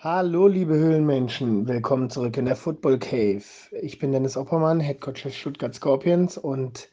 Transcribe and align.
Hallo, 0.00 0.46
liebe 0.46 0.74
Höhlenmenschen, 0.74 1.66
willkommen 1.66 2.08
zurück 2.08 2.36
in 2.36 2.44
der 2.44 2.54
Football 2.54 3.00
Cave. 3.00 3.42
Ich 3.82 3.98
bin 3.98 4.12
Dennis 4.12 4.36
Oppermann, 4.36 4.78
Head 4.78 5.00
Coach 5.00 5.24
des 5.24 5.34
Stuttgart 5.34 5.74
Scorpions 5.74 6.38
und 6.38 6.88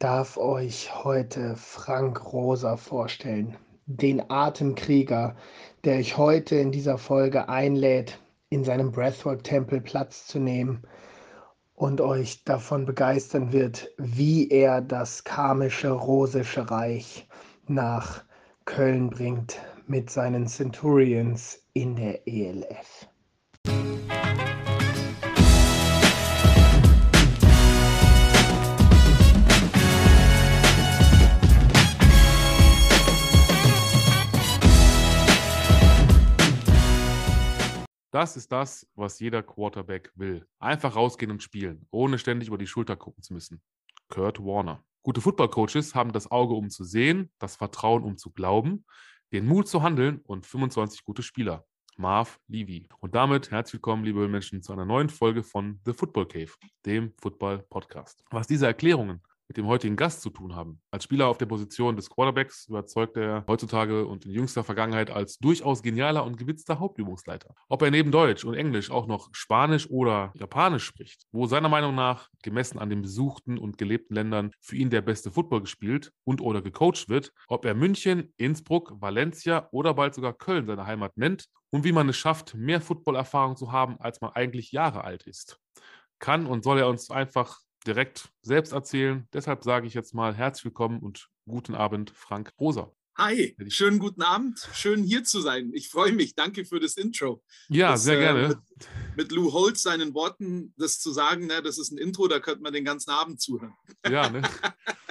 darf 0.00 0.36
euch 0.36 1.04
heute 1.04 1.54
Frank 1.54 2.32
Rosa 2.32 2.76
vorstellen, 2.76 3.56
den 3.86 4.32
Atemkrieger, 4.32 5.36
der 5.84 5.98
euch 5.98 6.16
heute 6.16 6.56
in 6.56 6.72
dieser 6.72 6.98
Folge 6.98 7.48
einlädt, 7.48 8.18
in 8.48 8.64
seinem 8.64 8.90
Breathwork-Tempel 8.90 9.80
Platz 9.80 10.26
zu 10.26 10.40
nehmen 10.40 10.82
und 11.76 12.00
euch 12.00 12.42
davon 12.42 12.84
begeistern 12.84 13.52
wird, 13.52 13.92
wie 13.96 14.48
er 14.48 14.80
das 14.80 15.22
karmische 15.22 15.92
Rosische 15.92 16.68
Reich 16.68 17.28
nach 17.68 18.24
Köln 18.64 19.10
bringt 19.10 19.60
mit 19.86 20.10
seinen 20.10 20.48
Centurions 20.48 21.63
in 21.76 21.96
der 21.96 22.26
ELF. 22.28 23.08
Das 38.12 38.36
ist 38.36 38.52
das, 38.52 38.86
was 38.94 39.18
jeder 39.18 39.42
Quarterback 39.42 40.12
will. 40.14 40.46
Einfach 40.60 40.94
rausgehen 40.94 41.32
und 41.32 41.42
spielen, 41.42 41.88
ohne 41.90 42.18
ständig 42.18 42.46
über 42.46 42.58
die 42.58 42.68
Schulter 42.68 42.94
gucken 42.94 43.24
zu 43.24 43.34
müssen. 43.34 43.60
Kurt 44.08 44.38
Warner. 44.38 44.84
Gute 45.02 45.20
Football-Coaches 45.20 45.96
haben 45.96 46.12
das 46.12 46.30
Auge, 46.30 46.54
um 46.54 46.70
zu 46.70 46.84
sehen, 46.84 47.32
das 47.40 47.56
Vertrauen, 47.56 48.04
um 48.04 48.16
zu 48.16 48.30
glauben, 48.30 48.86
den 49.34 49.46
Mut 49.46 49.66
zu 49.66 49.82
handeln 49.82 50.20
und 50.26 50.46
25 50.46 51.04
gute 51.04 51.24
Spieler. 51.24 51.66
Marv 51.96 52.38
Levy. 52.46 52.88
Und 53.00 53.16
damit 53.16 53.50
herzlich 53.50 53.74
willkommen, 53.74 54.04
liebe 54.04 54.28
Menschen, 54.28 54.62
zu 54.62 54.72
einer 54.72 54.84
neuen 54.84 55.08
Folge 55.08 55.42
von 55.42 55.80
The 55.84 55.92
Football 55.92 56.28
Cave, 56.28 56.52
dem 56.86 57.12
Football 57.20 57.58
Podcast. 57.68 58.22
Was 58.30 58.46
diese 58.46 58.66
Erklärungen 58.66 59.20
mit 59.48 59.56
dem 59.56 59.66
heutigen 59.66 59.96
Gast 59.96 60.22
zu 60.22 60.30
tun 60.30 60.54
haben. 60.54 60.80
Als 60.90 61.04
Spieler 61.04 61.28
auf 61.28 61.38
der 61.38 61.46
Position 61.46 61.96
des 61.96 62.08
Quarterbacks 62.08 62.66
überzeugt 62.68 63.16
er 63.16 63.44
heutzutage 63.46 64.06
und 64.06 64.24
in 64.24 64.32
jüngster 64.32 64.64
Vergangenheit 64.64 65.10
als 65.10 65.38
durchaus 65.38 65.82
genialer 65.82 66.24
und 66.24 66.36
gewitzter 66.36 66.78
Hauptübungsleiter. 66.78 67.54
Ob 67.68 67.82
er 67.82 67.90
neben 67.90 68.10
Deutsch 68.10 68.44
und 68.44 68.54
Englisch 68.54 68.90
auch 68.90 69.06
noch 69.06 69.28
Spanisch 69.32 69.88
oder 69.90 70.32
Japanisch 70.34 70.84
spricht, 70.84 71.26
wo 71.32 71.46
seiner 71.46 71.68
Meinung 71.68 71.94
nach, 71.94 72.28
gemessen 72.42 72.78
an 72.78 72.90
den 72.90 73.02
besuchten 73.02 73.58
und 73.58 73.78
gelebten 73.78 74.14
Ländern, 74.14 74.50
für 74.60 74.76
ihn 74.76 74.90
der 74.90 75.02
beste 75.02 75.30
Football 75.30 75.62
gespielt 75.62 76.12
und 76.24 76.40
oder 76.40 76.62
gecoacht 76.62 77.08
wird, 77.08 77.32
ob 77.48 77.64
er 77.64 77.74
München, 77.74 78.32
Innsbruck, 78.36 78.94
Valencia 79.00 79.68
oder 79.72 79.94
bald 79.94 80.14
sogar 80.14 80.32
Köln 80.32 80.66
seine 80.66 80.86
Heimat 80.86 81.16
nennt 81.16 81.46
und 81.70 81.84
wie 81.84 81.92
man 81.92 82.08
es 82.08 82.16
schafft, 82.16 82.54
mehr 82.54 82.80
Footballerfahrung 82.80 83.56
zu 83.56 83.72
haben, 83.72 83.98
als 83.98 84.20
man 84.20 84.30
eigentlich 84.32 84.72
Jahre 84.72 85.04
alt 85.04 85.26
ist. 85.26 85.58
Kann 86.20 86.46
und 86.46 86.62
soll 86.62 86.78
er 86.78 86.88
uns 86.88 87.10
einfach 87.10 87.63
direkt 87.86 88.30
selbst 88.42 88.72
erzählen. 88.72 89.28
Deshalb 89.32 89.64
sage 89.64 89.86
ich 89.86 89.94
jetzt 89.94 90.14
mal 90.14 90.34
herzlich 90.34 90.64
willkommen 90.64 91.00
und 91.00 91.28
guten 91.46 91.74
Abend, 91.74 92.12
Frank 92.14 92.52
Rosa. 92.58 92.90
Hi, 93.16 93.56
schönen 93.68 94.00
guten 94.00 94.22
Abend. 94.22 94.58
Schön 94.72 95.04
hier 95.04 95.22
zu 95.22 95.40
sein. 95.40 95.70
Ich 95.72 95.88
freue 95.88 96.12
mich. 96.12 96.34
Danke 96.34 96.64
für 96.64 96.80
das 96.80 96.96
Intro. 96.96 97.44
Ja, 97.68 97.92
das, 97.92 98.02
sehr 98.02 98.18
gerne. 98.18 98.40
Äh, 98.40 98.48
mit, 98.48 98.58
mit, 99.16 99.32
Lou 99.32 99.52
Holtz 99.52 99.82
seinen 99.82 100.14
Worten, 100.14 100.74
das 100.76 100.98
zu 100.98 101.12
sagen, 101.12 101.46
ne, 101.46 101.62
das 101.62 101.78
ist 101.78 101.92
ein 101.92 101.98
Intro, 101.98 102.26
da 102.26 102.40
könnte 102.40 102.62
man 102.62 102.72
den 102.72 102.84
ganzen 102.84 103.10
Abend 103.10 103.40
zuhören. 103.40 103.74
Ja, 104.08 104.28
ne? 104.28 104.42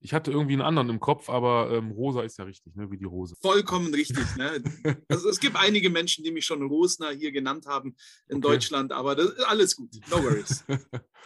Ich 0.00 0.14
hatte 0.14 0.30
irgendwie 0.30 0.52
einen 0.52 0.62
anderen 0.62 0.90
im 0.90 1.00
Kopf, 1.00 1.28
aber 1.28 1.72
ähm, 1.72 1.90
Rosa 1.90 2.22
ist 2.22 2.38
ja 2.38 2.44
richtig, 2.44 2.74
ne? 2.76 2.90
wie 2.90 2.96
die 2.96 3.04
Rose. 3.04 3.34
Vollkommen 3.42 3.92
richtig. 3.92 4.24
Ne? 4.36 4.62
Also, 5.08 5.28
es 5.28 5.40
gibt 5.40 5.56
einige 5.56 5.90
Menschen, 5.90 6.22
die 6.22 6.30
mich 6.30 6.46
schon 6.46 6.62
Rosner 6.62 7.10
hier 7.10 7.32
genannt 7.32 7.66
haben 7.66 7.96
in 8.28 8.38
okay. 8.38 8.48
Deutschland, 8.48 8.92
aber 8.92 9.16
das 9.16 9.30
ist 9.30 9.44
alles 9.44 9.76
gut. 9.76 9.90
No 10.08 10.22
worries. 10.22 10.64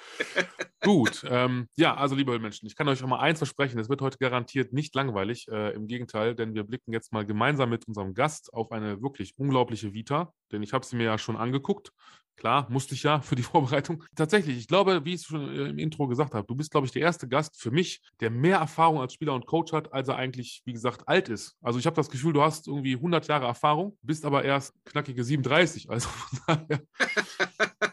gut. 0.81 1.25
Ähm, 1.29 1.69
ja, 1.77 1.95
also 1.95 2.15
liebe 2.15 2.39
Menschen, 2.39 2.67
ich 2.67 2.77
kann 2.77 2.89
euch 2.89 3.03
auch 3.03 3.09
mal 3.09 3.21
eins 3.21 3.39
versprechen, 3.39 3.79
es 3.79 3.89
wird 3.89 4.03
heute 4.03 4.19
garantiert 4.19 4.73
nicht 4.73 4.95
langweilig. 4.95 5.49
Äh, 5.49 5.75
Im 5.75 5.87
Gegenteil, 5.87 6.35
denn 6.35 6.55
wir 6.55 6.65
blicken 6.65 6.93
jetzt 6.93 7.13
mal 7.13 7.25
gemeinsam 7.25 7.71
mit 7.71 7.87
unserem 7.87 8.15
Gast 8.15 8.53
auf 8.53 8.73
eine 8.73 9.03
wirklich 9.03 9.35
unglaubliche 9.39 9.93
Vita, 9.93 10.33
denn 10.51 10.63
ich 10.63 10.73
habe 10.73 10.85
sie 10.85 10.97
mir 10.97 11.05
ja 11.05 11.19
schon 11.19 11.37
angeguckt. 11.37 11.93
Klar, 12.37 12.67
musste 12.71 12.95
ich 12.95 13.03
ja 13.03 13.21
für 13.21 13.37
die 13.37 13.43
Vorbereitung. 13.43 14.03
Tatsächlich, 14.17 14.59
ich 14.59 14.69
glaube, 14.69 15.05
wie 15.05 15.15
ich 15.15 15.21
es 15.21 15.27
schon 15.27 15.49
äh, 15.49 15.69
im 15.69 15.79
Intro 15.79 16.09
gesagt 16.09 16.35
habe, 16.35 16.47
du 16.47 16.55
bist, 16.55 16.71
glaube 16.71 16.87
ich, 16.87 16.93
der 16.93 17.03
erste 17.03 17.29
Gast 17.29 17.61
für 17.61 17.71
mich, 17.71 18.01
der 18.21 18.31
mehr 18.31 18.59
Erfahrung 18.59 19.01
als 19.01 19.13
Spieler 19.15 19.35
und 19.35 19.47
Coach 19.47 19.73
hat, 19.73 19.93
als 19.93 20.09
er 20.09 20.17
eigentlich, 20.17 20.63
wie 20.65 20.73
gesagt, 20.73 21.07
alt 21.09 21.29
ist. 21.29 21.57
Also 21.63 21.79
ich 21.79 21.87
habe 21.87 21.97
das 21.97 22.11
Gefühl, 22.11 22.33
du 22.33 22.43
hast 22.43 22.67
irgendwie 22.67 22.95
100 22.95 23.29
Jahre 23.29 23.47
Erfahrung, 23.47 23.97
bist 24.03 24.25
aber 24.25 24.45
erst 24.45 24.75
knackige 24.85 25.25
37. 25.25 25.91
Also 25.91 26.09
von 26.09 26.41
daher. 26.47 26.83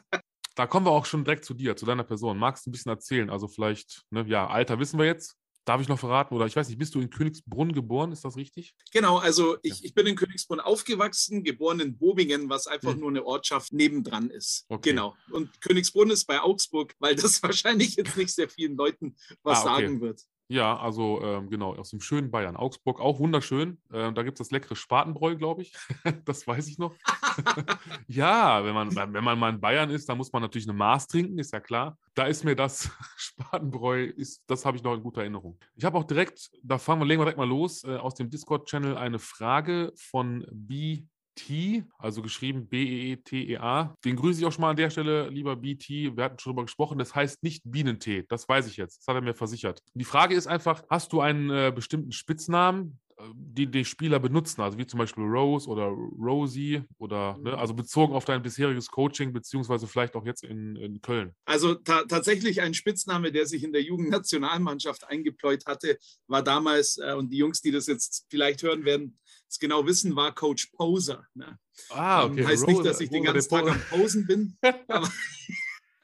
da 0.60 0.68
kommen 0.68 0.86
wir 0.86 0.92
auch 0.92 1.06
schon 1.06 1.24
direkt 1.24 1.46
zu 1.46 1.54
dir, 1.54 1.78
zu 1.78 1.86
deiner 1.86 2.04
Person. 2.04 2.38
Magst 2.38 2.66
du 2.66 2.70
ein 2.70 2.74
bisschen 2.74 2.90
erzählen? 2.90 3.30
Also 3.30 3.48
vielleicht, 3.48 4.04
ne, 4.10 4.26
ja, 4.28 4.46
Alter 4.46 4.78
wissen 4.78 5.00
wir 5.00 5.06
jetzt. 5.06 5.38
Darf 5.64 5.80
ich 5.80 5.88
noch 5.88 5.98
verraten? 5.98 6.36
Oder 6.36 6.48
ich 6.48 6.56
weiß 6.58 6.68
nicht, 6.68 6.78
bist 6.78 6.96
du 6.96 7.00
in 7.00 7.10
Königsbrunn 7.10 7.72
geboren? 7.72 8.12
Ist 8.12 8.26
das 8.26 8.36
richtig? 8.36 8.76
Genau, 8.92 9.20
also 9.20 9.56
ich, 9.62 9.86
ich 9.86 9.94
bin 9.94 10.06
in 10.06 10.18
Königsbrunn 10.18 10.60
aufgewachsen, 10.60 11.46
geboren 11.46 11.80
in 11.80 11.98
Bobingen, 11.98 12.50
was 12.50 12.68
einfach 12.68 12.94
mhm. 12.94 13.00
nur 13.00 13.10
eine 13.10 13.26
Ortschaft 13.26 13.72
nebendran 13.72 14.30
ist. 14.32 14.66
Okay. 14.68 14.90
Genau. 14.90 15.16
Und 15.32 15.62
Königsbrunn 15.62 16.10
ist 16.10 16.26
bei 16.26 16.42
Augsburg, 16.42 16.94
weil 17.00 17.16
das 17.16 17.42
wahrscheinlich 17.44 17.96
jetzt 17.96 18.18
nicht 18.18 18.36
sehr 18.36 18.50
vielen 18.50 18.76
Leuten 18.76 19.16
was 19.44 19.60
ah, 19.60 19.76
okay. 19.76 19.84
sagen 19.84 20.02
wird. 20.02 20.22
Ja, 20.52 20.76
also 20.80 21.22
ähm, 21.22 21.48
genau, 21.48 21.76
aus 21.76 21.92
dem 21.92 22.02
schönen 22.02 22.32
Bayern. 22.32 22.56
Augsburg, 22.56 23.00
auch 23.00 23.20
wunderschön. 23.20 23.80
Ähm, 23.94 24.16
da 24.16 24.24
gibt 24.24 24.40
es 24.40 24.48
das 24.48 24.52
leckere 24.52 24.76
Spatenbräu, 24.76 25.36
glaube 25.36 25.62
ich. 25.62 25.74
das 26.26 26.48
weiß 26.48 26.68
ich 26.68 26.80
noch. 26.80 26.96
ja, 28.08 28.66
wenn 28.66 28.74
man, 28.74 28.96
wenn 28.96 29.24
man 29.24 29.38
mal 29.38 29.54
in 29.54 29.62
Bayern 29.62 29.92
ist, 29.92 30.10
dann 30.10 30.18
muss 30.18 30.34
man 30.34 30.42
natürlich 30.42 30.68
eine 30.68 30.76
Maß 30.76 31.06
trinken, 31.06 31.38
ist 31.38 31.54
ja 31.54 31.60
klar. 31.60 32.00
Da 32.16 32.26
ist 32.26 32.44
mir 32.44 32.56
das 32.56 32.90
Spatenbräu, 33.16 34.06
ist, 34.06 34.44
das 34.48 34.66
habe 34.66 34.76
ich 34.76 34.82
noch 34.82 34.96
in 34.96 35.04
guter 35.04 35.22
Erinnerung. 35.22 35.60
Ich 35.76 35.86
habe 35.86 35.96
auch 36.00 36.04
direkt, 36.04 36.50
da 36.64 36.80
fangen 36.80 37.02
wir, 37.02 37.06
legen 37.06 37.22
wir 37.22 37.26
direkt 37.26 37.38
mal 37.38 37.48
los, 37.48 37.84
äh, 37.84 37.98
aus 37.98 38.16
dem 38.16 38.32
Discord-Channel 38.32 38.98
eine 38.98 39.20
Frage 39.20 39.94
von 39.96 40.48
B. 40.52 41.04
BT, 41.40 41.84
also 41.98 42.22
geschrieben 42.22 42.68
B-E-E-T-E-A. 42.68 43.96
Den 44.04 44.16
grüße 44.16 44.40
ich 44.40 44.46
auch 44.46 44.52
schon 44.52 44.62
mal 44.62 44.72
an 44.72 44.76
der 44.76 44.90
Stelle, 44.90 45.30
lieber 45.30 45.56
BT. 45.56 45.90
Wir 45.90 46.24
hatten 46.24 46.40
schon 46.40 46.52
darüber 46.52 46.66
gesprochen, 46.66 46.98
das 46.98 47.16
heißt 47.16 47.44
nicht 47.44 47.64
Bienentee. 47.66 48.26
Das 48.28 48.48
weiß 48.48 48.68
ich 48.68 48.78
jetzt. 48.78 49.00
Das 49.00 49.08
hat 49.08 49.16
er 49.16 49.22
mir 49.22 49.34
versichert. 49.34 49.82
Die 49.94 50.04
Frage 50.04 50.36
ist 50.36 50.48
einfach: 50.48 50.84
Hast 50.90 51.14
du 51.14 51.22
einen 51.22 51.50
äh, 51.50 51.72
bestimmten 51.74 52.12
Spitznamen, 52.12 53.00
äh, 53.18 53.24
die 53.34 53.68
die 53.68 53.86
Spieler 53.86 54.20
benutzen, 54.20 54.62
also 54.62 54.78
wie 54.78 54.88
zum 54.88 54.98
Beispiel 54.98 55.24
Rose 55.24 55.68
oder 55.70 55.86
Rosie 55.86 56.84
oder 56.98 57.38
ne, 57.38 57.58
also 57.58 57.74
bezogen 57.74 58.14
auf 58.14 58.26
dein 58.26 58.42
bisheriges 58.42 58.88
Coaching, 58.88 59.34
beziehungsweise 59.34 59.88
vielleicht 59.88 60.16
auch 60.16 60.26
jetzt 60.26 60.44
in, 60.44 60.76
in 60.76 61.02
Köln? 61.02 61.34
Also 61.46 61.76
ta 61.76 62.04
tatsächlich 62.04 62.62
ein 62.62 62.74
Spitzname, 62.74 63.32
der 63.32 63.46
sich 63.46 63.64
in 63.64 63.72
der 63.72 63.82
Jugendnationalmannschaft 63.82 65.08
eingepläut 65.08 65.66
hatte, 65.66 65.98
war 66.28 66.44
damals, 66.44 66.98
äh, 66.98 67.14
und 67.14 67.32
die 67.32 67.38
Jungs, 67.38 67.62
die 67.62 67.72
das 67.72 67.88
jetzt 67.88 68.26
vielleicht 68.30 68.64
hören 68.64 68.86
werden, 68.86 69.20
es 69.50 69.60
genau 69.60 69.86
wissen, 69.86 70.16
war 70.16 70.34
Coach 70.34 70.68
Poser. 70.68 71.28
Ne? 71.34 71.58
Ah, 71.90 72.26
okay. 72.26 72.42
Ähm, 72.42 72.48
heißt 72.48 72.68
nicht, 72.68 72.86
dass 72.86 73.02
ich 73.02 73.10
den 73.10 73.24
ganzen 73.24 73.50
Tag 73.50 73.70
am 73.70 73.82
Posen 73.90 74.28
bin. 74.28 74.58
aber 74.88 75.12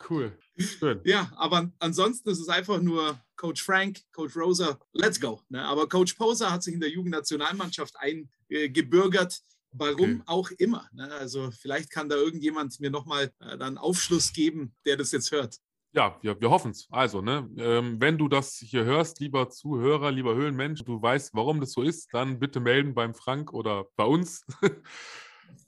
cool. 0.09 0.37
Schön. 0.57 1.01
Ja, 1.03 1.31
aber 1.35 1.71
ansonsten 1.79 2.29
ist 2.29 2.39
es 2.39 2.49
einfach 2.49 2.81
nur 2.81 3.19
Coach 3.35 3.61
Frank, 3.61 4.01
Coach 4.13 4.35
Rosa, 4.35 4.79
let's 4.93 5.19
go. 5.19 5.41
Ne? 5.49 5.63
Aber 5.63 5.87
Coach 5.89 6.13
Poser 6.13 6.51
hat 6.51 6.63
sich 6.63 6.73
in 6.73 6.79
der 6.79 6.89
Jugendnationalmannschaft 6.89 7.95
eingebürgert. 7.97 9.41
Warum 9.77 10.21
okay. 10.21 10.23
auch 10.27 10.51
immer. 10.51 10.87
Ne? 10.93 11.11
Also 11.15 11.51
vielleicht 11.51 11.91
kann 11.91 12.07
da 12.07 12.15
irgendjemand 12.15 12.79
mir 12.79 12.89
nochmal 12.89 13.33
äh, 13.39 13.57
dann 13.57 13.77
Aufschluss 13.77 14.31
geben, 14.31 14.73
der 14.85 14.95
das 14.95 15.11
jetzt 15.11 15.31
hört. 15.31 15.59
Ja, 15.95 16.17
wir, 16.21 16.39
wir 16.41 16.49
hoffen 16.49 16.71
es. 16.71 16.87
Also, 16.91 17.21
ne, 17.21 17.49
ähm, 17.57 18.01
wenn 18.01 18.17
du 18.17 18.27
das 18.27 18.57
hier 18.57 18.83
hörst, 18.83 19.21
lieber 19.21 19.49
Zuhörer, 19.49 20.11
lieber 20.11 20.35
Höhlenmensch, 20.35 20.83
du 20.83 21.01
weißt, 21.01 21.33
warum 21.33 21.61
das 21.61 21.71
so 21.71 21.83
ist, 21.83 22.13
dann 22.13 22.37
bitte 22.37 22.59
melden 22.59 22.93
beim 22.93 23.15
Frank 23.15 23.53
oder 23.53 23.85
bei 23.95 24.03
uns. 24.03 24.45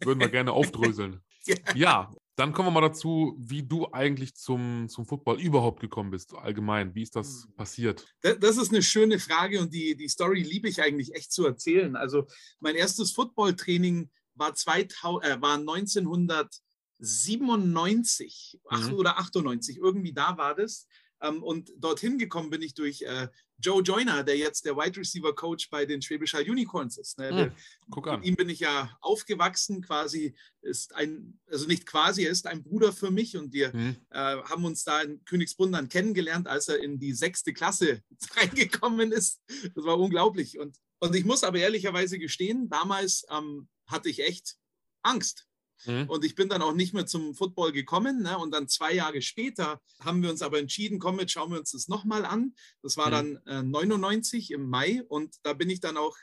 Würden 0.03 0.19
wir 0.19 0.27
gerne 0.27 0.51
aufdröseln. 0.51 1.21
ja. 1.75 2.11
dann 2.35 2.51
kommen 2.51 2.67
wir 2.67 2.71
mal 2.71 2.81
dazu, 2.81 3.37
wie 3.39 3.63
du 3.63 3.87
eigentlich 3.93 4.35
zum, 4.35 4.89
zum 4.89 5.05
Football 5.05 5.39
überhaupt 5.39 5.79
gekommen 5.79 6.11
bist, 6.11 6.35
allgemein. 6.35 6.93
Wie 6.93 7.03
ist 7.03 7.15
das 7.15 7.45
hm. 7.45 7.55
passiert? 7.55 8.05
Das 8.21 8.57
ist 8.57 8.73
eine 8.73 8.83
schöne 8.83 9.19
Frage 9.19 9.61
und 9.61 9.73
die, 9.73 9.95
die 9.95 10.09
Story 10.09 10.41
liebe 10.41 10.67
ich 10.67 10.81
eigentlich 10.81 11.15
echt 11.15 11.31
zu 11.31 11.45
erzählen. 11.45 11.95
Also, 11.95 12.27
mein 12.59 12.75
erstes 12.75 13.13
Footballtraining 13.13 14.09
war, 14.35 14.53
2000, 14.53 15.23
äh, 15.23 15.41
war 15.41 15.55
1900. 15.55 16.53
97 16.99 18.59
mhm. 18.69 18.93
oder 18.93 19.17
98, 19.19 19.77
irgendwie 19.77 20.13
da 20.13 20.37
war 20.37 20.55
das. 20.55 20.87
Ähm, 21.21 21.41
und 21.41 21.71
dorthin 21.77 22.19
gekommen 22.19 22.49
bin 22.49 22.61
ich 22.61 22.73
durch 22.75 23.01
äh, 23.01 23.27
Joe 23.59 23.81
Joyner, 23.81 24.23
der 24.23 24.37
jetzt 24.37 24.65
der 24.65 24.77
Wide 24.77 24.99
Receiver 24.99 25.33
Coach 25.33 25.69
bei 25.69 25.85
den 25.85 26.01
Schwäbisch 26.01 26.33
Hall 26.33 26.47
Unicorns 26.47 26.97
ist. 26.97 27.17
Ne? 27.17 27.31
Mhm. 27.31 27.89
Guck 27.89 28.07
an. 28.07 28.19
Mit 28.19 28.27
ihm 28.27 28.35
bin 28.35 28.49
ich 28.49 28.59
ja 28.59 28.95
aufgewachsen, 29.01 29.81
quasi 29.81 30.35
ist 30.61 30.93
ein, 30.95 31.39
also 31.49 31.65
nicht 31.65 31.87
quasi, 31.87 32.23
er 32.23 32.31
ist 32.31 32.45
ein 32.45 32.63
Bruder 32.63 32.93
für 32.93 33.09
mich 33.09 33.35
und 33.35 33.53
wir 33.53 33.75
mhm. 33.75 33.95
äh, 34.11 34.37
haben 34.43 34.65
uns 34.65 34.83
da 34.83 35.01
in 35.01 35.23
Königsbrunn 35.25 35.71
dann 35.71 35.89
kennengelernt, 35.89 36.47
als 36.47 36.67
er 36.67 36.79
in 36.79 36.99
die 36.99 37.13
sechste 37.13 37.51
Klasse 37.51 38.03
reingekommen 38.35 39.11
ist. 39.11 39.41
Das 39.73 39.85
war 39.85 39.99
unglaublich. 39.99 40.59
Und, 40.59 40.77
und 40.99 41.15
ich 41.15 41.25
muss 41.25 41.43
aber 41.43 41.57
ehrlicherweise 41.57 42.19
gestehen, 42.19 42.69
damals 42.69 43.25
ähm, 43.31 43.67
hatte 43.87 44.09
ich 44.09 44.19
echt 44.19 44.57
Angst 45.01 45.46
Mhm. 45.85 46.09
Und 46.09 46.25
ich 46.25 46.35
bin 46.35 46.49
dann 46.49 46.61
auch 46.61 46.73
nicht 46.73 46.93
mehr 46.93 47.05
zum 47.05 47.35
Football 47.35 47.71
gekommen. 47.71 48.23
Ne? 48.23 48.37
Und 48.37 48.51
dann 48.51 48.67
zwei 48.67 48.93
Jahre 48.93 49.21
später 49.21 49.81
haben 49.99 50.21
wir 50.23 50.29
uns 50.29 50.41
aber 50.41 50.59
entschieden, 50.59 50.99
komm, 50.99 51.19
jetzt 51.19 51.31
schauen 51.31 51.51
wir 51.51 51.59
uns 51.59 51.71
das 51.71 51.87
nochmal 51.87 52.25
an. 52.25 52.53
Das 52.81 52.97
war 52.97 53.07
mhm. 53.07 53.39
dann 53.45 53.63
äh, 53.63 53.63
99 53.63 54.51
im 54.51 54.69
Mai. 54.69 55.03
Und 55.07 55.35
da 55.43 55.53
bin 55.53 55.69
ich 55.69 55.79
dann 55.79 55.97
auch 55.97 56.15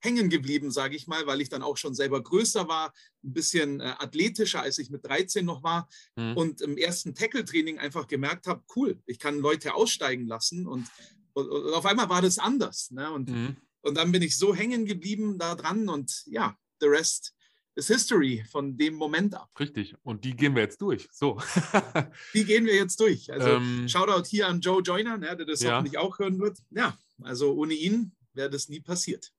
hängen 0.00 0.30
geblieben, 0.30 0.70
sage 0.70 0.96
ich 0.96 1.06
mal, 1.06 1.26
weil 1.26 1.40
ich 1.40 1.48
dann 1.48 1.62
auch 1.62 1.76
schon 1.76 1.94
selber 1.94 2.22
größer 2.22 2.68
war, 2.68 2.92
ein 3.22 3.32
bisschen 3.32 3.80
äh, 3.80 3.94
athletischer, 3.98 4.62
als 4.62 4.78
ich 4.78 4.90
mit 4.90 5.04
13 5.04 5.44
noch 5.44 5.62
war 5.62 5.88
mhm. 6.16 6.36
und 6.36 6.60
im 6.62 6.76
ersten 6.76 7.14
Tackle-Training 7.14 7.78
einfach 7.78 8.06
gemerkt 8.06 8.46
habe, 8.46 8.62
cool, 8.74 8.98
ich 9.06 9.18
kann 9.18 9.38
Leute 9.38 9.74
aussteigen 9.74 10.26
lassen 10.26 10.66
und, 10.66 10.88
und, 11.34 11.48
und 11.48 11.74
auf 11.74 11.84
einmal 11.84 12.08
war 12.08 12.22
das 12.22 12.38
anders. 12.38 12.90
Ne? 12.90 13.10
Und, 13.10 13.28
mhm. 13.28 13.56
und 13.82 13.96
dann 13.96 14.10
bin 14.10 14.22
ich 14.22 14.38
so 14.38 14.54
hängen 14.54 14.86
geblieben 14.86 15.38
da 15.38 15.54
dran 15.54 15.88
und 15.88 16.24
ja, 16.26 16.56
the 16.80 16.86
rest 16.86 17.34
is 17.74 17.88
history 17.88 18.44
von 18.50 18.76
dem 18.76 18.94
Moment 18.94 19.34
ab. 19.34 19.48
Richtig, 19.58 19.94
und 20.02 20.24
die 20.24 20.34
gehen 20.34 20.54
wir 20.54 20.62
jetzt 20.62 20.80
durch. 20.80 21.08
So. 21.12 21.40
die 22.34 22.44
gehen 22.44 22.66
wir 22.66 22.74
jetzt 22.74 23.00
durch. 23.00 23.32
Also 23.32 23.48
ähm, 23.48 23.88
Shoutout 23.88 24.26
hier 24.28 24.48
an 24.48 24.60
Joe 24.60 24.82
Joyner, 24.82 25.18
ne, 25.18 25.36
der 25.36 25.46
das 25.46 25.62
ja. 25.62 25.76
hoffentlich 25.76 25.98
auch 25.98 26.18
hören 26.18 26.38
wird. 26.38 26.58
Ja, 26.70 26.96
also 27.22 27.54
ohne 27.54 27.74
ihn 27.74 28.12
wäre 28.34 28.50
das 28.50 28.68
nie 28.68 28.80
passiert 28.80 29.32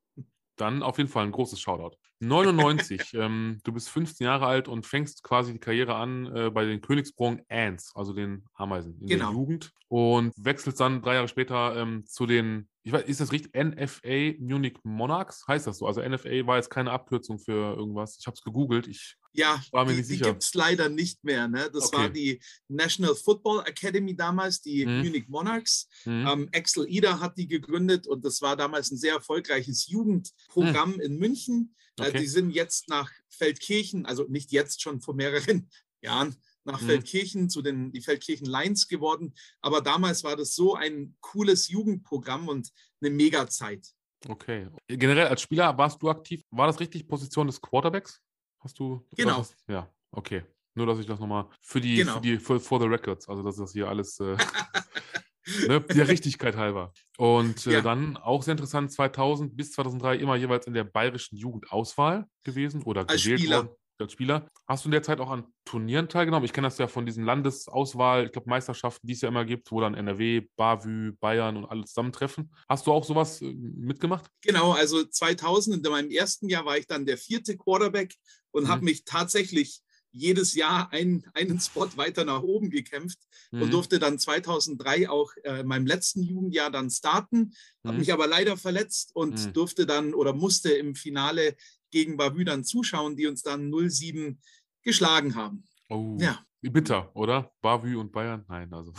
dann 0.56 0.82
auf 0.82 0.98
jeden 0.98 1.10
Fall 1.10 1.24
ein 1.24 1.32
großes 1.32 1.60
Shoutout. 1.60 1.96
99, 2.20 3.14
ähm, 3.14 3.58
du 3.64 3.72
bist 3.72 3.88
15 3.90 4.24
Jahre 4.24 4.46
alt 4.46 4.68
und 4.68 4.86
fängst 4.86 5.22
quasi 5.22 5.52
die 5.52 5.58
Karriere 5.58 5.94
an 5.94 6.34
äh, 6.34 6.50
bei 6.50 6.64
den 6.64 6.80
Königsbrunnen 6.80 7.42
Ants, 7.48 7.92
also 7.94 8.12
den 8.12 8.44
Ameisen 8.54 8.98
in 9.00 9.08
genau. 9.08 9.30
der 9.30 9.34
Jugend 9.34 9.72
und 9.88 10.32
wechselst 10.36 10.80
dann 10.80 11.02
drei 11.02 11.14
Jahre 11.14 11.28
später 11.28 11.76
ähm, 11.76 12.04
zu 12.06 12.26
den, 12.26 12.68
ich 12.84 12.92
weiß, 12.92 13.04
ist 13.04 13.20
das 13.20 13.32
richtig, 13.32 13.52
NFA 13.54 14.34
Munich 14.40 14.78
Monarchs, 14.82 15.44
heißt 15.46 15.66
das 15.66 15.78
so? 15.78 15.86
Also 15.86 16.00
NFA 16.02 16.46
war 16.46 16.56
jetzt 16.56 16.70
keine 16.70 16.90
Abkürzung 16.90 17.38
für 17.38 17.76
irgendwas. 17.76 18.16
Ich 18.18 18.26
habe 18.26 18.34
es 18.34 18.42
gegoogelt, 18.42 18.88
ich 18.88 19.16
ja, 19.32 19.62
war 19.70 19.84
mir 19.84 19.92
die, 19.92 19.98
nicht 19.98 20.08
sicher. 20.08 20.24
Die 20.24 20.30
gibt 20.30 20.42
es 20.42 20.54
leider 20.54 20.88
nicht 20.88 21.22
mehr. 21.24 21.48
Ne? 21.48 21.70
Das 21.72 21.86
okay. 21.86 21.96
war 21.96 22.08
die 22.10 22.40
National 22.68 23.14
Football 23.14 23.62
Academy 23.66 24.14
damals, 24.14 24.60
die 24.60 24.84
hm. 24.84 24.98
Munich 24.98 25.28
Monarchs. 25.28 25.88
Hm. 26.02 26.26
Ähm, 26.26 26.48
Axel 26.54 26.86
Ida 26.88 27.20
hat 27.20 27.38
die 27.38 27.46
gegründet 27.46 28.06
und 28.06 28.24
das 28.24 28.42
war 28.42 28.56
damals 28.56 28.90
ein 28.90 28.98
sehr 28.98 29.14
erfolgreiches 29.14 29.86
Jugendprogramm 29.88 30.94
hm. 30.94 31.00
in 31.00 31.18
München. 31.18 31.74
Äh, 31.98 32.08
okay. 32.08 32.20
die 32.20 32.26
sind 32.26 32.50
jetzt 32.50 32.88
nach 32.88 33.10
Feldkirchen, 33.28 34.06
also 34.06 34.24
nicht 34.28 34.52
jetzt 34.52 34.82
schon 34.82 35.00
vor 35.00 35.14
mehreren 35.14 35.70
Jahren, 36.02 36.36
nach 36.64 36.80
mhm. 36.80 36.86
Feldkirchen 36.86 37.50
zu 37.50 37.62
den 37.62 37.92
die 37.92 38.00
Feldkirchen 38.00 38.46
Lions 38.46 38.88
geworden. 38.88 39.34
Aber 39.60 39.80
damals 39.80 40.24
war 40.24 40.36
das 40.36 40.54
so 40.54 40.74
ein 40.74 41.16
cooles 41.20 41.68
Jugendprogramm 41.68 42.48
und 42.48 42.70
eine 43.00 43.10
Mega-Zeit. 43.10 43.86
Okay. 44.28 44.68
Generell 44.86 45.26
als 45.26 45.42
Spieler 45.42 45.76
warst 45.76 46.00
du 46.02 46.10
aktiv. 46.10 46.42
War 46.50 46.66
das 46.66 46.78
richtig 46.78 47.08
Position 47.08 47.46
des 47.46 47.60
Quarterbacks? 47.60 48.20
Hast 48.60 48.78
du? 48.78 49.04
Genau. 49.16 49.38
Hast, 49.38 49.56
ja, 49.68 49.90
okay. 50.12 50.44
Nur, 50.74 50.86
dass 50.86 50.98
ich 50.98 51.06
das 51.06 51.18
nochmal 51.18 51.48
für 51.60 51.80
die, 51.80 51.96
genau. 51.96 52.14
für 52.14 52.20
die, 52.20 52.38
für, 52.38 52.60
for 52.60 52.80
the 52.80 52.86
records, 52.86 53.28
also 53.28 53.42
dass 53.42 53.56
das 53.56 53.72
hier 53.72 53.88
alles 53.88 54.18
äh, 54.20 54.36
ne, 55.68 55.80
der 55.80 56.08
Richtigkeit 56.08 56.56
halber. 56.56 56.92
Und 57.18 57.66
äh, 57.66 57.72
ja. 57.74 57.80
dann 57.82 58.16
auch 58.16 58.42
sehr 58.42 58.52
interessant, 58.52 58.90
2000 58.92 59.54
bis 59.56 59.72
2003 59.72 60.16
immer 60.16 60.36
jeweils 60.36 60.66
in 60.66 60.72
der 60.72 60.84
bayerischen 60.84 61.36
Jugendauswahl 61.36 62.26
gewesen 62.44 62.82
oder 62.84 63.06
als 63.06 63.22
gewählt 63.22 63.40
Spieler. 63.40 63.64
worden 63.64 63.76
als 64.02 64.12
Spieler. 64.12 64.48
Hast 64.66 64.84
du 64.84 64.88
in 64.88 64.92
der 64.92 65.02
Zeit 65.02 65.20
auch 65.20 65.30
an 65.30 65.44
Turnieren 65.64 66.08
teilgenommen? 66.08 66.44
Ich 66.44 66.52
kenne 66.52 66.66
das 66.66 66.78
ja 66.78 66.88
von 66.88 67.06
diesen 67.06 67.24
Landesauswahl, 67.24 68.26
ich 68.26 68.32
glaube 68.32 68.50
Meisterschaften, 68.50 69.06
die 69.06 69.14
es 69.14 69.20
ja 69.20 69.28
immer 69.28 69.44
gibt, 69.44 69.70
wo 69.72 69.80
dann 69.80 69.94
NRW, 69.94 70.42
Bavü, 70.56 71.12
Bayern 71.20 71.56
und 71.56 71.66
alle 71.66 71.84
zusammentreffen. 71.84 72.52
Hast 72.68 72.86
du 72.86 72.92
auch 72.92 73.04
sowas 73.04 73.40
äh, 73.40 73.52
mitgemacht? 73.52 74.26
Genau, 74.42 74.72
also 74.72 75.04
2000, 75.04 75.84
in 75.84 75.92
meinem 75.92 76.10
ersten 76.10 76.48
Jahr 76.48 76.64
war 76.64 76.76
ich 76.76 76.86
dann 76.86 77.06
der 77.06 77.18
vierte 77.18 77.56
Quarterback 77.56 78.14
und 78.50 78.64
mhm. 78.64 78.68
habe 78.68 78.84
mich 78.84 79.04
tatsächlich 79.04 79.82
jedes 80.12 80.54
Jahr 80.54 80.92
ein, 80.92 81.24
einen 81.34 81.58
Spot 81.58 81.88
weiter 81.96 82.24
nach 82.24 82.42
oben 82.42 82.70
gekämpft 82.70 83.18
mhm. 83.50 83.62
und 83.62 83.72
durfte 83.72 83.98
dann 83.98 84.18
2003 84.18 85.08
auch 85.08 85.32
äh, 85.42 85.60
in 85.60 85.66
meinem 85.66 85.86
letzten 85.86 86.22
Jugendjahr 86.22 86.70
dann 86.70 86.90
starten, 86.90 87.54
mhm. 87.82 87.88
habe 87.88 87.98
mich 87.98 88.12
aber 88.12 88.26
leider 88.26 88.56
verletzt 88.56 89.10
und 89.14 89.46
mhm. 89.46 89.52
durfte 89.54 89.86
dann 89.86 90.14
oder 90.14 90.34
musste 90.34 90.70
im 90.72 90.94
Finale 90.94 91.56
gegen 91.92 92.16
Bavü 92.16 92.44
dann 92.44 92.64
zuschauen, 92.64 93.14
die 93.14 93.26
uns 93.26 93.42
dann 93.42 93.70
0-7 93.70 94.36
geschlagen 94.82 95.36
haben. 95.36 95.64
Oh, 95.88 96.16
ja. 96.18 96.44
bitter, 96.60 97.14
oder? 97.14 97.52
Bavü 97.60 97.96
und 97.96 98.10
Bayern? 98.10 98.44
Nein, 98.48 98.72
also. 98.72 98.92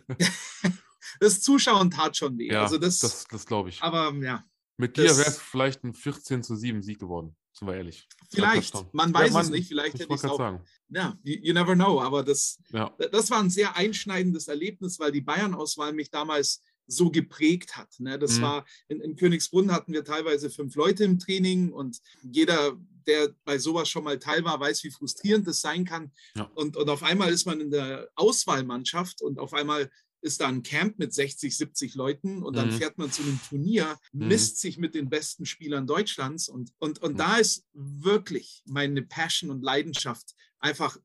das 1.20 1.40
Zuschauen 1.40 1.90
tat 1.90 2.16
schon 2.16 2.36
weh. 2.36 2.52
Ja, 2.52 2.64
also 2.64 2.76
das, 2.76 2.98
das, 2.98 3.24
das 3.24 3.46
glaube 3.46 3.70
ich. 3.70 3.82
Aber 3.82 4.12
ja. 4.22 4.44
Mit 4.76 4.98
dir 4.98 5.04
wäre 5.04 5.28
es 5.28 5.38
vielleicht 5.38 5.84
ein 5.84 5.94
14 5.94 6.42
zu 6.42 6.54
7 6.54 6.82
Sieg 6.82 6.98
geworden, 6.98 7.34
sind 7.52 7.66
wir 7.66 7.74
ehrlich. 7.74 8.06
Vielleicht, 8.30 8.74
man 8.92 9.14
weiß 9.14 9.28
ja, 9.28 9.32
man, 9.32 9.44
es 9.44 9.50
nicht, 9.50 9.68
vielleicht 9.68 9.94
hätte 9.94 10.12
ich 10.12 10.22
es 10.22 10.24
auch. 10.24 10.36
Sagen. 10.36 10.62
Ja, 10.88 11.18
you, 11.22 11.36
you, 11.40 11.54
never 11.54 11.74
know, 11.74 12.02
aber 12.02 12.22
das, 12.22 12.58
ja. 12.72 12.94
das 13.10 13.30
war 13.30 13.40
ein 13.40 13.48
sehr 13.48 13.74
einschneidendes 13.74 14.48
Erlebnis, 14.48 14.98
weil 14.98 15.12
die 15.12 15.22
Bayern-Auswahl 15.22 15.94
mich 15.94 16.10
damals 16.10 16.62
so 16.86 17.10
geprägt 17.10 17.76
hat. 17.76 17.98
Ne? 17.98 18.18
Das 18.18 18.38
mhm. 18.38 18.42
war 18.42 18.66
in, 18.88 19.00
in, 19.00 19.16
Königsbrunn 19.16 19.72
hatten 19.72 19.92
wir 19.92 20.04
teilweise 20.04 20.50
fünf 20.50 20.74
Leute 20.74 21.04
im 21.04 21.18
Training 21.18 21.72
und 21.72 22.00
jeder, 22.22 22.76
der 23.06 23.34
bei 23.44 23.58
sowas 23.58 23.88
schon 23.88 24.04
mal 24.04 24.18
teil 24.18 24.44
war, 24.44 24.58
weiß, 24.58 24.84
wie 24.84 24.90
frustrierend 24.90 25.46
das 25.46 25.60
sein 25.60 25.84
kann. 25.84 26.12
Ja. 26.36 26.50
Und, 26.54 26.76
und 26.76 26.88
auf 26.88 27.02
einmal 27.02 27.32
ist 27.32 27.46
man 27.46 27.60
in 27.60 27.70
der 27.70 28.08
Auswahlmannschaft 28.14 29.22
und 29.22 29.38
auf 29.38 29.52
einmal 29.52 29.90
ist 30.22 30.40
da 30.40 30.48
ein 30.48 30.62
Camp 30.62 30.98
mit 30.98 31.14
60, 31.14 31.56
70 31.56 31.94
Leuten 31.94 32.42
und 32.42 32.56
dann 32.56 32.68
mhm. 32.70 32.72
fährt 32.72 32.98
man 32.98 33.12
zu 33.12 33.22
einem 33.22 33.40
Turnier, 33.48 33.98
mhm. 34.12 34.28
misst 34.28 34.60
sich 34.60 34.76
mit 34.76 34.94
den 34.94 35.08
besten 35.08 35.46
Spielern 35.46 35.86
Deutschlands 35.86 36.48
und, 36.48 36.72
und, 36.78 37.00
und 37.00 37.12
mhm. 37.12 37.18
da 37.18 37.36
ist 37.36 37.64
wirklich 37.72 38.62
meine 38.66 39.02
Passion 39.02 39.50
und 39.50 39.62
Leidenschaft 39.62 40.34
einfach 40.58 40.98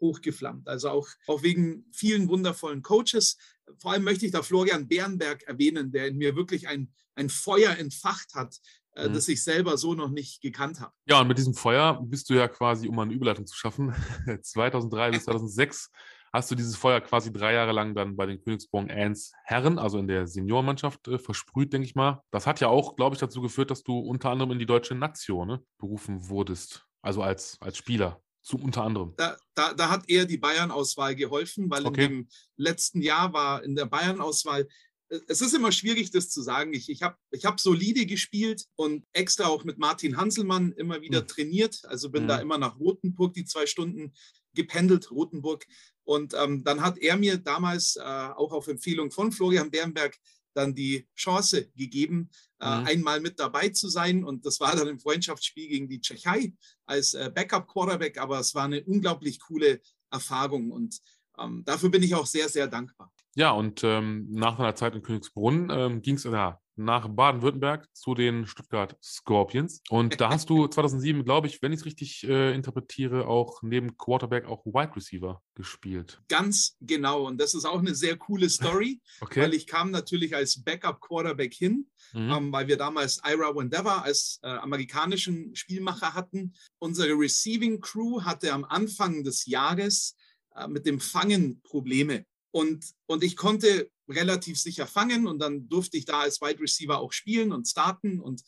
hochgeflammt. 0.00 0.68
Also 0.68 0.90
auch, 0.90 1.08
auch 1.26 1.42
wegen 1.42 1.86
vielen 1.92 2.28
wundervollen 2.28 2.82
Coaches, 2.82 3.36
vor 3.78 3.92
allem 3.92 4.04
möchte 4.04 4.26
ich 4.26 4.32
da 4.32 4.42
Florian 4.42 4.88
Bernberg 4.88 5.42
erwähnen, 5.44 5.92
der 5.92 6.08
in 6.08 6.16
mir 6.16 6.36
wirklich 6.36 6.68
ein, 6.68 6.92
ein 7.14 7.28
Feuer 7.28 7.76
entfacht 7.76 8.34
hat, 8.34 8.58
äh, 8.94 9.08
mhm. 9.08 9.14
das 9.14 9.28
ich 9.28 9.42
selber 9.42 9.76
so 9.76 9.94
noch 9.94 10.10
nicht 10.10 10.40
gekannt 10.40 10.80
habe. 10.80 10.92
Ja, 11.06 11.20
und 11.20 11.28
mit 11.28 11.38
diesem 11.38 11.54
Feuer 11.54 12.00
bist 12.02 12.30
du 12.30 12.34
ja 12.34 12.48
quasi, 12.48 12.88
um 12.88 12.98
eine 12.98 13.12
Überleitung 13.12 13.46
zu 13.46 13.56
schaffen, 13.56 13.92
2003 14.42 15.10
bis 15.10 15.24
2006 15.24 15.90
hast 16.34 16.50
du 16.50 16.56
dieses 16.56 16.76
Feuer 16.76 17.00
quasi 17.00 17.32
drei 17.32 17.52
Jahre 17.52 17.70
lang 17.70 17.94
dann 17.94 18.16
bei 18.16 18.26
den 18.26 18.42
Königsborn 18.42 18.90
Ants 18.90 19.32
Herren, 19.44 19.78
also 19.78 19.98
in 19.98 20.08
der 20.08 20.26
Seniorenmannschaft, 20.26 21.06
äh, 21.06 21.18
versprüht, 21.18 21.72
denke 21.72 21.86
ich 21.86 21.94
mal. 21.94 22.22
Das 22.32 22.46
hat 22.46 22.60
ja 22.60 22.68
auch, 22.68 22.96
glaube 22.96 23.14
ich, 23.14 23.20
dazu 23.20 23.40
geführt, 23.40 23.70
dass 23.70 23.84
du 23.84 23.98
unter 23.98 24.30
anderem 24.30 24.50
in 24.50 24.58
die 24.58 24.66
deutsche 24.66 24.96
Nation 24.96 25.46
ne, 25.46 25.62
berufen 25.78 26.28
wurdest, 26.28 26.86
also 27.02 27.22
als, 27.22 27.56
als 27.60 27.76
Spieler. 27.76 28.20
So 28.46 28.58
unter 28.58 28.84
anderem. 28.84 29.14
Da, 29.16 29.38
da, 29.54 29.72
da 29.72 29.88
hat 29.88 30.08
eher 30.08 30.26
die 30.26 30.36
Bayern-Auswahl 30.36 31.14
geholfen, 31.14 31.70
weil 31.70 31.86
okay. 31.86 32.04
in 32.04 32.10
dem 32.10 32.28
letzten 32.56 33.00
Jahr 33.00 33.32
war 33.32 33.64
in 33.64 33.74
der 33.74 33.86
Bayern-Auswahl 33.86 34.68
äh, 35.08 35.20
es 35.28 35.40
ist 35.40 35.54
immer 35.54 35.72
schwierig, 35.72 36.10
das 36.10 36.28
zu 36.28 36.42
sagen. 36.42 36.74
Ich, 36.74 36.90
ich 36.90 37.02
habe 37.02 37.16
ich 37.30 37.46
hab 37.46 37.58
solide 37.58 38.04
gespielt 38.04 38.66
und 38.76 39.06
extra 39.14 39.46
auch 39.46 39.64
mit 39.64 39.78
Martin 39.78 40.18
Hanselmann 40.18 40.72
immer 40.72 41.00
wieder 41.00 41.22
mhm. 41.22 41.26
trainiert. 41.26 41.82
Also 41.86 42.10
bin 42.10 42.24
mhm. 42.24 42.28
da 42.28 42.38
immer 42.38 42.58
nach 42.58 42.78
Rothenburg 42.78 43.32
die 43.32 43.46
zwei 43.46 43.64
Stunden 43.64 44.12
gependelt, 44.54 45.10
Rothenburg. 45.10 45.64
Und 46.04 46.34
ähm, 46.34 46.64
dann 46.64 46.82
hat 46.82 46.98
er 46.98 47.16
mir 47.16 47.38
damals 47.38 47.96
äh, 47.96 48.02
auch 48.02 48.52
auf 48.52 48.68
Empfehlung 48.68 49.10
von 49.10 49.32
Florian 49.32 49.70
Bernberg 49.70 50.18
dann 50.54 50.74
die 50.74 51.08
Chance 51.14 51.70
gegeben, 51.74 52.30
äh, 52.60 52.80
mhm. 52.80 52.86
einmal 52.86 53.20
mit 53.20 53.38
dabei 53.38 53.68
zu 53.68 53.88
sein. 53.88 54.24
Und 54.24 54.46
das 54.46 54.60
war 54.60 54.74
dann 54.74 54.88
im 54.88 55.00
Freundschaftsspiel 55.00 55.68
gegen 55.68 55.88
die 55.88 56.00
Tschechei 56.00 56.52
als 56.86 57.14
äh, 57.14 57.30
Backup-Quarterback. 57.34 58.18
Aber 58.18 58.38
es 58.40 58.54
war 58.54 58.64
eine 58.64 58.82
unglaublich 58.84 59.40
coole 59.40 59.80
Erfahrung 60.10 60.70
und 60.70 61.00
ähm, 61.38 61.64
dafür 61.64 61.90
bin 61.90 62.02
ich 62.02 62.14
auch 62.14 62.26
sehr, 62.26 62.48
sehr 62.48 62.68
dankbar. 62.68 63.12
Ja, 63.34 63.50
und 63.50 63.82
ähm, 63.82 64.28
nach 64.30 64.56
deiner 64.56 64.76
Zeit 64.76 64.94
in 64.94 65.02
Königsbrunn 65.02 65.68
ähm, 65.70 66.02
ging 66.02 66.14
es 66.14 66.24
ja, 66.24 66.60
nach 66.76 67.08
Baden-Württemberg 67.08 67.88
zu 67.94 68.14
den 68.14 68.46
Stuttgart 68.46 68.96
Scorpions. 69.02 69.80
Und 69.90 70.20
da 70.20 70.30
hast 70.30 70.50
du 70.50 70.66
2007, 70.68 71.24
glaube 71.24 71.46
ich, 71.46 71.62
wenn 71.62 71.72
ich 71.72 71.80
es 71.80 71.86
richtig 71.86 72.24
äh, 72.24 72.54
interpretiere, 72.54 73.26
auch 73.26 73.62
neben 73.62 73.96
Quarterback 73.96 74.46
auch 74.46 74.64
Wide 74.64 74.96
Receiver 74.96 75.42
gespielt. 75.54 76.20
Ganz 76.28 76.76
genau. 76.80 77.26
Und 77.26 77.40
das 77.40 77.54
ist 77.54 77.64
auch 77.64 77.78
eine 77.78 77.94
sehr 77.94 78.16
coole 78.16 78.48
Story, 78.48 79.00
okay. 79.20 79.42
weil 79.42 79.54
ich 79.54 79.66
kam 79.66 79.90
natürlich 79.90 80.34
als 80.34 80.62
Backup-Quarterback 80.62 81.54
hin, 81.54 81.86
mhm. 82.12 82.30
ähm, 82.30 82.52
weil 82.52 82.68
wir 82.68 82.76
damals 82.76 83.20
Ira 83.24 83.54
Wendever 83.54 84.02
als 84.02 84.40
äh, 84.42 84.48
amerikanischen 84.48 85.54
Spielmacher 85.54 86.14
hatten. 86.14 86.54
Unsere 86.78 87.12
Receiving 87.12 87.80
Crew 87.80 88.22
hatte 88.22 88.52
am 88.52 88.64
Anfang 88.64 89.22
des 89.22 89.46
Jahres 89.46 90.16
äh, 90.54 90.68
mit 90.68 90.86
dem 90.86 91.00
Fangen 91.00 91.60
Probleme. 91.62 92.24
Und, 92.54 92.94
und 93.06 93.24
ich 93.24 93.36
konnte 93.36 93.90
relativ 94.08 94.60
sicher 94.60 94.86
fangen 94.86 95.26
und 95.26 95.40
dann 95.40 95.68
durfte 95.68 95.96
ich 95.96 96.04
da 96.04 96.20
als 96.20 96.40
Wide 96.40 96.60
Receiver 96.60 97.00
auch 97.00 97.12
spielen 97.12 97.52
und 97.52 97.66
starten. 97.66 98.20
Und 98.20 98.42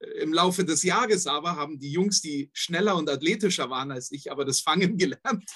äh, 0.00 0.22
im 0.22 0.32
Laufe 0.32 0.64
des 0.64 0.82
Jahres 0.82 1.28
aber 1.28 1.54
haben 1.54 1.78
die 1.78 1.92
Jungs, 1.92 2.20
die 2.20 2.50
schneller 2.52 2.96
und 2.96 3.08
athletischer 3.08 3.70
waren 3.70 3.92
als 3.92 4.10
ich, 4.10 4.32
aber 4.32 4.44
das 4.44 4.58
Fangen 4.58 4.98
gelernt. 4.98 5.48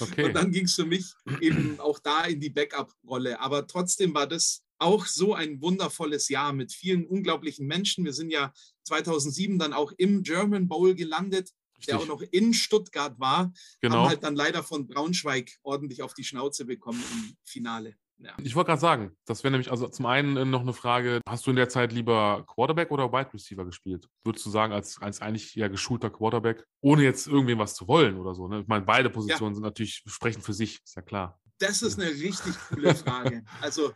Okay. 0.00 0.24
Und 0.24 0.32
dann 0.32 0.50
ging 0.50 0.64
es 0.64 0.74
für 0.74 0.86
mich 0.86 1.12
eben 1.42 1.78
auch 1.80 1.98
da 1.98 2.24
in 2.24 2.40
die 2.40 2.48
Backup-Rolle. 2.48 3.40
Aber 3.40 3.66
trotzdem 3.66 4.14
war 4.14 4.26
das 4.26 4.62
auch 4.78 5.04
so 5.04 5.34
ein 5.34 5.60
wundervolles 5.60 6.30
Jahr 6.30 6.54
mit 6.54 6.72
vielen 6.72 7.04
unglaublichen 7.04 7.66
Menschen. 7.66 8.06
Wir 8.06 8.14
sind 8.14 8.30
ja 8.30 8.54
2007 8.84 9.58
dann 9.58 9.74
auch 9.74 9.92
im 9.98 10.22
German 10.22 10.66
Bowl 10.66 10.94
gelandet 10.94 11.50
Richtig. 11.76 11.86
der 11.86 11.98
auch 11.98 12.06
noch 12.06 12.22
in 12.22 12.54
Stuttgart 12.54 13.18
war, 13.18 13.52
genau. 13.80 13.96
haben 13.96 14.08
halt 14.08 14.22
dann 14.22 14.34
leider 14.34 14.62
von 14.62 14.86
Braunschweig 14.86 15.50
ordentlich 15.62 16.02
auf 16.02 16.14
die 16.14 16.24
Schnauze 16.24 16.64
bekommen 16.64 17.02
im 17.12 17.36
Finale. 17.44 17.96
Ja. 18.18 18.34
Ich 18.42 18.54
wollte 18.54 18.68
gerade 18.68 18.80
sagen, 18.80 19.16
das 19.26 19.44
wäre 19.44 19.52
nämlich 19.52 19.70
also 19.70 19.88
zum 19.88 20.06
einen 20.06 20.36
äh, 20.38 20.44
noch 20.44 20.62
eine 20.62 20.72
Frage, 20.72 21.20
hast 21.28 21.46
du 21.46 21.50
in 21.50 21.56
der 21.56 21.68
Zeit 21.68 21.92
lieber 21.92 22.44
Quarterback 22.46 22.90
oder 22.90 23.12
Wide 23.12 23.32
Receiver 23.34 23.64
gespielt? 23.64 24.08
Würdest 24.24 24.46
du 24.46 24.50
sagen, 24.50 24.72
als, 24.72 25.00
als 25.02 25.20
eigentlich 25.20 25.54
ja 25.54 25.68
geschulter 25.68 26.08
Quarterback, 26.08 26.64
ohne 26.80 27.02
jetzt 27.02 27.26
irgendwem 27.26 27.58
was 27.58 27.74
zu 27.74 27.86
wollen 27.88 28.16
oder 28.16 28.34
so? 28.34 28.48
Ne? 28.48 28.60
Ich 28.60 28.68
meine, 28.68 28.84
beide 28.84 29.10
Positionen 29.10 29.52
ja. 29.52 29.56
sind 29.56 29.64
natürlich, 29.64 30.02
sprechen 30.06 30.40
für 30.40 30.54
sich, 30.54 30.80
ist 30.82 30.96
ja 30.96 31.02
klar. 31.02 31.38
Das 31.58 31.82
ist 31.82 32.00
eine 32.00 32.10
richtig 32.10 32.54
coole 32.68 32.94
Frage. 32.94 33.44
also 33.60 33.92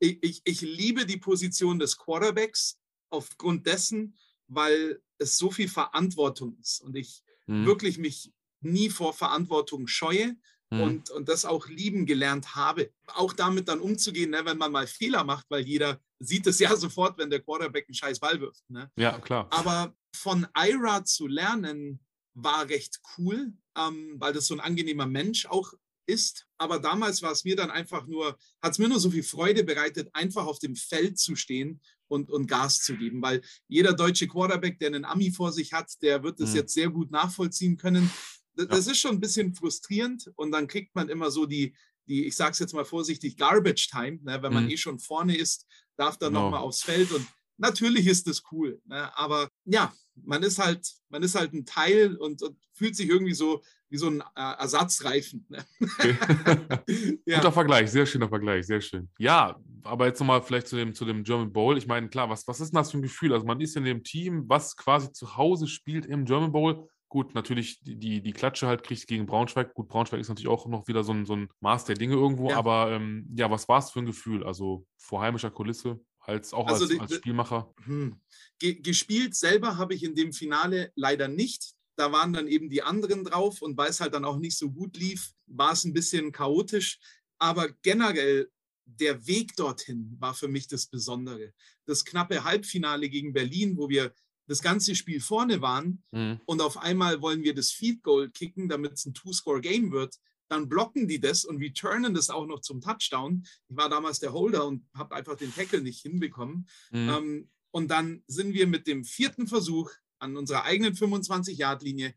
ich, 0.00 0.18
ich, 0.22 0.42
ich 0.44 0.60
liebe 0.62 1.06
die 1.06 1.18
Position 1.18 1.78
des 1.78 1.96
Quarterbacks 1.96 2.80
aufgrund 3.10 3.66
dessen, 3.66 4.16
weil 4.50 5.00
es 5.18 5.38
so 5.38 5.50
viel 5.50 5.68
Verantwortung 5.68 6.56
ist 6.60 6.80
und 6.80 6.96
ich 6.96 7.22
hm. 7.46 7.64
wirklich 7.64 7.98
mich 7.98 8.32
nie 8.60 8.90
vor 8.90 9.14
Verantwortung 9.14 9.86
scheue 9.86 10.36
mhm. 10.70 10.80
und, 10.80 11.10
und 11.10 11.28
das 11.28 11.44
auch 11.44 11.66
lieben 11.68 12.06
gelernt 12.06 12.54
habe. 12.54 12.92
Auch 13.06 13.32
damit 13.32 13.68
dann 13.68 13.80
umzugehen, 13.80 14.30
ne, 14.30 14.44
wenn 14.44 14.58
man 14.58 14.72
mal 14.72 14.86
Fehler 14.86 15.24
macht, 15.24 15.46
weil 15.48 15.62
jeder 15.62 16.00
sieht 16.18 16.46
es 16.46 16.58
ja 16.58 16.74
sofort, 16.76 17.18
wenn 17.18 17.30
der 17.30 17.40
Quarterback 17.40 17.86
einen 17.88 17.94
scheiß 17.94 18.20
Ball 18.20 18.40
wirft. 18.40 18.68
Ne? 18.68 18.90
Ja, 18.96 19.18
klar. 19.18 19.48
Aber 19.50 19.94
von 20.14 20.46
Ira 20.56 21.04
zu 21.04 21.26
lernen 21.26 22.00
war 22.34 22.68
recht 22.68 23.00
cool, 23.16 23.52
ähm, 23.76 24.14
weil 24.18 24.32
das 24.32 24.46
so 24.46 24.54
ein 24.54 24.60
angenehmer 24.60 25.06
Mensch 25.06 25.46
auch 25.46 25.72
ist. 26.06 26.46
Aber 26.58 26.78
damals 26.78 27.22
war 27.22 27.32
es 27.32 27.44
mir 27.44 27.56
dann 27.56 27.70
einfach 27.70 28.06
nur, 28.06 28.36
hat 28.62 28.72
es 28.72 28.78
mir 28.78 28.88
nur 28.88 29.00
so 29.00 29.10
viel 29.10 29.22
Freude 29.22 29.64
bereitet, 29.64 30.08
einfach 30.12 30.46
auf 30.46 30.58
dem 30.58 30.76
Feld 30.76 31.18
zu 31.18 31.36
stehen 31.36 31.80
und, 32.10 32.30
und 32.30 32.46
Gas 32.46 32.82
zu 32.82 32.96
geben. 32.96 33.22
Weil 33.22 33.40
jeder 33.68 33.92
deutsche 33.92 34.26
Quarterback, 34.26 34.78
der 34.78 34.88
einen 34.88 35.04
Ami 35.04 35.30
vor 35.30 35.52
sich 35.52 35.72
hat, 35.72 35.90
der 36.02 36.22
wird 36.22 36.40
das 36.40 36.50
mhm. 36.50 36.56
jetzt 36.56 36.74
sehr 36.74 36.90
gut 36.90 37.10
nachvollziehen 37.10 37.76
können. 37.76 38.10
Das 38.54 38.86
ja. 38.86 38.92
ist 38.92 38.98
schon 38.98 39.12
ein 39.12 39.20
bisschen 39.20 39.54
frustrierend 39.54 40.30
und 40.36 40.50
dann 40.50 40.66
kriegt 40.66 40.94
man 40.94 41.08
immer 41.08 41.30
so 41.30 41.46
die, 41.46 41.74
die 42.06 42.26
ich 42.26 42.34
sage 42.34 42.52
es 42.52 42.58
jetzt 42.58 42.74
mal 42.74 42.84
vorsichtig, 42.84 43.36
Garbage 43.36 43.88
Time, 43.88 44.18
ne? 44.22 44.42
wenn 44.42 44.52
man 44.52 44.64
mhm. 44.64 44.70
eh 44.70 44.76
schon 44.76 44.98
vorne 44.98 45.36
ist, 45.36 45.66
darf 45.96 46.18
dann 46.18 46.32
genau. 46.32 46.44
nochmal 46.44 46.60
aufs 46.60 46.82
Feld 46.82 47.12
und 47.12 47.26
natürlich 47.56 48.06
ist 48.06 48.26
das 48.26 48.42
cool, 48.50 48.80
ne? 48.86 49.16
aber 49.16 49.48
ja, 49.64 49.94
man 50.14 50.42
ist 50.42 50.58
halt, 50.58 50.86
man 51.08 51.22
ist 51.22 51.34
halt 51.34 51.52
ein 51.52 51.64
Teil 51.64 52.16
und, 52.16 52.42
und 52.42 52.56
fühlt 52.72 52.96
sich 52.96 53.08
irgendwie 53.08 53.34
so 53.34 53.62
wie 53.88 53.96
so 53.96 54.06
ein 54.06 54.20
äh, 54.20 54.52
Ersatzreifen. 54.58 55.46
Ne? 55.48 55.64
Okay. 55.82 56.16
ja. 57.26 57.38
Guter 57.38 57.52
Vergleich, 57.52 57.90
sehr 57.90 58.06
schöner 58.06 58.28
Vergleich, 58.28 58.66
sehr 58.66 58.80
schön. 58.80 59.08
Ja, 59.18 59.58
aber 59.82 60.06
jetzt 60.06 60.20
nochmal 60.20 60.42
vielleicht 60.42 60.68
zu 60.68 60.76
dem, 60.76 60.94
zu 60.94 61.04
dem 61.04 61.24
German 61.24 61.52
Bowl. 61.52 61.76
Ich 61.76 61.86
meine, 61.86 62.08
klar, 62.08 62.30
was, 62.30 62.46
was 62.46 62.60
ist 62.60 62.72
denn 62.72 62.76
das 62.76 62.92
für 62.92 62.98
ein 62.98 63.02
Gefühl? 63.02 63.32
Also 63.32 63.44
man 63.46 63.60
ist 63.60 63.76
in 63.76 63.84
dem 63.84 64.04
Team, 64.04 64.44
was 64.46 64.76
quasi 64.76 65.12
zu 65.12 65.36
Hause 65.36 65.66
spielt 65.66 66.06
im 66.06 66.24
German 66.24 66.52
Bowl 66.52 66.88
Gut, 67.10 67.34
natürlich 67.34 67.82
die, 67.82 67.96
die, 67.96 68.22
die 68.22 68.32
Klatsche 68.32 68.68
halt 68.68 68.84
kriegt 68.84 69.08
gegen 69.08 69.26
Braunschweig. 69.26 69.74
Gut, 69.74 69.88
Braunschweig 69.88 70.20
ist 70.20 70.28
natürlich 70.28 70.48
auch 70.48 70.66
noch 70.66 70.86
wieder 70.86 71.02
so 71.02 71.12
ein, 71.12 71.26
so 71.26 71.34
ein 71.34 71.48
Maß 71.58 71.84
der 71.84 71.96
Dinge 71.96 72.14
irgendwo, 72.14 72.50
ja. 72.50 72.56
aber 72.56 72.92
ähm, 72.92 73.28
ja, 73.34 73.50
was 73.50 73.68
war 73.68 73.80
es 73.80 73.90
für 73.90 73.98
ein 73.98 74.06
Gefühl? 74.06 74.44
Also 74.44 74.86
vor 74.96 75.20
heimischer 75.20 75.50
Kulisse, 75.50 75.98
als 76.30 76.54
auch 76.54 76.66
also 76.66 76.84
als, 76.84 76.98
als 77.00 77.14
Spielmacher? 77.16 77.72
Hm. 77.84 78.20
Gespielt 78.58 79.34
selber 79.34 79.76
habe 79.76 79.94
ich 79.94 80.02
in 80.02 80.14
dem 80.14 80.32
Finale 80.32 80.92
leider 80.94 81.28
nicht. 81.28 81.74
Da 81.96 82.12
waren 82.12 82.32
dann 82.32 82.46
eben 82.46 82.70
die 82.70 82.82
anderen 82.82 83.24
drauf 83.24 83.62
und 83.62 83.76
weil 83.76 83.90
es 83.90 84.00
halt 84.00 84.14
dann 84.14 84.24
auch 84.24 84.38
nicht 84.38 84.56
so 84.56 84.70
gut 84.70 84.96
lief, 84.96 85.32
war 85.46 85.72
es 85.72 85.84
ein 85.84 85.92
bisschen 85.92 86.32
chaotisch. 86.32 86.98
Aber 87.38 87.68
generell 87.82 88.48
der 88.84 89.26
Weg 89.26 89.56
dorthin 89.56 90.16
war 90.18 90.34
für 90.34 90.48
mich 90.48 90.66
das 90.66 90.86
Besondere. 90.86 91.52
Das 91.86 92.04
knappe 92.04 92.44
Halbfinale 92.44 93.08
gegen 93.08 93.32
Berlin, 93.32 93.76
wo 93.76 93.88
wir 93.88 94.12
das 94.46 94.62
ganze 94.62 94.94
Spiel 94.94 95.20
vorne 95.20 95.62
waren 95.62 96.02
mhm. 96.10 96.40
und 96.44 96.60
auf 96.60 96.76
einmal 96.76 97.22
wollen 97.22 97.42
wir 97.42 97.54
das 97.54 97.70
Feed 97.70 98.02
Goal 98.02 98.30
kicken, 98.30 98.68
damit 98.68 98.94
es 98.94 99.06
ein 99.06 99.14
Two-Score-Game 99.14 99.92
wird, 99.92 100.16
dann 100.50 100.68
blocken 100.68 101.08
die 101.08 101.20
das 101.20 101.44
und 101.44 101.58
returnen 101.58 102.12
das 102.12 102.28
auch 102.28 102.46
noch 102.46 102.60
zum 102.60 102.80
Touchdown. 102.80 103.44
Ich 103.68 103.76
war 103.76 103.88
damals 103.88 104.18
der 104.18 104.32
Holder 104.32 104.66
und 104.66 104.84
habe 104.94 105.14
einfach 105.14 105.36
den 105.36 105.54
Tackle 105.54 105.80
nicht 105.80 106.02
hinbekommen. 106.02 106.68
Mhm. 106.90 107.08
Ähm, 107.08 107.50
und 107.70 107.90
dann 107.90 108.24
sind 108.26 108.52
wir 108.52 108.66
mit 108.66 108.86
dem 108.86 109.04
vierten 109.04 109.46
Versuch 109.46 109.90
an 110.18 110.36
unserer 110.36 110.64
eigenen 110.64 110.94
25-Yard-Linie 110.94 112.14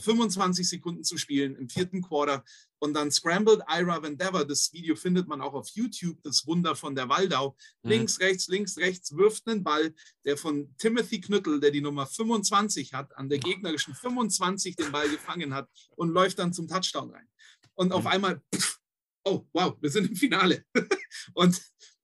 25 0.00 0.68
Sekunden 0.68 1.04
zu 1.04 1.18
spielen 1.18 1.54
im 1.54 1.68
vierten 1.68 2.02
Quarter 2.02 2.44
und 2.78 2.94
dann 2.94 3.10
Scrambled 3.10 3.60
Ira 3.68 4.02
Vandever. 4.02 4.44
Das 4.44 4.72
Video 4.72 4.96
findet 4.96 5.28
man 5.28 5.40
auch 5.40 5.54
auf 5.54 5.68
YouTube, 5.68 6.20
das 6.22 6.46
Wunder 6.46 6.74
von 6.74 6.94
der 6.94 7.08
Waldau. 7.08 7.56
Mhm. 7.82 7.90
Links, 7.90 8.20
rechts, 8.20 8.48
links, 8.48 8.78
rechts 8.78 9.16
wirft 9.16 9.46
einen 9.46 9.62
Ball, 9.62 9.94
der 10.24 10.36
von 10.36 10.74
Timothy 10.78 11.20
Knüttel, 11.20 11.60
der 11.60 11.70
die 11.70 11.80
Nummer 11.80 12.06
25 12.06 12.94
hat, 12.94 13.16
an 13.16 13.28
der 13.28 13.38
gegnerischen 13.38 13.94
25 13.94 14.76
den 14.76 14.92
Ball 14.92 15.08
gefangen 15.08 15.54
hat 15.54 15.68
und 15.96 16.10
läuft 16.10 16.38
dann 16.38 16.52
zum 16.52 16.68
Touchdown 16.68 17.10
rein. 17.10 17.28
Und 17.76 17.92
auf 17.92 18.02
mhm. 18.02 18.08
einmal, 18.08 18.42
pff, 18.54 18.80
oh, 19.24 19.46
wow, 19.52 19.76
wir 19.80 19.90
sind 19.90 20.08
im 20.08 20.16
Finale. 20.16 20.64
und, 21.34 21.60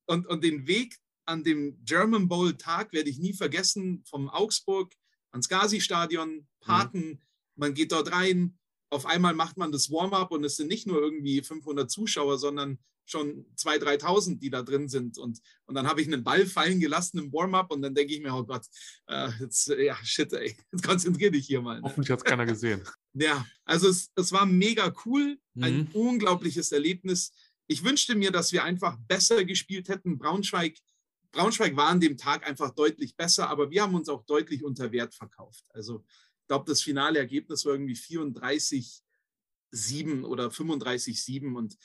und, 0.07 0.27
und 0.27 0.45
den 0.45 0.67
Weg 0.67 0.97
an 1.25 1.45
dem 1.45 1.83
German 1.85 2.29
Bowl 2.29 2.57
Tag 2.57 2.93
werde 2.93 3.11
ich 3.11 3.19
nie 3.19 3.33
vergessen, 3.33 4.03
vom 4.07 4.29
Augsburg 4.29 4.93
ans 5.31 5.49
Gazi-Stadion, 5.49 6.47
Parken. 6.61 7.09
Mhm 7.09 7.19
man 7.57 7.75
geht 7.75 7.93
dort 7.93 8.13
rein, 8.13 8.59
auf 8.91 9.07
einmal 9.07 9.35
macht 9.35 9.57
man 9.57 9.73
das 9.73 9.91
Warm-up 9.91 10.33
und 10.33 10.45
es 10.45 10.57
sind 10.57 10.69
nicht 10.69 10.87
nur 10.87 11.01
irgendwie 11.01 11.43
500 11.43 11.91
Zuschauer, 11.91 12.39
sondern 12.39 12.79
schon 13.05 13.47
2.000, 13.57 14.01
3.000, 14.01 14.39
die 14.39 14.51
da 14.51 14.63
drin 14.63 14.89
sind. 14.89 15.19
Und, 15.19 15.41
und 15.67 15.75
dann 15.75 15.87
habe 15.87 16.01
ich 16.01 16.07
einen 16.07 16.23
Ball 16.23 16.47
fallen 16.47 16.81
gelassen 16.81 17.19
im 17.19 17.33
Warm-up 17.33 17.73
und 17.73 17.83
dann 17.83 17.95
denke 17.95 18.15
ich 18.15 18.21
mir, 18.21 18.35
oh 18.35 18.45
Gott, 18.45 18.67
äh, 19.07 19.31
jetzt, 19.41 19.69
ja, 19.69 19.97
shit, 20.05 20.33
ey, 20.33 20.57
jetzt 20.71 20.83
konzentrier 20.87 21.31
dich 21.31 21.47
hier 21.47 21.63
mal. 21.63 21.77
Ne? 21.77 21.83
Hoffentlich 21.83 22.11
hat 22.11 22.19
es 22.21 22.25
keiner 22.25 22.47
gesehen. 22.47 22.83
Ja, 23.15 23.47
also 23.65 23.89
es, 23.89 24.11
es 24.17 24.33
war 24.33 24.47
mega 24.47 24.93
cool, 25.05 25.39
ein 25.61 25.79
mhm. 25.79 25.89
unglaubliches 25.93 26.73
Erlebnis. 26.73 27.33
Ich 27.67 27.85
wünschte 27.85 28.15
mir, 28.15 28.31
dass 28.31 28.53
wir 28.53 28.65
einfach 28.65 28.97
besser 29.07 29.45
gespielt 29.45 29.89
hätten. 29.89 30.19
Braunschweig, 30.19 30.79
Braunschweig 31.31 31.77
war 31.77 31.89
an 31.89 32.01
dem 32.01 32.17
Tag 32.17 32.47
einfach 32.47 32.71
deutlich 32.71 33.17
besser, 33.17 33.49
aber 33.49 33.71
wir 33.71 33.83
haben 33.83 33.95
uns 33.95 34.09
auch 34.09 34.25
deutlich 34.25 34.65
unter 34.65 34.93
Wert 34.93 35.15
verkauft. 35.15 35.65
Also 35.71 36.05
glaube, 36.53 36.71
das 36.71 36.83
finale 36.83 37.19
Ergebnis 37.19 37.65
war 37.65 37.73
irgendwie 37.73 37.97
34, 37.97 39.03
7 39.71 40.23
oder 40.23 40.51
35, 40.51 41.23
7 41.23 41.57
und 41.57 41.79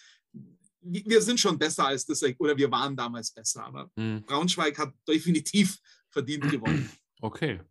wir 0.81 1.21
sind 1.21 1.39
schon 1.39 1.57
besser 1.57 1.87
als 1.87 2.05
das, 2.05 2.21
oder 2.37 2.57
wir 2.57 2.69
waren 2.69 2.97
damals 2.97 3.31
besser, 3.31 3.63
aber 3.63 3.89
mhm. 3.95 4.23
Braunschweig 4.25 4.77
hat 4.77 4.93
definitiv 5.07 5.79
verdient 6.09 6.51
gewonnen. 6.51 6.91
Okay. 7.21 7.61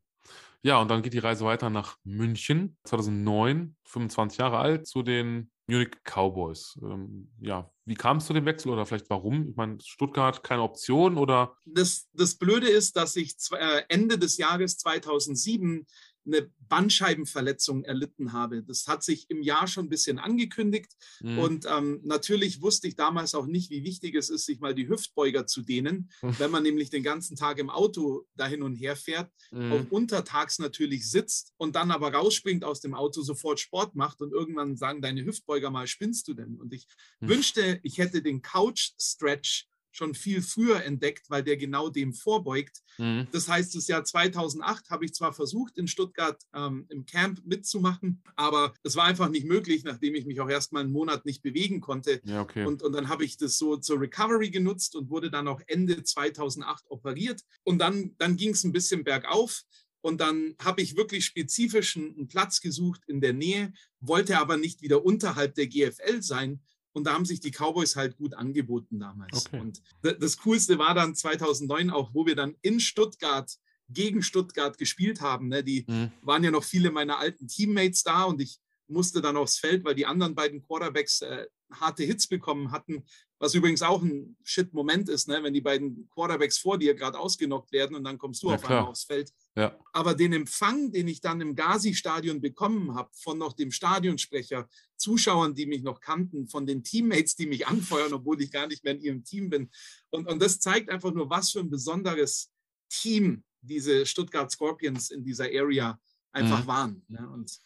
Ja, 0.66 0.80
und 0.80 0.88
dann 0.88 1.00
geht 1.00 1.12
die 1.12 1.20
Reise 1.20 1.44
weiter 1.44 1.70
nach 1.70 1.96
München, 2.02 2.76
2009, 2.82 3.76
25 3.84 4.38
Jahre 4.38 4.58
alt, 4.58 4.88
zu 4.88 5.04
den 5.04 5.48
Munich 5.68 5.90
Cowboys. 6.02 6.76
Ähm, 6.82 7.30
ja, 7.40 7.70
wie 7.84 7.94
kam 7.94 8.16
es 8.16 8.26
zu 8.26 8.32
dem 8.32 8.46
Wechsel 8.46 8.72
oder 8.72 8.84
vielleicht 8.84 9.08
warum? 9.08 9.50
Ich 9.50 9.54
meine, 9.54 9.78
Stuttgart 9.80 10.42
keine 10.42 10.62
Option 10.62 11.18
oder? 11.18 11.56
Das, 11.66 12.08
das 12.14 12.34
Blöde 12.34 12.68
ist, 12.68 12.96
dass 12.96 13.14
ich 13.14 13.36
äh, 13.52 13.82
Ende 13.88 14.18
des 14.18 14.38
Jahres 14.38 14.76
2007 14.78 15.86
eine 16.26 16.50
Bandscheibenverletzung 16.68 17.84
erlitten 17.84 18.32
habe. 18.32 18.62
Das 18.62 18.86
hat 18.88 19.04
sich 19.04 19.30
im 19.30 19.42
Jahr 19.42 19.68
schon 19.68 19.86
ein 19.86 19.88
bisschen 19.88 20.18
angekündigt. 20.18 20.92
Mhm. 21.20 21.38
Und 21.38 21.66
ähm, 21.66 22.00
natürlich 22.04 22.62
wusste 22.62 22.88
ich 22.88 22.96
damals 22.96 23.34
auch 23.34 23.46
nicht, 23.46 23.70
wie 23.70 23.84
wichtig 23.84 24.14
es 24.14 24.30
ist, 24.30 24.46
sich 24.46 24.60
mal 24.60 24.74
die 24.74 24.88
Hüftbeuger 24.88 25.46
zu 25.46 25.62
dehnen, 25.62 26.10
mhm. 26.22 26.38
wenn 26.38 26.50
man 26.50 26.62
nämlich 26.62 26.90
den 26.90 27.02
ganzen 27.02 27.36
Tag 27.36 27.58
im 27.58 27.70
Auto 27.70 28.26
dahin 28.34 28.62
und 28.62 28.74
her 28.74 28.96
fährt, 28.96 29.30
mhm. 29.50 29.72
auch 29.72 29.90
untertags 29.90 30.58
natürlich 30.58 31.08
sitzt 31.10 31.54
und 31.56 31.76
dann 31.76 31.90
aber 31.90 32.12
rausspringt 32.12 32.64
aus 32.64 32.80
dem 32.80 32.94
Auto, 32.94 33.22
sofort 33.22 33.60
Sport 33.60 33.94
macht 33.94 34.20
und 34.20 34.32
irgendwann 34.32 34.76
sagen, 34.76 35.02
deine 35.02 35.24
Hüftbeuger 35.24 35.70
mal, 35.70 35.86
spinnst 35.86 36.28
du 36.28 36.34
denn? 36.34 36.56
Und 36.56 36.72
ich 36.72 36.86
mhm. 37.20 37.28
wünschte, 37.28 37.80
ich 37.82 37.98
hätte 37.98 38.22
den 38.22 38.42
Couch-Stretch 38.42 39.68
schon 39.96 40.14
viel 40.14 40.42
früher 40.42 40.82
entdeckt, 40.84 41.30
weil 41.30 41.42
der 41.42 41.56
genau 41.56 41.88
dem 41.88 42.12
vorbeugt. 42.12 42.82
Mhm. 42.98 43.26
Das 43.32 43.48
heißt, 43.48 43.74
das 43.74 43.88
Jahr 43.88 44.04
2008 44.04 44.90
habe 44.90 45.04
ich 45.04 45.14
zwar 45.14 45.32
versucht, 45.32 45.78
in 45.78 45.88
Stuttgart 45.88 46.40
ähm, 46.54 46.86
im 46.88 47.06
Camp 47.06 47.44
mitzumachen, 47.44 48.22
aber 48.36 48.74
es 48.82 48.96
war 48.96 49.04
einfach 49.04 49.28
nicht 49.28 49.46
möglich, 49.46 49.84
nachdem 49.84 50.14
ich 50.14 50.26
mich 50.26 50.40
auch 50.40 50.48
erst 50.48 50.72
mal 50.72 50.80
einen 50.80 50.92
Monat 50.92 51.24
nicht 51.24 51.42
bewegen 51.42 51.80
konnte. 51.80 52.20
Ja, 52.24 52.42
okay. 52.42 52.64
und, 52.64 52.82
und 52.82 52.92
dann 52.92 53.08
habe 53.08 53.24
ich 53.24 53.36
das 53.36 53.58
so 53.58 53.76
zur 53.76 54.00
Recovery 54.00 54.50
genutzt 54.50 54.94
und 54.96 55.10
wurde 55.10 55.30
dann 55.30 55.48
auch 55.48 55.60
Ende 55.66 56.02
2008 56.02 56.84
operiert. 56.90 57.42
Und 57.64 57.78
dann, 57.78 58.14
dann 58.18 58.36
ging 58.36 58.50
es 58.50 58.64
ein 58.64 58.72
bisschen 58.72 59.04
bergauf. 59.04 59.62
Und 60.02 60.20
dann 60.20 60.54
habe 60.62 60.82
ich 60.82 60.96
wirklich 60.96 61.24
spezifisch 61.24 61.96
einen 61.96 62.28
Platz 62.28 62.60
gesucht 62.60 63.00
in 63.08 63.20
der 63.20 63.32
Nähe, 63.32 63.72
wollte 63.98 64.38
aber 64.38 64.56
nicht 64.56 64.80
wieder 64.80 65.04
unterhalb 65.04 65.56
der 65.56 65.66
GFL 65.66 66.22
sein, 66.22 66.60
und 66.96 67.04
da 67.04 67.12
haben 67.12 67.26
sich 67.26 67.40
die 67.40 67.50
Cowboys 67.50 67.94
halt 67.94 68.16
gut 68.16 68.32
angeboten 68.32 68.98
damals. 68.98 69.44
Okay. 69.46 69.60
Und 69.60 69.82
das 70.00 70.38
Coolste 70.38 70.78
war 70.78 70.94
dann 70.94 71.14
2009 71.14 71.90
auch, 71.90 72.14
wo 72.14 72.24
wir 72.24 72.34
dann 72.34 72.56
in 72.62 72.80
Stuttgart 72.80 73.54
gegen 73.90 74.22
Stuttgart 74.22 74.78
gespielt 74.78 75.20
haben. 75.20 75.48
Ne? 75.48 75.62
Die 75.62 75.84
mhm. 75.86 76.10
waren 76.22 76.42
ja 76.42 76.50
noch 76.50 76.64
viele 76.64 76.90
meiner 76.90 77.18
alten 77.18 77.48
Teammates 77.48 78.02
da 78.02 78.24
und 78.24 78.40
ich 78.40 78.60
musste 78.88 79.20
dann 79.20 79.36
aufs 79.36 79.58
Feld, 79.58 79.84
weil 79.84 79.94
die 79.94 80.06
anderen 80.06 80.34
beiden 80.34 80.66
Quarterbacks 80.66 81.20
äh, 81.20 81.44
harte 81.72 82.04
Hits 82.04 82.26
bekommen 82.26 82.70
hatten, 82.70 83.04
was 83.38 83.54
übrigens 83.54 83.82
auch 83.82 84.02
ein 84.02 84.36
Shit-Moment 84.44 85.08
ist, 85.08 85.28
ne? 85.28 85.42
wenn 85.42 85.52
die 85.52 85.60
beiden 85.60 86.08
Quarterbacks 86.10 86.58
vor 86.58 86.78
dir 86.78 86.94
gerade 86.94 87.18
ausgenockt 87.18 87.70
werden 87.72 87.94
und 87.96 88.04
dann 88.04 88.18
kommst 88.18 88.42
du 88.42 88.48
ja, 88.48 88.54
auf 88.54 88.62
klar. 88.62 88.78
einmal 88.78 88.90
aufs 88.90 89.04
Feld. 89.04 89.32
Ja. 89.56 89.78
Aber 89.92 90.14
den 90.14 90.32
Empfang, 90.32 90.90
den 90.90 91.08
ich 91.08 91.20
dann 91.20 91.40
im 91.40 91.54
Gazi-Stadion 91.54 92.40
bekommen 92.40 92.94
habe, 92.94 93.10
von 93.14 93.38
noch 93.38 93.52
dem 93.52 93.70
Stadionsprecher, 93.70 94.68
Zuschauern, 94.96 95.54
die 95.54 95.66
mich 95.66 95.82
noch 95.82 96.00
kannten, 96.00 96.48
von 96.48 96.66
den 96.66 96.82
Teammates, 96.82 97.36
die 97.36 97.46
mich 97.46 97.66
anfeuern, 97.66 98.14
obwohl 98.14 98.40
ich 98.40 98.50
gar 98.50 98.66
nicht 98.66 98.84
mehr 98.84 98.94
in 98.94 99.00
ihrem 99.00 99.24
Team 99.24 99.50
bin. 99.50 99.70
Und, 100.10 100.26
und 100.28 100.40
das 100.40 100.58
zeigt 100.58 100.88
einfach 100.88 101.12
nur, 101.12 101.28
was 101.28 101.50
für 101.50 101.60
ein 101.60 101.70
besonderes 101.70 102.50
Team 102.88 103.44
diese 103.60 104.06
Stuttgart 104.06 104.50
Scorpions 104.50 105.10
in 105.10 105.24
dieser 105.24 105.44
Area 105.44 106.00
einfach 106.32 106.62
mhm. 106.62 106.66
waren. 106.66 107.02
Ne? 107.08 107.28
Und, 107.28 107.60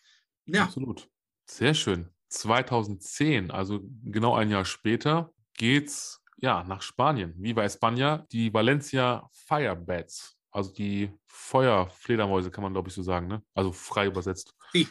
ja. 0.47 0.65
Absolut. 0.65 1.09
Sehr 1.47 1.75
schön. 1.75 2.09
2010, 2.31 3.51
also 3.51 3.81
genau 4.05 4.35
ein 4.35 4.51
Jahr 4.51 4.65
später, 4.65 5.33
geht's 5.55 6.23
ja 6.39 6.65
nach 6.65 6.83
Spanien. 6.83 7.35
Viva 7.37 7.63
España, 7.63 8.27
die 8.33 8.53
Valencia 8.53 9.29
Firebats, 9.33 10.37
also 10.51 10.73
die 10.73 11.13
Feuerfledermäuse, 11.27 12.51
kann 12.51 12.63
man 12.63 12.73
glaube 12.73 12.89
ich 12.89 12.95
so 12.95 13.03
sagen, 13.03 13.27
ne? 13.27 13.43
Also 13.55 13.73
frei 13.73 14.07
übersetzt. 14.07 14.55
Die. 14.75 14.89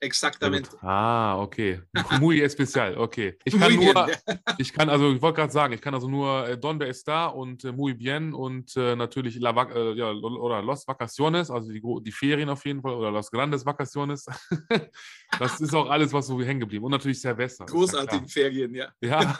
Exactamente. 0.00 0.76
Ah, 0.82 1.38
okay. 1.40 1.80
Muy 2.20 2.40
especial, 2.42 2.96
okay. 2.98 3.38
Ich 3.44 3.58
kann 3.58 3.74
nur, 3.74 4.08
ich 4.58 4.72
kann, 4.72 4.90
also 4.90 5.12
ich 5.12 5.22
wollte 5.22 5.36
gerade 5.36 5.52
sagen, 5.52 5.72
ich 5.72 5.80
kann 5.80 5.94
also 5.94 6.08
nur 6.08 6.46
äh, 6.46 6.58
Donde 6.58 6.86
está 6.86 7.26
und 7.26 7.64
äh, 7.64 7.72
Muy 7.72 7.94
bien 7.94 8.34
und 8.34 8.76
äh, 8.76 8.94
natürlich 8.94 9.38
La, 9.40 9.50
äh, 9.50 9.94
ja, 9.94 10.10
oder 10.12 10.62
Los 10.62 10.86
Vacaciones, 10.86 11.50
also 11.50 11.72
die, 11.72 11.82
die 12.02 12.12
Ferien 12.12 12.50
auf 12.50 12.64
jeden 12.66 12.82
Fall, 12.82 12.94
oder 12.94 13.10
Los 13.10 13.30
Grandes 13.30 13.64
Vacaciones. 13.64 14.26
das 15.38 15.60
ist 15.60 15.74
auch 15.74 15.88
alles, 15.88 16.12
was 16.12 16.26
so 16.26 16.40
hängen 16.42 16.60
geblieben. 16.60 16.84
Und 16.84 16.90
natürlich 16.90 17.20
Silvester. 17.20 17.64
Großartige 17.64 18.28
Ferien, 18.28 18.74
ja. 18.74 18.92
Ja, 19.00 19.36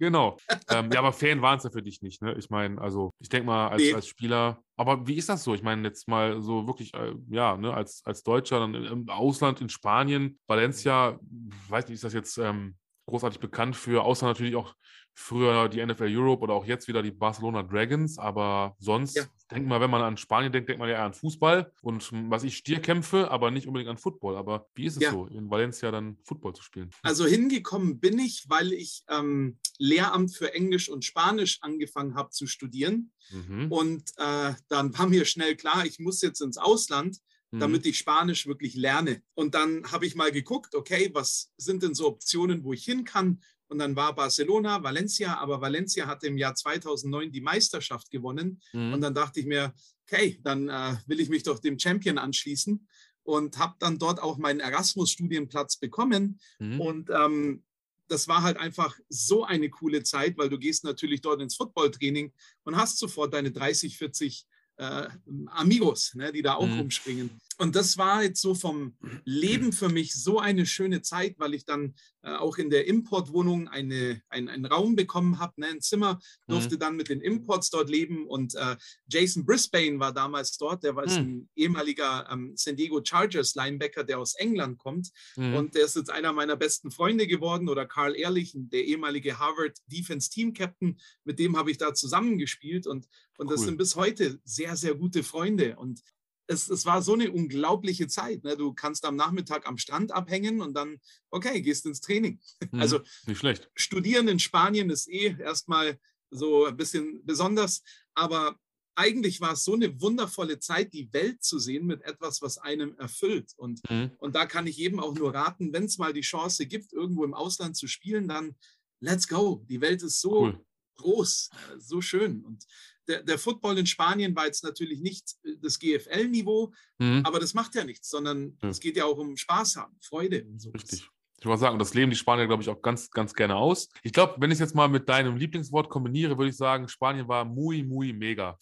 genau. 0.00 0.36
Ähm, 0.72 0.88
ja, 0.92 1.00
aber 1.00 1.12
Ferien 1.12 1.42
waren 1.42 1.58
es 1.58 1.64
ja 1.64 1.70
für 1.70 1.82
dich 1.82 2.00
nicht, 2.00 2.22
ne? 2.22 2.36
Ich 2.38 2.48
meine, 2.48 2.80
also 2.80 3.12
ich 3.18 3.28
denke 3.28 3.46
mal, 3.46 3.68
als, 3.68 3.82
nee. 3.82 3.92
als 3.92 4.06
Spieler 4.06 4.62
aber 4.80 5.06
wie 5.06 5.16
ist 5.16 5.28
das 5.28 5.44
so? 5.44 5.52
Ich 5.52 5.62
meine, 5.62 5.86
jetzt 5.86 6.08
mal 6.08 6.40
so 6.40 6.66
wirklich, 6.66 6.94
äh, 6.94 7.12
ja, 7.28 7.54
ne, 7.54 7.74
als, 7.74 8.00
als 8.06 8.22
Deutscher 8.22 8.60
dann 8.60 8.72
im 8.72 9.10
Ausland, 9.10 9.60
in 9.60 9.68
Spanien, 9.68 10.38
Valencia, 10.46 11.20
weiß 11.68 11.86
nicht, 11.86 11.96
ist 11.96 12.04
das 12.04 12.14
jetzt 12.14 12.38
ähm, 12.38 12.76
großartig 13.04 13.40
bekannt 13.40 13.76
für, 13.76 14.02
außer 14.02 14.24
natürlich 14.24 14.56
auch 14.56 14.72
früher 15.14 15.68
die 15.68 15.84
NFL 15.84 16.08
Europe 16.08 16.42
oder 16.42 16.54
auch 16.54 16.64
jetzt 16.64 16.88
wieder 16.88 17.02
die 17.02 17.10
Barcelona 17.10 17.62
Dragons, 17.62 18.18
aber 18.18 18.76
sonst, 18.78 19.16
ja. 19.16 19.24
denkt 19.50 19.68
mal, 19.68 19.80
wenn 19.80 19.90
man 19.90 20.02
an 20.02 20.16
Spanien 20.16 20.52
denkt, 20.52 20.68
denkt 20.68 20.78
man 20.78 20.88
ja 20.88 20.96
eher 20.96 21.04
an 21.04 21.14
Fußball 21.14 21.72
und 21.82 22.10
was 22.30 22.44
ich 22.44 22.56
Stierkämpfe, 22.56 23.30
aber 23.30 23.50
nicht 23.50 23.66
unbedingt 23.66 23.90
an 23.90 23.98
Football. 23.98 24.36
Aber 24.36 24.68
wie 24.74 24.86
ist 24.86 24.96
es 24.96 25.02
ja. 25.02 25.10
so, 25.10 25.26
in 25.26 25.50
Valencia 25.50 25.90
dann 25.90 26.18
Football 26.24 26.54
zu 26.54 26.62
spielen? 26.62 26.90
Also 27.02 27.26
hingekommen 27.26 28.00
bin 28.00 28.18
ich, 28.18 28.44
weil 28.48 28.72
ich 28.72 29.04
ähm, 29.08 29.58
Lehramt 29.78 30.34
für 30.34 30.54
Englisch 30.54 30.88
und 30.88 31.04
Spanisch 31.04 31.58
angefangen 31.62 32.14
habe 32.14 32.30
zu 32.30 32.46
studieren. 32.46 33.12
Mhm. 33.30 33.70
Und 33.70 34.10
äh, 34.16 34.54
dann 34.68 34.96
war 34.98 35.06
mir 35.06 35.24
schnell 35.24 35.56
klar, 35.56 35.84
ich 35.84 35.98
muss 35.98 36.22
jetzt 36.22 36.40
ins 36.40 36.58
Ausland 36.58 37.18
mhm. 37.50 37.60
damit 37.60 37.86
ich 37.86 37.98
Spanisch 37.98 38.46
wirklich 38.46 38.74
lerne. 38.74 39.22
Und 39.34 39.54
dann 39.54 39.90
habe 39.90 40.06
ich 40.06 40.14
mal 40.14 40.32
geguckt, 40.32 40.74
okay, 40.74 41.10
was 41.12 41.52
sind 41.56 41.82
denn 41.82 41.94
so 41.94 42.06
Optionen, 42.06 42.64
wo 42.64 42.72
ich 42.72 42.84
hin 42.84 43.04
kann? 43.04 43.42
Und 43.70 43.78
dann 43.78 43.94
war 43.94 44.14
Barcelona, 44.14 44.82
Valencia, 44.82 45.38
aber 45.38 45.60
Valencia 45.60 46.06
hatte 46.08 46.26
im 46.26 46.36
Jahr 46.36 46.56
2009 46.56 47.30
die 47.30 47.40
Meisterschaft 47.40 48.10
gewonnen. 48.10 48.60
Mhm. 48.72 48.94
Und 48.94 49.00
dann 49.00 49.14
dachte 49.14 49.38
ich 49.38 49.46
mir, 49.46 49.72
okay, 50.04 50.40
dann 50.42 50.68
äh, 50.68 50.96
will 51.06 51.20
ich 51.20 51.28
mich 51.28 51.44
doch 51.44 51.60
dem 51.60 51.78
Champion 51.78 52.18
anschließen 52.18 52.84
und 53.22 53.58
habe 53.58 53.76
dann 53.78 53.98
dort 53.98 54.20
auch 54.20 54.38
meinen 54.38 54.58
Erasmus-Studienplatz 54.58 55.76
bekommen. 55.76 56.40
Mhm. 56.58 56.80
Und 56.80 57.10
ähm, 57.10 57.62
das 58.08 58.26
war 58.26 58.42
halt 58.42 58.56
einfach 58.56 58.98
so 59.08 59.44
eine 59.44 59.70
coole 59.70 60.02
Zeit, 60.02 60.36
weil 60.36 60.48
du 60.48 60.58
gehst 60.58 60.82
natürlich 60.82 61.20
dort 61.20 61.40
ins 61.40 61.54
Footballtraining 61.54 62.32
und 62.64 62.76
hast 62.76 62.98
sofort 62.98 63.32
deine 63.32 63.52
30, 63.52 63.96
40 63.96 64.46
äh, 64.78 65.08
Amigos, 65.46 66.14
ne, 66.14 66.32
die 66.32 66.42
da 66.42 66.54
auch 66.54 66.66
mhm. 66.66 66.80
rumspringen. 66.80 67.30
Und 67.60 67.76
das 67.76 67.98
war 67.98 68.22
jetzt 68.22 68.40
so 68.40 68.54
vom 68.54 68.96
Leben 69.24 69.74
für 69.74 69.90
mich 69.90 70.14
so 70.14 70.38
eine 70.38 70.64
schöne 70.64 71.02
Zeit, 71.02 71.34
weil 71.38 71.52
ich 71.52 71.66
dann 71.66 71.94
äh, 72.22 72.30
auch 72.30 72.56
in 72.56 72.70
der 72.70 72.86
Importwohnung 72.86 73.68
eine, 73.68 74.22
ein, 74.30 74.48
einen 74.48 74.64
Raum 74.64 74.96
bekommen 74.96 75.38
habe, 75.38 75.60
ne, 75.60 75.66
ein 75.66 75.82
Zimmer, 75.82 76.20
durfte 76.48 76.76
mhm. 76.76 76.78
dann 76.78 76.96
mit 76.96 77.10
den 77.10 77.20
Imports 77.20 77.68
dort 77.68 77.90
leben. 77.90 78.26
Und 78.26 78.54
äh, 78.54 78.76
Jason 79.08 79.44
Brisbane 79.44 80.00
war 80.00 80.14
damals 80.14 80.56
dort, 80.56 80.84
der 80.84 80.96
war 80.96 81.06
mhm. 81.06 81.16
ein 81.16 81.48
ehemaliger 81.54 82.26
ähm, 82.32 82.54
San 82.56 82.76
Diego 82.76 83.02
Chargers 83.04 83.54
Linebacker, 83.54 84.04
der 84.04 84.18
aus 84.18 84.36
England 84.36 84.78
kommt. 84.78 85.10
Mhm. 85.36 85.54
Und 85.54 85.74
der 85.74 85.84
ist 85.84 85.96
jetzt 85.96 86.10
einer 86.10 86.32
meiner 86.32 86.56
besten 86.56 86.90
Freunde 86.90 87.26
geworden. 87.26 87.68
Oder 87.68 87.84
Carl 87.84 88.16
Ehrlich, 88.16 88.54
der 88.54 88.86
ehemalige 88.86 89.38
Harvard 89.38 89.76
Defense 89.86 90.30
Team 90.30 90.54
Captain, 90.54 90.98
mit 91.24 91.38
dem 91.38 91.58
habe 91.58 91.70
ich 91.70 91.76
da 91.76 91.92
zusammengespielt. 91.92 92.86
Und, 92.86 93.06
und 93.36 93.48
cool. 93.48 93.54
das 93.54 93.64
sind 93.66 93.76
bis 93.76 93.96
heute 93.96 94.40
sehr, 94.44 94.76
sehr 94.76 94.94
gute 94.94 95.22
Freunde. 95.22 95.76
Und 95.76 96.02
es, 96.50 96.68
es 96.68 96.84
war 96.84 97.00
so 97.00 97.14
eine 97.14 97.30
unglaubliche 97.30 98.08
Zeit. 98.08 98.42
Ne? 98.42 98.56
Du 98.56 98.74
kannst 98.74 99.04
am 99.04 99.14
Nachmittag 99.14 99.66
am 99.68 99.78
Strand 99.78 100.12
abhängen 100.12 100.60
und 100.60 100.74
dann, 100.74 101.00
okay, 101.30 101.62
gehst 101.62 101.86
ins 101.86 102.00
Training. 102.00 102.40
Hm, 102.70 102.80
also 102.80 103.00
nicht 103.26 103.38
schlecht. 103.38 103.70
Studieren 103.74 104.28
in 104.28 104.38
Spanien 104.38 104.90
ist 104.90 105.08
eh 105.08 105.34
erstmal 105.38 105.98
so 106.30 106.66
ein 106.66 106.76
bisschen 106.76 107.24
besonders, 107.24 107.82
aber 108.14 108.58
eigentlich 108.94 109.40
war 109.40 109.54
es 109.54 109.64
so 109.64 109.74
eine 109.74 110.00
wundervolle 110.00 110.58
Zeit, 110.58 110.92
die 110.92 111.12
Welt 111.12 111.42
zu 111.42 111.58
sehen 111.58 111.86
mit 111.86 112.02
etwas, 112.02 112.42
was 112.42 112.58
einem 112.58 112.94
erfüllt. 112.96 113.52
Und, 113.56 113.80
mhm. 113.90 114.12
und 114.18 114.34
da 114.34 114.46
kann 114.46 114.66
ich 114.66 114.76
jedem 114.76 115.00
auch 115.00 115.14
nur 115.14 115.34
raten, 115.34 115.72
wenn 115.72 115.84
es 115.84 115.98
mal 115.98 116.12
die 116.12 116.20
Chance 116.20 116.66
gibt, 116.66 116.92
irgendwo 116.92 117.24
im 117.24 117.34
Ausland 117.34 117.76
zu 117.76 117.88
spielen, 117.88 118.28
dann 118.28 118.54
let's 119.00 119.26
go. 119.26 119.64
Die 119.68 119.80
Welt 119.80 120.02
ist 120.02 120.20
so 120.20 120.42
cool. 120.42 120.64
groß, 120.96 121.50
so 121.78 122.00
schön. 122.00 122.44
Und 122.44 122.66
der, 123.10 123.22
der, 123.22 123.38
Football 123.38 123.78
in 123.78 123.86
Spanien 123.86 124.34
war 124.36 124.46
jetzt 124.46 124.64
natürlich 124.64 125.00
nicht 125.00 125.34
äh, 125.44 125.56
das 125.60 125.78
GFL-Niveau, 125.78 126.72
mhm. 126.98 127.22
aber 127.24 127.40
das 127.40 127.54
macht 127.54 127.74
ja 127.74 127.84
nichts, 127.84 128.08
sondern 128.08 128.56
ja. 128.62 128.68
es 128.68 128.80
geht 128.80 128.96
ja 128.96 129.04
auch 129.04 129.18
um 129.18 129.36
Spaß 129.36 129.76
haben, 129.76 129.96
Freude. 130.00 130.46
So 130.56 130.70
Richtig. 130.70 131.08
Ich 131.40 131.46
wollte 131.46 131.60
sagen, 131.60 131.78
das 131.78 131.94
leben 131.94 132.10
die 132.10 132.16
Spanier, 132.16 132.46
glaube 132.46 132.62
ich, 132.62 132.68
auch 132.68 132.82
ganz, 132.82 133.10
ganz 133.10 133.32
gerne 133.32 133.56
aus. 133.56 133.88
Ich 134.02 134.12
glaube, 134.12 134.34
wenn 134.38 134.50
ich 134.50 134.56
es 134.56 134.60
jetzt 134.60 134.74
mal 134.74 134.88
mit 134.88 135.08
deinem 135.08 135.36
Lieblingswort 135.36 135.88
kombiniere, 135.88 136.36
würde 136.36 136.50
ich 136.50 136.56
sagen, 136.56 136.86
Spanien 136.86 137.26
war 137.28 137.46
muy, 137.46 137.82
muy 137.82 138.12
mega. 138.12 138.58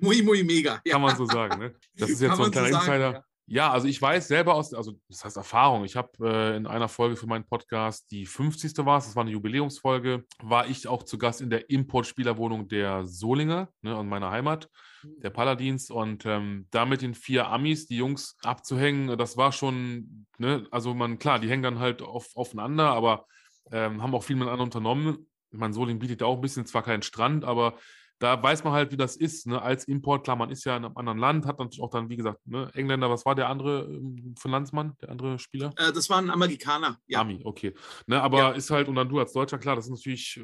Muy, 0.00 0.20
muy 0.22 0.42
mega. 0.42 0.80
Ja. 0.84 0.94
Kann 0.94 1.02
man 1.02 1.16
so 1.16 1.24
sagen. 1.24 1.60
Ne? 1.60 1.74
Das 1.94 2.10
ist 2.10 2.20
jetzt 2.20 2.30
Kann 2.30 2.36
so 2.38 2.44
ein 2.44 2.50
kleiner 2.50 2.70
so 2.70 2.76
Insider. 2.78 3.12
Ja. 3.12 3.24
Ja, 3.46 3.70
also 3.70 3.86
ich 3.86 4.00
weiß 4.00 4.26
selber 4.28 4.54
aus, 4.54 4.72
also 4.72 4.94
das 5.08 5.22
heißt 5.24 5.36
Erfahrung. 5.36 5.84
Ich 5.84 5.96
habe 5.96 6.10
äh, 6.22 6.56
in 6.56 6.66
einer 6.66 6.88
Folge 6.88 7.14
für 7.14 7.26
meinen 7.26 7.44
Podcast, 7.44 8.10
die 8.10 8.24
50. 8.24 8.72
war 8.86 8.96
es, 8.96 9.04
das 9.04 9.16
war 9.16 9.22
eine 9.22 9.32
Jubiläumsfolge, 9.32 10.24
war 10.42 10.66
ich 10.66 10.88
auch 10.88 11.02
zu 11.02 11.18
Gast 11.18 11.42
in 11.42 11.50
der 11.50 11.68
Importspielerwohnung 11.68 12.68
der 12.68 13.04
Solinger, 13.04 13.68
ne, 13.82 14.00
in 14.00 14.08
meiner 14.08 14.30
Heimat, 14.30 14.70
der 15.02 15.28
Paladins. 15.28 15.90
Und 15.90 16.24
ähm, 16.24 16.68
da 16.70 16.86
mit 16.86 17.02
den 17.02 17.14
vier 17.14 17.48
Amis, 17.48 17.86
die 17.86 17.98
Jungs 17.98 18.38
abzuhängen, 18.42 19.18
das 19.18 19.36
war 19.36 19.52
schon, 19.52 20.26
ne, 20.38 20.66
also 20.70 20.94
man, 20.94 21.18
klar, 21.18 21.38
die 21.38 21.50
hängen 21.50 21.62
dann 21.62 21.80
halt 21.80 22.00
auf, 22.00 22.28
aufeinander, 22.36 22.92
aber 22.92 23.26
ähm, 23.70 24.02
haben 24.02 24.14
auch 24.14 24.24
viel 24.24 24.36
miteinander 24.36 24.64
unternommen. 24.64 25.26
Ich 25.50 25.58
meine, 25.58 25.74
Soling 25.74 25.98
bietet 25.98 26.22
ja 26.22 26.26
auch 26.26 26.36
ein 26.36 26.40
bisschen, 26.40 26.64
zwar 26.64 26.82
keinen 26.82 27.02
Strand, 27.02 27.44
aber 27.44 27.74
da 28.18 28.42
weiß 28.42 28.64
man 28.64 28.72
halt, 28.72 28.92
wie 28.92 28.96
das 28.96 29.16
ist, 29.16 29.46
ne? 29.46 29.60
als 29.60 29.84
Import. 29.84 30.24
Klar, 30.24 30.36
man 30.36 30.50
ist 30.50 30.64
ja 30.64 30.76
in 30.76 30.84
einem 30.84 30.96
anderen 30.96 31.18
Land, 31.18 31.46
hat 31.46 31.58
natürlich 31.58 31.82
auch 31.82 31.90
dann, 31.90 32.08
wie 32.08 32.16
gesagt, 32.16 32.38
ne? 32.46 32.70
Engländer, 32.74 33.10
was 33.10 33.26
war 33.26 33.34
der 33.34 33.48
andere 33.48 33.84
ähm, 33.84 34.34
für 34.38 34.48
Landsmann, 34.48 34.94
der 35.00 35.10
andere 35.10 35.38
Spieler? 35.38 35.72
Äh, 35.76 35.92
das 35.92 36.08
war 36.08 36.18
ein 36.18 36.30
Amerikaner, 36.30 36.98
ja. 37.06 37.20
Ami, 37.20 37.40
okay. 37.44 37.74
Ne, 38.06 38.20
aber 38.20 38.38
ja. 38.38 38.50
ist 38.50 38.70
halt, 38.70 38.88
und 38.88 38.94
dann 38.94 39.08
du 39.08 39.18
als 39.18 39.32
Deutscher, 39.32 39.58
klar, 39.58 39.76
das 39.76 39.86
ist 39.86 39.90
natürlich, 39.90 40.40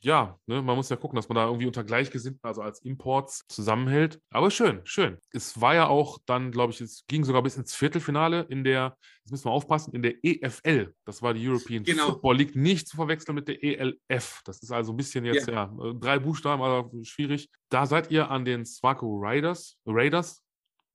ja, 0.00 0.38
ne? 0.46 0.62
man 0.62 0.76
muss 0.76 0.88
ja 0.88 0.96
gucken, 0.96 1.16
dass 1.16 1.28
man 1.28 1.36
da 1.36 1.46
irgendwie 1.46 1.66
unter 1.66 1.84
Gleichgesinnten, 1.84 2.40
also 2.42 2.62
als 2.62 2.80
Imports 2.80 3.44
zusammenhält. 3.48 4.20
Aber 4.30 4.50
schön, 4.50 4.80
schön. 4.84 5.18
Es 5.32 5.60
war 5.60 5.74
ja 5.74 5.88
auch 5.88 6.18
dann, 6.26 6.50
glaube 6.50 6.72
ich, 6.72 6.80
es 6.80 7.04
ging 7.06 7.24
sogar 7.24 7.42
bis 7.42 7.56
ins 7.56 7.74
Viertelfinale 7.74 8.46
in 8.48 8.64
der, 8.64 8.96
jetzt 9.30 9.44
müssen 9.44 9.46
wir 9.46 9.52
aufpassen, 9.52 9.94
in 9.94 10.02
der 10.02 10.14
EFL. 10.24 10.92
Das 11.04 11.22
war 11.22 11.34
die 11.34 11.48
European 11.48 11.84
genau. 11.84 12.06
Football 12.06 12.36
League, 12.36 12.56
nicht 12.56 12.88
zu 12.88 12.96
verwechseln 12.96 13.36
mit 13.36 13.46
der 13.48 13.62
ELF. 13.62 14.40
Das 14.44 14.62
ist 14.62 14.72
also 14.72 14.92
ein 14.92 14.96
bisschen 14.96 15.24
jetzt, 15.24 15.46
ja, 15.46 15.72
ja 15.72 15.92
drei 15.94 16.18
Buchstaben, 16.18 16.62
aber 16.62 16.90
schwierig. 17.04 17.48
Da 17.68 17.86
seid 17.86 18.10
ihr 18.10 18.30
an 18.30 18.44
den 18.44 18.66
Swaco 18.66 19.18
Raiders, 19.20 19.78
Raiders 19.86 20.42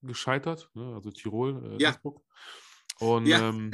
gescheitert, 0.02 0.68
ne? 0.74 0.94
also 0.94 1.10
Tirol, 1.10 1.76
äh, 1.78 1.82
ja. 1.82 1.96
Und 2.98 3.26
ja. 3.26 3.48
ähm, 3.48 3.70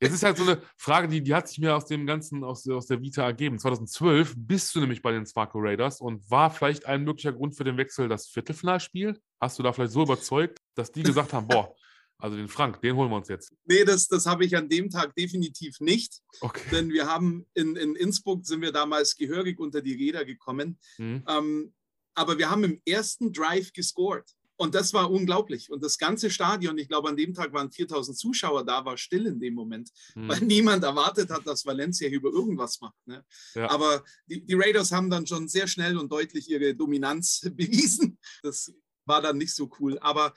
jetzt 0.00 0.12
ist 0.12 0.22
halt 0.22 0.36
so 0.36 0.42
eine 0.42 0.60
Frage, 0.76 1.08
die, 1.08 1.22
die 1.22 1.34
hat 1.34 1.48
sich 1.48 1.58
mir 1.58 1.74
aus 1.74 1.86
dem 1.86 2.06
Ganzen, 2.06 2.44
aus, 2.44 2.68
aus 2.68 2.86
der 2.86 3.00
Vita 3.00 3.22
ergeben. 3.22 3.58
2012 3.58 4.34
bist 4.36 4.74
du 4.74 4.80
nämlich 4.80 5.00
bei 5.00 5.12
den 5.12 5.24
Sparko 5.24 5.58
Raiders 5.60 6.00
und 6.00 6.30
war 6.30 6.50
vielleicht 6.50 6.84
ein 6.84 7.04
möglicher 7.04 7.32
Grund 7.32 7.56
für 7.56 7.64
den 7.64 7.78
Wechsel 7.78 8.08
das 8.08 8.28
Viertelfinalspiel? 8.28 9.18
Hast 9.40 9.58
du 9.58 9.62
da 9.62 9.72
vielleicht 9.72 9.92
so 9.92 10.02
überzeugt, 10.02 10.58
dass 10.74 10.92
die 10.92 11.02
gesagt 11.02 11.32
haben, 11.32 11.48
boah, 11.48 11.74
also 12.20 12.36
den 12.36 12.48
Frank, 12.48 12.80
den 12.82 12.96
holen 12.96 13.10
wir 13.10 13.16
uns 13.16 13.28
jetzt. 13.28 13.52
Nee, 13.64 13.84
das, 13.84 14.08
das 14.08 14.26
habe 14.26 14.44
ich 14.44 14.56
an 14.56 14.68
dem 14.68 14.90
Tag 14.90 15.14
definitiv 15.14 15.80
nicht. 15.80 16.20
Okay. 16.40 16.62
Denn 16.72 16.90
wir 16.90 17.06
haben 17.06 17.46
in, 17.54 17.76
in 17.76 17.94
Innsbruck 17.96 18.46
sind 18.46 18.62
wir 18.62 18.72
damals 18.72 19.16
gehörig 19.16 19.58
unter 19.58 19.80
die 19.80 19.94
Räder 19.94 20.24
gekommen. 20.24 20.78
Mhm. 20.98 21.24
Ähm, 21.26 21.74
aber 22.14 22.38
wir 22.38 22.50
haben 22.50 22.64
im 22.64 22.80
ersten 22.84 23.32
Drive 23.32 23.72
gescored. 23.72 24.28
Und 24.60 24.74
das 24.74 24.92
war 24.92 25.10
unglaublich. 25.10 25.70
Und 25.70 25.82
das 25.82 25.96
ganze 25.96 26.28
Stadion, 26.28 26.76
ich 26.76 26.86
glaube, 26.86 27.08
an 27.08 27.16
dem 27.16 27.32
Tag 27.32 27.54
waren 27.54 27.72
4000 27.72 28.18
Zuschauer 28.18 28.62
da, 28.62 28.84
war 28.84 28.98
still 28.98 29.24
in 29.24 29.40
dem 29.40 29.54
Moment, 29.54 29.88
mhm. 30.14 30.28
weil 30.28 30.40
niemand 30.40 30.84
erwartet 30.84 31.30
hat, 31.30 31.46
dass 31.46 31.64
Valencia 31.64 32.10
über 32.10 32.28
irgendwas 32.28 32.78
macht. 32.82 32.98
Ne? 33.06 33.24
Ja. 33.54 33.70
Aber 33.70 34.04
die, 34.26 34.44
die, 34.44 34.52
Raiders 34.52 34.92
haben 34.92 35.08
dann 35.08 35.26
schon 35.26 35.48
sehr 35.48 35.66
schnell 35.66 35.96
und 35.96 36.12
deutlich 36.12 36.50
ihre 36.50 36.74
Dominanz 36.74 37.40
bewiesen. 37.56 38.18
Das 38.42 38.70
war 39.06 39.22
dann 39.22 39.38
nicht 39.38 39.54
so 39.54 39.70
cool. 39.80 39.98
Aber 40.00 40.34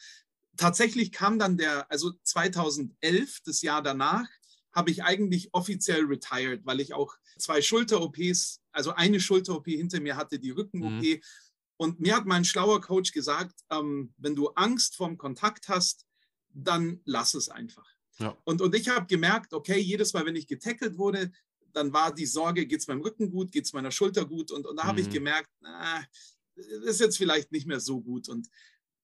tatsächlich 0.57 1.11
kam 1.11 1.39
dann 1.39 1.57
der, 1.57 1.89
also 1.91 2.11
2011, 2.23 3.41
das 3.45 3.61
Jahr 3.61 3.81
danach, 3.81 4.27
habe 4.71 4.89
ich 4.89 5.03
eigentlich 5.03 5.53
offiziell 5.53 6.03
retired, 6.05 6.65
weil 6.65 6.79
ich 6.79 6.93
auch 6.93 7.15
zwei 7.37 7.61
Schulter-OPs, 7.61 8.61
also 8.71 8.91
eine 8.93 9.19
Schulter-OP 9.19 9.67
hinter 9.67 10.01
mir 10.01 10.17
hatte, 10.17 10.39
die 10.39 10.51
Rücken-OP. 10.51 11.03
Mhm. 11.03 11.21
Und 11.77 11.99
mir 11.99 12.15
hat 12.15 12.25
mein 12.25 12.45
schlauer 12.45 12.81
Coach 12.81 13.11
gesagt, 13.11 13.59
ähm, 13.69 14.13
wenn 14.17 14.35
du 14.35 14.49
Angst 14.49 14.95
vorm 14.95 15.17
Kontakt 15.17 15.69
hast, 15.69 16.05
dann 16.49 17.01
lass 17.05 17.33
es 17.33 17.49
einfach. 17.49 17.87
Ja. 18.19 18.37
Und, 18.45 18.61
und 18.61 18.75
ich 18.75 18.89
habe 18.89 19.05
gemerkt, 19.05 19.53
okay, 19.53 19.79
jedes 19.79 20.13
Mal, 20.13 20.25
wenn 20.25 20.35
ich 20.35 20.47
getackelt 20.47 20.97
wurde, 20.97 21.31
dann 21.71 21.91
war 21.93 22.13
die 22.13 22.27
Sorge, 22.27 22.65
geht 22.65 22.79
es 22.79 22.87
meinem 22.87 23.01
Rücken 23.01 23.31
gut, 23.31 23.51
geht 23.51 23.65
es 23.65 23.73
meiner 23.73 23.91
Schulter 23.91 24.25
gut? 24.25 24.51
Und, 24.51 24.65
und 24.65 24.75
da 24.77 24.83
habe 24.83 25.01
ich 25.01 25.07
mhm. 25.07 25.13
gemerkt, 25.13 25.49
na, 25.59 26.05
ist 26.55 26.99
jetzt 26.99 27.17
vielleicht 27.17 27.51
nicht 27.51 27.65
mehr 27.65 27.79
so 27.79 28.01
gut. 28.01 28.29
Und, 28.29 28.47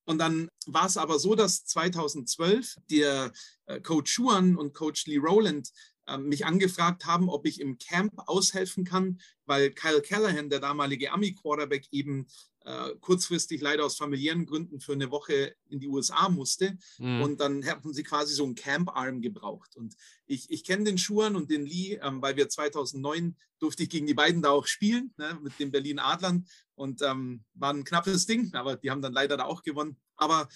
und 0.09 0.17
dann 0.17 0.49
war 0.65 0.87
es 0.87 0.97
aber 0.97 1.19
so, 1.19 1.35
dass 1.35 1.65
2012 1.65 2.77
der 2.89 3.31
äh, 3.67 3.79
Coach 3.79 4.11
Schuan 4.11 4.55
und 4.55 4.73
Coach 4.73 5.05
Lee 5.05 5.19
Rowland 5.19 5.69
mich 6.17 6.45
angefragt 6.45 7.05
haben, 7.05 7.29
ob 7.29 7.45
ich 7.45 7.59
im 7.59 7.77
Camp 7.77 8.13
aushelfen 8.27 8.83
kann, 8.83 9.19
weil 9.45 9.71
Kyle 9.71 10.01
Callahan, 10.01 10.49
der 10.49 10.59
damalige 10.59 11.11
Ami-Quarterback, 11.11 11.87
eben 11.91 12.27
äh, 12.65 12.95
kurzfristig 12.99 13.61
leider 13.61 13.85
aus 13.85 13.97
familiären 13.97 14.45
Gründen 14.45 14.79
für 14.79 14.93
eine 14.93 15.11
Woche 15.11 15.55
in 15.69 15.79
die 15.79 15.87
USA 15.87 16.29
musste. 16.29 16.77
Mhm. 16.97 17.21
Und 17.21 17.39
dann 17.39 17.65
hatten 17.65 17.93
sie 17.93 18.03
quasi 18.03 18.33
so 18.33 18.43
einen 18.43 18.55
Camp-Arm 18.55 19.21
gebraucht. 19.21 19.75
Und 19.75 19.95
ich, 20.25 20.51
ich 20.51 20.63
kenne 20.63 20.83
den 20.83 20.97
Schuhan 20.97 21.35
und 21.35 21.49
den 21.49 21.65
Lee, 21.65 21.99
ähm, 22.01 22.21
weil 22.21 22.35
wir 22.35 22.49
2009 22.49 23.35
durfte 23.59 23.83
ich 23.83 23.89
gegen 23.89 24.07
die 24.07 24.13
beiden 24.13 24.41
da 24.41 24.51
auch 24.51 24.67
spielen, 24.67 25.13
ne, 25.17 25.39
mit 25.41 25.57
den 25.59 25.71
Berlin 25.71 25.99
Adlern. 25.99 26.45
Und 26.75 27.01
ähm, 27.01 27.43
war 27.55 27.73
ein 27.73 27.83
knappes 27.83 28.25
Ding, 28.25 28.53
aber 28.53 28.75
die 28.75 28.91
haben 28.91 29.01
dann 29.01 29.13
leider 29.13 29.35
da 29.37 29.45
auch 29.45 29.63
gewonnen. 29.63 29.97
Aber 30.15 30.47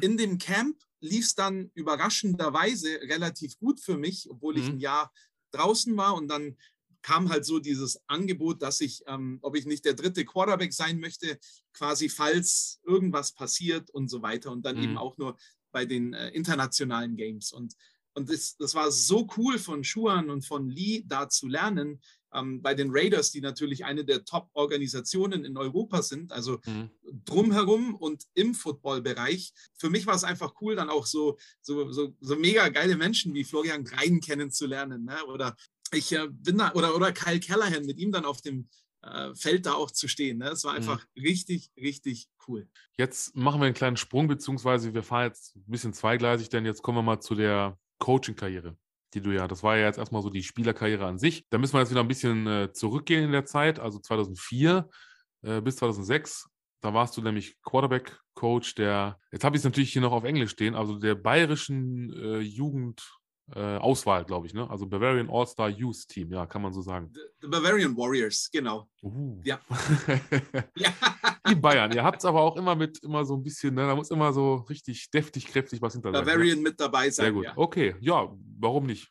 in 0.00 0.16
dem 0.16 0.38
Camp 0.38 0.78
lief 1.02 1.26
es 1.26 1.34
dann 1.34 1.70
überraschenderweise 1.74 3.00
relativ 3.02 3.58
gut 3.58 3.80
für 3.80 3.98
mich, 3.98 4.30
obwohl 4.30 4.54
mhm. 4.54 4.60
ich 4.60 4.68
ein 4.68 4.78
Jahr 4.78 5.12
draußen 5.50 5.94
war 5.96 6.14
und 6.14 6.28
dann 6.28 6.56
kam 7.02 7.28
halt 7.28 7.44
so 7.44 7.58
dieses 7.58 8.00
Angebot, 8.06 8.62
dass 8.62 8.80
ich, 8.80 9.02
ähm, 9.06 9.38
ob 9.42 9.56
ich 9.56 9.66
nicht 9.66 9.84
der 9.84 9.94
dritte 9.94 10.24
Quarterback 10.24 10.72
sein 10.72 11.00
möchte, 11.00 11.38
quasi 11.72 12.08
falls 12.08 12.80
irgendwas 12.86 13.32
passiert 13.32 13.90
und 13.90 14.08
so 14.08 14.22
weiter. 14.22 14.52
Und 14.52 14.64
dann 14.64 14.76
mhm. 14.76 14.84
eben 14.84 14.98
auch 14.98 15.18
nur 15.18 15.36
bei 15.72 15.84
den 15.84 16.14
äh, 16.14 16.28
internationalen 16.28 17.16
Games. 17.16 17.52
Und, 17.52 17.74
und 18.14 18.30
das, 18.30 18.56
das 18.56 18.74
war 18.74 18.90
so 18.92 19.28
cool 19.36 19.58
von 19.58 19.82
Schuan 19.82 20.30
und 20.30 20.46
von 20.46 20.70
Lee 20.70 21.02
da 21.04 21.28
zu 21.28 21.48
lernen, 21.48 22.00
ähm, 22.34 22.62
bei 22.62 22.74
den 22.74 22.90
Raiders, 22.90 23.30
die 23.30 23.40
natürlich 23.40 23.84
eine 23.84 24.04
der 24.04 24.24
Top-Organisationen 24.24 25.44
in 25.44 25.56
Europa 25.56 26.02
sind, 26.02 26.32
also 26.32 26.60
mhm. 26.66 26.90
drumherum 27.24 27.94
und 27.94 28.24
im 28.34 28.54
Football-Bereich. 28.54 29.52
Für 29.76 29.90
mich 29.90 30.06
war 30.06 30.14
es 30.14 30.24
einfach 30.24 30.54
cool, 30.60 30.76
dann 30.76 30.90
auch 30.90 31.06
so, 31.06 31.38
so, 31.60 31.90
so, 31.92 32.14
so 32.20 32.36
mega 32.36 32.68
geile 32.68 32.96
Menschen 32.96 33.34
wie 33.34 33.44
Florian 33.44 33.84
Grein 33.84 34.20
kennenzulernen 34.20 35.04
ne? 35.04 35.24
oder 35.26 35.56
ich 35.92 36.12
äh, 36.12 36.28
bin 36.30 36.58
da, 36.58 36.72
oder, 36.72 36.96
oder 36.96 37.12
Kyle 37.12 37.40
Callahan, 37.40 37.84
mit 37.84 37.98
ihm 37.98 38.12
dann 38.12 38.24
auf 38.24 38.40
dem 38.40 38.68
äh, 39.02 39.34
Feld 39.34 39.66
da 39.66 39.74
auch 39.74 39.90
zu 39.90 40.08
stehen. 40.08 40.38
Ne? 40.38 40.46
Das 40.46 40.64
war 40.64 40.72
mhm. 40.72 40.78
einfach 40.78 41.06
mhm. 41.14 41.22
richtig, 41.22 41.70
richtig 41.76 42.28
cool. 42.48 42.68
Jetzt 42.96 43.36
machen 43.36 43.60
wir 43.60 43.66
einen 43.66 43.74
kleinen 43.74 43.96
Sprung, 43.96 44.28
beziehungsweise 44.28 44.94
wir 44.94 45.02
fahren 45.02 45.26
jetzt 45.26 45.56
ein 45.56 45.64
bisschen 45.66 45.92
zweigleisig, 45.92 46.48
denn 46.48 46.64
jetzt 46.64 46.82
kommen 46.82 46.98
wir 46.98 47.02
mal 47.02 47.20
zu 47.20 47.34
der 47.34 47.78
Coaching-Karriere, 47.98 48.76
die 49.14 49.20
du 49.20 49.30
ja, 49.30 49.46
das 49.48 49.62
war 49.62 49.76
ja 49.76 49.86
jetzt 49.86 49.98
erstmal 49.98 50.22
so 50.22 50.30
die 50.30 50.42
Spielerkarriere 50.42 51.06
an 51.06 51.18
sich. 51.18 51.46
Da 51.50 51.58
müssen 51.58 51.74
wir 51.74 51.80
jetzt 51.80 51.90
wieder 51.90 52.00
ein 52.00 52.08
bisschen 52.08 52.46
äh, 52.46 52.72
zurückgehen 52.72 53.24
in 53.24 53.32
der 53.32 53.44
Zeit, 53.44 53.78
also 53.78 53.98
2004 53.98 54.88
äh, 55.42 55.60
bis 55.60 55.76
2006. 55.76 56.48
Da 56.80 56.94
warst 56.94 57.16
du 57.16 57.22
nämlich 57.22 57.60
Quarterback-Coach 57.62 58.74
der, 58.74 59.18
jetzt 59.30 59.44
habe 59.44 59.56
ich 59.56 59.60
es 59.60 59.64
natürlich 59.64 59.92
hier 59.92 60.02
noch 60.02 60.12
auf 60.12 60.24
Englisch 60.24 60.50
stehen, 60.50 60.74
also 60.74 60.98
der 60.98 61.14
bayerischen 61.14 62.12
äh, 62.12 62.40
Jugend 62.40 63.02
äh, 63.54 63.76
Auswahl, 63.76 64.24
glaube 64.24 64.46
ich, 64.46 64.54
ne? 64.54 64.68
Also 64.70 64.86
Bavarian 64.86 65.28
All-Star 65.30 65.68
Youth 65.68 66.08
Team, 66.08 66.32
ja, 66.32 66.46
kann 66.46 66.62
man 66.62 66.72
so 66.72 66.80
sagen. 66.80 67.10
The, 67.40 67.48
Bavarian 67.48 67.96
Warriors, 67.96 68.48
genau. 68.50 68.88
Uh. 69.02 69.40
Ja. 69.44 69.60
ja. 70.76 70.90
Die 71.48 71.54
Bayern, 71.54 71.92
ihr 71.92 72.02
habt 72.02 72.20
es 72.20 72.24
aber 72.24 72.40
auch 72.40 72.56
immer 72.56 72.74
mit, 72.74 73.02
immer 73.02 73.24
so 73.24 73.34
ein 73.34 73.42
bisschen, 73.42 73.74
ne? 73.74 73.86
da 73.86 73.94
muss 73.94 74.10
immer 74.10 74.32
so 74.32 74.54
richtig 74.54 75.10
deftig, 75.10 75.46
kräftig 75.46 75.82
was 75.82 75.92
hinter 75.92 76.12
sein. 76.12 76.24
Bavarian 76.24 76.58
ne? 76.58 76.70
mit 76.70 76.80
dabei 76.80 77.10
sein. 77.10 77.24
Sehr 77.24 77.32
gut. 77.32 77.44
Ja. 77.44 77.52
Okay, 77.56 77.94
ja, 78.00 78.32
warum 78.58 78.86
nicht? 78.86 79.10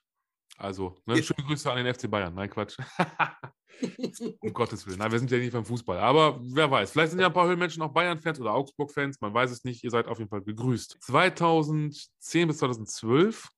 Also, 0.58 0.96
ne? 1.06 1.22
schöne 1.22 1.46
Grüße 1.46 1.72
an 1.72 1.84
den 1.84 1.94
FC 1.94 2.10
Bayern. 2.10 2.34
Nein, 2.34 2.50
Quatsch. 2.50 2.78
um 4.42 4.54
Gottes 4.54 4.86
Willen. 4.86 5.00
Nein, 5.00 5.12
wir 5.12 5.20
sind 5.20 5.32
ja 5.32 5.38
nicht 5.38 5.54
beim 5.54 5.66
Fußball. 5.66 5.98
Aber 5.98 6.40
wer 6.42 6.70
weiß, 6.70 6.92
vielleicht 6.92 7.12
sind 7.12 7.20
ja 7.20 7.28
ein 7.28 7.34
paar 7.34 7.48
Höhlenmenschen 7.48 7.82
auch 7.82 7.92
Bayern-Fans 7.92 8.40
oder 8.40 8.54
Augsburg-Fans. 8.54 9.22
Man 9.22 9.34
weiß 9.34 9.52
es 9.52 9.64
nicht. 9.64 9.84
Ihr 9.84 9.90
seid 9.90 10.08
auf 10.08 10.20
jeden 10.20 10.30
Fall 10.30 10.42
begrüßt. 10.42 10.98
2010 11.02 12.48
bis 12.48 12.58
2012 12.58 13.50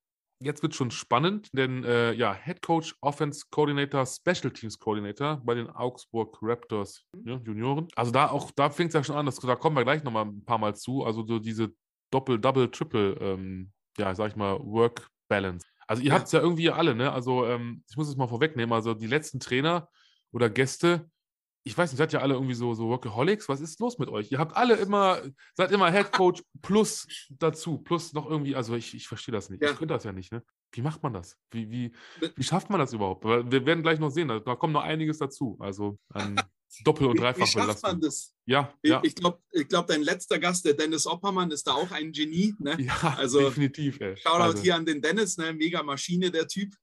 jetzt 0.43 0.61
wird 0.63 0.75
schon 0.75 0.91
spannend, 0.91 1.49
denn 1.53 1.83
äh, 1.83 2.13
ja, 2.13 2.33
Head 2.33 2.61
Coach, 2.61 2.95
Offense 3.01 3.45
Coordinator, 3.49 4.05
Special 4.05 4.51
Teams 4.51 4.77
Coordinator 4.79 5.41
bei 5.43 5.55
den 5.55 5.69
Augsburg 5.69 6.37
Raptors 6.41 7.05
ja, 7.25 7.39
Junioren. 7.43 7.87
Also 7.95 8.11
da 8.11 8.29
auch, 8.29 8.51
da 8.51 8.69
fängt 8.69 8.89
es 8.89 8.93
ja 8.93 9.03
schon 9.03 9.15
an, 9.15 9.25
das, 9.25 9.37
da 9.37 9.55
kommen 9.55 9.75
wir 9.75 9.83
gleich 9.83 10.03
nochmal 10.03 10.25
ein 10.25 10.45
paar 10.45 10.57
Mal 10.57 10.75
zu. 10.75 11.03
Also 11.03 11.25
so 11.25 11.39
diese 11.39 11.73
Doppel, 12.11 12.39
Double, 12.39 12.69
Triple, 12.69 13.13
ähm, 13.19 13.71
ja, 13.97 14.13
sag 14.15 14.29
ich 14.29 14.35
mal, 14.35 14.59
Work 14.59 15.09
Balance. 15.27 15.65
Also 15.87 16.01
ihr 16.01 16.09
ja. 16.09 16.15
habt 16.15 16.27
es 16.27 16.31
ja 16.31 16.39
irgendwie 16.39 16.69
alle, 16.69 16.95
ne? 16.95 17.11
Also 17.11 17.45
ähm, 17.45 17.83
ich 17.89 17.97
muss 17.97 18.07
es 18.07 18.15
mal 18.15 18.27
vorwegnehmen. 18.27 18.73
Also 18.73 18.93
die 18.93 19.07
letzten 19.07 19.39
Trainer 19.39 19.89
oder 20.31 20.49
Gäste, 20.49 21.09
ich 21.65 21.77
weiß 21.77 21.91
nicht, 21.91 21.97
seid 21.97 22.11
ja 22.11 22.19
alle 22.19 22.33
irgendwie 22.33 22.53
so, 22.53 22.73
so 22.73 22.89
Workaholics? 22.89 23.47
Was 23.47 23.61
ist 23.61 23.79
los 23.79 23.97
mit 23.97 24.09
euch? 24.09 24.31
Ihr 24.31 24.39
habt 24.39 24.55
alle 24.55 24.75
immer, 24.75 25.21
seid 25.55 25.71
immer 25.71 25.91
Head 25.91 26.11
Coach 26.11 26.43
plus 26.61 27.07
dazu, 27.29 27.77
plus 27.77 28.13
noch 28.13 28.29
irgendwie, 28.29 28.55
also 28.55 28.75
ich, 28.75 28.93
ich 28.93 29.07
verstehe 29.07 29.31
das 29.31 29.49
nicht. 29.49 29.63
Ja. 29.63 29.71
Ich 29.71 29.77
könnte 29.77 29.93
das 29.93 30.03
ja 30.03 30.11
nicht, 30.11 30.31
ne? 30.31 30.43
Wie 30.73 30.81
macht 30.81 31.03
man 31.03 31.13
das? 31.13 31.37
Wie, 31.51 31.69
wie, 31.69 31.93
wie 32.35 32.43
schafft 32.43 32.69
man 32.69 32.79
das 32.79 32.93
überhaupt? 32.93 33.23
Wir 33.23 33.65
werden 33.65 33.83
gleich 33.83 33.99
noch 33.99 34.09
sehen, 34.09 34.27
da, 34.27 34.55
kommt 34.55 34.73
noch 34.73 34.81
einiges 34.81 35.19
dazu. 35.19 35.55
Also 35.59 35.97
an 36.09 36.41
Doppel- 36.83 37.07
und 37.07 37.19
Dreifach 37.19 37.41
Wie, 37.41 37.43
wie 37.43 37.47
schafft 37.47 37.83
man 37.83 38.01
das? 38.01 38.33
Ja, 38.45 38.73
ich, 38.81 38.89
ja. 38.89 38.99
ich 39.03 39.15
glaube, 39.15 39.39
ich 39.51 39.67
glaub, 39.67 39.87
dein 39.87 40.01
letzter 40.01 40.39
Gast, 40.39 40.65
der 40.65 40.73
Dennis 40.73 41.05
Oppermann, 41.05 41.51
ist 41.51 41.67
da 41.67 41.73
auch 41.73 41.91
ein 41.91 42.11
Genie. 42.11 42.55
Ne? 42.59 42.75
Ja, 42.79 43.15
also, 43.17 43.39
definitiv. 43.39 44.01
Ey. 44.01 44.17
Shoutout 44.17 44.41
also. 44.41 44.63
hier 44.63 44.75
an 44.75 44.85
den 44.85 45.01
Dennis, 45.01 45.37
ne? 45.37 45.53
mega 45.53 45.83
Maschine, 45.83 46.31
der 46.31 46.47
Typ 46.47 46.73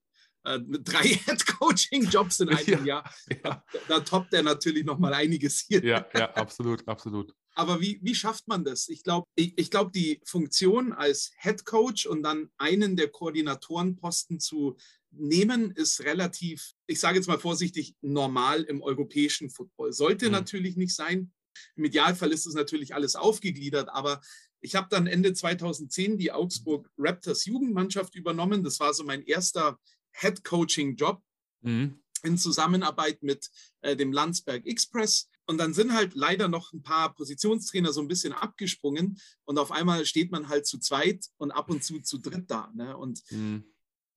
äh, 0.44 0.58
drei 0.60 1.02
Head-Coaching-Jobs 1.26 2.40
in 2.40 2.48
einem 2.50 2.66
ja, 2.66 2.84
Jahr. 2.84 3.14
Ja. 3.28 3.64
Da, 3.72 3.80
da, 3.88 4.00
toppt 4.00 4.32
er 4.32 4.42
natürlich 4.42 4.84
noch 4.84 4.98
mal 4.98 5.12
einiges 5.14 5.60
hier. 5.60 5.84
Ja, 5.84 6.06
ja, 6.14 6.32
absolut, 6.34 6.86
absolut. 6.88 7.34
Aber 7.54 7.80
wie, 7.80 7.98
wie 8.02 8.14
schafft 8.14 8.48
man 8.48 8.64
das? 8.64 8.88
Ich 8.88 9.02
glaube, 9.02 9.26
ich, 9.34 9.52
ich 9.58 9.70
glaub, 9.70 9.92
die 9.92 10.20
Funktion 10.24 10.92
als 10.92 11.32
Head 11.40 11.64
Coach 11.64 12.06
und 12.06 12.22
dann 12.22 12.48
einen 12.58 12.96
der 12.96 13.08
Koordinatorenposten 13.08 14.40
zu 14.40 14.76
nehmen, 15.10 15.72
ist 15.72 16.00
relativ, 16.04 16.72
ich 16.86 17.00
sage 17.00 17.16
jetzt 17.16 17.26
mal 17.26 17.38
vorsichtig, 17.38 17.94
normal 18.00 18.62
im 18.62 18.82
europäischen 18.82 19.50
Football. 19.50 19.92
Sollte 19.92 20.26
mhm. 20.26 20.32
natürlich 20.32 20.76
nicht 20.76 20.94
sein. 20.94 21.32
Im 21.76 21.84
Idealfall 21.84 22.32
ist 22.32 22.46
es 22.46 22.54
natürlich 22.54 22.94
alles 22.94 23.16
aufgegliedert, 23.16 23.88
aber 23.90 24.20
ich 24.60 24.74
habe 24.74 24.88
dann 24.90 25.06
Ende 25.06 25.32
2010 25.32 26.18
die 26.18 26.32
Augsburg 26.32 26.90
Raptors 26.96 27.44
Jugendmannschaft 27.46 28.14
übernommen. 28.14 28.62
Das 28.62 28.78
war 28.78 28.94
so 28.94 29.04
mein 29.04 29.22
erster 29.22 29.78
Head 30.12 30.44
Coaching 30.44 30.96
Job 30.96 31.22
mhm. 31.62 32.00
in 32.22 32.38
Zusammenarbeit 32.38 33.22
mit 33.22 33.50
äh, 33.82 33.96
dem 33.96 34.12
Landsberg 34.12 34.66
Express. 34.66 35.28
Und 35.46 35.58
dann 35.58 35.74
sind 35.74 35.92
halt 35.92 36.14
leider 36.14 36.48
noch 36.48 36.72
ein 36.72 36.82
paar 36.82 37.14
Positionstrainer 37.14 37.92
so 37.92 38.00
ein 38.00 38.08
bisschen 38.08 38.32
abgesprungen 38.32 39.18
und 39.44 39.58
auf 39.58 39.72
einmal 39.72 40.06
steht 40.06 40.30
man 40.30 40.48
halt 40.48 40.66
zu 40.66 40.78
zweit 40.78 41.26
und 41.38 41.50
ab 41.50 41.70
und 41.70 41.82
zu 41.82 42.00
zu 42.00 42.18
dritt 42.18 42.48
da. 42.48 42.70
Ne? 42.72 42.96
Und, 42.96 43.22
mhm. 43.30 43.64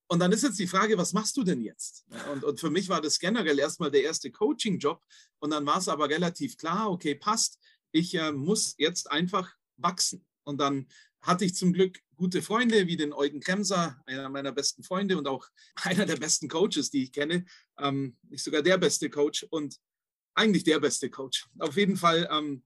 und 0.08 0.20
dann 0.20 0.32
ist 0.32 0.44
jetzt 0.44 0.60
die 0.60 0.68
Frage, 0.68 0.98
was 0.98 1.14
machst 1.14 1.36
du 1.38 1.44
denn 1.44 1.62
jetzt? 1.62 2.06
Und, 2.32 2.44
und 2.44 2.60
für 2.60 2.70
mich 2.70 2.88
war 2.88 3.02
das 3.02 3.18
generell 3.18 3.58
erstmal 3.58 3.90
der 3.90 4.04
erste 4.04 4.32
Coaching-Job 4.32 5.02
und 5.40 5.50
dann 5.50 5.66
war 5.66 5.80
es 5.80 5.88
aber 5.88 6.08
relativ 6.08 6.56
klar, 6.58 6.92
okay, 6.92 7.16
passt, 7.16 7.58
ich 7.92 8.14
äh, 8.14 8.32
muss 8.32 8.76
jetzt 8.78 9.10
einfach 9.10 9.56
wachsen. 9.78 10.26
Und 10.44 10.60
dann 10.60 10.88
hatte 11.24 11.46
ich 11.46 11.56
zum 11.56 11.74
Glück 11.74 12.00
gute 12.16 12.42
Freunde 12.42 12.86
wie 12.88 12.98
den 12.98 13.14
Eugen 13.14 13.40
Kremser, 13.40 14.00
einer 14.06 14.30
meiner 14.30 14.52
besten 14.52 14.84
Freunde 14.84 15.18
und 15.18 15.28
auch 15.28 15.48
einer 15.76 16.06
der 16.06 16.18
besten 16.18 16.48
Coaches, 16.48 16.92
die 16.92 17.04
ich 17.04 17.12
kenne. 17.12 17.46
Ähm, 17.80 18.18
nicht 18.30 18.44
sogar 18.44 18.62
der 18.62 18.78
beste 18.78 19.10
Coach 19.10 19.44
und 19.50 19.80
eigentlich 20.36 20.64
der 20.64 20.80
beste 20.80 21.10
Coach. 21.10 21.48
Auf 21.60 21.78
jeden 21.78 21.96
Fall 21.96 22.28
ähm, 22.32 22.64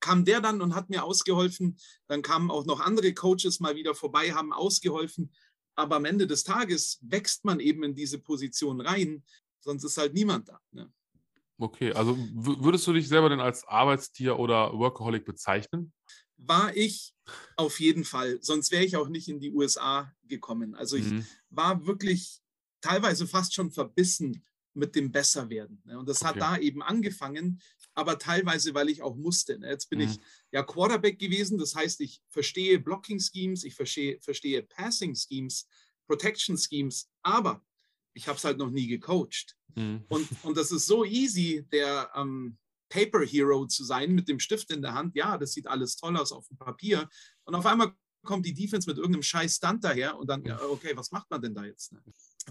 kam 0.00 0.24
der 0.24 0.40
dann 0.40 0.60
und 0.60 0.74
hat 0.74 0.90
mir 0.90 1.04
ausgeholfen. 1.04 1.78
Dann 2.08 2.22
kamen 2.22 2.50
auch 2.50 2.66
noch 2.66 2.80
andere 2.80 3.14
Coaches 3.14 3.60
mal 3.60 3.74
wieder 3.74 3.94
vorbei, 3.94 4.32
haben 4.32 4.52
ausgeholfen. 4.52 5.32
Aber 5.74 5.96
am 5.96 6.04
Ende 6.04 6.26
des 6.26 6.44
Tages 6.44 6.98
wächst 7.02 7.44
man 7.44 7.58
eben 7.58 7.82
in 7.84 7.94
diese 7.94 8.18
Position 8.18 8.80
rein, 8.82 9.24
sonst 9.60 9.84
ist 9.84 9.96
halt 9.96 10.12
niemand 10.12 10.48
da. 10.48 10.60
Ne? 10.72 10.92
Okay, 11.58 11.92
also 11.92 12.18
würdest 12.32 12.86
du 12.86 12.92
dich 12.92 13.08
selber 13.08 13.28
denn 13.28 13.40
als 13.40 13.64
Arbeitstier 13.64 14.38
oder 14.38 14.76
Workaholic 14.76 15.24
bezeichnen? 15.24 15.92
War 16.46 16.76
ich 16.76 17.14
auf 17.56 17.80
jeden 17.80 18.04
Fall. 18.04 18.38
Sonst 18.42 18.70
wäre 18.70 18.84
ich 18.84 18.96
auch 18.96 19.08
nicht 19.08 19.28
in 19.28 19.40
die 19.40 19.52
USA 19.52 20.14
gekommen. 20.24 20.74
Also 20.74 20.96
ich 20.96 21.06
mhm. 21.06 21.26
war 21.50 21.86
wirklich 21.86 22.40
teilweise 22.80 23.26
fast 23.26 23.54
schon 23.54 23.70
verbissen 23.70 24.44
mit 24.74 24.94
dem 24.94 25.12
Besserwerden. 25.12 25.82
Ne? 25.84 25.98
Und 25.98 26.08
das 26.08 26.22
okay. 26.22 26.28
hat 26.28 26.40
da 26.40 26.56
eben 26.58 26.82
angefangen, 26.82 27.60
aber 27.94 28.18
teilweise, 28.18 28.74
weil 28.74 28.88
ich 28.88 29.02
auch 29.02 29.16
musste. 29.16 29.58
Ne? 29.58 29.68
Jetzt 29.68 29.90
bin 29.90 30.00
mhm. 30.00 30.06
ich 30.06 30.18
ja 30.50 30.62
Quarterback 30.62 31.18
gewesen, 31.18 31.58
das 31.58 31.74
heißt, 31.74 32.00
ich 32.00 32.22
verstehe 32.28 32.78
Blocking 32.78 33.20
Schemes, 33.20 33.64
ich 33.64 33.74
verstehe, 33.74 34.18
verstehe 34.20 34.62
Passing 34.62 35.14
Schemes, 35.14 35.66
Protection 36.06 36.56
Schemes, 36.56 37.08
aber 37.22 37.64
ich 38.14 38.28
habe 38.28 38.38
es 38.38 38.44
halt 38.44 38.58
noch 38.58 38.70
nie 38.70 38.86
gecoacht. 38.86 39.56
Mhm. 39.74 40.04
Und, 40.08 40.28
und 40.42 40.56
das 40.56 40.72
ist 40.72 40.86
so 40.86 41.04
easy, 41.04 41.66
der 41.70 42.10
ähm, 42.14 42.56
Paper 42.92 43.24
Hero 43.24 43.66
zu 43.66 43.84
sein 43.84 44.12
mit 44.12 44.28
dem 44.28 44.38
Stift 44.38 44.70
in 44.70 44.82
der 44.82 44.92
Hand. 44.92 45.16
Ja, 45.16 45.38
das 45.38 45.52
sieht 45.52 45.66
alles 45.66 45.96
toll 45.96 46.16
aus 46.16 46.30
auf 46.30 46.46
dem 46.48 46.58
Papier. 46.58 47.08
Und 47.44 47.54
auf 47.54 47.64
einmal 47.64 47.92
kommt 48.22 48.44
die 48.44 48.52
Defense 48.52 48.88
mit 48.88 48.98
irgendeinem 48.98 49.22
scheiß 49.22 49.56
Stunt 49.56 49.82
daher 49.82 50.16
und 50.18 50.28
dann, 50.28 50.48
okay, 50.70 50.92
was 50.94 51.10
macht 51.10 51.30
man 51.30 51.40
denn 51.40 51.54
da 51.54 51.64
jetzt? 51.64 51.92
Ne? 51.92 52.02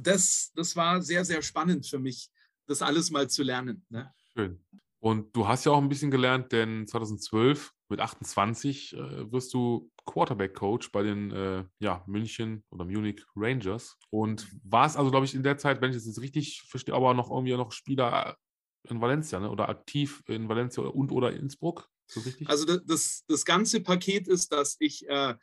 Das, 0.01 0.51
das 0.56 0.75
war 0.75 1.01
sehr, 1.01 1.23
sehr 1.23 1.41
spannend 1.43 1.88
für 1.88 1.99
mich, 1.99 2.30
das 2.65 2.82
alles 2.82 3.12
mal 3.12 3.30
zu 3.30 3.43
lernen. 3.43 3.86
Ne? 3.89 4.12
Schön. 4.34 4.60
Und 4.99 5.36
du 5.36 5.47
hast 5.47 5.65
ja 5.65 5.71
auch 5.71 5.82
ein 5.82 5.89
bisschen 5.89 6.12
gelernt, 6.12 6.51
denn 6.51 6.88
2012 6.88 7.73
mit 7.89 7.99
28 7.99 8.93
äh, 8.93 9.32
wirst 9.32 9.54
du 9.54 9.91
Quarterback-Coach 10.06 10.91
bei 10.91 11.04
den 11.04 11.32
äh, 11.32 11.65
ja, 11.80 12.04
München 12.08 12.63
oder 12.69 12.86
Munich 12.86 13.23
Rangers. 13.36 13.97
Und 14.10 14.47
warst 14.63 14.97
also, 14.97 15.12
glaube 15.12 15.25
ich, 15.25 15.36
in 15.36 15.43
der 15.43 15.58
Zeit, 15.58 15.82
wenn 15.82 15.91
ich 15.91 15.97
das 15.97 16.06
jetzt 16.06 16.21
richtig 16.21 16.63
verstehe, 16.67 16.95
aber 16.95 17.13
noch 17.13 17.32
irgendwie 17.32 17.56
noch 17.56 17.71
Spieler 17.71 18.38
in 18.89 19.02
Valencia 19.02 19.39
ne? 19.39 19.50
oder 19.50 19.70
aktiv 19.70 20.24
in 20.28 20.50
Valencia 20.50 20.84
und 20.84 21.12
oder 21.12 21.32
Innsbruck. 21.34 21.89
So 22.08 22.22
also 22.46 22.78
das, 22.78 23.24
das 23.28 23.46
ganze 23.46 23.80
Paket 23.82 24.28
ist, 24.28 24.52
dass 24.52 24.76
ich 24.80 25.08
äh, 25.08 25.36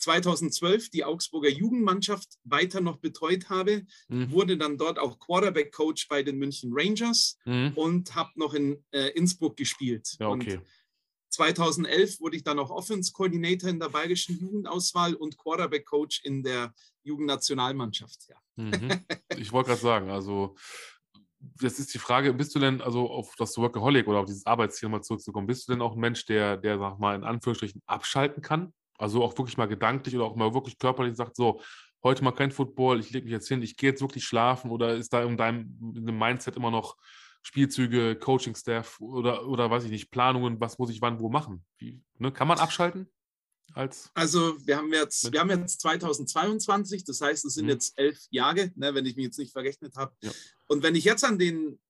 2012 0.00 0.90
die 0.90 1.04
Augsburger 1.04 1.50
Jugendmannschaft 1.50 2.38
weiter 2.44 2.80
noch 2.80 2.96
betreut 2.96 3.50
habe, 3.50 3.86
mhm. 4.08 4.30
wurde 4.30 4.56
dann 4.56 4.78
dort 4.78 4.98
auch 4.98 5.18
Quarterback-Coach 5.18 6.08
bei 6.08 6.22
den 6.22 6.38
München 6.38 6.70
Rangers 6.72 7.38
mhm. 7.44 7.72
und 7.74 8.14
habe 8.14 8.30
noch 8.36 8.54
in 8.54 8.82
äh, 8.92 9.08
Innsbruck 9.10 9.56
gespielt. 9.56 10.16
Ja, 10.18 10.28
okay. 10.28 10.56
Und 10.56 10.66
2011 11.30 12.20
wurde 12.20 12.36
ich 12.36 12.44
dann 12.44 12.58
auch 12.58 12.70
Offense-Coordinator 12.70 13.70
in 13.70 13.78
der 13.78 13.88
bayerischen 13.88 14.38
Jugendauswahl 14.38 15.14
und 15.14 15.38
Quarterback-Coach 15.38 16.22
in 16.24 16.42
der 16.42 16.74
Jugendnationalmannschaft. 17.02 18.28
Ja. 18.28 18.36
Mhm. 18.56 19.04
Ich 19.36 19.52
wollte 19.52 19.68
gerade 19.68 19.80
sagen, 19.80 20.10
also 20.10 20.56
das 21.40 21.78
ist 21.78 21.94
die 21.94 21.98
Frage, 21.98 22.34
bist 22.34 22.54
du 22.54 22.58
denn, 22.58 22.80
also 22.80 23.10
auf 23.10 23.34
das 23.36 23.56
Workaholic 23.56 24.06
oder 24.06 24.20
auf 24.20 24.26
dieses 24.26 24.46
Arbeitsziel 24.46 24.88
mal 24.88 25.02
zurückzukommen, 25.02 25.46
bist 25.46 25.66
du 25.68 25.72
denn 25.72 25.82
auch 25.82 25.94
ein 25.94 26.00
Mensch, 26.00 26.26
der, 26.26 26.56
der, 26.56 26.78
sag 26.78 26.98
mal, 26.98 27.14
in 27.16 27.24
Anführungsstrichen 27.24 27.82
abschalten 27.86 28.42
kann? 28.42 28.72
Also 28.98 29.24
auch 29.24 29.36
wirklich 29.38 29.56
mal 29.56 29.66
gedanklich 29.66 30.14
oder 30.14 30.26
auch 30.26 30.36
mal 30.36 30.52
wirklich 30.52 30.78
körperlich 30.78 31.16
sagt, 31.16 31.36
so, 31.36 31.62
heute 32.02 32.22
mal 32.22 32.32
kein 32.32 32.50
Football, 32.50 33.00
ich 33.00 33.10
lege 33.10 33.24
mich 33.24 33.32
jetzt 33.32 33.48
hin, 33.48 33.62
ich 33.62 33.76
gehe 33.76 33.90
jetzt 33.90 34.02
wirklich 34.02 34.24
schlafen 34.24 34.70
oder 34.70 34.94
ist 34.94 35.12
da 35.12 35.22
in 35.22 35.36
deinem 35.36 35.94
in 35.96 36.06
dem 36.06 36.18
Mindset 36.18 36.56
immer 36.56 36.70
noch 36.70 36.96
Spielzüge, 37.42 38.16
Coaching-Staff 38.16 39.00
oder, 39.00 39.46
oder 39.46 39.70
weiß 39.70 39.84
ich 39.84 39.90
nicht, 39.90 40.10
Planungen, 40.10 40.60
was 40.60 40.78
muss 40.78 40.90
ich 40.90 41.00
wann 41.00 41.20
wo 41.20 41.30
machen? 41.30 41.64
Wie, 41.78 42.02
ne? 42.18 42.32
Kann 42.32 42.48
man 42.48 42.58
abschalten? 42.58 43.08
Als 43.72 44.10
also 44.14 44.54
wir 44.66 44.76
haben 44.76 44.92
jetzt, 44.92 45.32
wir 45.32 45.40
haben 45.40 45.50
jetzt 45.50 45.80
2022, 45.80 47.04
das 47.04 47.20
heißt, 47.20 47.44
es 47.44 47.54
sind 47.54 47.66
mhm. 47.66 47.70
jetzt 47.70 47.96
elf 47.98 48.18
Jahre, 48.30 48.72
ne, 48.74 48.94
wenn 48.94 49.06
ich 49.06 49.16
mich 49.16 49.26
jetzt 49.26 49.38
nicht 49.38 49.52
verrechnet 49.52 49.94
habe. 49.96 50.12
Ja. 50.22 50.32
Und 50.70 50.84
wenn 50.84 50.94
ich 50.94 51.02
jetzt 51.02 51.24
an 51.24 51.36
den 51.36 51.80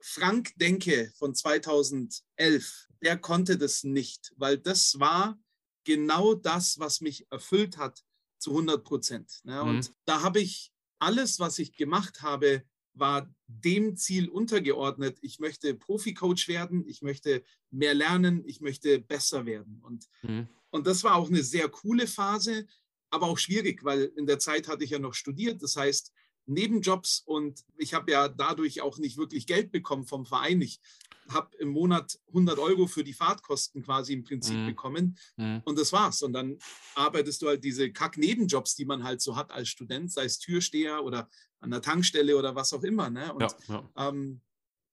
Frank 0.00 0.52
denke 0.56 1.12
von 1.18 1.34
2011, 1.34 2.88
der 3.02 3.18
konnte 3.18 3.58
das 3.58 3.84
nicht, 3.84 4.32
weil 4.38 4.56
das 4.56 4.98
war 4.98 5.38
genau 5.84 6.32
das, 6.32 6.78
was 6.78 7.02
mich 7.02 7.30
erfüllt 7.30 7.76
hat 7.76 8.02
zu 8.38 8.52
100 8.52 8.82
Prozent. 8.82 9.40
Ne? 9.44 9.62
Mhm. 9.62 9.68
Und 9.68 9.94
da 10.06 10.22
habe 10.22 10.40
ich 10.40 10.72
alles, 10.98 11.38
was 11.38 11.58
ich 11.58 11.76
gemacht 11.76 12.22
habe, 12.22 12.62
war 12.94 13.30
dem 13.46 13.94
Ziel 13.94 14.30
untergeordnet. 14.30 15.18
Ich 15.20 15.38
möchte 15.38 15.74
Profi-Coach 15.74 16.48
werden, 16.48 16.88
ich 16.88 17.02
möchte 17.02 17.44
mehr 17.70 17.92
lernen, 17.92 18.42
ich 18.46 18.62
möchte 18.62 19.00
besser 19.00 19.44
werden. 19.44 19.80
Und, 19.82 20.08
mhm. 20.22 20.48
und 20.70 20.86
das 20.86 21.04
war 21.04 21.16
auch 21.16 21.28
eine 21.28 21.42
sehr 21.42 21.68
coole 21.68 22.06
Phase, 22.06 22.66
aber 23.10 23.26
auch 23.26 23.38
schwierig, 23.38 23.84
weil 23.84 24.04
in 24.16 24.26
der 24.26 24.38
Zeit 24.38 24.66
hatte 24.66 24.82
ich 24.82 24.90
ja 24.90 24.98
noch 24.98 25.12
studiert. 25.12 25.62
Das 25.62 25.76
heißt, 25.76 26.10
Nebenjobs 26.46 27.22
und 27.24 27.64
ich 27.76 27.94
habe 27.94 28.12
ja 28.12 28.28
dadurch 28.28 28.80
auch 28.80 28.98
nicht 28.98 29.16
wirklich 29.16 29.46
Geld 29.46 29.72
bekommen 29.72 30.06
vom 30.06 30.26
Verein. 30.26 30.60
Ich 30.60 30.80
habe 31.28 31.56
im 31.58 31.68
Monat 31.68 32.18
100 32.28 32.58
Euro 32.58 32.86
für 32.86 33.04
die 33.04 33.14
Fahrtkosten 33.14 33.82
quasi 33.82 34.12
im 34.12 34.24
Prinzip 34.24 34.58
mhm. 34.58 34.66
bekommen 34.66 35.18
mhm. 35.36 35.62
und 35.64 35.78
das 35.78 35.92
war's. 35.92 36.22
Und 36.22 36.32
dann 36.32 36.58
arbeitest 36.94 37.42
du 37.42 37.48
halt 37.48 37.64
diese 37.64 37.90
Kack-Nebenjobs, 37.90 38.74
die 38.74 38.84
man 38.84 39.04
halt 39.04 39.20
so 39.20 39.36
hat 39.36 39.50
als 39.50 39.68
Student, 39.68 40.12
sei 40.12 40.24
es 40.24 40.38
Türsteher 40.38 41.02
oder 41.02 41.28
an 41.60 41.70
der 41.70 41.82
Tankstelle 41.82 42.36
oder 42.36 42.54
was 42.54 42.72
auch 42.72 42.82
immer. 42.82 43.10
Ne? 43.10 43.32
Und, 43.32 43.42
ja, 43.42 43.90
ja. 43.96 44.08
Ähm, 44.08 44.40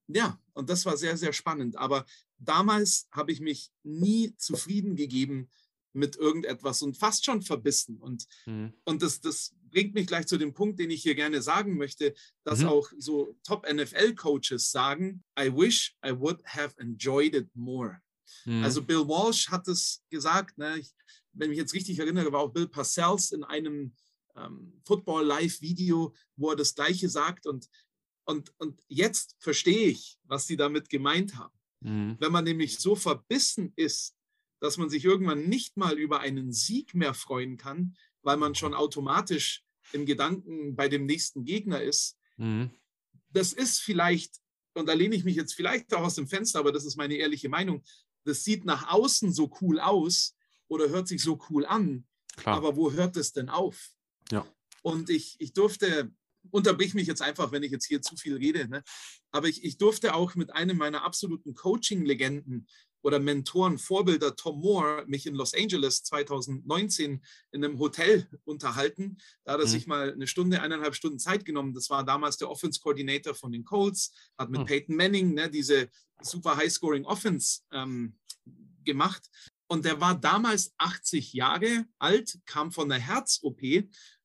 ja, 0.08 0.40
und 0.54 0.70
das 0.70 0.86
war 0.86 0.98
sehr, 0.98 1.18
sehr 1.18 1.34
spannend. 1.34 1.76
Aber 1.78 2.06
damals 2.38 3.08
habe 3.12 3.32
ich 3.32 3.40
mich 3.40 3.72
nie 3.84 4.36
zufrieden 4.38 4.96
gegeben 4.96 5.50
mit 5.94 6.16
irgendetwas 6.16 6.82
und 6.82 6.98
fast 6.98 7.26
schon 7.26 7.42
verbissen. 7.42 7.98
Und, 7.98 8.26
mhm. 8.46 8.74
und 8.86 9.02
das, 9.02 9.20
das 9.20 9.54
bringt 9.72 9.94
mich 9.94 10.08
gleich 10.08 10.28
zu 10.28 10.38
dem 10.38 10.54
Punkt, 10.54 10.80
den 10.80 10.92
ich 10.92 11.02
hier 11.02 11.16
gerne 11.16 11.42
sagen 11.42 11.78
möchte, 11.78 12.14
dass 12.44 12.60
mhm. 12.60 12.68
auch 12.68 12.90
so 12.98 13.38
Top-NFL-Coaches 13.44 14.72
sagen, 14.72 15.24
I 15.40 15.52
wish 15.52 15.96
I 16.06 16.12
would 16.12 16.40
have 16.46 16.76
enjoyed 16.80 17.34
it 17.36 17.50
more. 17.56 18.02
Mhm. 18.46 18.64
Also 18.64 18.82
Bill 18.84 19.08
Walsh 19.08 19.50
hat 19.50 19.68
es 19.68 20.04
gesagt, 20.10 20.58
ne, 20.58 20.78
ich, 20.78 20.94
wenn 21.34 21.46
ich 21.46 21.50
mich 21.50 21.58
jetzt 21.58 21.74
richtig 21.74 22.00
erinnere, 22.00 22.32
war 22.32 22.42
auch 22.42 22.54
Bill 22.54 22.68
Parcells 22.68 23.32
in 23.32 23.44
einem 23.44 23.94
ähm, 24.36 24.82
Football-Live-Video, 24.86 26.14
wo 26.36 26.52
er 26.52 26.56
das 26.56 26.76
Gleiche 26.76 27.10
sagt. 27.10 27.46
Und, 27.48 27.68
und, 28.26 28.54
und 28.58 28.82
jetzt 28.88 29.36
verstehe 29.40 29.88
ich, 29.88 30.18
was 30.24 30.48
sie 30.48 30.58
damit 30.58 30.90
gemeint 30.90 31.36
haben. 31.36 31.58
Mhm. 31.82 32.18
Wenn 32.20 32.32
man 32.32 32.44
nämlich 32.44 32.80
so 32.80 32.96
verbissen 32.96 33.74
ist, 33.76 34.16
dass 34.60 34.78
man 34.78 34.90
sich 34.90 35.04
irgendwann 35.04 35.50
nicht 35.50 35.76
mal 35.76 35.98
über 35.98 36.20
einen 36.20 36.54
Sieg 36.54 36.94
mehr 36.94 37.14
freuen 37.14 37.58
kann, 37.58 37.96
weil 38.24 38.38
man 38.38 38.56
schon 38.56 38.74
automatisch 38.74 39.64
im 39.94 40.06
Gedanken 40.06 40.76
bei 40.76 40.88
dem 40.88 41.06
nächsten 41.06 41.44
Gegner 41.46 41.82
ist. 41.82 42.18
Mhm. 42.38 42.72
Das 43.30 43.54
ist 43.54 43.80
vielleicht, 43.80 44.36
und 44.74 44.88
da 44.88 44.94
lehne 44.94 45.16
ich 45.16 45.24
mich 45.24 45.36
jetzt 45.36 45.54
vielleicht 45.54 45.94
auch 45.94 46.04
aus 46.04 46.16
dem 46.16 46.28
Fenster, 46.28 46.60
aber 46.60 46.72
das 46.72 46.86
ist 46.86 46.98
meine 46.98 47.16
ehrliche 47.16 47.50
Meinung, 47.50 47.84
das 48.24 48.44
sieht 48.44 48.66
nach 48.66 48.92
außen 48.92 49.34
so 49.34 49.52
cool 49.62 49.80
aus 49.80 50.36
oder 50.68 50.90
hört 50.90 51.08
sich 51.08 51.22
so 51.22 51.40
cool 51.50 51.66
an, 51.66 52.06
Klar. 52.36 52.58
aber 52.58 52.76
wo 52.76 52.92
hört 52.92 53.18
es 53.18 53.34
denn 53.34 53.50
auf? 53.50 53.92
Ja. 54.32 54.46
Und 54.82 55.10
ich, 55.10 55.36
ich 55.40 55.54
durfte, 55.54 56.12
unterbrich 56.50 56.94
mich 56.94 57.08
jetzt 57.08 57.22
einfach, 57.22 57.52
wenn 57.52 57.64
ich 57.64 57.72
jetzt 57.72 57.86
hier 57.86 58.02
zu 58.02 58.16
viel 58.16 58.38
rede, 58.38 58.68
ne? 58.68 58.84
aber 59.32 59.48
ich, 59.48 59.64
ich 59.64 59.78
durfte 59.78 60.14
auch 60.14 60.36
mit 60.36 60.54
einem 60.54 60.78
meiner 60.78 61.04
absoluten 61.04 61.54
Coaching-Legenden 61.54 62.68
oder 63.02 63.20
Mentoren, 63.20 63.78
Vorbilder, 63.78 64.36
Tom 64.36 64.60
Moore, 64.60 65.06
mich 65.08 65.26
in 65.26 65.36
Los 65.36 65.54
Angeles 65.54 66.04
2019 66.04 67.24
in 67.52 67.66
einem 67.66 67.80
Hotel 67.80 68.28
unterhalten. 68.44 69.18
Da 69.44 69.54
hat 69.54 69.60
er 69.60 69.66
mhm. 69.66 69.72
sich 69.72 69.88
mal 69.88 70.14
eine 70.14 70.28
Stunde, 70.28 70.62
eineinhalb 70.62 70.96
Stunden 70.96 71.20
Zeit 71.20 71.46
genommen. 71.46 71.74
Das 71.74 71.90
war 71.90 72.04
damals 72.04 72.38
der 72.38 72.50
Offense 72.50 72.80
Coordinator 72.80 73.34
von 73.34 73.52
den 73.52 73.66
Colts, 73.66 74.14
hat 74.38 74.50
mit 74.50 74.62
mhm. 74.62 74.66
Peyton 74.66 74.96
Manning 74.96 75.34
ne, 75.34 75.50
diese 75.50 75.90
super 76.22 76.58
High-Scoring 76.58 77.06
Offense 77.06 77.62
ähm, 77.72 78.18
gemacht. 78.84 79.30
Und 79.68 79.86
der 79.86 80.02
war 80.02 80.20
damals 80.20 80.74
80 80.78 81.34
Jahre 81.34 81.86
alt, 81.98 82.40
kam 82.46 82.72
von 82.72 82.92
einer 82.92 83.02
Herz-OP 83.02 83.62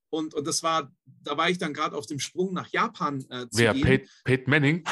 und, 0.09 0.33
und 0.33 0.47
das 0.47 0.63
war, 0.63 0.91
da 1.05 1.37
war 1.37 1.49
ich 1.49 1.57
dann 1.57 1.73
gerade 1.73 1.95
auf 1.95 2.05
dem 2.05 2.19
Sprung 2.19 2.53
nach 2.53 2.67
Japan 2.69 3.25
äh, 3.29 3.47
zu 3.49 3.59
Wer, 3.59 3.73
gehen. 3.73 4.07
Peyton 4.23 4.49
Manning? 4.49 4.83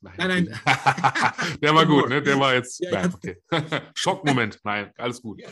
Nein, 0.00 0.14
nein. 0.16 0.44
nein. 0.44 1.58
der 1.62 1.74
war 1.74 1.86
gut, 1.86 2.08
ne? 2.08 2.22
Der 2.22 2.38
war 2.38 2.54
jetzt. 2.54 2.80
Ja, 2.80 2.90
nein, 2.90 3.14
okay. 3.14 3.36
Schockmoment. 3.94 4.60
Nein, 4.64 4.92
alles 4.96 5.20
gut. 5.20 5.42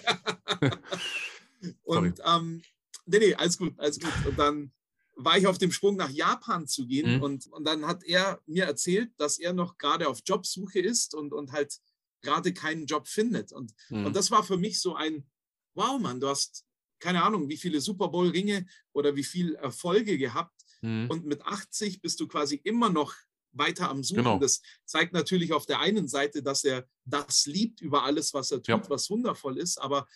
und 1.82 2.20
ähm, 2.24 2.62
nee, 3.06 3.18
nee, 3.18 3.34
alles 3.34 3.58
gut, 3.58 3.78
alles 3.78 4.00
gut. 4.00 4.12
Und 4.26 4.38
dann 4.38 4.72
war 5.16 5.37
ich 5.37 5.46
auf 5.46 5.58
dem 5.58 5.72
Sprung 5.72 5.96
nach 5.96 6.11
Japan 6.11 6.66
zu 6.66 6.87
gehen 6.87 7.16
mhm. 7.16 7.22
und, 7.22 7.46
und 7.48 7.64
dann 7.64 7.87
hat 7.87 8.04
er 8.04 8.40
mir 8.46 8.64
erzählt, 8.64 9.11
dass 9.18 9.38
er 9.38 9.52
noch 9.52 9.76
gerade 9.76 10.08
auf 10.08 10.20
Jobsuche 10.24 10.78
ist 10.78 11.14
und, 11.14 11.32
und 11.32 11.52
halt 11.52 11.76
gerade 12.22 12.54
keinen 12.54 12.87
Job 12.87 13.08
findet. 13.08 13.52
Und, 13.52 13.74
mhm. 13.90 14.06
und 14.06 14.16
das 14.16 14.30
war 14.30 14.44
für 14.44 14.56
mich 14.56 14.80
so 14.80 14.94
ein, 14.94 15.26
wow, 15.74 16.00
Mann, 16.00 16.20
du 16.20 16.28
hast 16.28 16.64
keine 17.00 17.22
Ahnung, 17.22 17.48
wie 17.48 17.56
viele 17.56 17.80
Super 17.80 18.08
Bowl-Ringe 18.08 18.66
oder 18.92 19.14
wie 19.16 19.24
viele 19.24 19.56
Erfolge 19.56 20.18
gehabt. 20.18 20.54
Mhm. 20.82 21.06
Und 21.11 21.26
mit 21.26 21.42
80 21.42 22.00
bist 22.00 22.20
du 22.20 22.28
quasi 22.28 22.61
immer 22.64 22.90
noch 22.90 23.14
weiter 23.59 23.90
am 23.90 24.03
Suchen. 24.03 24.25
Genau. 24.25 24.38
Das 24.38 24.62
zeigt 24.85 25.12
natürlich 25.12 25.53
auf 25.53 25.66
der 25.66 25.81
einen 25.81 26.09
Seite, 26.09 26.42
dass 26.42 26.64
er 26.64 26.87
das 27.05 27.47
liebt 27.47 27.81
über 27.81 28.05
alles, 28.05 28.35
was 28.35 28.51
er 28.51 28.59
tut, 28.59 28.68
ja. 28.68 28.90
was 28.90 29.11
wundervoll 29.11 29.59
ist. 29.59 29.79
Aber 29.79 30.07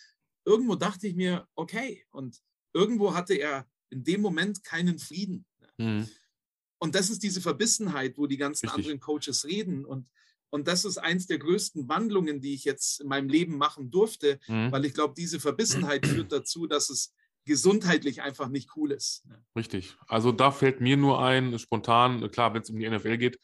irgendwo 0.45 0.75
dachte 0.75 1.07
ich 1.07 1.15
mir, 1.15 1.47
okay. 1.55 2.05
Und 2.11 2.41
irgendwo 2.73 3.13
hatte 3.13 3.35
er 3.35 3.67
in 3.89 4.03
dem 4.03 4.21
Moment 4.21 4.63
keinen 4.63 4.99
Frieden. 4.99 5.45
Mhm. 5.77 6.09
Und 6.79 6.95
das 6.95 7.09
ist 7.09 7.23
diese 7.23 7.39
Verbissenheit, 7.39 8.17
wo 8.17 8.27
die 8.27 8.37
ganzen 8.37 8.67
Richtig. 8.67 8.85
anderen 8.85 8.99
Coaches 8.99 9.45
reden. 9.45 9.85
Und, 9.85 10.09
Und 10.49 10.67
das 10.67 10.83
ist 10.83 10.97
eins 10.97 11.27
der 11.27 11.39
größten 11.39 11.87
Wandlungen, 11.87 12.41
die 12.41 12.53
ich 12.53 12.65
jetzt 12.65 13.01
in 13.01 13.07
meinem 13.07 13.29
Leben 13.29 13.57
machen 13.57 13.89
durfte, 13.89 14.39
mhm. 14.47 14.71
weil 14.71 14.85
ich 14.85 14.93
glaube, 14.93 15.13
diese 15.15 15.39
Verbissenheit 15.39 16.05
führt 16.05 16.31
dazu, 16.31 16.67
dass 16.67 16.89
es 16.89 17.13
gesundheitlich 17.45 18.21
einfach 18.21 18.49
nicht 18.49 18.69
cool 18.75 18.91
ist. 18.91 19.23
Richtig. 19.55 19.95
Also 20.07 20.31
da 20.31 20.51
fällt 20.51 20.81
mir 20.81 20.97
nur 20.97 21.23
ein, 21.23 21.57
spontan, 21.59 22.29
klar, 22.31 22.53
wenn 22.53 22.61
es 22.61 22.69
um 22.69 22.79
die 22.79 22.89
NFL 22.89 23.17
geht, 23.17 23.39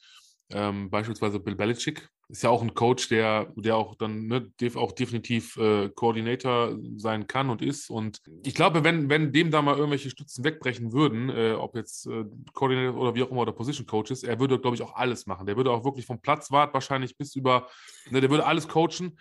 ähm, 0.52 0.90
beispielsweise 0.90 1.40
Bill 1.40 1.56
Belichick 1.56 2.10
ist 2.30 2.44
ja 2.44 2.52
auch 2.52 2.62
ein 2.62 2.76
Coach, 2.76 3.10
der, 3.10 3.52
der 3.56 3.76
auch 3.76 3.96
dann 3.96 4.28
ne, 4.28 4.52
auch 4.76 4.92
definitiv 4.92 5.58
äh, 5.58 5.90
Koordinator 5.90 6.78
sein 6.96 7.26
kann 7.26 7.50
und 7.50 7.64
ist. 7.64 7.90
Und 7.90 8.22
ich 8.44 8.54
glaube, 8.54 8.84
wenn, 8.84 9.10
wenn 9.10 9.34
dem 9.34 9.50
da 9.50 9.64
mal 9.64 9.76
irgendwelche 9.76 10.12
Stützen 10.12 10.44
wegbrechen 10.44 10.94
würden, 10.94 11.30
äh, 11.30 11.54
ob 11.54 11.76
jetzt 11.76 12.06
äh, 12.06 12.26
Koordinator 12.54 13.02
oder 13.02 13.16
wie 13.16 13.24
auch 13.24 13.32
immer 13.32 13.42
oder 13.42 13.52
Position 13.52 13.88
Coach 13.88 14.12
ist, 14.12 14.24
er 14.24 14.40
würde, 14.40 14.60
glaube 14.60 14.76
ich, 14.76 14.84
auch 14.84 14.96
alles 14.96 15.26
machen. 15.26 15.48
Der 15.48 15.58
würde 15.58 15.72
auch 15.72 15.84
wirklich 15.84 16.06
vom 16.06 16.22
Platzwart 16.22 16.72
wahrscheinlich 16.72 17.18
bis 17.18 17.36
über, 17.36 17.68
ne, 18.12 18.22
der 18.22 18.30
würde 18.30 18.46
alles 18.46 18.68
coachen. 18.68 19.18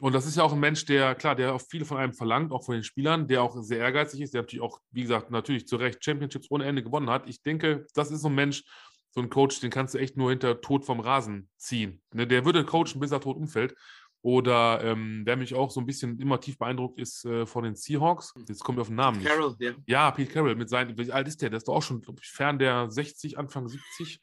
Und 0.00 0.14
das 0.14 0.26
ist 0.26 0.36
ja 0.36 0.44
auch 0.44 0.52
ein 0.52 0.60
Mensch, 0.60 0.84
der, 0.84 1.14
klar, 1.14 1.34
der 1.34 1.54
auch 1.54 1.60
viel 1.60 1.84
von 1.84 1.96
einem 1.96 2.12
verlangt, 2.12 2.52
auch 2.52 2.64
von 2.64 2.74
den 2.74 2.84
Spielern, 2.84 3.26
der 3.26 3.42
auch 3.42 3.56
sehr 3.60 3.78
ehrgeizig 3.78 4.20
ist, 4.20 4.32
der 4.32 4.42
natürlich 4.42 4.62
auch, 4.62 4.80
wie 4.92 5.02
gesagt, 5.02 5.30
natürlich 5.30 5.66
zu 5.66 5.76
Recht 5.76 6.04
Championships 6.04 6.50
ohne 6.50 6.64
Ende 6.66 6.82
gewonnen 6.82 7.10
hat. 7.10 7.28
Ich 7.28 7.42
denke, 7.42 7.86
das 7.94 8.10
ist 8.10 8.22
so 8.22 8.28
ein 8.28 8.34
Mensch, 8.34 8.62
so 9.10 9.20
ein 9.20 9.30
Coach, 9.30 9.60
den 9.60 9.70
kannst 9.70 9.94
du 9.94 9.98
echt 9.98 10.16
nur 10.16 10.30
hinter 10.30 10.60
Tod 10.60 10.84
vom 10.84 11.00
Rasen 11.00 11.48
ziehen. 11.56 12.00
Ne, 12.12 12.26
der 12.26 12.44
würde 12.44 12.64
coachen, 12.64 13.00
bis 13.00 13.10
er 13.10 13.20
tot 13.20 13.36
umfällt. 13.36 13.74
Oder 14.20 14.82
ähm, 14.82 15.22
wer 15.24 15.36
mich 15.36 15.54
auch 15.54 15.70
so 15.70 15.80
ein 15.80 15.86
bisschen 15.86 16.18
immer 16.18 16.40
tief 16.40 16.58
beeindruckt 16.58 16.98
ist 16.98 17.24
äh, 17.24 17.46
von 17.46 17.64
den 17.64 17.76
Seahawks. 17.76 18.34
Jetzt 18.48 18.64
kommen 18.64 18.76
wir 18.76 18.82
auf 18.82 18.88
den 18.88 18.96
Namen 18.96 19.18
Pete 19.18 19.30
Carroll, 19.30 19.56
ja. 19.60 19.72
Ja, 19.86 20.10
Pete 20.10 20.32
Carroll 20.32 20.56
mit 20.56 20.68
seinen, 20.68 20.98
wie 20.98 21.12
alt 21.12 21.28
ist 21.28 21.40
der? 21.40 21.50
Der 21.50 21.58
ist 21.58 21.68
doch 21.68 21.74
auch 21.74 21.82
schon, 21.82 22.00
glaube 22.00 22.20
ich, 22.22 22.28
fern 22.28 22.58
der 22.58 22.90
60, 22.90 23.38
Anfang 23.38 23.68
70. 23.68 24.20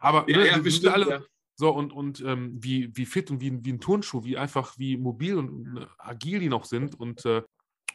Aber 0.00 0.28
ja, 0.30 0.36
ne, 0.36 0.46
ja, 0.46 0.58
bestimmt, 0.58 0.94
alle, 0.94 1.10
ja. 1.10 1.22
So, 1.62 1.70
und, 1.70 1.92
und 1.92 2.20
ähm, 2.26 2.56
wie, 2.60 2.90
wie 2.96 3.06
fit 3.06 3.30
und 3.30 3.40
wie, 3.40 3.64
wie 3.64 3.72
ein 3.72 3.78
Turnschuh, 3.78 4.24
wie 4.24 4.36
einfach, 4.36 4.76
wie 4.78 4.96
mobil 4.96 5.38
und, 5.38 5.76
äh, 5.76 5.86
agil 5.96 6.40
die 6.40 6.48
noch 6.48 6.64
sind. 6.64 6.98
Und 6.98 7.24
äh, 7.24 7.42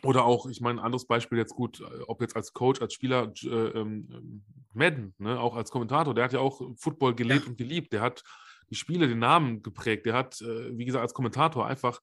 oder 0.03 0.23
auch, 0.23 0.45
ich 0.45 0.61
meine, 0.61 0.79
ein 0.79 0.85
anderes 0.85 1.05
Beispiel 1.05 1.37
jetzt 1.37 1.53
gut, 1.53 1.81
äh, 1.81 2.03
ob 2.07 2.21
jetzt 2.21 2.37
als 2.37 2.53
Coach, 2.53 2.81
als 2.81 2.93
Spieler, 2.93 3.33
äh, 3.43 3.47
ähm, 3.49 4.41
Madden, 4.71 5.13
ne, 5.17 5.37
auch 5.37 5.57
als 5.57 5.69
Kommentator, 5.69 6.15
der 6.15 6.23
hat 6.23 6.31
ja 6.31 6.39
auch 6.39 6.61
Football 6.77 7.13
gelebt 7.13 7.43
ja. 7.43 7.49
und 7.49 7.57
geliebt. 7.57 7.91
Der 7.91 7.99
hat 7.99 8.23
die 8.69 8.75
Spiele, 8.75 9.05
den 9.05 9.19
Namen 9.19 9.61
geprägt. 9.61 10.05
Der 10.05 10.13
hat, 10.13 10.39
äh, 10.39 10.77
wie 10.77 10.85
gesagt, 10.85 11.01
als 11.01 11.13
Kommentator 11.13 11.67
einfach 11.67 11.99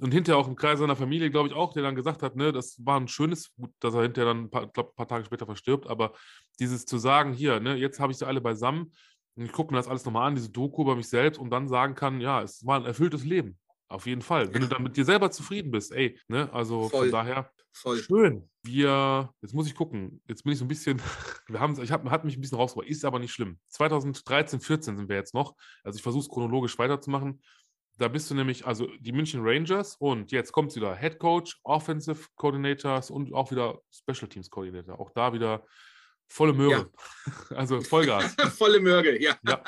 und 0.00 0.14
hinterher 0.14 0.38
auch 0.38 0.46
im 0.46 0.54
Kreis 0.54 0.78
seiner 0.78 0.94
Familie, 0.94 1.32
glaube 1.32 1.48
ich, 1.48 1.54
auch, 1.54 1.72
der 1.72 1.82
dann 1.82 1.96
gesagt 1.96 2.22
hat, 2.22 2.36
ne, 2.36 2.52
das 2.52 2.76
war 2.84 3.00
ein 3.00 3.08
schönes, 3.08 3.52
gut, 3.56 3.72
dass 3.80 3.94
er 3.94 4.02
hinterher 4.02 4.32
dann 4.32 4.44
ein 4.44 4.50
paar, 4.50 4.68
glaub, 4.68 4.94
paar 4.94 5.08
Tage 5.08 5.24
später 5.24 5.44
verstirbt, 5.44 5.88
aber 5.88 6.12
dieses 6.60 6.86
zu 6.86 6.98
sagen, 6.98 7.32
hier, 7.32 7.58
ne, 7.58 7.74
jetzt 7.74 7.98
habe 7.98 8.12
ich 8.12 8.18
sie 8.18 8.26
alle 8.28 8.40
beisammen 8.40 8.92
ich 9.36 9.52
gucke 9.52 9.72
mir 9.72 9.78
das 9.78 9.88
alles 9.88 10.04
nochmal 10.04 10.28
an, 10.28 10.34
diese 10.34 10.50
Doku 10.50 10.82
über 10.82 10.96
mich 10.96 11.08
selbst 11.08 11.38
und 11.38 11.50
dann 11.50 11.68
sagen 11.68 11.94
kann, 11.94 12.20
ja, 12.20 12.42
es 12.42 12.64
war 12.66 12.78
ein 12.78 12.86
erfülltes 12.86 13.24
Leben. 13.24 13.58
Auf 13.90 14.06
jeden 14.06 14.22
Fall. 14.22 14.54
Wenn 14.54 14.62
du 14.62 14.68
dann 14.68 14.84
mit 14.84 14.96
dir 14.96 15.04
selber 15.04 15.32
zufrieden 15.32 15.72
bist, 15.72 15.90
ey, 15.90 16.16
ne? 16.28 16.48
Also 16.52 16.88
Voll. 16.88 17.00
von 17.02 17.10
daher. 17.10 17.50
Voll. 17.72 17.98
Schön. 17.98 18.48
Wir, 18.62 19.32
jetzt 19.42 19.52
muss 19.52 19.66
ich 19.66 19.74
gucken. 19.74 20.22
Jetzt 20.28 20.44
bin 20.44 20.52
ich 20.52 20.58
so 20.58 20.64
ein 20.64 20.68
bisschen, 20.68 21.00
wir 21.48 21.58
haben 21.58 21.80
ich 21.82 21.90
habe 21.90 22.08
hat 22.08 22.24
mich 22.24 22.36
ein 22.36 22.40
bisschen 22.40 22.58
rausgebracht, 22.58 22.88
ist 22.88 23.04
aber 23.04 23.18
nicht 23.18 23.32
schlimm. 23.32 23.58
2013, 23.68 24.60
14 24.60 24.96
sind 24.96 25.08
wir 25.08 25.16
jetzt 25.16 25.34
noch. 25.34 25.56
Also 25.82 25.96
ich 25.96 26.02
versuche 26.02 26.22
es 26.22 26.28
chronologisch 26.28 26.78
weiterzumachen. 26.78 27.42
Da 27.98 28.06
bist 28.06 28.30
du 28.30 28.34
nämlich, 28.34 28.64
also 28.64 28.86
die 29.00 29.12
München 29.12 29.40
Rangers 29.42 29.96
und 29.96 30.30
jetzt 30.30 30.52
kommt 30.52 30.74
wieder 30.76 30.96
Head 30.96 31.18
Coach, 31.18 31.58
Offensive 31.64 32.28
Coordinators 32.36 33.10
und 33.10 33.34
auch 33.34 33.50
wieder 33.50 33.80
Special 33.90 34.28
Teams 34.28 34.48
Coordinator. 34.50 35.00
Auch 35.00 35.10
da 35.10 35.32
wieder 35.32 35.66
volle 36.30 36.52
Möhre. 36.52 36.72
Ja. 36.72 36.86
Also 37.56 37.80
Vollgas. 37.82 38.34
volle 38.56 38.80
Möhre, 38.80 39.20
ja. 39.20 39.36
ja. 39.46 39.62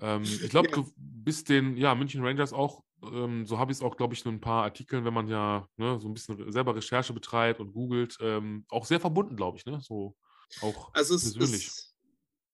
Ähm, 0.00 0.22
ich 0.22 0.50
glaube, 0.50 0.68
ja. 0.68 0.76
du 0.76 0.92
bist 0.96 1.48
den 1.48 1.76
ja, 1.76 1.94
München 1.94 2.24
Rangers 2.24 2.52
auch 2.52 2.82
ähm, 3.04 3.46
so 3.46 3.58
habe 3.58 3.72
ich 3.72 3.78
es 3.78 3.82
auch, 3.82 3.96
glaube 3.96 4.14
ich, 4.14 4.24
in 4.24 4.34
ein 4.34 4.40
paar 4.40 4.64
Artikeln, 4.64 5.04
wenn 5.04 5.14
man 5.14 5.28
ja 5.28 5.66
ne, 5.76 5.98
so 6.00 6.08
ein 6.08 6.14
bisschen 6.14 6.50
selber 6.52 6.76
Recherche 6.76 7.12
betreibt 7.12 7.60
und 7.60 7.72
googelt, 7.72 8.16
ähm, 8.20 8.64
auch 8.68 8.84
sehr 8.84 9.00
verbunden, 9.00 9.36
glaube 9.36 9.58
ich, 9.58 9.66
ne? 9.66 9.80
So 9.82 10.16
auch 10.60 10.92
also 10.94 11.14
es, 11.14 11.22
persönlich. 11.32 11.66
Es, 11.66 11.94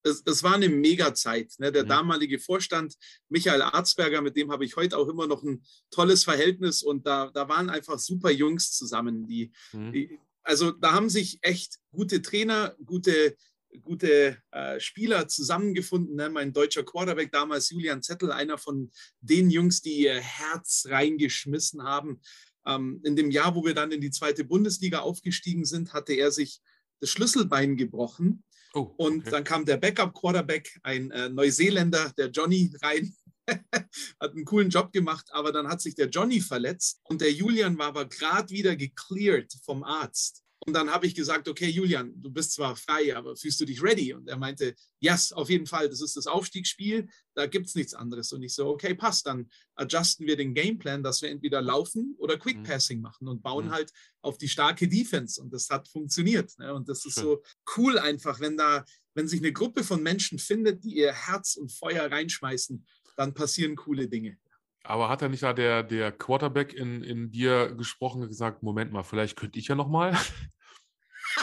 es, 0.02 0.22
es 0.24 0.42
war 0.42 0.54
eine 0.54 0.68
Mega-Zeit. 0.68 1.54
Ne? 1.58 1.72
Der 1.72 1.84
mhm. 1.84 1.88
damalige 1.88 2.38
Vorstand, 2.38 2.94
Michael 3.28 3.62
Arzberger, 3.62 4.22
mit 4.22 4.36
dem 4.36 4.50
habe 4.50 4.64
ich 4.64 4.76
heute 4.76 4.96
auch 4.96 5.08
immer 5.08 5.26
noch 5.26 5.42
ein 5.42 5.64
tolles 5.90 6.24
Verhältnis 6.24 6.82
und 6.82 7.06
da, 7.06 7.30
da 7.32 7.48
waren 7.48 7.68
einfach 7.68 7.98
super 7.98 8.30
Jungs 8.30 8.72
zusammen, 8.72 9.26
die, 9.26 9.52
mhm. 9.72 9.92
die 9.92 10.18
also 10.48 10.72
da 10.72 10.92
haben 10.92 11.10
sich 11.10 11.38
echt 11.42 11.78
gute 11.92 12.22
Trainer, 12.22 12.74
gute 12.84 13.36
gute 13.82 14.38
äh, 14.50 14.80
Spieler 14.80 15.28
zusammengefunden. 15.28 16.16
Ne? 16.16 16.30
Mein 16.30 16.54
deutscher 16.54 16.84
Quarterback 16.84 17.30
damals, 17.30 17.68
Julian 17.70 18.02
Zettel, 18.02 18.32
einer 18.32 18.56
von 18.56 18.90
den 19.20 19.50
Jungs, 19.50 19.82
die 19.82 20.04
ihr 20.04 20.18
Herz 20.18 20.86
reingeschmissen 20.88 21.82
haben. 21.82 22.20
Ähm, 22.66 23.00
in 23.04 23.14
dem 23.14 23.30
Jahr, 23.30 23.54
wo 23.54 23.64
wir 23.64 23.74
dann 23.74 23.92
in 23.92 24.00
die 24.00 24.10
zweite 24.10 24.44
Bundesliga 24.44 25.00
aufgestiegen 25.00 25.66
sind, 25.66 25.92
hatte 25.92 26.14
er 26.14 26.30
sich 26.30 26.60
das 27.00 27.10
Schlüsselbein 27.10 27.76
gebrochen. 27.76 28.42
Oh, 28.74 28.80
okay. 28.80 28.94
Und 28.96 29.32
dann 29.32 29.44
kam 29.44 29.64
der 29.64 29.76
Backup-Quarterback, 29.76 30.80
ein 30.82 31.10
äh, 31.10 31.28
Neuseeländer, 31.28 32.12
der 32.16 32.30
Johnny, 32.30 32.72
rein. 32.82 33.14
hat 34.20 34.32
einen 34.32 34.44
coolen 34.44 34.70
Job 34.70 34.92
gemacht, 34.92 35.26
aber 35.32 35.52
dann 35.52 35.68
hat 35.68 35.80
sich 35.80 35.94
der 35.94 36.08
Johnny 36.08 36.40
verletzt 36.40 37.00
und 37.04 37.20
der 37.20 37.32
Julian 37.32 37.78
war 37.78 37.88
aber 37.88 38.06
gerade 38.06 38.50
wieder 38.50 38.76
gecleared 38.76 39.52
vom 39.64 39.82
Arzt. 39.82 40.44
Und 40.66 40.74
dann 40.74 40.90
habe 40.90 41.06
ich 41.06 41.14
gesagt, 41.14 41.48
okay, 41.48 41.68
Julian, 41.68 42.12
du 42.20 42.30
bist 42.30 42.52
zwar 42.52 42.74
frei, 42.74 43.16
aber 43.16 43.36
fühlst 43.36 43.60
du 43.60 43.64
dich 43.64 43.82
ready? 43.82 44.12
Und 44.12 44.28
er 44.28 44.36
meinte, 44.36 44.74
yes, 45.00 45.32
auf 45.32 45.48
jeden 45.48 45.66
Fall, 45.66 45.88
das 45.88 46.00
ist 46.00 46.16
das 46.16 46.26
Aufstiegsspiel, 46.26 47.08
da 47.34 47.46
gibt 47.46 47.68
es 47.68 47.74
nichts 47.74 47.94
anderes. 47.94 48.32
Und 48.32 48.42
ich 48.42 48.54
so, 48.54 48.68
okay, 48.68 48.94
passt, 48.94 49.26
dann 49.26 49.48
adjusten 49.76 50.26
wir 50.26 50.36
den 50.36 50.54
Gameplan, 50.54 51.02
dass 51.02 51.22
wir 51.22 51.30
entweder 51.30 51.62
laufen 51.62 52.16
oder 52.18 52.36
Quick 52.36 52.58
mhm. 52.58 52.62
Passing 52.64 53.00
machen 53.00 53.28
und 53.28 53.42
bauen 53.42 53.66
mhm. 53.66 53.70
halt 53.70 53.92
auf 54.20 54.36
die 54.36 54.48
starke 54.48 54.88
Defense. 54.88 55.40
Und 55.40 55.54
das 55.54 55.70
hat 55.70 55.88
funktioniert. 55.88 56.58
Ne? 56.58 56.74
Und 56.74 56.88
das 56.88 57.06
ist 57.06 57.14
Schön. 57.14 57.24
so 57.24 57.42
cool 57.76 57.98
einfach, 57.98 58.40
wenn 58.40 58.56
da, 58.56 58.84
wenn 59.14 59.28
sich 59.28 59.40
eine 59.40 59.52
Gruppe 59.52 59.84
von 59.84 60.02
Menschen 60.02 60.38
findet, 60.38 60.82
die 60.84 60.96
ihr 60.96 61.12
Herz 61.12 61.56
und 61.56 61.72
Feuer 61.72 62.10
reinschmeißen, 62.10 62.84
dann 63.18 63.34
passieren 63.34 63.76
coole 63.76 64.08
Dinge. 64.08 64.38
Aber 64.84 65.08
hat 65.08 65.20
er 65.20 65.28
nicht 65.28 65.42
da 65.42 65.52
der, 65.52 65.82
der 65.82 66.12
Quarterback 66.12 66.72
in, 66.72 67.02
in 67.02 67.30
dir 67.30 67.74
gesprochen 67.74 68.22
und 68.22 68.28
gesagt, 68.28 68.62
Moment 68.62 68.92
mal, 68.92 69.02
vielleicht 69.02 69.36
könnte 69.36 69.58
ich 69.58 69.68
ja 69.68 69.74
noch 69.74 69.88
mal? 69.88 70.16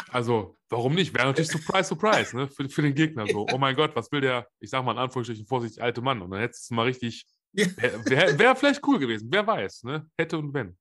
Also, 0.10 0.58
warum 0.68 0.96
nicht? 0.96 1.14
Wäre 1.14 1.28
natürlich 1.28 1.52
Surprise, 1.52 1.88
Surprise, 1.88 2.36
ne? 2.36 2.50
Für, 2.50 2.68
für 2.68 2.82
den 2.82 2.96
Gegner 2.96 3.28
so. 3.28 3.46
Oh 3.54 3.58
mein 3.60 3.76
Gott, 3.76 3.96
was 3.96 4.12
will 4.12 4.20
der, 4.20 4.48
ich 4.60 4.72
sag 4.72 4.84
mal 4.84 4.94
in 4.94 4.98
Anführungsstrichen, 4.98 5.46
vorsichtig 5.46 5.82
alte 5.82 6.02
Mann? 6.02 6.22
Und 6.24 6.32
dann 6.32 6.40
hättest 6.40 6.70
du 6.70 6.74
mal 6.74 6.88
richtig. 6.88 7.26
Wäre 7.54 8.04
wär, 8.04 8.40
wär 8.40 8.56
vielleicht 8.56 8.86
cool 8.88 8.98
gewesen, 8.98 9.30
wer 9.32 9.46
weiß, 9.46 9.84
ne? 9.84 10.10
Hätte 10.18 10.40
und 10.40 10.54
wenn. 10.56 10.76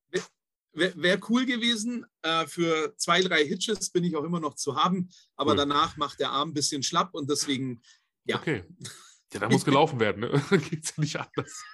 Wäre 0.72 0.92
wär 0.96 1.20
cool 1.28 1.44
gewesen. 1.44 2.07
Äh, 2.22 2.46
für 2.46 2.96
zwei, 2.96 3.20
drei 3.20 3.44
Hitches 3.44 3.90
bin 3.90 4.04
ich 4.04 4.16
auch 4.16 4.24
immer 4.24 4.40
noch 4.40 4.54
zu 4.54 4.74
haben, 4.74 5.11
aber 5.37 5.50
cool. 5.52 5.59
danach 5.59 5.98
macht 5.98 6.18
der 6.18 6.30
Arm 6.30 6.48
ein 6.48 6.54
bisschen 6.54 6.83
schlapp 6.83 7.14
und 7.14 7.30
deswegen, 7.30 7.83
ja. 8.24 8.37
Okay. 8.37 8.64
Ja, 9.35 9.40
da 9.40 9.49
muss 9.49 9.64
gelaufen 9.64 10.01
werden, 10.01 10.20
ne? 10.20 10.42
Geht's 10.70 10.94
ja 10.97 11.01
nicht 11.01 11.20
anders. 11.20 11.64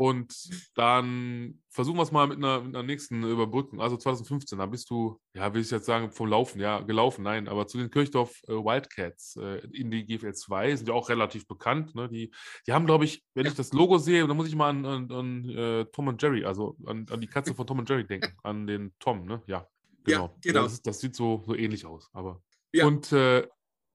Und 0.00 0.34
dann 0.76 1.60
versuchen 1.68 1.98
wir 1.98 2.04
es 2.04 2.10
mal 2.10 2.26
mit 2.26 2.38
einer, 2.38 2.62
mit 2.62 2.74
einer, 2.74 2.82
nächsten 2.82 3.22
Überbrückung. 3.22 3.82
Also 3.82 3.98
2015, 3.98 4.58
da 4.58 4.64
bist 4.64 4.88
du, 4.88 5.20
ja, 5.34 5.52
will 5.52 5.60
ich 5.60 5.70
jetzt 5.70 5.84
sagen, 5.84 6.10
vom 6.10 6.26
Laufen, 6.26 6.58
ja, 6.58 6.80
gelaufen, 6.80 7.22
nein, 7.22 7.48
aber 7.48 7.66
zu 7.66 7.76
den 7.76 7.90
Kirchdorf 7.90 8.40
äh, 8.48 8.52
Wildcats 8.52 9.36
äh, 9.36 9.58
in 9.74 9.90
die 9.90 10.06
GFL 10.06 10.32
2 10.32 10.76
sind 10.76 10.88
ja 10.88 10.94
auch 10.94 11.10
relativ 11.10 11.46
bekannt. 11.46 11.94
Ne? 11.94 12.08
Die, 12.08 12.32
die 12.66 12.72
haben, 12.72 12.86
glaube 12.86 13.04
ich, 13.04 13.22
wenn 13.34 13.44
ich 13.44 13.52
das 13.52 13.74
Logo 13.74 13.98
sehe, 13.98 14.26
dann 14.26 14.38
muss 14.38 14.48
ich 14.48 14.56
mal 14.56 14.70
an, 14.70 14.86
an, 14.86 15.12
an 15.12 15.48
äh, 15.50 15.84
Tom 15.92 16.08
und 16.08 16.22
Jerry, 16.22 16.46
also 16.46 16.78
an, 16.86 17.04
an, 17.10 17.20
die 17.20 17.26
Katze 17.26 17.54
von 17.54 17.66
Tom 17.66 17.80
und 17.80 17.88
Jerry 17.90 18.06
denken, 18.06 18.34
an 18.42 18.66
den 18.66 18.94
Tom, 19.00 19.26
ne? 19.26 19.42
Ja, 19.48 19.66
genau. 20.04 20.28
Ja, 20.28 20.34
genau. 20.40 20.62
Das, 20.62 20.80
das, 20.80 20.98
sieht 21.00 21.14
so, 21.14 21.42
so 21.44 21.54
ähnlich 21.54 21.84
aus, 21.84 22.08
aber. 22.14 22.40
Ja. 22.72 22.86
Und 22.86 23.12
äh, 23.12 23.46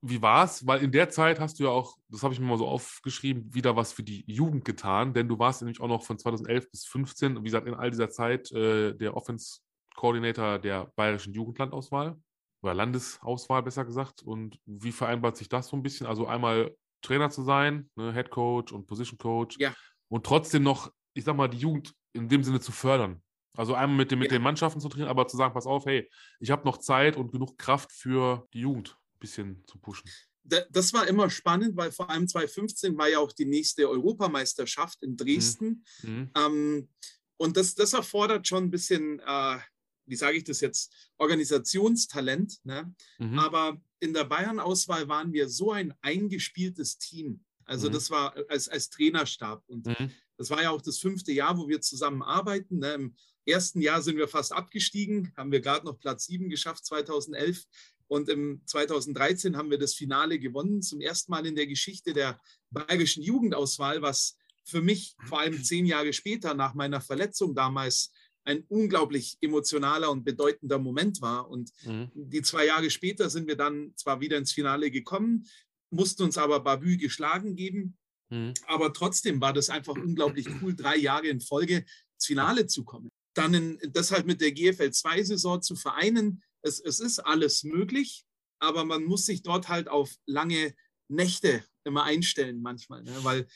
wie 0.09 0.21
war 0.21 0.45
es? 0.45 0.65
Weil 0.65 0.83
in 0.83 0.91
der 0.91 1.09
Zeit 1.09 1.39
hast 1.39 1.59
du 1.59 1.63
ja 1.63 1.69
auch, 1.69 1.97
das 2.09 2.23
habe 2.23 2.33
ich 2.33 2.39
mir 2.39 2.45
mal 2.45 2.57
so 2.57 2.67
aufgeschrieben, 2.67 3.53
wieder 3.53 3.75
was 3.75 3.93
für 3.93 4.03
die 4.03 4.23
Jugend 4.27 4.65
getan, 4.65 5.13
denn 5.13 5.27
du 5.27 5.39
warst 5.39 5.61
nämlich 5.61 5.81
auch 5.81 5.87
noch 5.87 6.03
von 6.03 6.17
2011 6.17 6.69
bis 6.71 6.81
2015, 6.83 7.39
wie 7.39 7.43
gesagt, 7.43 7.67
in 7.67 7.73
all 7.73 7.91
dieser 7.91 8.09
Zeit 8.09 8.51
äh, 8.51 8.93
der 8.93 9.15
Offense 9.15 9.59
Coordinator 9.95 10.59
der 10.59 10.91
bayerischen 10.95 11.33
Jugendlandauswahl 11.33 12.17
oder 12.61 12.73
Landesauswahl 12.73 13.63
besser 13.63 13.85
gesagt. 13.85 14.21
Und 14.21 14.59
wie 14.65 14.91
vereinbart 14.91 15.37
sich 15.37 15.49
das 15.49 15.67
so 15.67 15.77
ein 15.77 15.83
bisschen? 15.83 16.07
Also 16.07 16.27
einmal 16.27 16.75
Trainer 17.01 17.29
zu 17.29 17.43
sein, 17.43 17.89
ne, 17.95 18.13
Head 18.13 18.29
Coach 18.29 18.73
und 18.73 18.87
Position 18.87 19.17
Coach 19.17 19.57
ja. 19.59 19.73
und 20.09 20.25
trotzdem 20.25 20.63
noch, 20.63 20.91
ich 21.13 21.23
sag 21.23 21.35
mal, 21.35 21.47
die 21.47 21.57
Jugend 21.57 21.93
in 22.13 22.27
dem 22.27 22.43
Sinne 22.43 22.60
zu 22.60 22.71
fördern. 22.71 23.21
Also 23.58 23.73
einmal 23.73 23.97
mit, 23.97 24.12
den, 24.12 24.19
mit 24.19 24.31
ja. 24.31 24.37
den 24.37 24.43
Mannschaften 24.43 24.81
zu 24.81 24.89
trainieren, 24.89 25.10
aber 25.10 25.27
zu 25.27 25.37
sagen, 25.37 25.53
pass 25.53 25.65
auf, 25.65 25.85
hey, 25.85 26.10
ich 26.39 26.51
habe 26.51 26.65
noch 26.65 26.77
Zeit 26.77 27.15
und 27.15 27.31
genug 27.31 27.58
Kraft 27.58 27.91
für 27.91 28.47
die 28.53 28.60
Jugend 28.60 28.97
bisschen 29.26 29.63
zu 29.67 29.78
pushen? 29.80 30.10
Das 30.44 30.94
war 30.94 31.08
immer 31.08 31.32
spannend, 31.32 31.76
weil 31.76 31.92
vor 31.92 32.10
allem 32.10 32.28
2015 32.28 32.96
war 32.98 33.10
ja 33.10 33.17
auch 33.17 33.32
die 33.32 33.46
nächste 33.46 33.90
Europameisterschaft 33.90 35.02
in 35.02 35.17
Dresden. 35.17 35.84
Mhm. 36.04 36.10
mhm. 36.10 36.32
Ähm, 36.36 36.90
und 37.38 37.58
das, 37.58 37.76
das 37.76 37.92
erfordert 37.92 38.48
schon 38.48 38.65
ein 38.65 38.71
bisschen, 38.71 39.19
äh, 39.19 39.58
wie 40.06 40.15
sage 40.15 40.38
ich 40.38 40.46
das 40.46 40.62
jetzt, 40.62 40.94
Organisationstalent. 41.17 42.60
Ne? 42.63 42.94
Mhm. 43.17 43.40
Aber 43.40 43.82
in 44.00 44.13
der 44.13 44.23
Bayern-Auswahl 44.23 45.10
waren 45.10 45.34
wir 45.34 45.50
so 45.50 45.71
ein 45.73 45.94
eingespieltes 46.02 46.98
Team. 46.98 47.44
Also 47.65 47.90
mhm. 47.90 47.94
das 47.94 48.10
war 48.10 48.36
als, 48.48 48.69
als 48.69 48.90
Trainerstab. 48.90 49.63
Und 49.67 49.88
mhm. 49.88 50.12
das 50.38 50.50
war 50.50 50.62
ja 50.62 50.69
auch 50.69 50.82
das 50.82 51.00
fünfte 51.00 51.34
Jahr, 51.34 51.58
wo 51.58 51.67
wir 51.67 51.82
zusammen 51.82 52.21
arbeiten. 52.21 52.80
Ne? 52.80 52.94
Im 52.94 53.15
ersten 53.46 53.82
Jahr 53.82 54.02
sind 54.02 54.17
wir 54.17 54.28
fast 54.28 54.54
abgestiegen, 54.54 55.34
haben 55.36 55.52
wir 55.52 55.62
gerade 55.62 55.86
noch 55.86 56.00
Platz 56.00 56.26
sieben 56.26 56.50
geschafft, 56.50 56.86
2011. 56.86 57.65
Und 58.08 58.29
im 58.29 58.62
2013 58.65 59.58
haben 59.58 59.71
wir 59.71 59.79
das 59.79 59.93
Finale 59.93 60.39
gewonnen, 60.39 60.81
zum 60.81 61.01
ersten 61.01 61.31
Mal 61.31 61.45
in 61.45 61.56
der 61.56 61.67
Geschichte 61.67 62.13
der 62.13 62.39
bayerischen 62.69 63.23
Jugendauswahl, 63.23 64.01
was 64.01 64.37
für 64.63 64.81
mich 64.81 65.15
vor 65.27 65.39
allem 65.39 65.53
zehn 65.63 65.85
Jahre 65.85 66.13
später 66.13 66.53
nach 66.53 66.73
meiner 66.73 67.01
Verletzung 67.01 67.56
damals 67.56 68.12
ein 68.45 68.63
unglaublich 68.67 69.37
emotionaler 69.41 70.12
und 70.12 70.23
bedeutender 70.23 70.77
Moment 70.77 71.21
war. 71.21 71.49
Und 71.49 71.71
mhm. 71.83 72.12
die 72.13 72.43
zwei 72.43 72.67
Jahre 72.67 72.89
später 72.89 73.29
sind 73.29 73.47
wir 73.47 73.56
dann 73.56 73.93
zwar 73.95 74.21
wieder 74.21 74.37
ins 74.37 74.51
Finale 74.51 74.91
gekommen, 74.91 75.47
mussten 75.89 76.23
uns 76.23 76.37
aber 76.37 76.60
Babü 76.60 76.97
geschlagen 76.97 77.56
geben. 77.56 77.97
Mhm. 78.29 78.53
Aber 78.67 78.93
trotzdem 78.93 79.41
war 79.41 79.53
das 79.53 79.69
einfach 79.69 79.95
unglaublich 79.95 80.47
cool, 80.62 80.75
drei 80.75 80.95
Jahre 80.95 81.27
in 81.27 81.41
Folge 81.41 81.77
ins 81.77 82.25
Finale 82.25 82.67
zu 82.67 82.83
kommen. 82.83 83.10
Dann 83.33 83.53
in, 83.53 83.79
das 83.91 84.12
halt 84.12 84.25
mit 84.25 84.41
der 84.41 84.51
GFL 84.51 84.89
2-Saison 84.89 85.62
zu 85.62 85.75
vereinen, 85.75 86.43
es, 86.65 86.79
es 86.79 86.99
ist 86.99 87.19
alles 87.19 87.63
möglich, 87.63 88.25
aber 88.59 88.85
man 88.85 89.03
muss 89.03 89.25
sich 89.25 89.43
dort 89.43 89.69
halt 89.69 89.87
auf 89.87 90.15
lange 90.25 90.75
Nächte 91.07 91.63
immer 91.83 92.03
einstellen 92.03 92.61
manchmal, 92.61 93.03
ne? 93.03 93.15
weil 93.21 93.47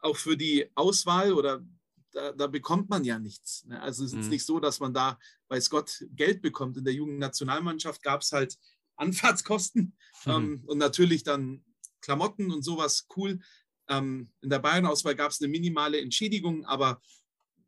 auch 0.00 0.16
für 0.16 0.36
die 0.36 0.70
Auswahl 0.74 1.32
oder 1.32 1.66
da, 2.12 2.32
da, 2.32 2.46
bekommt 2.46 2.88
man 2.90 3.02
ja 3.02 3.18
nichts. 3.18 3.64
Ne? 3.64 3.80
Also 3.82 4.04
es 4.04 4.12
ist 4.12 4.26
mhm. 4.26 4.30
nicht 4.30 4.46
so, 4.46 4.60
dass 4.60 4.78
man 4.78 4.94
da, 4.94 5.18
weiß 5.48 5.68
Gott, 5.68 6.04
Geld 6.10 6.42
bekommt. 6.42 6.76
In 6.76 6.84
der 6.84 6.94
Jugendnationalmannschaft 6.94 8.02
gab 8.02 8.20
es 8.20 8.30
halt 8.30 8.56
Anfahrtskosten 8.96 9.96
mhm. 10.24 10.30
ähm, 10.30 10.62
und 10.66 10.78
natürlich 10.78 11.24
dann 11.24 11.64
Klamotten 12.00 12.52
und 12.52 12.62
sowas 12.62 13.08
cool. 13.16 13.40
Ähm, 13.88 14.30
in 14.42 14.50
der 14.50 14.60
Bayern-Auswahl 14.60 15.16
gab 15.16 15.32
es 15.32 15.40
eine 15.40 15.48
minimale 15.48 16.00
Entschädigung, 16.00 16.64
aber 16.66 17.02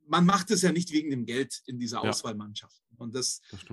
man 0.07 0.24
macht 0.24 0.53
es 0.53 0.62
ja 0.62 0.70
nicht 0.70 0.93
wegen 0.93 1.11
dem 1.11 1.26
Geld 1.26 1.62
in 1.66 1.80
dieser 1.80 2.05
ja. 2.05 2.11
Auswahlmannschaft. 2.11 2.80
Und 2.99 3.14
das, 3.14 3.41
das 3.51 3.64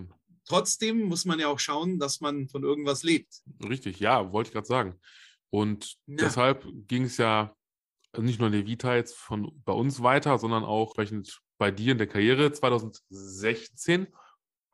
trotzdem 0.46 1.04
muss 1.04 1.26
man 1.26 1.40
ja 1.40 1.48
auch 1.48 1.60
schauen, 1.60 2.00
dass 2.00 2.22
man 2.22 2.48
von 2.50 2.64
irgendwas 2.64 3.04
lebt. 3.04 3.42
Richtig, 3.68 4.00
ja, 4.00 4.32
wollte 4.32 4.50
ich 4.50 4.54
gerade 4.54 4.68
sagen. 4.68 5.00
Und 5.50 5.98
ja. 6.08 6.18
deshalb 6.18 6.66
ging 6.88 7.04
es 7.04 7.18
ja 7.18 7.56
nicht 8.18 8.40
nur 8.40 8.48
in 8.48 8.54
der 8.54 8.66
Vita 8.66 8.96
jetzt 8.96 9.16
von 9.16 9.52
bei 9.66 9.74
uns 9.74 10.02
weiter, 10.02 10.38
sondern 10.38 10.64
auch 10.64 10.98
entsprechend 10.98 11.40
bei 11.58 11.72
dir 11.72 11.94
in 11.94 11.98
der 11.98 12.08
Karriere 12.08 12.52
2016. 12.52 14.08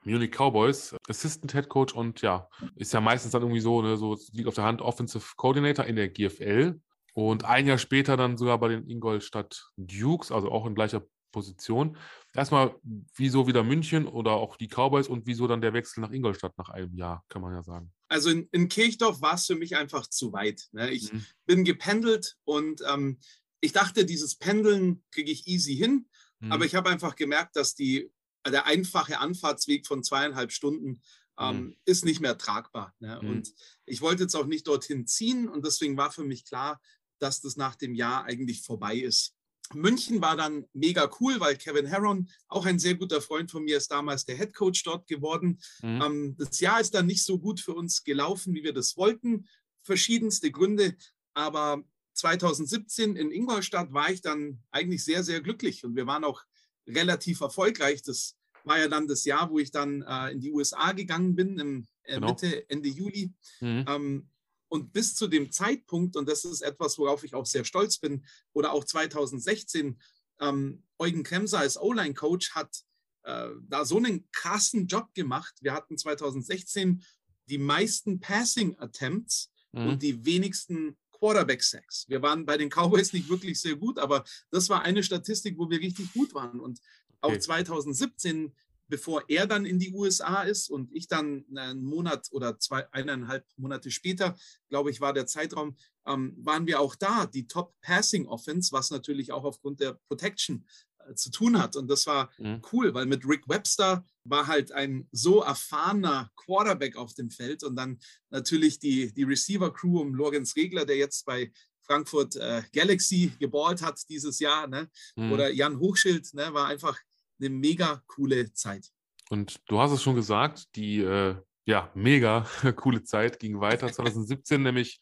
Munich 0.05 0.31
Cowboys, 0.31 0.95
Assistant 1.09 1.51
Head 1.51 1.67
Coach 1.67 1.93
und 1.93 2.21
ja, 2.21 2.47
ist 2.75 2.93
ja 2.93 3.01
meistens 3.01 3.33
dann 3.33 3.41
irgendwie 3.41 3.59
so, 3.59 3.81
ne, 3.81 3.97
so 3.97 4.17
liegt 4.31 4.47
auf 4.47 4.55
der 4.55 4.63
Hand 4.63 4.81
Offensive 4.81 5.33
Coordinator 5.35 5.85
in 5.85 5.97
der 5.97 6.07
GFL 6.07 6.79
und 7.13 7.43
ein 7.43 7.67
Jahr 7.67 7.77
später 7.77 8.15
dann 8.15 8.37
sogar 8.37 8.57
bei 8.59 8.69
den 8.69 8.89
Ingolstadt 8.89 9.69
Dukes, 9.75 10.31
also 10.31 10.51
auch 10.51 10.65
in 10.65 10.75
gleicher 10.75 11.03
Position. 11.31 11.97
Erstmal, 12.33 12.75
wieso 13.15 13.47
wieder 13.47 13.63
München 13.63 14.07
oder 14.07 14.31
auch 14.31 14.57
die 14.57 14.67
Cowboys 14.67 15.07
und 15.07 15.25
wieso 15.25 15.47
dann 15.47 15.61
der 15.61 15.73
Wechsel 15.73 16.01
nach 16.01 16.11
Ingolstadt 16.11 16.57
nach 16.57 16.69
einem 16.69 16.93
Jahr, 16.95 17.25
kann 17.29 17.41
man 17.41 17.53
ja 17.53 17.63
sagen. 17.63 17.91
Also 18.07 18.29
in, 18.29 18.47
in 18.51 18.69
Kirchdorf 18.69 19.21
war 19.21 19.35
es 19.35 19.45
für 19.45 19.55
mich 19.55 19.75
einfach 19.75 20.07
zu 20.07 20.33
weit. 20.33 20.67
Ne? 20.71 20.91
Ich 20.91 21.13
mhm. 21.13 21.25
bin 21.45 21.63
gependelt 21.63 22.37
und 22.43 22.81
ähm, 22.91 23.19
ich 23.61 23.71
dachte, 23.71 24.05
dieses 24.05 24.35
Pendeln 24.35 25.03
kriege 25.11 25.31
ich 25.31 25.47
easy 25.47 25.75
hin, 25.75 26.07
mhm. 26.39 26.51
aber 26.51 26.65
ich 26.65 26.75
habe 26.75 26.89
einfach 26.89 27.15
gemerkt, 27.15 27.55
dass 27.55 27.75
die, 27.75 28.11
der 28.47 28.65
einfache 28.65 29.19
Anfahrtsweg 29.19 29.85
von 29.85 30.03
zweieinhalb 30.03 30.51
Stunden 30.51 31.01
ähm, 31.39 31.57
mhm. 31.57 31.75
ist 31.85 32.05
nicht 32.05 32.19
mehr 32.19 32.37
tragbar. 32.37 32.93
Ne? 32.99 33.19
Mhm. 33.21 33.29
Und 33.29 33.53
ich 33.85 34.01
wollte 34.01 34.23
jetzt 34.23 34.35
auch 34.35 34.45
nicht 34.45 34.67
dorthin 34.67 35.07
ziehen 35.07 35.47
und 35.47 35.65
deswegen 35.65 35.97
war 35.97 36.11
für 36.11 36.23
mich 36.23 36.45
klar, 36.45 36.81
dass 37.19 37.41
das 37.41 37.57
nach 37.57 37.75
dem 37.75 37.93
Jahr 37.93 38.25
eigentlich 38.25 38.61
vorbei 38.61 38.95
ist. 38.95 39.35
München 39.73 40.21
war 40.21 40.35
dann 40.35 40.65
mega 40.73 41.09
cool, 41.19 41.39
weil 41.39 41.55
Kevin 41.55 41.85
Herron, 41.85 42.29
auch 42.47 42.65
ein 42.65 42.79
sehr 42.79 42.95
guter 42.95 43.21
Freund 43.21 43.51
von 43.51 43.63
mir, 43.63 43.77
ist 43.77 43.91
damals 43.91 44.25
der 44.25 44.37
Head 44.37 44.53
Coach 44.53 44.83
dort 44.83 45.07
geworden. 45.07 45.59
Mhm. 45.81 46.01
Ähm, 46.01 46.35
das 46.37 46.59
Jahr 46.59 46.79
ist 46.79 46.93
dann 46.95 47.05
nicht 47.05 47.23
so 47.23 47.37
gut 47.39 47.59
für 47.59 47.73
uns 47.73 48.03
gelaufen, 48.03 48.53
wie 48.53 48.63
wir 48.63 48.73
das 48.73 48.97
wollten. 48.97 49.47
Verschiedenste 49.83 50.51
Gründe. 50.51 50.95
Aber 51.33 51.83
2017 52.13 53.15
in 53.15 53.31
Ingolstadt 53.31 53.93
war 53.93 54.09
ich 54.11 54.21
dann 54.21 54.61
eigentlich 54.71 55.03
sehr, 55.03 55.23
sehr 55.23 55.41
glücklich 55.41 55.83
und 55.85 55.95
wir 55.95 56.07
waren 56.07 56.23
auch 56.23 56.43
relativ 56.87 57.41
erfolgreich. 57.41 58.01
Das 58.01 58.35
war 58.63 58.79
ja 58.79 58.87
dann 58.87 59.07
das 59.07 59.23
Jahr, 59.25 59.49
wo 59.49 59.59
ich 59.59 59.71
dann 59.71 60.01
äh, 60.01 60.31
in 60.31 60.41
die 60.41 60.51
USA 60.51 60.91
gegangen 60.91 61.35
bin, 61.35 61.57
im 61.59 61.87
äh, 62.03 62.15
genau. 62.15 62.27
Mitte, 62.27 62.69
Ende 62.69 62.89
Juli. 62.89 63.31
Mhm. 63.61 63.85
Ähm, 63.87 64.29
und 64.69 64.93
bis 64.93 65.15
zu 65.15 65.27
dem 65.27 65.51
Zeitpunkt, 65.51 66.15
und 66.15 66.29
das 66.29 66.45
ist 66.45 66.61
etwas, 66.61 66.97
worauf 66.97 67.23
ich 67.23 67.33
auch 67.33 67.45
sehr 67.45 67.65
stolz 67.65 67.97
bin, 67.97 68.25
oder 68.53 68.71
auch 68.71 68.85
2016, 68.85 69.99
ähm, 70.39 70.83
Eugen 70.97 71.23
Kremser 71.23 71.59
als 71.59 71.77
O-Line-Coach 71.79 72.51
hat 72.51 72.83
äh, 73.23 73.49
da 73.67 73.83
so 73.83 73.97
einen 73.97 74.29
krassen 74.31 74.87
Job 74.87 75.13
gemacht. 75.13 75.55
Wir 75.61 75.73
hatten 75.73 75.97
2016 75.97 77.03
die 77.47 77.57
meisten 77.57 78.19
Passing-Attempts 78.19 79.51
mhm. 79.71 79.87
und 79.87 80.03
die 80.03 80.25
wenigsten 80.25 80.97
Quarterback-Sacks. 81.11 82.05
Wir 82.07 82.21
waren 82.21 82.45
bei 82.45 82.57
den 82.57 82.69
Cowboys 82.69 83.11
nicht 83.11 83.29
wirklich 83.29 83.59
sehr 83.59 83.75
gut, 83.75 83.99
aber 83.99 84.23
das 84.51 84.69
war 84.69 84.83
eine 84.83 85.03
Statistik, 85.03 85.57
wo 85.57 85.69
wir 85.69 85.79
richtig 85.79 86.13
gut 86.13 86.33
waren. 86.33 86.59
Und 86.59 86.79
auch 87.21 87.29
okay. 87.29 87.39
2017 87.39 88.55
bevor 88.89 89.23
er 89.27 89.47
dann 89.47 89.65
in 89.65 89.79
die 89.79 89.93
USA 89.93 90.41
ist 90.41 90.69
und 90.69 90.91
ich 90.91 91.07
dann 91.07 91.45
einen 91.55 91.83
Monat 91.83 92.27
oder 92.31 92.59
zwei, 92.59 92.91
eineinhalb 92.91 93.45
Monate 93.55 93.91
später, 93.91 94.35
glaube 94.67 94.91
ich, 94.91 94.99
war 94.99 95.13
der 95.13 95.27
Zeitraum, 95.27 95.77
ähm, 96.05 96.35
waren 96.37 96.67
wir 96.67 96.79
auch 96.81 96.95
da, 96.95 97.25
die 97.25 97.47
Top 97.47 97.73
Passing 97.81 98.27
Offense, 98.27 98.71
was 98.71 98.91
natürlich 98.91 99.31
auch 99.31 99.43
aufgrund 99.43 99.79
der 99.79 99.93
Protection 100.07 100.65
äh, 101.07 101.13
zu 101.13 101.31
tun 101.31 101.61
hat. 101.61 101.75
Und 101.75 101.87
das 101.87 102.07
war 102.07 102.31
mhm. 102.37 102.61
cool, 102.73 102.93
weil 102.93 103.05
mit 103.05 103.25
Rick 103.27 103.47
Webster 103.47 104.05
war 104.23 104.47
halt 104.47 104.71
ein 104.71 105.07
so 105.11 105.41
erfahrener 105.41 106.31
Quarterback 106.35 106.95
auf 106.95 107.13
dem 107.13 107.29
Feld 107.29 107.63
und 107.63 107.75
dann 107.75 107.99
natürlich 108.29 108.79
die, 108.79 109.13
die 109.13 109.23
Receiver-Crew 109.23 110.01
um 110.01 110.15
Lorenz 110.15 110.55
Regler, 110.55 110.85
der 110.85 110.97
jetzt 110.97 111.25
bei 111.25 111.51
Frankfurt 111.83 112.35
äh, 112.35 112.61
Galaxy 112.71 113.31
geballt 113.39 113.81
hat 113.81 113.99
dieses 114.09 114.39
Jahr, 114.39 114.67
ne? 114.67 114.89
Mhm. 115.15 115.31
oder 115.31 115.49
Jan 115.51 115.79
Hochschild, 115.79 116.33
ne? 116.35 116.53
war 116.53 116.67
einfach 116.67 116.95
eine 117.39 117.49
mega 117.49 118.01
coole 118.07 118.51
Zeit. 118.53 118.89
Und 119.29 119.61
du 119.67 119.79
hast 119.79 119.91
es 119.91 120.01
schon 120.01 120.15
gesagt, 120.15 120.75
die 120.75 120.99
äh, 121.01 121.35
ja, 121.65 121.91
mega 121.93 122.47
coole 122.75 123.03
Zeit 123.03 123.39
ging 123.39 123.59
weiter 123.59 123.87
2017, 123.91 124.61
nämlich 124.61 124.99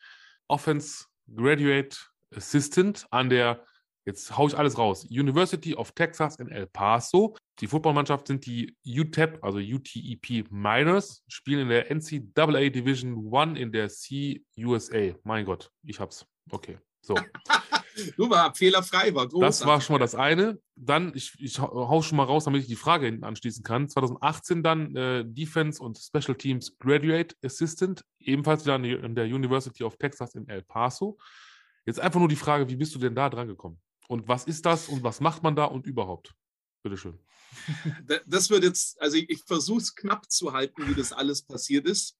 Offense 0.48 1.06
Graduate 1.34 1.98
Assistant 2.36 3.06
an 3.10 3.30
der, 3.30 3.66
jetzt 4.06 4.38
haue 4.38 4.50
ich 4.50 4.58
alles 4.58 4.78
raus, 4.78 5.06
University 5.06 5.76
of 5.76 5.92
Texas 5.94 6.38
in 6.38 6.50
El 6.50 6.68
Paso. 6.68 7.36
Die 7.60 7.68
Footballmannschaft 7.68 8.28
sind 8.28 8.46
die 8.46 8.76
UTEP, 8.86 9.44
also 9.44 9.60
UTEP 9.60 10.52
Miners, 10.52 11.24
spielen 11.28 11.62
in 11.62 11.70
der 11.70 11.90
NCAA 11.90 12.70
Division 12.70 13.34
1 13.34 13.58
in 13.58 13.72
der 13.72 13.90
CUSA. 13.90 15.16
Mein 15.24 15.46
Gott, 15.46 15.72
ich 15.84 16.00
hab's. 16.00 16.26
Okay, 16.52 16.78
so. 17.08 17.16
Du 18.16 18.30
war 18.30 18.54
fehlerfrei, 18.54 19.14
war 19.16 19.28
groß. 19.28 19.42
Das 19.42 19.66
war 19.66 19.82
schon 19.82 19.96
mal 19.96 20.00
das 20.00 20.14
eine. 20.14 20.60
Dann, 20.76 21.14
ich, 21.16 21.34
ich 21.40 21.60
hau 21.60 22.02
schon 22.04 22.18
mal 22.18 22.26
raus, 22.26 22.46
damit 22.46 22.62
ich 22.62 22.68
die 22.68 22.76
Frage 22.76 23.08
hinten 23.08 23.24
anschließen 23.24 23.64
kann. 23.64 23.90
2018 23.90 24.62
dann 24.62 24.96
äh, 24.96 25.26
Defense 25.26 25.82
und 25.82 25.98
Special 25.98 26.36
Teams 26.36 26.78
Graduate 26.78 27.36
Assistant, 27.44 28.04
ebenfalls 28.20 28.66
wieder 28.66 28.76
an 28.76 29.16
der 29.16 29.26
University 29.26 29.84
of 29.84 29.98
Texas 29.98 30.36
in 30.36 30.48
El 30.48 30.62
Paso. 30.62 31.18
Jetzt 31.86 32.00
einfach 32.00 32.20
nur 32.20 32.30
die 32.30 32.36
Frage, 32.36 32.70
wie 32.70 32.76
bist 32.76 32.94
du 32.94 33.00
denn 33.00 33.16
da 33.16 33.30
dran 33.30 33.48
gekommen? 33.48 33.82
Und 34.08 34.28
was 34.28 34.46
ist 34.46 34.66
das 34.66 34.90
und 34.90 35.04
was 35.04 35.20
macht 35.20 35.42
man 35.42 35.56
da 35.56 35.66
und 35.66 35.88
überhaupt? 35.88 36.36
Bitteschön. 36.84 37.20
Das 38.28 38.50
wird 38.50 38.64
jetzt, 38.64 39.02
also 39.02 39.18
ich, 39.18 39.30
ich 39.30 39.44
versuche 39.44 39.80
es 39.80 39.96
knapp 39.96 40.30
zu 40.30 40.54
halten, 40.54 40.88
wie 40.88 40.94
das 40.94 41.14
alles 41.14 41.42
passiert 41.42 41.88
ist. 41.88 42.18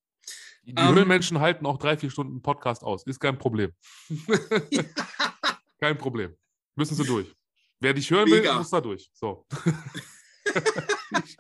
Die, 0.68 0.74
um, 0.74 0.90
Höhlenmenschen 0.90 1.40
halten 1.40 1.66
auch 1.66 1.78
drei, 1.78 1.96
vier 1.96 2.10
Stunden 2.10 2.42
Podcast 2.42 2.84
aus. 2.84 3.06
Ist 3.06 3.22
kein 3.22 3.38
Problem. 3.38 3.72
Kein 5.80 5.98
Problem. 5.98 6.36
Müssen 6.76 6.96
sie 6.96 7.06
durch. 7.06 7.34
Wer 7.80 7.94
dich 7.94 8.10
hören 8.10 8.30
Mega. 8.30 8.50
will, 8.50 8.58
muss 8.58 8.72
da 8.72 8.82
durch. 8.82 9.10
So. 9.14 9.46
ich, 11.24 11.38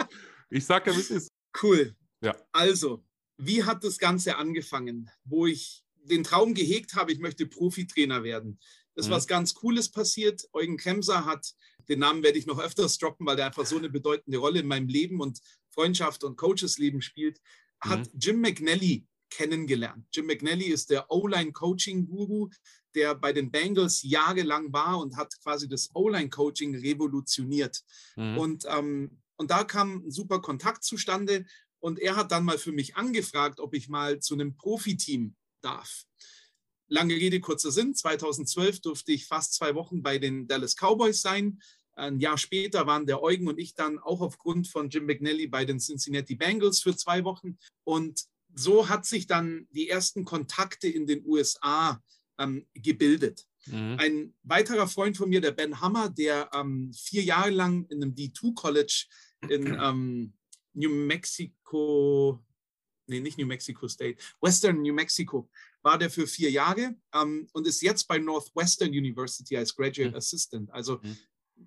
ich 0.49 0.65
sag 0.65 0.86
ja, 0.88 0.95
wie 0.95 0.99
es 0.99 1.09
ist. 1.09 1.32
Cool. 1.61 1.95
Ja. 2.21 2.36
Also, 2.51 3.03
wie 3.38 3.63
hat 3.63 3.84
das 3.84 3.97
Ganze 3.97 4.38
angefangen, 4.38 5.09
wo 5.25 5.47
ich 5.47 5.84
den 6.03 6.23
Traum 6.23 6.53
gehegt 6.53 6.93
habe, 6.93 7.11
ich 7.11 7.19
möchte 7.19 7.47
Profitrainer 7.47 8.23
werden? 8.23 8.59
Das 8.93 9.07
ist 9.07 9.09
mhm. 9.09 9.15
was 9.15 9.28
ganz 9.28 9.55
Cooles 9.55 9.89
passiert. 9.89 10.47
Eugen 10.53 10.78
Kremser 10.78 11.25
hat, 11.25 11.53
den 11.89 11.99
Namen 11.99 12.23
werde 12.23 12.38
ich 12.38 12.45
noch 12.45 12.59
öfters 12.59 12.97
droppen, 12.99 13.25
weil 13.25 13.36
der 13.36 13.47
einfach 13.47 13.65
so 13.65 13.78
eine 13.78 13.89
bedeutende 13.89 14.38
Rolle 14.38 14.59
in 14.59 14.67
meinem 14.67 14.88
Leben 14.88 15.19
und 15.19 15.41
Freundschaft 15.71 16.23
und 16.23 16.38
Coachesleben 16.38 17.01
spielt, 17.01 17.41
hat 17.82 18.13
mhm. 18.13 18.19
Jim 18.19 18.41
McNally 18.41 19.07
kennengelernt. 19.30 20.05
Jim 20.11 20.25
McNally 20.25 20.65
ist 20.65 20.89
der 20.89 21.11
O-Line-Coaching-Guru, 21.11 22.49
der 22.95 23.15
bei 23.15 23.34
den 23.34 23.51
Bengals 23.51 24.01
jahrelang 24.03 24.73
war 24.73 24.99
und 24.99 25.17
hat 25.17 25.34
quasi 25.43 25.67
das 25.67 25.89
O-Line-Coaching 25.93 26.75
revolutioniert. 26.75 27.84
Mhm. 28.15 28.38
Und, 28.38 28.65
ähm, 28.69 29.21
und 29.38 29.51
da 29.51 29.63
kam 29.63 30.03
ein 30.05 30.11
super 30.11 30.41
Kontakt 30.41 30.84
zustande 30.84 31.45
und 31.80 31.99
er 31.99 32.15
hat 32.15 32.32
dann 32.32 32.43
mal 32.43 32.57
für 32.57 32.71
mich 32.71 32.95
angefragt, 32.95 33.59
ob 33.59 33.73
ich 33.73 33.88
mal 33.88 34.19
zu 34.19 34.34
einem 34.34 34.55
Profiteam 34.55 35.36
darf. 35.61 36.05
lange 36.89 37.15
Rede, 37.15 37.41
kurzer 37.41 37.69
Sinn. 37.69 37.93
2012 37.93 38.80
durfte 38.80 39.11
ich 39.11 39.28
fast 39.28 39.53
zwei 39.53 39.75
Wochen 39.75 40.01
bei 40.01 40.19
den 40.19 40.47
Dallas 40.47 40.75
Cowboys 40.75 41.21
sein. 41.21 41.59
Ein 41.95 42.19
Jahr 42.19 42.38
später 42.38 42.88
waren 42.88 43.05
der 43.05 43.21
Eugen 43.21 43.47
und 43.47 43.59
ich 43.59 43.73
dann 43.73 43.99
auch 43.99 44.21
aufgrund 44.21 44.67
von 44.67 44.89
Jim 44.89 45.05
McNally 45.05 45.47
bei 45.47 45.65
den 45.65 45.80
Cincinnati 45.80 46.36
Bengals 46.36 46.80
für 46.80 46.95
zwei 46.95 47.23
Wochen. 47.25 47.57
Und 47.84 48.25
so 48.54 48.89
hat 48.89 49.06
sich 49.06 49.28
dann 49.28 49.68
die 49.72 49.89
ersten 49.89 50.26
Kontakte 50.26 50.88
in 50.88 51.06
den 51.06 51.26
USA 51.26 52.02
ähm, 52.39 52.66
gebildet. 52.74 53.45
Mhm. 53.66 53.98
Ein 54.00 54.34
weiterer 54.43 54.88
Freund 54.88 55.18
von 55.18 55.30
mir, 55.30 55.41
der 55.41 55.52
Ben 55.52 55.80
Hammer, 55.82 56.10
der 56.10 56.50
ähm, 56.54 56.91
vier 56.93 57.24
Jahre 57.24 57.50
lang 57.50 57.86
in 57.86 58.02
einem 58.02 58.14
D2-College 58.14 59.06
in 59.50 59.78
ähm, 59.82 60.34
New 60.74 60.89
Mexico, 60.89 62.43
nee, 63.08 63.20
nicht 63.20 63.38
New 63.38 63.48
Mexico 63.48 63.88
State, 63.88 64.18
Western 64.41 64.82
New 64.82 64.93
Mexico, 64.93 65.50
war 65.82 65.98
der 65.98 66.10
für 66.10 66.28
vier 66.28 66.52
Jahre 66.52 66.95
ähm, 67.14 67.48
und 67.54 67.68
ist 67.68 67.82
jetzt 67.82 68.08
bei 68.08 68.18
Northwestern 68.18 68.89
University 68.89 69.58
als 69.58 69.76
Graduate 69.76 70.12
mhm. 70.12 70.16
Assistant. 70.16 70.72
Also 70.72 71.00
mhm. 71.02 71.18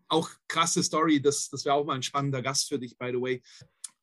auch 0.09 0.31
krasse 0.49 0.83
Story, 0.83 1.21
das, 1.21 1.49
das 1.49 1.65
wäre 1.65 1.75
auch 1.75 1.85
mal 1.85 1.95
ein 1.95 2.03
spannender 2.03 2.43
Gast 2.43 2.69
für 2.69 2.79
dich, 2.79 2.97
by 2.97 3.11
the 3.13 3.21
way. 3.21 3.43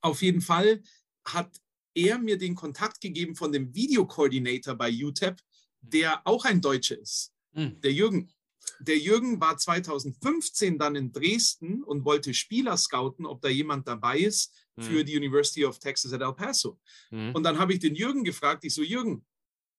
Auf 0.02 0.22
jeden 0.22 0.42
Fall 0.42 0.82
hat 1.26 1.50
er 1.98 2.20
mir 2.20 2.38
den 2.38 2.56
Kontakt 2.56 3.02
gegeben 3.02 3.36
von 3.36 3.52
dem 3.52 3.74
Videokoordinator 3.74 4.76
bei 4.76 4.92
UTEP, 4.92 5.42
der 5.82 6.26
auch 6.26 6.46
ein 6.46 6.62
Deutscher 6.62 7.00
ist. 7.00 7.34
Mhm. 7.54 7.82
Der 7.82 7.92
Jürgen. 7.92 8.32
Der 8.80 8.98
Jürgen 8.98 9.40
war 9.40 9.58
2015 9.58 10.78
dann 10.78 10.96
in 10.96 11.12
Dresden 11.12 11.84
und 11.84 12.06
wollte 12.06 12.34
Spieler 12.34 12.78
scouten, 12.78 13.26
ob 13.26 13.42
da 13.42 13.48
jemand 13.48 13.88
dabei 13.88 14.20
ist 14.20 14.54
für 14.78 15.02
mhm. 15.02 15.06
die 15.06 15.18
University 15.18 15.66
of 15.66 15.80
Texas 15.80 16.14
at 16.14 16.22
El 16.22 16.34
Paso. 16.34 16.80
Mhm. 17.10 17.34
Und 17.34 17.44
dann 17.44 17.58
habe 17.58 17.74
ich 17.74 17.80
den 17.80 17.96
Jürgen 17.96 18.24
gefragt, 18.24 18.64
ich 18.66 18.74
so, 18.74 18.84
Jürgen, 18.84 19.26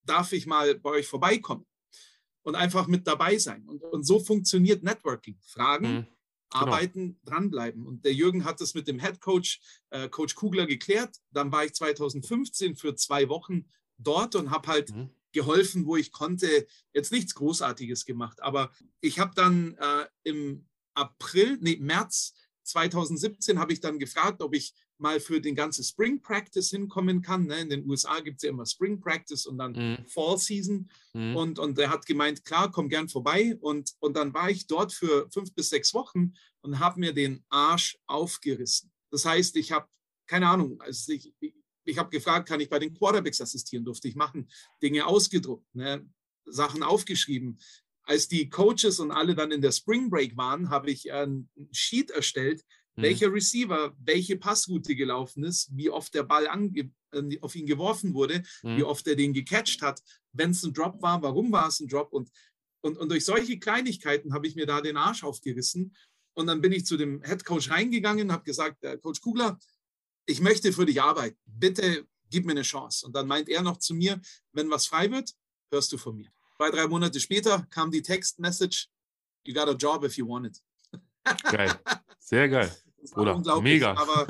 darf 0.02 0.32
ich 0.32 0.46
mal 0.46 0.74
bei 0.78 0.90
euch 0.90 1.06
vorbeikommen? 1.06 1.66
Und 2.42 2.54
einfach 2.54 2.86
mit 2.86 3.06
dabei 3.06 3.36
sein. 3.36 3.62
Und, 3.68 3.82
und 3.82 4.04
so 4.04 4.18
funktioniert 4.18 4.82
Networking. 4.82 5.38
Fragen, 5.42 6.06
Genau. 6.50 6.64
arbeiten, 6.64 7.20
dranbleiben. 7.24 7.86
Und 7.86 8.04
der 8.04 8.14
Jürgen 8.14 8.44
hat 8.44 8.60
das 8.60 8.74
mit 8.74 8.88
dem 8.88 8.98
Head 8.98 9.20
Coach, 9.20 9.60
äh, 9.90 10.08
Coach 10.08 10.34
Kugler, 10.34 10.66
geklärt. 10.66 11.16
Dann 11.30 11.52
war 11.52 11.64
ich 11.64 11.74
2015 11.74 12.74
für 12.76 12.94
zwei 12.94 13.28
Wochen 13.28 13.66
dort 13.98 14.34
und 14.34 14.50
habe 14.50 14.68
halt 14.68 14.94
mhm 14.94 15.10
geholfen, 15.32 15.86
wo 15.86 15.96
ich 15.96 16.12
konnte. 16.12 16.66
Jetzt 16.92 17.12
nichts 17.12 17.34
Großartiges 17.34 18.04
gemacht, 18.04 18.42
aber 18.42 18.72
ich 19.00 19.18
habe 19.18 19.32
dann 19.34 19.74
äh, 19.74 20.06
im 20.24 20.66
April, 20.94 21.58
nee, 21.60 21.76
März 21.80 22.34
2017 22.68 23.58
habe 23.58 23.72
ich 23.72 23.80
dann 23.80 23.98
gefragt, 23.98 24.42
ob 24.42 24.54
ich 24.54 24.74
mal 24.98 25.20
für 25.20 25.40
den 25.40 25.54
ganzen 25.54 25.84
Spring 25.84 26.20
Practice 26.20 26.70
hinkommen 26.70 27.22
kann. 27.22 27.46
Ne? 27.46 27.60
In 27.60 27.70
den 27.70 27.88
USA 27.88 28.20
gibt 28.20 28.38
es 28.38 28.42
ja 28.42 28.50
immer 28.50 28.66
Spring 28.66 29.00
Practice 29.00 29.46
und 29.46 29.58
dann 29.58 29.72
mhm. 29.72 30.06
Fall 30.06 30.38
Season. 30.38 30.90
Mhm. 31.14 31.36
Und, 31.36 31.58
und 31.58 31.78
er 31.78 31.90
hat 31.90 32.06
gemeint, 32.06 32.44
klar, 32.44 32.70
komm 32.70 32.88
gern 32.88 33.08
vorbei. 33.08 33.56
Und, 33.60 33.94
und 34.00 34.16
dann 34.16 34.34
war 34.34 34.50
ich 34.50 34.66
dort 34.66 34.92
für 34.92 35.28
fünf 35.32 35.54
bis 35.54 35.70
sechs 35.70 35.94
Wochen 35.94 36.34
und 36.60 36.78
habe 36.78 37.00
mir 37.00 37.12
den 37.12 37.44
Arsch 37.48 37.98
aufgerissen. 38.06 38.90
Das 39.10 39.24
heißt, 39.24 39.56
ich 39.56 39.72
habe, 39.72 39.88
keine 40.26 40.48
Ahnung, 40.48 40.80
also 40.80 41.12
ich, 41.12 41.32
ich 41.84 41.98
habe 41.98 42.10
gefragt, 42.10 42.48
kann 42.48 42.60
ich 42.60 42.68
bei 42.68 42.78
den 42.78 42.92
Quarterbacks 42.92 43.40
assistieren? 43.40 43.84
Durfte 43.84 44.08
ich 44.08 44.14
machen. 44.14 44.50
Dinge 44.82 45.06
ausgedruckt, 45.06 45.74
ne? 45.74 46.06
Sachen 46.50 46.82
aufgeschrieben. 46.82 47.58
Als 48.08 48.26
die 48.26 48.48
Coaches 48.48 49.00
und 49.00 49.10
alle 49.10 49.34
dann 49.34 49.50
in 49.50 49.60
der 49.60 49.70
Spring 49.70 50.08
Break 50.08 50.34
waren, 50.36 50.70
habe 50.70 50.90
ich 50.90 51.12
ein 51.12 51.48
Sheet 51.72 52.10
erstellt, 52.10 52.64
mhm. 52.96 53.02
welcher 53.02 53.30
Receiver 53.30 53.94
welche 53.98 54.36
Passroute 54.36 54.96
gelaufen 54.96 55.44
ist, 55.44 55.68
wie 55.76 55.90
oft 55.90 56.14
der 56.14 56.22
Ball 56.22 56.48
ange 56.48 56.90
äh, 57.12 57.38
auf 57.42 57.54
ihn 57.54 57.66
geworfen 57.66 58.14
wurde, 58.14 58.42
mhm. 58.62 58.78
wie 58.78 58.82
oft 58.82 59.06
er 59.06 59.14
den 59.14 59.34
gecatcht 59.34 59.82
hat, 59.82 60.00
wenn 60.32 60.52
es 60.52 60.62
ein 60.62 60.72
Drop 60.72 61.02
war, 61.02 61.20
warum 61.20 61.52
war 61.52 61.68
es 61.68 61.80
ein 61.80 61.88
Drop 61.88 62.10
und, 62.12 62.30
und, 62.80 62.96
und 62.96 63.10
durch 63.10 63.26
solche 63.26 63.58
Kleinigkeiten 63.58 64.32
habe 64.32 64.46
ich 64.46 64.56
mir 64.56 64.64
da 64.64 64.80
den 64.80 64.96
Arsch 64.96 65.22
aufgerissen 65.22 65.94
und 66.32 66.46
dann 66.46 66.62
bin 66.62 66.72
ich 66.72 66.86
zu 66.86 66.96
dem 66.96 67.22
Head 67.24 67.44
Coach 67.44 67.68
reingegangen, 67.68 68.32
habe 68.32 68.44
gesagt, 68.44 68.82
äh, 68.84 68.96
Coach 68.96 69.20
Kugler, 69.20 69.58
ich 70.24 70.40
möchte 70.40 70.72
für 70.72 70.86
dich 70.86 71.02
arbeiten. 71.02 71.36
Bitte 71.44 72.06
gib 72.30 72.46
mir 72.46 72.52
eine 72.52 72.62
Chance. 72.62 73.04
Und 73.06 73.14
dann 73.14 73.26
meint 73.26 73.48
er 73.48 73.62
noch 73.62 73.78
zu 73.78 73.94
mir, 73.94 74.20
wenn 74.52 74.70
was 74.70 74.86
frei 74.86 75.10
wird, 75.10 75.34
hörst 75.70 75.92
du 75.92 75.98
von 75.98 76.16
mir. 76.16 76.30
Zwei, 76.58 76.70
drei 76.70 76.88
Monate 76.88 77.20
später 77.20 77.64
kam 77.70 77.92
die 77.92 78.02
Text-Message, 78.02 78.88
you 79.44 79.54
got 79.54 79.68
a 79.68 79.74
job 79.74 80.04
if 80.04 80.16
you 80.16 80.26
want 80.26 80.48
it. 80.48 80.60
Geil. 81.52 81.70
Sehr 82.18 82.48
geil. 82.48 82.76
Oder 83.14 83.60
mega. 83.60 83.94
Aber, 83.94 84.26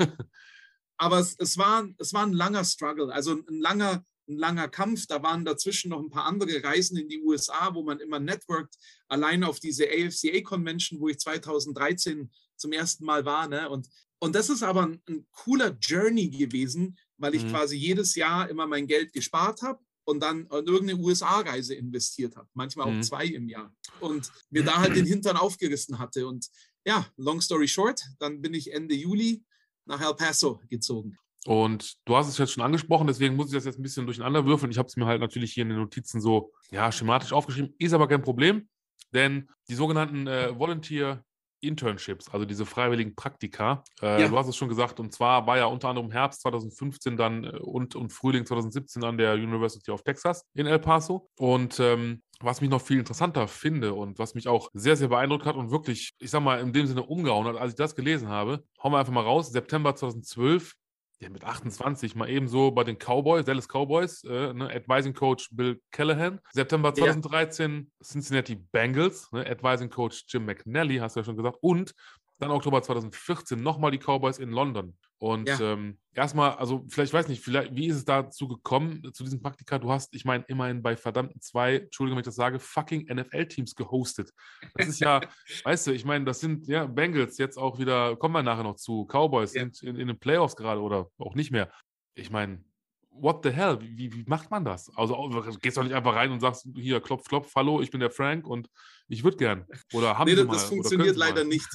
aber 0.97 1.19
es, 1.19 1.35
es, 1.39 1.57
war, 1.57 1.87
es 1.97 2.13
war 2.13 2.27
ein 2.27 2.33
langer 2.33 2.63
Struggle, 2.63 3.11
also 3.11 3.31
ein 3.31 3.59
langer, 3.59 4.05
ein 4.27 4.37
langer 4.37 4.67
Kampf. 4.67 5.07
Da 5.07 5.23
waren 5.23 5.43
dazwischen 5.43 5.89
noch 5.89 5.99
ein 5.99 6.11
paar 6.11 6.25
andere 6.25 6.63
Reisen 6.63 6.97
in 6.97 7.09
die 7.09 7.19
USA, 7.19 7.73
wo 7.73 7.81
man 7.81 7.99
immer 7.99 8.19
networked. 8.19 8.77
Allein 9.07 9.43
auf 9.43 9.59
diese 9.59 9.85
AFCA-Convention, 9.85 10.99
wo 10.99 11.09
ich 11.09 11.17
2013 11.17 12.31
zum 12.57 12.71
ersten 12.71 13.05
Mal 13.05 13.25
war. 13.25 13.47
Ne? 13.47 13.67
Und 13.67 13.89
und 14.21 14.35
das 14.35 14.49
ist 14.49 14.63
aber 14.63 14.83
ein, 14.83 15.01
ein 15.07 15.25
cooler 15.31 15.77
Journey 15.79 16.29
gewesen, 16.29 16.99
weil 17.17 17.35
ich 17.35 17.45
mhm. 17.45 17.51
quasi 17.51 17.77
jedes 17.77 18.15
Jahr 18.15 18.49
immer 18.49 18.67
mein 18.67 18.85
Geld 18.85 19.13
gespart 19.13 19.61
habe 19.61 19.79
und 20.09 20.21
dann 20.21 20.47
in 20.47 20.65
irgendeine 20.65 20.95
USA-Reise 20.95 21.75
investiert 21.75 22.35
habe, 22.35 22.49
manchmal 22.53 22.87
auch 22.87 22.93
mhm. 22.93 23.03
zwei 23.03 23.25
im 23.25 23.47
Jahr. 23.47 23.71
Und 23.99 24.31
mir 24.49 24.63
da 24.63 24.79
halt 24.79 24.95
den 24.95 25.05
Hintern 25.05 25.37
aufgerissen 25.37 25.99
hatte. 25.99 26.25
Und 26.25 26.49
ja, 26.83 27.05
long 27.15 27.41
story 27.41 27.67
short, 27.67 28.01
dann 28.17 28.41
bin 28.41 28.55
ich 28.55 28.73
Ende 28.73 28.95
Juli 28.95 29.43
nach 29.85 30.01
El 30.01 30.15
Paso 30.15 30.59
gezogen. 30.67 31.15
Und 31.45 31.95
du 32.05 32.15
hast 32.15 32.27
es 32.27 32.39
jetzt 32.39 32.53
schon 32.53 32.63
angesprochen, 32.63 33.05
deswegen 33.05 33.35
muss 33.35 33.47
ich 33.47 33.53
das 33.53 33.65
jetzt 33.65 33.77
ein 33.77 33.83
bisschen 33.83 34.07
durcheinander 34.07 34.45
würfeln. 34.45 34.71
Ich 34.71 34.79
habe 34.79 34.87
es 34.87 34.97
mir 34.97 35.05
halt 35.05 35.21
natürlich 35.21 35.53
hier 35.53 35.61
in 35.61 35.69
den 35.69 35.77
Notizen 35.77 36.19
so 36.19 36.51
ja, 36.71 36.91
schematisch 36.91 37.31
aufgeschrieben, 37.31 37.75
ist 37.77 37.93
aber 37.93 38.07
kein 38.07 38.23
Problem, 38.23 38.67
denn 39.13 39.47
die 39.69 39.75
sogenannten 39.75 40.25
äh, 40.25 40.57
Volunteer 40.57 41.23
Internships, 41.61 42.29
also 42.29 42.45
diese 42.45 42.65
freiwilligen 42.65 43.15
Praktika. 43.15 43.83
Äh, 44.01 44.21
ja. 44.21 44.27
Du 44.27 44.37
hast 44.37 44.47
es 44.47 44.55
schon 44.55 44.69
gesagt, 44.69 44.99
und 44.99 45.13
zwar 45.13 45.47
war 45.47 45.57
ja 45.57 45.65
unter 45.65 45.89
anderem 45.89 46.11
Herbst 46.11 46.41
2015 46.41 47.17
dann 47.17 47.43
äh, 47.43 47.57
und, 47.57 47.95
und 47.95 48.11
Frühling 48.11 48.45
2017 48.45 49.03
an 49.03 49.17
der 49.17 49.33
University 49.33 49.91
of 49.91 50.03
Texas 50.03 50.45
in 50.53 50.65
El 50.65 50.79
Paso. 50.79 51.29
Und 51.37 51.79
ähm, 51.79 52.21
was 52.41 52.61
mich 52.61 52.69
noch 52.69 52.81
viel 52.81 52.99
interessanter 52.99 53.47
finde 53.47 53.93
und 53.93 54.17
was 54.17 54.33
mich 54.33 54.47
auch 54.47 54.69
sehr, 54.73 54.95
sehr 54.95 55.09
beeindruckt 55.09 55.45
hat 55.45 55.55
und 55.55 55.71
wirklich, 55.71 56.13
ich 56.19 56.31
sag 56.31 56.41
mal, 56.41 56.59
in 56.59 56.71
dem 56.71 56.87
Sinne 56.87 57.03
umgehauen 57.03 57.47
hat, 57.47 57.57
als 57.57 57.73
ich 57.73 57.77
das 57.77 57.95
gelesen 57.95 58.29
habe, 58.29 58.63
hauen 58.81 58.93
wir 58.93 58.99
einfach 58.99 59.13
mal 59.13 59.23
raus, 59.23 59.51
September 59.51 59.95
2012 59.95 60.73
ja, 61.21 61.29
mit 61.29 61.43
28 61.43 62.15
mal 62.15 62.29
ebenso 62.29 62.71
bei 62.71 62.83
den 62.83 62.97
Cowboys, 62.97 63.43
Dallas 63.45 63.67
Cowboys, 63.67 64.23
äh, 64.23 64.53
ne, 64.53 64.69
Advising 64.73 65.13
Coach 65.13 65.49
Bill 65.51 65.81
Callahan. 65.91 66.39
September 66.53 66.93
2013 66.93 67.77
ja. 67.77 68.05
Cincinnati 68.05 68.55
Bengals, 68.55 69.29
ne, 69.31 69.45
Advising 69.45 69.89
Coach 69.89 70.23
Jim 70.27 70.45
McNally, 70.45 70.97
hast 70.97 71.15
du 71.15 71.19
ja 71.19 71.23
schon 71.25 71.35
gesagt. 71.35 71.57
Und 71.61 71.93
dann 72.39 72.51
Oktober 72.51 72.81
2014 72.81 73.61
nochmal 73.61 73.91
die 73.91 73.99
Cowboys 73.99 74.39
in 74.39 74.49
London. 74.49 74.97
Und 75.17 75.49
ja. 75.49 75.59
ähm, 75.59 75.97
erstmal, 76.13 76.51
also 76.53 76.85
vielleicht 76.87 77.11
weiß 77.11 77.27
nicht, 77.27 77.43
vielleicht, 77.43 77.75
wie 77.75 77.87
ist 77.87 77.97
es 77.97 78.05
dazu 78.05 78.47
gekommen, 78.47 79.13
zu 79.13 79.25
diesem 79.25 79.41
Praktika? 79.41 79.77
Du 79.77 79.91
hast, 79.91 80.15
ich 80.15 80.23
meine, 80.23 80.45
immerhin 80.47 80.81
bei 80.81 80.95
verdammten 80.95 81.41
zwei, 81.41 81.75
Entschuldigung, 81.75 82.15
wenn 82.15 82.21
ich 82.21 82.25
das 82.25 82.35
sage, 82.35 82.59
fucking 82.59 83.13
NFL-Teams 83.13 83.75
gehostet. 83.75 84.31
Das 84.75 84.87
ist 84.87 85.01
ja, 85.01 85.19
weißt 85.65 85.87
du, 85.87 85.91
ich 85.91 86.05
meine, 86.05 86.23
das 86.23 86.39
sind 86.39 86.67
ja 86.67 86.85
Bengals 86.85 87.37
jetzt 87.37 87.57
auch 87.57 87.77
wieder, 87.79 88.15
kommen 88.15 88.33
wir 88.33 88.43
nachher 88.43 88.63
noch 88.63 88.77
zu, 88.77 89.05
Cowboys 89.05 89.53
ja. 89.53 89.63
sind 89.63 89.83
in, 89.83 89.97
in 89.97 90.07
den 90.07 90.17
Playoffs 90.17 90.55
gerade 90.55 90.79
oder 90.79 91.09
auch 91.17 91.35
nicht 91.35 91.51
mehr. 91.51 91.69
Ich 92.15 92.31
meine, 92.31 92.63
what 93.11 93.43
the 93.43 93.51
hell? 93.51 93.77
Wie, 93.81 94.13
wie, 94.13 94.23
macht 94.25 94.49
man 94.49 94.63
das? 94.63 94.89
Also 94.95 95.29
gehst 95.61 95.75
du 95.75 95.83
nicht 95.83 95.93
einfach 95.93 96.15
rein 96.15 96.31
und 96.31 96.39
sagst, 96.39 96.65
hier, 96.75 97.01
klopf, 97.01 97.27
klopf, 97.27 97.53
hallo, 97.57 97.81
ich 97.81 97.91
bin 97.91 97.99
der 97.99 98.11
Frank 98.11 98.47
und 98.47 98.69
ich 99.09 99.25
würde 99.25 99.35
gern. 99.35 99.65
Oder 99.91 100.17
haben 100.17 100.29
nee, 100.29 100.35
Sie 100.35 100.45
mal, 100.45 100.53
das 100.53 100.63
funktioniert 100.63 101.17
leider 101.17 101.43
nicht 101.43 101.67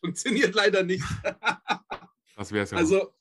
funktioniert 0.00 0.54
leider 0.54 0.82
nicht. 0.82 1.04
das 2.36 2.52
wäre 2.52 2.64
es 2.64 2.70
ja. 2.70 2.78
Also, 2.78 3.14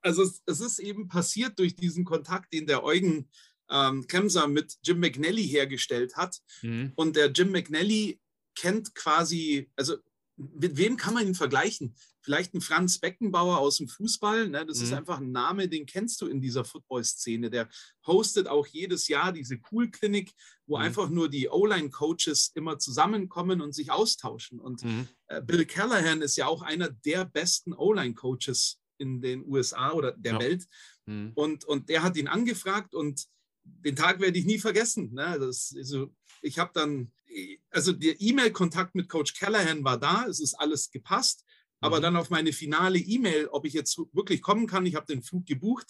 also 0.00 0.22
es, 0.22 0.42
es, 0.46 0.60
ist 0.60 0.78
eben 0.78 1.08
passiert 1.08 1.58
durch 1.58 1.76
diesen 1.76 2.04
Kontakt, 2.04 2.52
den 2.52 2.66
der 2.66 2.84
Eugen 2.84 3.28
ähm, 3.70 4.06
Kemser 4.06 4.48
mit 4.48 4.78
Jim 4.82 5.00
McNally 5.00 5.46
hergestellt 5.46 6.16
hat. 6.16 6.40
Mhm. 6.62 6.92
Und 6.96 7.16
der 7.16 7.30
Jim 7.30 7.50
McNally 7.50 8.20
kennt 8.54 8.94
quasi, 8.94 9.70
also 9.76 9.96
mit 10.36 10.76
wem 10.76 10.96
kann 10.96 11.14
man 11.14 11.26
ihn 11.26 11.34
vergleichen? 11.34 11.94
Vielleicht 12.20 12.54
ein 12.54 12.60
Franz 12.60 12.98
Beckenbauer 12.98 13.58
aus 13.58 13.78
dem 13.78 13.88
Fußball. 13.88 14.48
Ne? 14.48 14.64
Das 14.64 14.78
mhm. 14.78 14.84
ist 14.84 14.92
einfach 14.92 15.18
ein 15.18 15.32
Name, 15.32 15.68
den 15.68 15.86
kennst 15.86 16.20
du 16.20 16.26
in 16.26 16.40
dieser 16.40 16.64
Football-Szene. 16.64 17.50
Der 17.50 17.68
hostet 18.06 18.48
auch 18.48 18.66
jedes 18.66 19.08
Jahr 19.08 19.32
diese 19.32 19.58
Cool-Klinik, 19.70 20.32
wo 20.66 20.76
mhm. 20.76 20.84
einfach 20.84 21.10
nur 21.10 21.28
die 21.28 21.48
O-Line-Coaches 21.48 22.52
immer 22.54 22.78
zusammenkommen 22.78 23.60
und 23.60 23.74
sich 23.74 23.90
austauschen. 23.90 24.60
Und 24.60 24.84
mhm. 24.84 25.08
äh, 25.26 25.42
Bill 25.42 25.66
Callahan 25.66 26.22
ist 26.22 26.36
ja 26.36 26.46
auch 26.46 26.62
einer 26.62 26.90
der 26.90 27.24
besten 27.24 27.72
O-Line-Coaches 27.72 28.78
in 28.98 29.20
den 29.20 29.44
USA 29.46 29.92
oder 29.92 30.12
der 30.12 30.34
ja. 30.34 30.40
Welt. 30.40 30.64
Mhm. 31.06 31.32
Und, 31.34 31.64
und 31.64 31.88
der 31.88 32.02
hat 32.02 32.16
ihn 32.16 32.28
angefragt 32.28 32.94
und 32.94 33.26
den 33.64 33.96
Tag 33.96 34.20
werde 34.20 34.38
ich 34.38 34.44
nie 34.44 34.58
vergessen. 34.58 35.12
Ne? 35.12 35.38
Das, 35.38 35.74
also, 35.76 36.12
ich 36.40 36.58
habe 36.58 36.70
dann 36.74 37.12
also 37.70 37.92
der 37.92 38.20
E-Mail-Kontakt 38.20 38.94
mit 38.94 39.08
Coach 39.08 39.34
Callahan 39.34 39.84
war 39.84 39.98
da, 39.98 40.26
es 40.26 40.40
ist 40.40 40.54
alles 40.54 40.90
gepasst, 40.90 41.44
aber 41.80 41.98
mhm. 41.98 42.02
dann 42.02 42.16
auf 42.16 42.30
meine 42.30 42.52
finale 42.52 42.98
E-Mail, 42.98 43.48
ob 43.48 43.64
ich 43.64 43.72
jetzt 43.72 43.98
wirklich 44.12 44.42
kommen 44.42 44.66
kann, 44.66 44.86
ich 44.86 44.94
habe 44.94 45.06
den 45.06 45.22
Flug 45.22 45.46
gebucht, 45.46 45.86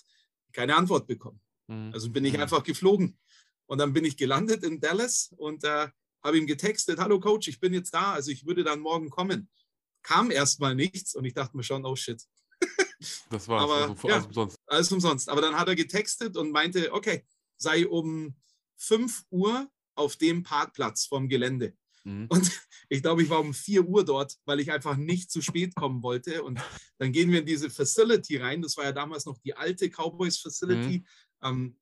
keine 0.52 0.76
Antwort 0.76 1.06
bekommen. 1.06 1.40
Mhm. 1.68 1.90
Also 1.92 2.10
bin 2.10 2.24
ich 2.24 2.34
mhm. 2.34 2.40
einfach 2.40 2.62
geflogen. 2.62 3.18
Und 3.66 3.78
dann 3.78 3.92
bin 3.92 4.04
ich 4.04 4.16
gelandet 4.16 4.64
in 4.64 4.80
Dallas 4.80 5.32
und 5.36 5.64
äh, 5.64 5.88
habe 6.22 6.38
ihm 6.38 6.46
getextet, 6.46 6.98
hallo 6.98 7.20
Coach, 7.20 7.48
ich 7.48 7.58
bin 7.58 7.72
jetzt 7.72 7.94
da, 7.94 8.12
also 8.12 8.30
ich 8.30 8.46
würde 8.46 8.64
dann 8.64 8.80
morgen 8.80 9.10
kommen. 9.10 9.48
Kam 10.02 10.30
erstmal 10.30 10.74
nichts 10.74 11.14
und 11.14 11.24
ich 11.24 11.32
dachte 11.32 11.56
mir 11.56 11.62
schon, 11.62 11.84
oh 11.84 11.96
shit. 11.96 12.22
Das 13.30 13.48
war 13.48 13.62
Aber, 13.62 13.88
also, 13.88 14.08
ja, 14.08 14.14
alles 14.14 14.26
umsonst. 14.26 14.58
Alles 14.66 14.92
umsonst. 14.92 15.28
Aber 15.28 15.40
dann 15.40 15.56
hat 15.56 15.68
er 15.68 15.74
getextet 15.74 16.36
und 16.36 16.52
meinte, 16.52 16.92
okay, 16.92 17.24
sei 17.62 17.86
um 17.86 18.34
5 18.76 19.24
Uhr 19.30 19.70
auf 19.94 20.16
dem 20.16 20.42
Parkplatz 20.42 21.06
vom 21.06 21.28
Gelände. 21.28 21.74
Mhm. 22.04 22.26
Und 22.28 22.50
ich 22.88 23.02
glaube, 23.02 23.22
ich 23.22 23.30
war 23.30 23.40
um 23.40 23.54
4 23.54 23.84
Uhr 23.86 24.04
dort, 24.04 24.36
weil 24.44 24.60
ich 24.60 24.72
einfach 24.72 24.96
nicht 24.96 25.30
zu 25.30 25.40
spät 25.40 25.74
kommen 25.74 26.02
wollte. 26.02 26.42
Und 26.42 26.60
dann 26.98 27.12
gehen 27.12 27.30
wir 27.30 27.40
in 27.40 27.46
diese 27.46 27.70
Facility 27.70 28.36
rein. 28.38 28.62
Das 28.62 28.76
war 28.76 28.84
ja 28.84 28.92
damals 28.92 29.26
noch 29.26 29.38
die 29.38 29.54
alte 29.54 29.88
Cowboys 29.88 30.38
Facility. 30.38 31.04
Ähm, 31.42 31.76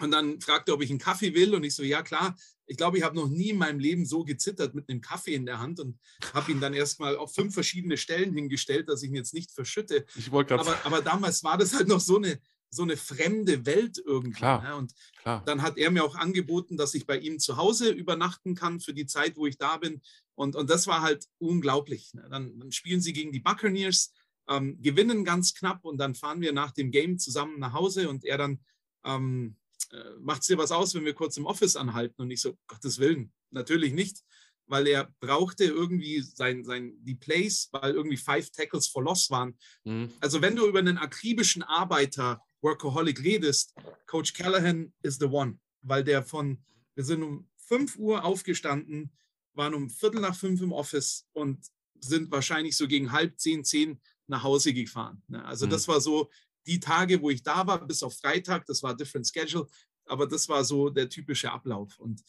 und 0.00 0.10
dann 0.10 0.40
fragte 0.40 0.72
er, 0.72 0.74
ob 0.74 0.82
ich 0.82 0.90
einen 0.90 0.98
Kaffee 0.98 1.34
will. 1.34 1.54
Und 1.54 1.64
ich 1.64 1.74
so, 1.74 1.82
ja 1.82 2.02
klar. 2.02 2.36
Ich 2.66 2.78
glaube, 2.78 2.96
ich 2.96 3.04
habe 3.04 3.14
noch 3.14 3.28
nie 3.28 3.50
in 3.50 3.58
meinem 3.58 3.78
Leben 3.78 4.06
so 4.06 4.24
gezittert 4.24 4.74
mit 4.74 4.88
einem 4.88 5.02
Kaffee 5.02 5.34
in 5.34 5.44
der 5.44 5.60
Hand 5.60 5.80
und 5.80 5.98
habe 6.32 6.50
ihn 6.50 6.60
dann 6.60 6.72
erstmal 6.72 7.16
auf 7.16 7.34
fünf 7.34 7.52
verschiedene 7.52 7.98
Stellen 7.98 8.32
hingestellt, 8.32 8.88
dass 8.88 9.02
ich 9.02 9.10
ihn 9.10 9.14
jetzt 9.14 9.34
nicht 9.34 9.52
verschütte. 9.52 10.06
Ich 10.16 10.30
wollte 10.30 10.54
gerade 10.54 10.62
Aber, 10.62 10.86
aber 10.86 11.02
damals 11.02 11.44
war 11.44 11.58
das 11.58 11.74
halt 11.74 11.88
noch 11.88 12.00
so 12.00 12.16
eine, 12.16 12.40
so 12.74 12.82
eine 12.82 12.96
fremde 12.96 13.66
Welt 13.66 14.02
irgendwie. 14.04 14.38
Klar. 14.38 14.62
Ne? 14.62 14.76
Und 14.76 14.94
klar. 15.20 15.42
dann 15.46 15.62
hat 15.62 15.78
er 15.78 15.90
mir 15.90 16.04
auch 16.04 16.16
angeboten, 16.16 16.76
dass 16.76 16.94
ich 16.94 17.06
bei 17.06 17.18
ihm 17.18 17.38
zu 17.38 17.56
Hause 17.56 17.90
übernachten 17.90 18.54
kann 18.54 18.80
für 18.80 18.94
die 18.94 19.06
Zeit, 19.06 19.36
wo 19.36 19.46
ich 19.46 19.58
da 19.58 19.76
bin. 19.76 20.02
Und, 20.34 20.56
und 20.56 20.68
das 20.70 20.86
war 20.86 21.02
halt 21.02 21.26
unglaublich. 21.38 22.12
Ne? 22.14 22.26
Dann, 22.30 22.58
dann 22.58 22.72
spielen 22.72 23.00
sie 23.00 23.12
gegen 23.12 23.32
die 23.32 23.40
Buccaneers, 23.40 24.12
ähm, 24.48 24.80
gewinnen 24.82 25.24
ganz 25.24 25.54
knapp 25.54 25.84
und 25.84 25.98
dann 25.98 26.14
fahren 26.14 26.40
wir 26.40 26.52
nach 26.52 26.72
dem 26.72 26.90
Game 26.90 27.18
zusammen 27.18 27.58
nach 27.58 27.72
Hause 27.72 28.08
und 28.08 28.24
er 28.24 28.36
dann 28.36 28.60
ähm, 29.04 29.56
äh, 29.90 30.18
macht 30.20 30.42
es 30.42 30.48
dir 30.48 30.58
was 30.58 30.72
aus, 30.72 30.94
wenn 30.94 31.04
wir 31.04 31.14
kurz 31.14 31.36
im 31.36 31.46
Office 31.46 31.76
anhalten? 31.76 32.22
Und 32.22 32.30
ich 32.30 32.40
so, 32.40 32.56
Gottes 32.66 32.98
Willen, 32.98 33.32
natürlich 33.50 33.92
nicht, 33.92 34.22
weil 34.66 34.86
er 34.86 35.12
brauchte 35.20 35.64
irgendwie 35.64 36.20
sein, 36.20 36.64
sein, 36.64 36.94
die 37.00 37.14
Plays, 37.14 37.68
weil 37.72 37.94
irgendwie 37.94 38.16
five 38.16 38.50
Tackles 38.50 38.88
for 38.88 39.02
Loss 39.02 39.30
waren. 39.30 39.56
Mhm. 39.84 40.10
Also 40.20 40.42
wenn 40.42 40.56
du 40.56 40.66
über 40.66 40.78
einen 40.78 40.98
akribischen 40.98 41.62
Arbeiter, 41.62 42.40
Workaholic 42.64 43.22
redest, 43.22 43.74
Coach 44.06 44.32
Callahan 44.32 44.92
is 45.02 45.18
the 45.18 45.26
one, 45.26 45.58
weil 45.82 46.02
der 46.02 46.22
von, 46.22 46.58
wir 46.94 47.04
sind 47.04 47.22
um 47.22 47.46
5 47.68 47.96
Uhr 47.98 48.24
aufgestanden, 48.24 49.12
waren 49.52 49.74
um 49.74 49.90
Viertel 49.90 50.20
nach 50.20 50.34
fünf 50.34 50.60
im 50.62 50.72
Office 50.72 51.26
und 51.32 51.64
sind 52.00 52.30
wahrscheinlich 52.30 52.76
so 52.76 52.88
gegen 52.88 53.12
halb 53.12 53.38
zehn, 53.38 53.64
zehn 53.64 54.00
nach 54.26 54.42
Hause 54.42 54.72
gefahren. 54.72 55.22
ne? 55.28 55.44
Also 55.44 55.66
Mhm. 55.66 55.70
das 55.70 55.86
war 55.88 56.00
so 56.00 56.30
die 56.66 56.80
Tage, 56.80 57.20
wo 57.20 57.30
ich 57.30 57.42
da 57.42 57.66
war, 57.66 57.86
bis 57.86 58.02
auf 58.02 58.16
Freitag, 58.16 58.64
das 58.66 58.82
war 58.82 58.96
different 58.96 59.28
schedule, 59.28 59.66
aber 60.06 60.26
das 60.26 60.48
war 60.48 60.64
so 60.64 60.88
der 60.90 61.08
typische 61.08 61.52
Ablauf. 61.52 61.98
Und 61.98 62.22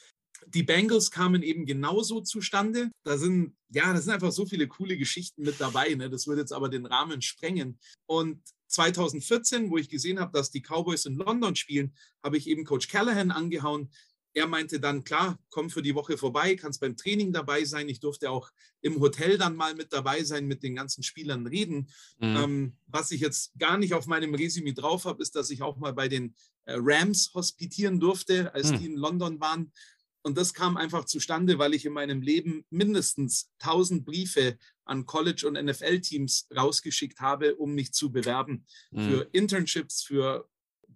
die 0.47 0.63
Bengals 0.63 1.09
kamen 1.09 1.41
eben 1.43 1.65
genauso 1.65 2.19
zustande. 2.21 2.91
Da 3.03 3.17
sind, 3.17 3.55
ja, 3.69 3.91
da 3.93 3.99
sind 4.01 4.13
einfach 4.13 4.33
so 4.33 4.45
viele 4.45 4.67
coole 4.67 4.97
Geschichten 4.97 5.43
mit 5.43 5.59
dabei. 5.59 5.95
Ne? 5.95 6.09
Das 6.09 6.27
würde 6.27 6.41
jetzt 6.41 6.51
aber 6.51 6.67
den 6.69 6.85
Rahmen 6.85 7.21
sprengen. 7.21 7.79
Und 8.05 8.41
2014, 8.67 9.69
wo 9.69 9.77
ich 9.77 9.89
gesehen 9.89 10.19
habe, 10.19 10.31
dass 10.31 10.51
die 10.51 10.61
Cowboys 10.61 11.05
in 11.05 11.15
London 11.15 11.55
spielen, 11.55 11.93
habe 12.23 12.37
ich 12.37 12.47
eben 12.47 12.65
Coach 12.65 12.87
Callahan 12.87 13.31
angehauen. 13.31 13.89
Er 14.33 14.47
meinte 14.47 14.81
dann, 14.81 15.05
klar, 15.05 15.39
komm 15.49 15.69
für 15.69 15.81
die 15.81 15.95
Woche 15.95 16.17
vorbei, 16.17 16.55
kannst 16.57 16.81
beim 16.81 16.97
Training 16.97 17.31
dabei 17.31 17.63
sein. 17.63 17.87
Ich 17.87 18.01
durfte 18.01 18.29
auch 18.29 18.51
im 18.81 18.99
Hotel 18.99 19.37
dann 19.37 19.55
mal 19.55 19.75
mit 19.75 19.93
dabei 19.93 20.25
sein, 20.25 20.45
mit 20.45 20.61
den 20.61 20.75
ganzen 20.75 21.03
Spielern 21.03 21.47
reden. 21.47 21.87
Mhm. 22.19 22.35
Ähm, 22.35 22.77
was 22.85 23.11
ich 23.11 23.21
jetzt 23.21 23.57
gar 23.57 23.77
nicht 23.77 23.93
auf 23.93 24.07
meinem 24.07 24.35
Resümee 24.35 24.73
drauf 24.73 25.05
habe, 25.05 25.21
ist, 25.23 25.35
dass 25.35 25.49
ich 25.51 25.61
auch 25.61 25.77
mal 25.77 25.93
bei 25.93 26.09
den 26.09 26.35
äh, 26.65 26.75
Rams 26.77 27.31
hospitieren 27.33 27.99
durfte, 27.99 28.53
als 28.53 28.71
Hm. 28.71 28.79
die 28.79 28.85
in 28.87 28.97
London 28.97 29.39
waren. 29.39 29.71
Und 30.25 30.39
das 30.39 30.55
kam 30.55 30.75
einfach 30.75 31.05
zustande, 31.05 31.59
weil 31.59 31.75
ich 31.75 31.85
in 31.85 31.93
meinem 31.93 32.23
Leben 32.23 32.65
mindestens 32.71 33.51
1000 33.59 34.03
Briefe 34.03 34.57
an 34.83 35.05
College- 35.05 35.47
und 35.47 35.53
NFL-Teams 35.53 36.47
rausgeschickt 36.57 37.19
habe, 37.19 37.55
um 37.55 37.75
mich 37.75 37.93
zu 37.93 38.11
bewerben. 38.11 38.65
Mhm. 38.89 39.07
Für 39.07 39.29
Internships, 39.33 40.01
für 40.01 40.49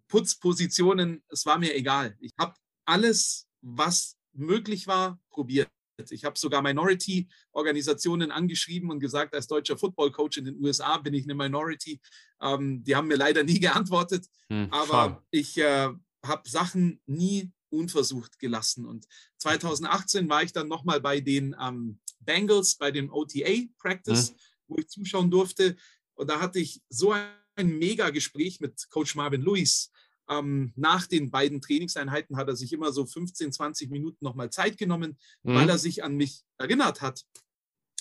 Putzpositionen. 0.07 1.23
Es 1.29 1.45
war 1.45 1.59
mir 1.59 1.75
egal. 1.75 2.17
Ich 2.19 2.31
habe 2.39 2.55
alles, 2.85 3.47
was 3.61 4.17
möglich 4.33 4.87
war, 4.87 5.21
probiert. 5.29 5.69
Ich 6.09 6.25
habe 6.25 6.39
sogar 6.39 6.63
Minority-Organisationen 6.63 8.31
angeschrieben 8.31 8.89
und 8.89 8.99
gesagt, 8.99 9.35
als 9.35 9.45
deutscher 9.45 9.77
Football-Coach 9.77 10.39
in 10.39 10.45
den 10.45 10.65
USA 10.65 10.97
bin 10.97 11.13
ich 11.13 11.25
eine 11.25 11.35
Minority. 11.35 12.01
Ähm, 12.41 12.83
die 12.83 12.95
haben 12.95 13.07
mir 13.07 13.17
leider 13.17 13.43
nie 13.43 13.59
geantwortet. 13.59 14.25
Mhm. 14.49 14.69
Aber 14.71 14.87
Schade. 14.87 15.23
ich 15.29 15.57
äh, 15.59 15.89
habe 16.25 16.49
Sachen 16.49 16.99
nie 17.05 17.51
unversucht 17.69 18.39
gelassen. 18.39 18.85
Und 18.85 19.07
2018 19.37 20.29
war 20.29 20.43
ich 20.43 20.51
dann 20.53 20.67
nochmal 20.67 21.01
bei 21.01 21.19
den 21.21 21.55
ähm, 21.61 21.99
Bengals, 22.19 22.75
bei 22.75 22.91
dem 22.91 23.11
OTA-Practice, 23.11 24.33
wo 24.67 24.77
ich 24.77 24.87
zuschauen 24.89 25.31
durfte. 25.31 25.75
Und 26.15 26.29
da 26.29 26.39
hatte 26.39 26.59
ich 26.59 26.81
so 26.89 27.11
ein 27.11 27.77
mega 27.77 28.09
Gespräch 28.09 28.59
mit 28.59 28.89
Coach 28.89 29.15
Marvin 29.15 29.41
Lewis. 29.41 29.91
Ähm, 30.29 30.73
nach 30.75 31.07
den 31.07 31.31
beiden 31.31 31.59
Trainingseinheiten 31.59 32.37
hat 32.37 32.47
er 32.47 32.55
sich 32.55 32.71
immer 32.73 32.91
so 32.91 33.05
15, 33.05 33.51
20 33.51 33.89
Minuten 33.89 34.23
nochmal 34.23 34.51
Zeit 34.51 34.77
genommen, 34.77 35.17
weil 35.43 35.63
Mhm. 35.63 35.69
er 35.69 35.77
sich 35.79 36.03
an 36.03 36.15
mich 36.15 36.43
erinnert 36.57 37.01
hat 37.01 37.25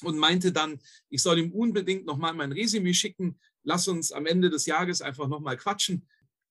und 0.03 0.19
meinte 0.19 0.53
dann, 0.53 0.79
ich 1.09 1.23
soll 1.23 1.39
ihm 1.39 1.53
unbedingt 1.53 2.05
nochmal 2.05 2.35
mein 2.35 2.53
Resümee 2.53 2.93
schicken. 2.95 3.39
Lass 3.63 3.89
uns 3.89 4.13
am 4.13 4.27
Ende 4.27 4.51
des 4.51 4.67
Jahres 4.67 5.01
einfach 5.01 5.27
nochmal 5.27 5.57
quatschen. 5.57 6.07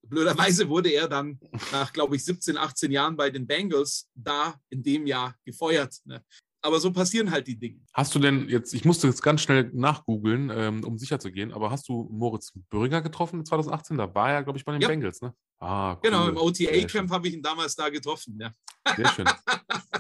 Blöderweise 0.10 0.68
wurde 0.70 0.90
er 0.90 1.08
dann 1.08 1.40
nach, 1.72 1.92
glaube 1.94 2.16
ich, 2.16 2.26
17, 2.26 2.58
18 2.58 2.92
Jahren 2.92 3.16
bei 3.16 3.30
den 3.30 3.46
Bengals 3.48 4.10
da 4.16 4.56
in 4.70 4.84
dem 4.84 5.06
Jahr 5.08 5.36
gefeuert. 5.46 5.96
Ne? 6.06 6.24
Aber 6.62 6.80
so 6.80 6.92
passieren 6.92 7.30
halt 7.32 7.48
die 7.48 7.58
Dinge. 7.58 7.80
Hast 7.94 8.14
du 8.16 8.20
denn 8.20 8.50
jetzt, 8.50 8.74
ich 8.74 8.84
musste 8.84 9.08
jetzt 9.08 9.22
ganz 9.22 9.42
schnell 9.42 9.70
nachgoogeln, 9.74 10.52
ähm, 10.54 10.84
um 10.84 10.98
sicher 10.98 11.20
zu 11.20 11.32
gehen, 11.32 11.54
aber 11.54 11.70
hast 11.72 11.88
du 11.88 12.10
Moritz 12.12 12.52
Böhringer 12.70 13.02
getroffen 13.02 13.46
2018? 13.46 13.98
Da 13.98 14.14
war 14.14 14.32
er, 14.32 14.44
glaube 14.44 14.58
ich, 14.58 14.66
bei 14.66 14.72
den 14.74 14.82
Ja. 14.82 14.88
Bengals, 14.88 15.22
ne? 15.22 15.34
Ah, 15.60 15.94
cool. 15.94 16.00
Genau, 16.04 16.28
im. 16.30 16.38
OTA-Camp 16.38 17.10
habe 17.12 17.28
ich 17.28 17.36
ihn 17.36 17.42
damals 17.42 17.76
da 17.76 17.90
getroffen, 17.90 18.38
ja. 18.40 18.52
Sehr 18.96 19.08
schön. 19.10 19.26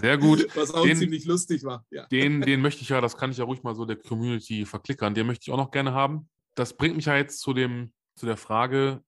Sehr 0.01 0.17
gut. 0.17 0.47
was 0.55 0.71
auch 0.73 0.83
Den- 0.83 0.97
ziemlich 0.97 1.25
lustig 1.25 1.63
war. 1.63 1.85
Ja. 1.91 2.05
Den, 2.07 2.41
den 2.41 2.61
möchte 2.61 2.81
ich 2.81 2.89
ja, 2.89 3.01
das 3.01 3.15
kann 3.17 3.31
ich 3.31 3.37
ja 3.37 3.45
ruhig 3.45 3.63
mal 3.63 3.75
so 3.75 3.85
der 3.85 3.95
Community 3.95 4.65
verklickern, 4.65 5.13
den 5.13 5.27
möchte 5.27 5.43
ich 5.47 5.51
auch 5.53 5.57
noch 5.57 5.71
gerne 5.71 5.93
haben. 5.93 6.27
Das 6.55 6.75
bringt 6.75 6.95
mich 6.95 7.05
ja 7.05 7.15
jetzt 7.15 7.39
zu 7.39 7.53
dem, 7.53 7.91
zu 8.15 8.25
der 8.25 8.37
Frage, 8.37 9.03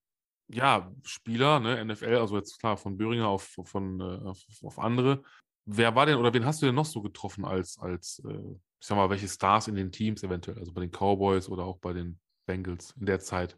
ja, 0.52 0.91
Spieler, 1.04 1.60
ne, 1.60 1.84
NFL, 1.86 2.16
also 2.16 2.38
jetzt 2.38 2.60
klar 2.60 2.78
von 2.78 2.97
Böhringer 2.97 3.28
auf, 3.28 3.58
von, 3.64 4.00
äh, 4.00 4.28
auf, 4.28 4.39
auf 4.64 4.80
andere. 4.80 5.24
Wer 5.66 5.95
war 5.95 6.06
denn 6.06 6.18
oder 6.18 6.34
wen 6.34 6.45
hast 6.45 6.62
du 6.62 6.66
denn 6.66 6.76
noch 6.76 6.86
so 6.86 7.02
getroffen 7.02 7.45
als, 7.45 7.78
als 7.78 8.22
äh, 8.26 8.56
ich 8.80 8.88
sag 8.88 8.95
mal, 8.95 9.10
welche 9.10 9.28
Stars 9.28 9.68
in 9.68 9.76
den 9.76 9.91
Teams 9.91 10.24
eventuell, 10.24 10.58
also 10.58 10.72
bei 10.72 10.82
den 10.82 10.91
Cowboys 10.91 11.50
oder 11.50 11.66
auch 11.66 11.78
bei 11.78 11.93
den 11.93 12.20
Bengals 12.47 12.93
in 13.00 13.06
der 13.06 13.20
Zeit? 13.20 13.58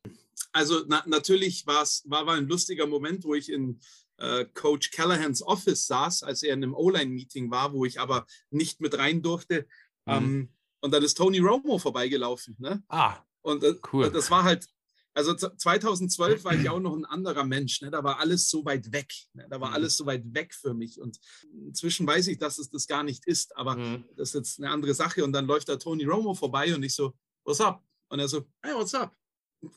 Also 0.51 0.83
na, 0.87 1.03
natürlich 1.05 1.65
war, 1.67 1.85
war 2.05 2.33
ein 2.33 2.47
lustiger 2.47 2.87
Moment, 2.87 3.23
wo 3.23 3.35
ich 3.35 3.49
in 3.49 3.79
äh, 4.17 4.45
Coach 4.53 4.91
Callahans 4.91 5.41
Office 5.43 5.87
saß, 5.87 6.23
als 6.23 6.43
er 6.43 6.53
in 6.53 6.63
einem 6.63 6.73
O-Line-Meeting 6.73 7.51
war, 7.51 7.73
wo 7.73 7.85
ich 7.85 7.99
aber 7.99 8.25
nicht 8.49 8.81
mit 8.81 8.97
rein 8.97 9.21
durfte. 9.21 9.67
Mhm. 10.05 10.13
Ähm, 10.13 10.49
und 10.81 10.93
dann 10.93 11.03
ist 11.03 11.15
Tony 11.15 11.39
Romo 11.39 11.77
vorbeigelaufen. 11.77 12.55
Ne? 12.59 12.83
Ah, 12.89 13.17
Und 13.41 13.63
äh, 13.63 13.75
Cool. 13.93 14.11
das 14.11 14.29
war 14.31 14.43
halt, 14.43 14.67
also 15.13 15.33
z- 15.33 15.59
2012 15.59 16.43
war 16.43 16.53
ich 16.55 16.69
auch 16.69 16.79
noch 16.79 16.95
ein 16.95 17.05
anderer 17.05 17.43
Mensch. 17.43 17.81
Ne? 17.81 17.91
Da 17.91 18.03
war 18.03 18.19
alles 18.19 18.49
so 18.49 18.63
weit 18.65 18.91
weg. 18.93 19.11
Ne? 19.33 19.45
Da 19.49 19.59
war 19.59 19.69
Mhm. 19.69 19.75
alles 19.75 19.97
so 19.97 20.05
weit 20.05 20.23
weg 20.33 20.53
für 20.53 20.73
mich. 20.73 20.99
Und 20.99 21.19
inzwischen 21.67 22.07
weiß 22.07 22.27
ich, 22.27 22.37
dass 22.37 22.57
es 22.59 22.69
das 22.69 22.87
gar 22.87 23.03
nicht 23.03 23.25
ist. 23.27 23.55
Aber 23.57 23.75
Mhm. 23.75 24.05
das 24.15 24.29
ist 24.29 24.35
jetzt 24.35 24.59
eine 24.59 24.69
andere 24.69 24.93
Sache. 24.93 25.23
Und 25.23 25.33
dann 25.33 25.45
läuft 25.47 25.69
da 25.69 25.75
Tony 25.75 26.05
Romo 26.05 26.33
vorbei 26.33 26.73
und 26.73 26.83
ich 26.83 26.93
so, 26.95 27.13
what's 27.45 27.59
up? 27.61 27.83
Und 28.09 28.19
er 28.19 28.27
so, 28.27 28.45
hey, 28.61 28.73
what's 28.75 28.93
up? 28.93 29.15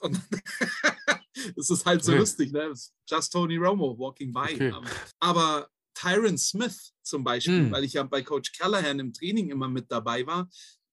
Und 0.00 0.20
das 1.56 1.70
ist 1.70 1.84
halt 1.84 2.04
so 2.04 2.12
Okay. 2.12 2.20
lustig, 2.20 2.52
ne? 2.52 2.72
Just 3.08 3.32
Tony 3.32 3.56
Romo 3.56 3.98
walking 3.98 4.32
by. 4.32 4.54
Okay. 4.54 4.72
Aber 5.20 5.68
Tyron 5.94 6.38
Smith 6.38 6.92
zum 7.02 7.22
Beispiel, 7.24 7.66
Hm. 7.66 7.70
weil 7.72 7.84
ich 7.84 7.92
ja 7.94 8.02
bei 8.02 8.22
Coach 8.22 8.52
Callahan 8.52 8.98
im 8.98 9.12
Training 9.12 9.50
immer 9.50 9.68
mit 9.68 9.90
dabei 9.90 10.26
war. 10.26 10.48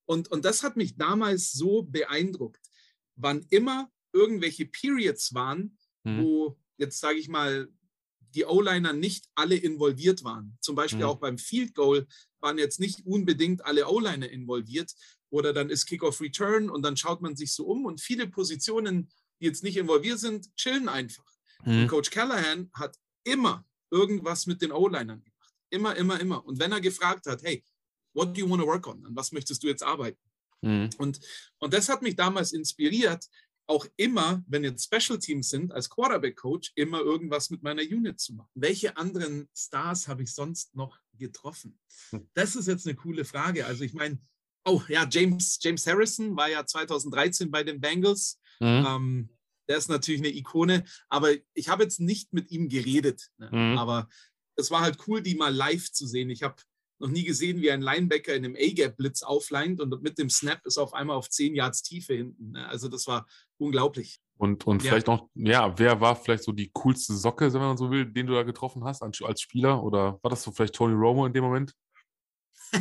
Und, 0.06 0.28
und 0.30 0.46
das 0.46 0.64
hat 0.64 0.76
mich 0.78 0.96
damals 0.98 1.52
so 1.54 1.84
beeindruckt. 1.84 2.60
Wann 3.16 3.46
immer 3.50 3.89
irgendwelche 4.14 4.66
Periods 4.66 5.34
waren, 5.34 5.78
Mhm. 6.03 6.24
wo 6.24 6.57
jetzt 6.78 6.99
sage 6.99 7.20
ich 7.20 7.28
mal, 7.30 7.68
die 8.34 8.45
O-Liner 8.45 8.93
nicht 8.93 9.26
alle 9.36 9.55
involviert 9.55 10.24
waren. 10.24 10.57
Zum 10.62 10.76
Beispiel 10.76 10.99
Mhm. 11.01 11.05
auch 11.05 11.20
beim 11.20 11.38
Field 11.38 11.76
Goal 11.76 12.07
waren 12.39 12.57
jetzt 12.57 12.80
nicht 12.80 13.05
unbedingt 13.05 13.64
alle 13.66 13.88
O-Liner 13.88 14.30
involviert. 14.30 14.93
Oder 15.30 15.53
dann 15.53 15.70
ist 15.70 15.86
Kickoff 15.86 16.20
Return 16.22 16.70
und 16.70 16.82
dann 16.82 16.97
schaut 16.97 17.22
man 17.22 17.36
sich 17.36 17.53
so 17.53 17.66
um 17.66 17.86
und 17.86 18.01
viele 18.01 18.28
Positionen, 18.28 19.09
die 19.39 19.45
jetzt 19.45 19.64
nicht 19.64 19.78
involviert 19.78 20.20
sind, 20.20 20.53
chillen 20.55 20.89
einfach. 20.89 21.26
Und 21.66 21.84
Mhm. 21.84 21.88
Coach 21.88 22.09
Callahan 22.09 22.70
hat 22.74 22.97
immer 23.26 23.66
irgendwas 23.91 24.47
mit 24.47 24.62
den 24.62 24.72
O-Linern 24.72 25.24
gemacht. 25.24 25.53
Immer, 25.70 25.95
immer, 25.97 26.20
immer. 26.20 26.43
Und 26.45 26.57
wenn 26.59 26.72
er 26.72 26.82
gefragt 26.82 27.28
hat, 27.28 27.43
hey, 27.43 27.64
what 28.14 28.36
do 28.36 28.39
you 28.41 28.49
want 28.49 28.62
to 28.62 28.68
work 28.68 28.88
on? 28.88 29.05
An 29.05 29.16
was 29.16 29.32
möchtest 29.32 29.62
du 29.64 29.68
jetzt 29.68 29.84
arbeiten? 29.84 30.20
Mhm. 30.62 30.89
Und, 30.97 31.20
und 31.59 31.74
das 31.74 31.89
hat 31.89 32.01
mich 32.01 32.16
damals 32.16 32.53
inspiriert, 32.53 33.26
auch 33.72 33.86
immer, 33.95 34.43
wenn 34.47 34.65
jetzt 34.65 34.84
Special 34.84 35.17
Teams 35.17 35.49
sind, 35.49 35.72
als 35.72 35.89
Quarterback 35.89 36.36
Coach, 36.36 36.74
immer 36.76 36.99
irgendwas 36.99 37.49
mit 37.49 37.63
meiner 37.63 37.82
Unit 37.82 38.19
zu 38.19 38.34
machen. 38.34 38.49
Welche 38.53 38.97
anderen 38.97 39.47
Stars 39.55 40.09
habe 40.09 40.24
ich 40.24 40.34
sonst 40.34 40.76
noch 40.76 40.99
getroffen? 41.13 41.80
Hm. 42.09 42.28
Das 42.34 42.57
ist 42.57 42.67
jetzt 42.67 42.86
eine 42.86 42.97
coole 42.97 43.24
Frage. 43.24 43.65
Also 43.65 43.86
ich 43.86 43.93
meine, 43.93 44.19
oh 44.65 44.82
ja, 44.89 45.07
James, 45.09 45.57
James 45.61 45.88
Harrison 45.88 46.36
war 46.36 46.49
ja 46.49 46.65
2013 46.65 47.49
bei 47.49 47.63
den 47.63 47.80
Bengals. 47.80 48.39
Mhm. 48.59 48.86
Ähm, 48.88 49.30
der 49.69 49.78
ist 49.78 49.89
natürlich 49.89 50.19
eine 50.19 50.36
Ikone, 50.36 50.84
aber 51.07 51.32
ich 51.53 51.69
habe 51.69 51.84
jetzt 51.84 52.01
nicht 52.01 52.34
mit 52.34 52.51
ihm 52.51 52.67
geredet. 52.67 53.32
Ne? 53.38 53.49
Mhm. 53.51 53.78
Aber 53.78 54.09
es 54.57 54.69
war 54.69 54.82
halt 54.82 54.97
cool, 55.07 55.22
die 55.22 55.36
mal 55.36 55.55
live 55.55 55.91
zu 55.93 56.05
sehen. 56.05 56.30
Ich 56.30 56.43
habe 56.43 56.61
noch 57.02 57.10
nie 57.10 57.24
gesehen, 57.24 57.62
wie 57.62 57.72
ein 57.72 57.82
Linebacker 57.82 58.34
in 58.34 58.45
einem 58.45 58.56
A-Gap-Blitz 58.56 59.24
aufleint 59.24 59.82
und 59.82 60.02
mit 60.02 60.18
dem 60.18 60.30
Snap 60.30 60.66
ist 60.66 60.78
auf 60.78 60.93
einmal 60.93 61.18
auf 61.18 61.30
10 61.30 61.56
Yards 61.56 61.82
Tiefe 61.82 62.14
hinten. 62.14 62.52
Ne? 62.52 62.68
Also 62.68 62.88
das 62.88 63.08
war 63.08 63.28
unglaublich. 63.58 64.20
Und, 64.38 64.66
und 64.66 64.84
ja. 64.84 64.91
vielleicht 64.91 65.08
noch, 65.08 65.30
ja, 65.36 65.78
wer 65.78 65.99
war 65.99 66.16
vielleicht 66.16 66.43
so 66.43 66.52
die 66.52 66.72
coolste 66.74 67.14
Socke, 67.14 67.54
wenn 67.54 67.62
man 67.62 67.78
so 67.78 67.91
will, 67.91 68.06
den 68.06 68.28
du 68.28 68.34
da 68.34 68.43
getroffen 68.43 68.84
hast 68.84 69.04
als 69.04 69.41
Spieler? 69.41 69.84
Oder 69.84 70.20
war 70.22 70.30
das 70.30 70.43
so 70.43 70.52
vielleicht 70.52 70.76
Tony 70.76 70.95
Romo 70.95 71.26
in 71.26 71.34
dem 71.34 71.43
Moment? 71.43 71.74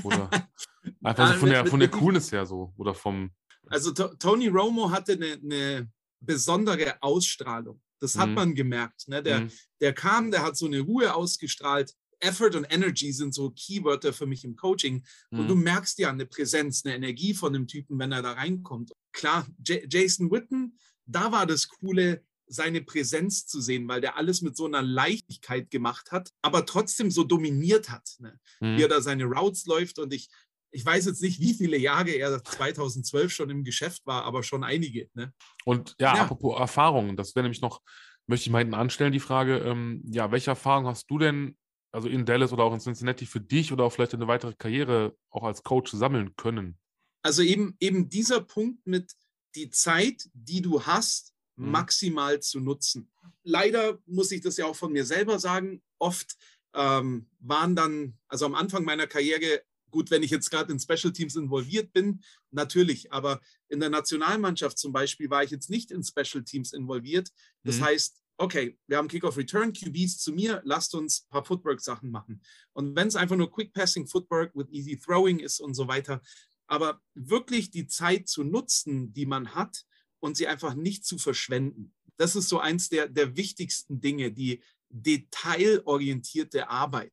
Oder 0.05 0.31
einfach 1.03 1.35
so 1.35 1.41
von 1.41 1.51
der, 1.51 1.66
von 1.66 1.81
der 1.81 1.91
Coolness 1.91 2.33
her 2.33 2.47
so? 2.47 2.73
Oder 2.77 2.95
vom. 2.95 3.31
Also 3.66 3.93
Tony 3.93 4.49
Romo 4.49 4.91
hatte 4.91 5.12
eine, 5.12 5.33
eine 5.33 5.91
besondere 6.21 7.03
Ausstrahlung. 7.03 7.81
Das 8.01 8.16
hat 8.16 8.31
mhm. 8.31 8.35
man 8.35 8.55
gemerkt. 8.55 9.09
Ne? 9.09 9.23
Der, 9.23 9.41
mhm. 9.41 9.51
der 9.81 9.93
kam, 9.93 10.31
der 10.31 10.43
hat 10.43 10.57
so 10.57 10.66
eine 10.66 10.81
Ruhe 10.81 11.14
ausgestrahlt. 11.14 11.95
Effort 12.21 12.55
und 12.55 12.66
Energy 12.71 13.12
sind 13.12 13.35
so 13.35 13.51
Keywörter 13.51 14.12
für 14.12 14.27
mich 14.27 14.45
im 14.45 14.57
Coaching. 14.57 15.05
Und 15.31 15.49
du 15.49 15.57
mhm. 15.57 15.62
merkst 15.62 15.99
ja 15.99 16.11
eine 16.11 16.27
Präsenz, 16.27 16.85
eine 16.85 16.95
Energie 16.95 17.35
von 17.35 17.53
dem 17.53 17.66
Typen, 17.66 17.99
wenn 17.99 18.12
er 18.12 18.23
da 18.23 18.33
reinkommt. 18.33 18.93
Klar, 19.12 19.47
J 19.66 19.93
Jason 19.93 20.31
Witten, 20.31 20.79
da 21.07 21.33
war 21.33 21.47
das 21.47 21.68
Coole, 21.68 22.23
seine 22.51 22.83
Präsenz 22.83 23.47
zu 23.47 23.61
sehen, 23.61 23.87
weil 23.87 24.01
der 24.01 24.16
alles 24.16 24.43
mit 24.43 24.57
so 24.57 24.66
einer 24.66 24.83
Leichtigkeit 24.83 25.71
gemacht 25.71 26.11
hat, 26.11 26.31
aber 26.43 26.66
trotzdem 26.66 27.11
so 27.11 27.23
dominiert 27.23 27.91
hat. 27.91 28.16
Ne? 28.18 28.39
Mhm. 28.61 28.77
Wie 28.77 28.83
er 28.83 28.89
da 28.89 29.01
seine 29.01 29.25
Routes 29.25 29.66
läuft 29.66 30.01
und 30.01 30.12
ich, 30.12 30.29
ich 30.73 30.85
weiß 30.85 31.07
jetzt 31.07 31.23
nicht, 31.23 31.41
wie 31.41 31.55
viele 31.55 31.79
Jahre 31.79 32.11
er 32.11 32.43
2012 32.43 33.33
schon 33.33 33.51
im 33.51 33.64
Geschäft 33.64 34.05
war, 34.05 34.25
aber 34.25 34.43
schon 34.43 34.64
einige. 34.64 35.09
Ne? 35.14 35.33
Und 35.64 35.95
ja, 36.01 36.16
ja, 36.16 36.23
apropos 36.23 36.59
Erfahrungen, 36.59 37.16
das 37.16 37.37
wäre 37.37 37.45
nämlich 37.45 37.62
noch, 37.62 37.83
möchte 38.27 38.47
ich 38.47 38.51
mal 38.51 38.59
hinten 38.59 38.75
anstellen, 38.75 39.12
die 39.12 39.21
Frage, 39.21 39.59
ähm, 39.59 40.03
ja, 40.11 40.33
welche 40.33 40.51
Erfahrung 40.51 40.87
hast 40.87 41.09
du 41.09 41.18
denn 41.18 41.57
also 41.93 42.09
in 42.09 42.24
Dallas 42.24 42.53
oder 42.53 42.64
auch 42.64 42.72
in 42.72 42.80
Cincinnati 42.80 43.26
für 43.26 43.41
dich 43.41 43.72
oder 43.72 43.84
auch 43.84 43.93
vielleicht 43.93 44.14
eine 44.14 44.28
weitere 44.28 44.55
Karriere 44.55 45.16
auch 45.30 45.43
als 45.43 45.62
Coach 45.62 45.93
sammeln 45.93 46.36
können? 46.36 46.78
Also 47.22 47.43
eben, 47.43 47.76
eben 47.80 48.09
dieser 48.09 48.41
Punkt 48.41 48.86
mit 48.86 49.12
die 49.55 49.70
Zeit, 49.70 50.28
die 50.32 50.62
du 50.62 50.82
hast, 50.82 51.34
mhm. 51.57 51.70
maximal 51.70 52.41
zu 52.41 52.61
nutzen. 52.61 53.11
Leider 53.43 53.99
muss 54.07 54.30
ich 54.32 54.41
das 54.41 54.57
ja 54.57 54.66
auch 54.66 54.76
von 54.76 54.93
mir 54.93 55.05
selber 55.05 55.38
sagen, 55.38 55.82
oft 55.99 56.36
ähm, 56.74 57.28
waren 57.41 57.74
dann, 57.74 58.18
also 58.28 58.47
am 58.47 58.55
Anfang 58.55 58.84
meiner 58.84 59.07
Karriere, 59.07 59.62
gut, 59.91 60.11
wenn 60.11 60.22
ich 60.22 60.30
jetzt 60.30 60.51
gerade 60.51 60.72
in 60.72 60.78
Special 60.78 61.12
Teams 61.12 61.34
involviert 61.34 61.93
bin, 61.93 62.22
natürlich, 62.51 63.12
aber 63.12 63.41
in 63.68 63.80
der 63.80 63.91
Nationalmannschaft 63.91 64.78
zum 64.78 64.93
Beispiel 64.93 65.28
war 65.30 65.43
ich 65.43 65.51
jetzt 65.51 65.68
nicht 65.68 65.91
in 65.91 66.05
Special 66.05 66.45
Teams 66.45 66.72
involviert. 66.72 67.30
Das 67.64 67.78
mhm. 67.78 67.84
heißt, 67.84 68.20
okay, 68.41 68.78
wir 68.86 68.97
haben 68.97 69.09
Kickoff 69.09 69.36
Return, 69.36 69.72
QBs 69.72 70.18
zu 70.18 70.32
mir, 70.32 70.62
lasst 70.64 70.95
uns 70.95 71.22
ein 71.22 71.28
paar 71.28 71.45
Footwork-Sachen 71.45 72.11
machen. 72.11 72.41
Und 72.72 72.97
wenn 72.97 73.07
es 73.07 73.14
einfach 73.14 73.36
nur 73.36 73.51
Quick 73.51 73.74
Passing 73.74 74.07
Footwork 74.07 74.55
with 74.55 74.70
Easy 74.70 74.99
Throwing 74.99 75.41
ist 75.41 75.61
und 75.61 75.74
so 75.74 75.88
weiter, 75.88 76.22
aber 76.66 77.03
wirklich 77.14 77.70
die 77.70 77.86
Zeit 77.86 78.28
zu 78.28 78.43
nutzen, 78.43 79.12
die 79.12 79.26
man 79.26 79.55
hat 79.55 79.84
und 80.20 80.38
sie 80.38 80.47
einfach 80.47 80.74
nicht 80.74 81.05
zu 81.05 81.18
verschwenden. 81.18 81.93
Das 82.16 82.34
ist 82.34 82.49
so 82.49 82.59
eins 82.61 82.88
der, 82.88 83.09
der 83.09 83.36
wichtigsten 83.36 84.01
Dinge, 84.01 84.32
die 84.32 84.62
detailorientierte 84.88 86.70
Arbeit. 86.70 87.12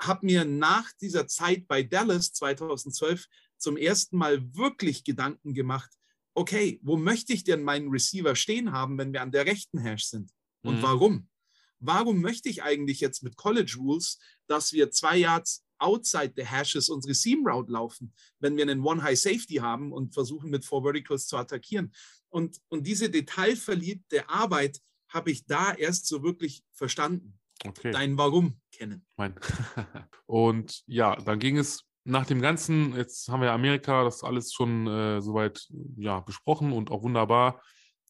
Habe 0.00 0.26
mir 0.26 0.44
nach 0.44 0.92
dieser 1.00 1.26
Zeit 1.26 1.66
bei 1.66 1.82
Dallas 1.82 2.34
2012 2.34 3.26
zum 3.56 3.78
ersten 3.78 4.18
Mal 4.18 4.54
wirklich 4.54 5.02
Gedanken 5.02 5.54
gemacht, 5.54 5.90
okay, 6.34 6.78
wo 6.82 6.98
möchte 6.98 7.32
ich 7.32 7.42
denn 7.42 7.62
meinen 7.62 7.88
Receiver 7.88 8.36
stehen 8.36 8.72
haben, 8.72 8.98
wenn 8.98 9.14
wir 9.14 9.22
an 9.22 9.32
der 9.32 9.46
rechten 9.46 9.78
Hash 9.78 10.04
sind? 10.04 10.30
Und 10.68 10.78
mhm. 10.78 10.82
warum? 10.82 11.28
Warum 11.80 12.20
möchte 12.20 12.48
ich 12.48 12.62
eigentlich 12.62 13.00
jetzt 13.00 13.22
mit 13.22 13.36
College 13.36 13.76
Rules, 13.78 14.18
dass 14.46 14.72
wir 14.72 14.90
zwei 14.90 15.16
Yards 15.18 15.64
outside 15.78 16.32
the 16.36 16.44
hashes 16.44 16.88
unsere 16.88 17.14
Seam 17.14 17.46
Route 17.46 17.70
laufen, 17.70 18.12
wenn 18.40 18.56
wir 18.56 18.64
einen 18.64 18.80
One 18.80 19.02
High 19.02 19.18
Safety 19.18 19.56
haben 19.56 19.92
und 19.92 20.12
versuchen 20.12 20.50
mit 20.50 20.64
Four 20.64 20.82
Verticals 20.82 21.26
zu 21.26 21.36
attackieren? 21.36 21.92
Und, 22.30 22.60
und 22.68 22.86
diese 22.86 23.10
detailverliebte 23.10 24.28
Arbeit 24.28 24.80
habe 25.08 25.30
ich 25.30 25.46
da 25.46 25.72
erst 25.72 26.06
so 26.06 26.22
wirklich 26.22 26.62
verstanden. 26.72 27.38
Okay. 27.64 27.90
Dein 27.90 28.18
Warum 28.18 28.60
kennen. 28.72 29.06
Mein. 29.16 29.34
und 30.26 30.82
ja, 30.86 31.16
dann 31.16 31.38
ging 31.38 31.58
es 31.58 31.84
nach 32.04 32.26
dem 32.26 32.40
Ganzen, 32.40 32.96
jetzt 32.96 33.28
haben 33.28 33.42
wir 33.42 33.52
Amerika, 33.52 34.04
das 34.04 34.22
alles 34.22 34.52
schon 34.52 34.86
äh, 34.86 35.20
soweit 35.20 35.68
ja, 35.96 36.20
besprochen 36.20 36.72
und 36.72 36.90
auch 36.90 37.02
wunderbar. 37.02 37.62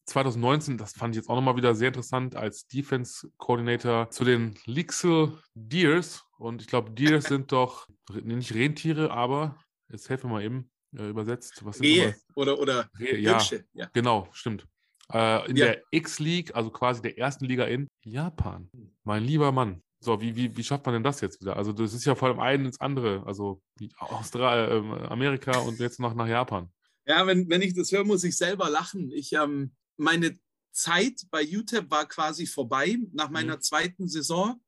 2019, 0.09 0.77
das 0.77 0.93
fand 0.93 1.15
ich 1.15 1.21
jetzt 1.21 1.29
auch 1.29 1.35
nochmal 1.35 1.55
wieder 1.55 1.75
sehr 1.75 1.89
interessant, 1.89 2.35
als 2.35 2.67
Defense 2.67 3.29
Coordinator 3.37 4.09
zu 4.09 4.23
den 4.23 4.55
Lixel 4.65 5.37
Deers. 5.53 6.25
Und 6.37 6.61
ich 6.61 6.67
glaube, 6.67 6.91
Deers 6.91 7.25
sind 7.25 7.51
doch 7.51 7.87
nicht 8.09 8.53
Rentiere, 8.53 9.11
aber 9.11 9.57
jetzt 9.89 10.09
helfen 10.09 10.29
wir 10.29 10.35
mal 10.35 10.43
eben 10.43 10.69
äh, 10.97 11.09
übersetzt. 11.09 11.63
Was 11.63 11.81
Rehe 11.81 12.15
oder, 12.35 12.59
oder 12.59 12.89
Rehe, 12.99 13.17
ja, 13.17 13.41
ja, 13.73 13.89
genau, 13.93 14.27
stimmt. 14.31 14.67
Äh, 15.11 15.49
in 15.49 15.55
ja. 15.55 15.65
der 15.65 15.83
X-League, 15.91 16.55
also 16.55 16.69
quasi 16.69 17.01
der 17.01 17.17
ersten 17.17 17.45
Liga 17.45 17.65
in 17.65 17.87
Japan. 18.03 18.69
Mein 19.03 19.23
lieber 19.23 19.51
Mann. 19.51 19.81
So, 20.01 20.21
wie, 20.21 20.35
wie, 20.35 20.55
wie 20.55 20.63
schafft 20.63 20.85
man 20.85 20.93
denn 20.93 21.03
das 21.03 21.19
jetzt 21.19 21.41
wieder? 21.41 21.57
Also, 21.57 21.73
das 21.73 21.93
ist 21.93 22.05
ja 22.05 22.15
vor 22.15 22.29
allem 22.29 22.39
ein 22.39 22.65
ins 22.65 22.79
andere. 22.79 23.23
Also, 23.25 23.61
Australien, 23.97 24.93
äh, 24.93 25.07
Amerika 25.07 25.59
und 25.59 25.79
jetzt 25.79 25.99
noch 25.99 26.13
nach 26.13 26.27
Japan. 26.27 26.71
Ja, 27.05 27.25
wenn, 27.27 27.49
wenn 27.49 27.61
ich 27.61 27.73
das 27.73 27.91
höre, 27.91 28.05
muss 28.05 28.23
ich 28.23 28.37
selber 28.37 28.69
lachen. 28.69 29.11
Ich, 29.11 29.33
ähm, 29.33 29.71
meine 29.99 30.39
Zeit 30.71 31.27
bei 31.29 31.45
UTEP 31.45 31.89
war 31.91 32.07
quasi 32.07 32.45
vorbei 32.45 32.97
nach 33.11 33.29
meiner 33.29 33.57
mhm. 33.57 33.61
zweiten 33.61 34.07
Saison 34.07 34.61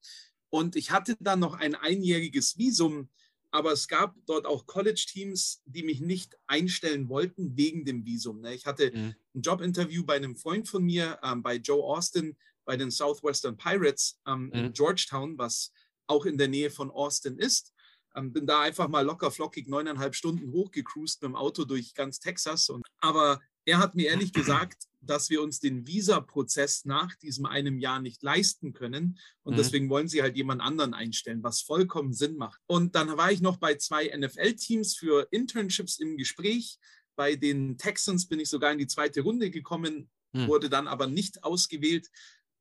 und 0.49 0.75
ich 0.75 0.91
hatte 0.91 1.15
dann 1.19 1.39
noch 1.39 1.53
ein 1.53 1.75
einjähriges 1.75 2.57
Visum, 2.57 3.09
aber 3.51 3.71
es 3.71 3.87
gab 3.87 4.15
dort 4.25 4.45
auch 4.45 4.65
College-Teams, 4.65 5.61
die 5.65 5.83
mich 5.83 6.01
nicht 6.01 6.37
einstellen 6.47 7.09
wollten 7.09 7.55
wegen 7.57 7.85
dem 7.85 8.05
Visum. 8.05 8.41
Ne? 8.41 8.53
Ich 8.53 8.65
hatte 8.65 8.91
mhm. 8.93 9.15
ein 9.35 9.41
Jobinterview 9.41 10.05
bei 10.05 10.15
einem 10.15 10.35
Freund 10.35 10.67
von 10.67 10.83
mir, 10.83 11.19
ähm, 11.23 11.43
bei 11.43 11.55
Joe 11.55 11.83
Austin, 11.83 12.37
bei 12.65 12.77
den 12.77 12.91
Southwestern 12.91 13.57
Pirates 13.57 14.19
ähm, 14.27 14.45
mhm. 14.45 14.53
in 14.53 14.73
Georgetown, 14.73 15.37
was 15.37 15.71
auch 16.07 16.25
in 16.25 16.37
der 16.37 16.47
Nähe 16.47 16.69
von 16.69 16.91
Austin 16.91 17.37
ist. 17.37 17.73
Ähm, 18.15 18.33
bin 18.33 18.45
da 18.45 18.61
einfach 18.61 18.89
mal 18.89 19.05
locker 19.05 19.31
flockig 19.31 19.67
neuneinhalb 19.67 20.15
Stunden 20.15 20.51
hochgecruised 20.51 21.21
mit 21.21 21.29
dem 21.29 21.35
Auto 21.35 21.63
durch 21.63 21.93
ganz 21.93 22.19
Texas. 22.19 22.69
Und, 22.69 22.85
aber 22.99 23.39
er 23.65 23.77
hat 23.77 23.95
mir 23.95 24.09
ehrlich 24.09 24.33
gesagt, 24.33 24.87
dass 25.01 25.29
wir 25.29 25.41
uns 25.41 25.59
den 25.59 25.87
Visa-Prozess 25.87 26.85
nach 26.85 27.15
diesem 27.15 27.45
einem 27.45 27.79
Jahr 27.79 27.99
nicht 27.99 28.21
leisten 28.23 28.73
können. 28.73 29.19
Und 29.43 29.53
mhm. 29.53 29.57
deswegen 29.57 29.89
wollen 29.89 30.07
sie 30.07 30.21
halt 30.21 30.35
jemand 30.35 30.61
anderen 30.61 30.93
einstellen, 30.93 31.43
was 31.43 31.61
vollkommen 31.61 32.13
Sinn 32.13 32.37
macht. 32.37 32.61
Und 32.67 32.95
dann 32.95 33.17
war 33.17 33.31
ich 33.31 33.41
noch 33.41 33.57
bei 33.57 33.75
zwei 33.75 34.11
NFL-Teams 34.15 34.95
für 34.95 35.27
Internships 35.31 35.99
im 35.99 36.17
Gespräch. 36.17 36.77
Bei 37.15 37.35
den 37.35 37.77
Texans 37.77 38.27
bin 38.27 38.39
ich 38.39 38.49
sogar 38.49 38.71
in 38.71 38.77
die 38.77 38.87
zweite 38.87 39.21
Runde 39.21 39.49
gekommen, 39.49 40.09
mhm. 40.33 40.47
wurde 40.47 40.69
dann 40.69 40.87
aber 40.87 41.07
nicht 41.07 41.43
ausgewählt. 41.43 42.09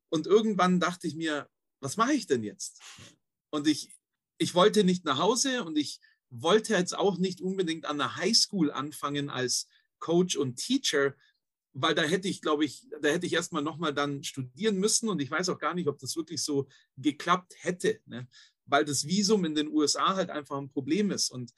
Und 0.09 0.27
irgendwann 0.27 0.81
dachte 0.81 1.07
ich 1.07 1.15
mir, 1.15 1.49
was 1.81 1.97
mache 1.97 2.15
ich 2.15 2.27
denn 2.27 2.43
jetzt? 2.43 2.81
Und 3.51 3.67
ich, 3.67 3.95
ich 4.39 4.55
wollte 4.55 4.85
nicht 4.85 5.05
nach 5.05 5.19
Hause 5.19 5.65
und 5.65 5.77
ich 5.77 6.01
wollte 6.31 6.75
jetzt 6.75 6.97
auch 6.97 7.19
nicht 7.19 7.41
unbedingt 7.41 7.87
an 7.87 7.99
der 7.99 8.17
Highschool 8.17 8.71
anfangen 8.71 9.31
als 9.31 9.69
Coach 10.01 10.37
und 10.37 10.57
Teacher, 10.57 11.15
weil 11.73 11.95
da 11.95 12.03
hätte 12.03 12.29
ich, 12.29 12.43
glaube 12.43 12.65
ich, 12.65 12.87
da 13.01 13.09
hätte 13.09 13.27
ich 13.27 13.33
erstmal 13.33 13.63
nochmal 13.63 13.95
dann 13.95 14.25
studieren 14.25 14.79
müssen 14.79 15.09
und 15.09 15.21
ich 15.21 15.31
weiß 15.31 15.49
auch 15.51 15.59
gar 15.59 15.75
nicht, 15.75 15.89
ob 15.89 15.99
das 15.99 16.17
wirklich 16.17 16.43
so 16.43 16.69
geklappt 16.97 17.55
hätte, 17.61 18.01
ne? 18.07 18.29
weil 18.67 18.85
das 18.85 19.07
Visum 19.07 19.45
in 19.45 19.55
den 19.55 19.69
USA 19.69 20.15
halt 20.17 20.31
einfach 20.31 20.59
ein 20.59 20.71
Problem 20.71 21.11
ist. 21.11 21.31
Und 21.31 21.53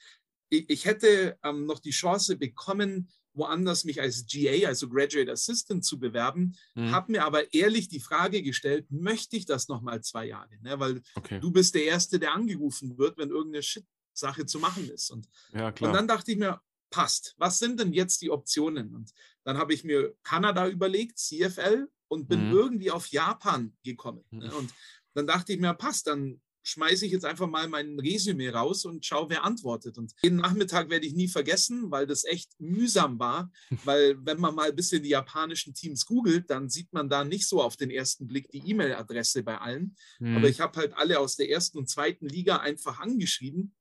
ich, 0.49 0.69
ich 0.69 0.85
hätte 0.85 1.37
ähm, 1.43 1.65
noch 1.65 1.79
die 1.79 1.91
Chance 1.91 2.37
bekommen, 2.37 3.09
woanders 3.33 3.83
mich 3.83 3.99
als 3.99 4.25
GA, 4.27 4.67
also 4.67 4.87
Graduate 4.87 5.31
Assistant, 5.31 5.83
zu 5.83 5.99
bewerben, 5.99 6.55
mhm. 6.75 6.91
habe 6.91 7.11
mir 7.11 7.25
aber 7.25 7.51
ehrlich 7.53 7.87
die 7.87 7.99
Frage 7.99 8.43
gestellt, 8.43 8.85
möchte 8.89 9.35
ich 9.35 9.45
das 9.45 9.67
nochmal 9.67 10.01
zwei 10.01 10.27
Jahre? 10.27 10.55
Ne? 10.61 10.79
Weil 10.79 11.01
okay. 11.15 11.39
du 11.39 11.51
bist 11.51 11.73
der 11.75 11.85
Erste, 11.85 12.19
der 12.19 12.33
angerufen 12.33 12.97
wird, 12.97 13.17
wenn 13.17 13.29
irgendeine 13.29 13.63
Shit-Sache 13.63 14.45
zu 14.45 14.59
machen 14.59 14.89
ist. 14.89 15.09
Und, 15.09 15.27
ja, 15.53 15.69
und 15.69 15.81
dann 15.81 16.07
dachte 16.07 16.31
ich 16.31 16.37
mir, 16.37 16.61
passt. 16.93 17.33
Was 17.37 17.57
sind 17.57 17.79
denn 17.79 17.91
jetzt 17.91 18.21
die 18.21 18.29
Optionen? 18.29 18.93
Und 18.93 19.11
dann 19.43 19.57
habe 19.57 19.73
ich 19.73 19.83
mir 19.83 20.15
Kanada 20.21 20.67
überlegt, 20.67 21.17
CFL, 21.17 21.87
und 22.07 22.27
bin 22.27 22.49
mhm. 22.49 22.53
irgendwie 22.53 22.91
auf 22.91 23.07
Japan 23.07 23.75
gekommen. 23.83 24.23
Ne? 24.29 24.53
Und 24.53 24.71
dann 25.15 25.25
dachte 25.25 25.51
ich 25.51 25.59
mir, 25.59 25.73
passt, 25.73 26.05
dann 26.05 26.39
schmeiße 26.61 27.07
ich 27.07 27.11
jetzt 27.11 27.25
einfach 27.25 27.47
mal 27.47 27.67
mein 27.67 27.99
Resümee 27.99 28.49
raus 28.49 28.85
und 28.85 29.03
schaue, 29.03 29.31
wer 29.31 29.43
antwortet. 29.43 29.97
Und 29.97 30.13
den 30.23 30.35
Nachmittag 30.37 30.91
werde 30.91 31.07
ich 31.07 31.13
nie 31.13 31.27
vergessen, 31.27 31.89
weil 31.89 32.05
das 32.05 32.23
echt 32.23 32.51
mühsam 32.59 33.19
war. 33.19 33.51
Weil 33.83 34.15
wenn 34.23 34.39
man 34.39 34.53
mal 34.55 34.69
ein 34.69 34.75
bisschen 34.75 35.01
die 35.01 35.09
japanischen 35.09 35.73
Teams 35.73 36.05
googelt, 36.05 36.49
dann 36.51 36.69
sieht 36.69 36.93
man 36.93 37.09
da 37.09 37.23
nicht 37.23 37.47
so 37.47 37.61
auf 37.61 37.75
den 37.75 37.89
ersten 37.89 38.27
Blick 38.27 38.49
die 38.51 38.69
E-Mail-Adresse 38.69 39.43
bei 39.43 39.57
allen. 39.57 39.95
Mhm. 40.19 40.37
Aber 40.37 40.47
ich 40.47 40.61
habe 40.61 40.79
halt 40.79 40.93
alle 40.93 41.19
aus 41.19 41.35
der 41.35 41.49
ersten 41.49 41.79
und 41.79 41.89
zweiten 41.89 42.27
Liga 42.27 42.57
einfach 42.57 42.99
angeschrieben. 42.99 43.73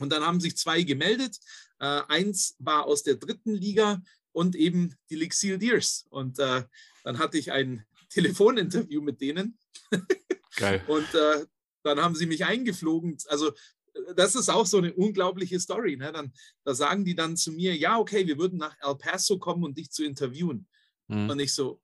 Und 0.00 0.10
dann 0.10 0.24
haben 0.24 0.40
sich 0.40 0.56
zwei 0.56 0.82
gemeldet. 0.82 1.38
Äh, 1.78 2.02
eins 2.08 2.56
war 2.58 2.86
aus 2.86 3.02
der 3.02 3.16
dritten 3.16 3.54
Liga 3.54 4.02
und 4.32 4.56
eben 4.56 4.94
die 5.10 5.16
Lixil 5.16 5.58
Deers. 5.58 6.06
Und 6.10 6.38
äh, 6.38 6.64
dann 7.04 7.18
hatte 7.18 7.38
ich 7.38 7.52
ein 7.52 7.84
Telefoninterview 8.10 9.00
mit 9.02 9.20
denen. 9.20 9.58
Geil. 10.56 10.82
und 10.88 11.14
äh, 11.14 11.46
dann 11.82 12.00
haben 12.00 12.14
sie 12.14 12.26
mich 12.26 12.44
eingeflogen. 12.44 13.16
Also 13.28 13.52
das 14.14 14.34
ist 14.34 14.48
auch 14.48 14.66
so 14.66 14.78
eine 14.78 14.92
unglaubliche 14.92 15.58
Story. 15.60 15.96
Ne? 15.96 16.12
Dann, 16.12 16.32
da 16.64 16.74
sagen 16.74 17.04
die 17.04 17.14
dann 17.14 17.36
zu 17.36 17.52
mir, 17.52 17.76
ja, 17.76 17.98
okay, 17.98 18.26
wir 18.26 18.38
würden 18.38 18.58
nach 18.58 18.76
El 18.80 18.96
Paso 18.96 19.38
kommen 19.38 19.64
und 19.64 19.78
dich 19.78 19.90
zu 19.90 20.04
interviewen. 20.04 20.68
Mhm. 21.08 21.30
Und 21.30 21.40
ich 21.40 21.54
so, 21.54 21.80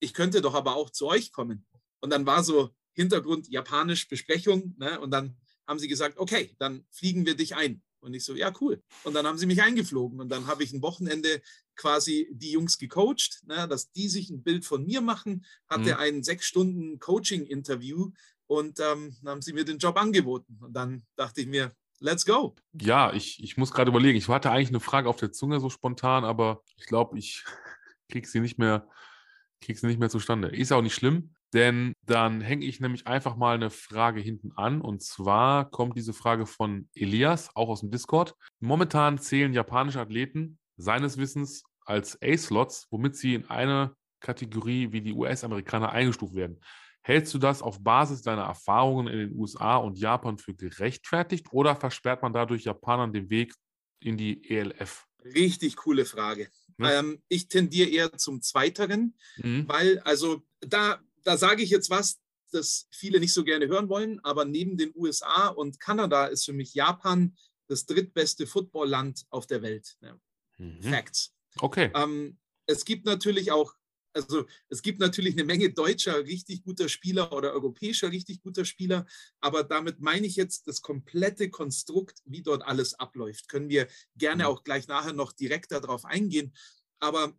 ich 0.00 0.14
könnte 0.14 0.40
doch 0.40 0.54
aber 0.54 0.76
auch 0.76 0.90
zu 0.90 1.06
euch 1.06 1.32
kommen. 1.32 1.66
Und 2.00 2.10
dann 2.10 2.26
war 2.26 2.42
so 2.42 2.70
Hintergrund 2.92 3.48
japanisch 3.48 4.08
Besprechung. 4.08 4.74
Ne? 4.78 5.00
Und 5.00 5.10
dann 5.10 5.36
haben 5.68 5.78
sie 5.78 5.86
gesagt, 5.86 6.18
okay, 6.18 6.56
dann 6.58 6.84
fliegen 6.90 7.26
wir 7.26 7.36
dich 7.36 7.54
ein. 7.54 7.82
Und 8.00 8.14
ich 8.14 8.24
so, 8.24 8.34
ja, 8.34 8.52
cool. 8.60 8.82
Und 9.04 9.14
dann 9.14 9.26
haben 9.26 9.38
sie 9.38 9.46
mich 9.46 9.62
eingeflogen. 9.62 10.20
Und 10.20 10.28
dann 10.30 10.46
habe 10.46 10.62
ich 10.62 10.72
ein 10.72 10.82
Wochenende 10.82 11.42
quasi 11.76 12.28
die 12.32 12.52
Jungs 12.52 12.78
gecoacht, 12.78 13.42
ne, 13.46 13.68
dass 13.68 13.90
die 13.92 14.08
sich 14.08 14.30
ein 14.30 14.42
Bild 14.42 14.64
von 14.64 14.86
mir 14.86 15.00
machen. 15.00 15.44
Hatte 15.68 15.94
mhm. 15.94 16.00
ein 16.00 16.22
sechs 16.22 16.46
Stunden 16.46 16.98
Coaching-Interview 16.98 18.10
und 18.46 18.80
ähm, 18.80 19.14
dann 19.22 19.32
haben 19.32 19.42
sie 19.42 19.52
mir 19.52 19.64
den 19.64 19.78
Job 19.78 19.96
angeboten. 20.00 20.58
Und 20.60 20.72
dann 20.72 21.02
dachte 21.16 21.42
ich 21.42 21.46
mir, 21.46 21.72
let's 22.00 22.24
go. 22.24 22.56
Ja, 22.72 23.12
ich, 23.12 23.42
ich 23.42 23.56
muss 23.56 23.72
gerade 23.72 23.90
überlegen. 23.90 24.16
Ich 24.16 24.28
hatte 24.28 24.50
eigentlich 24.50 24.68
eine 24.68 24.80
Frage 24.80 25.08
auf 25.08 25.16
der 25.16 25.32
Zunge 25.32 25.60
so 25.60 25.68
spontan, 25.68 26.24
aber 26.24 26.62
ich 26.76 26.86
glaube, 26.86 27.18
ich 27.18 27.44
kriege 28.08 28.26
sie 28.26 28.40
nicht 28.40 28.58
mehr, 28.58 28.88
krieg 29.60 29.78
sie 29.78 29.86
nicht 29.86 30.00
mehr 30.00 30.10
zustande. 30.10 30.48
Ist 30.48 30.72
auch 30.72 30.82
nicht 30.82 30.94
schlimm, 30.94 31.34
denn 31.54 31.94
dann 32.04 32.40
hänge 32.40 32.66
ich 32.66 32.80
nämlich 32.80 33.06
einfach 33.06 33.36
mal 33.36 33.54
eine 33.54 33.70
Frage 33.70 34.20
hinten 34.20 34.52
an. 34.52 34.80
Und 34.80 35.02
zwar 35.02 35.70
kommt 35.70 35.96
diese 35.96 36.12
Frage 36.12 36.46
von 36.46 36.88
Elias, 36.94 37.50
auch 37.54 37.68
aus 37.68 37.80
dem 37.80 37.90
Discord. 37.90 38.34
Momentan 38.60 39.18
zählen 39.18 39.52
japanische 39.52 40.00
Athleten 40.00 40.58
seines 40.76 41.16
Wissens 41.16 41.62
als 41.84 42.18
A-Slots, 42.22 42.86
womit 42.90 43.16
sie 43.16 43.34
in 43.34 43.48
eine 43.48 43.94
Kategorie 44.20 44.92
wie 44.92 45.00
die 45.00 45.12
US-Amerikaner 45.12 45.90
eingestuft 45.90 46.34
werden. 46.34 46.60
Hältst 47.02 47.32
du 47.32 47.38
das 47.38 47.62
auf 47.62 47.82
Basis 47.82 48.20
deiner 48.20 48.42
Erfahrungen 48.42 49.06
in 49.06 49.18
den 49.18 49.38
USA 49.38 49.76
und 49.76 49.98
Japan 49.98 50.36
für 50.36 50.54
gerechtfertigt 50.54 51.46
oder 51.52 51.74
versperrt 51.74 52.22
man 52.22 52.32
dadurch 52.32 52.64
Japanern 52.64 53.12
den 53.12 53.30
Weg 53.30 53.54
in 54.00 54.18
die 54.18 54.46
ELF? 54.50 55.06
Richtig 55.24 55.76
coole 55.76 56.04
Frage. 56.04 56.50
Ja. 56.78 56.98
Ähm, 56.98 57.22
ich 57.28 57.48
tendiere 57.48 57.88
eher 57.88 58.12
zum 58.12 58.42
Zweiteren, 58.42 59.16
mhm. 59.38 59.66
weil, 59.66 59.98
also 60.00 60.42
da, 60.60 61.00
da 61.28 61.36
sage 61.36 61.62
ich 61.62 61.68
jetzt 61.68 61.90
was, 61.90 62.18
das 62.52 62.88
viele 62.90 63.20
nicht 63.20 63.34
so 63.34 63.44
gerne 63.44 63.68
hören 63.68 63.90
wollen, 63.90 64.18
aber 64.24 64.46
neben 64.46 64.78
den 64.78 64.92
USA 64.94 65.48
und 65.48 65.78
Kanada 65.78 66.24
ist 66.24 66.46
für 66.46 66.54
mich 66.54 66.72
Japan 66.72 67.36
das 67.66 67.84
drittbeste 67.84 68.46
Footballland 68.46 69.26
auf 69.28 69.46
der 69.46 69.60
Welt. 69.60 69.98
Ja. 70.00 70.18
Mhm. 70.56 70.82
Facts. 70.82 71.34
Okay. 71.60 71.90
Ähm, 71.94 72.38
es 72.64 72.86
gibt 72.86 73.04
natürlich 73.04 73.52
auch 73.52 73.74
also 74.14 74.46
es 74.70 74.80
gibt 74.80 75.00
natürlich 75.00 75.34
eine 75.34 75.44
Menge 75.44 75.70
deutscher 75.70 76.24
richtig 76.24 76.64
guter 76.64 76.88
Spieler 76.88 77.30
oder 77.30 77.52
europäischer 77.52 78.10
richtig 78.10 78.40
guter 78.40 78.64
Spieler, 78.64 79.06
aber 79.40 79.62
damit 79.64 80.00
meine 80.00 80.26
ich 80.26 80.34
jetzt 80.34 80.66
das 80.66 80.80
komplette 80.80 81.50
Konstrukt, 81.50 82.18
wie 82.24 82.42
dort 82.42 82.62
alles 82.62 82.94
abläuft. 82.94 83.48
Können 83.48 83.68
wir 83.68 83.86
gerne 84.16 84.44
mhm. 84.44 84.48
auch 84.48 84.64
gleich 84.64 84.88
nachher 84.88 85.12
noch 85.12 85.32
direkter 85.32 85.82
darauf 85.82 86.06
eingehen. 86.06 86.54
Aber 87.00 87.38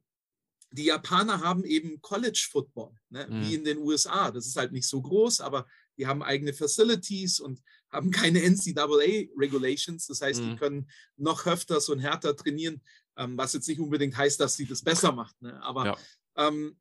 die 0.71 0.85
Japaner 0.85 1.41
haben 1.41 1.63
eben 1.63 2.01
College 2.01 2.47
Football, 2.51 2.93
ne, 3.09 3.27
mhm. 3.27 3.41
wie 3.41 3.55
in 3.55 3.63
den 3.63 3.79
USA. 3.79 4.31
Das 4.31 4.45
ist 4.45 4.55
halt 4.55 4.71
nicht 4.71 4.87
so 4.87 5.01
groß, 5.01 5.41
aber 5.41 5.67
die 5.97 6.07
haben 6.07 6.23
eigene 6.23 6.53
Facilities 6.53 7.39
und 7.39 7.61
haben 7.91 8.11
keine 8.11 8.41
NCAA-Regulations. 8.41 10.05
Das 10.07 10.21
heißt, 10.21 10.41
mhm. 10.41 10.49
die 10.49 10.55
können 10.57 10.91
noch 11.17 11.45
öfters 11.47 11.89
und 11.89 11.99
härter 11.99 12.35
trainieren, 12.35 12.81
ähm, 13.17 13.37
was 13.37 13.53
jetzt 13.53 13.67
nicht 13.67 13.79
unbedingt 13.79 14.15
heißt, 14.15 14.39
dass 14.39 14.55
sie 14.55 14.65
das 14.65 14.83
besser 14.83 15.11
macht. 15.11 15.41
Ne? 15.41 15.61
Aber 15.63 15.85
ja. 15.85 15.97
Ähm, 16.35 16.77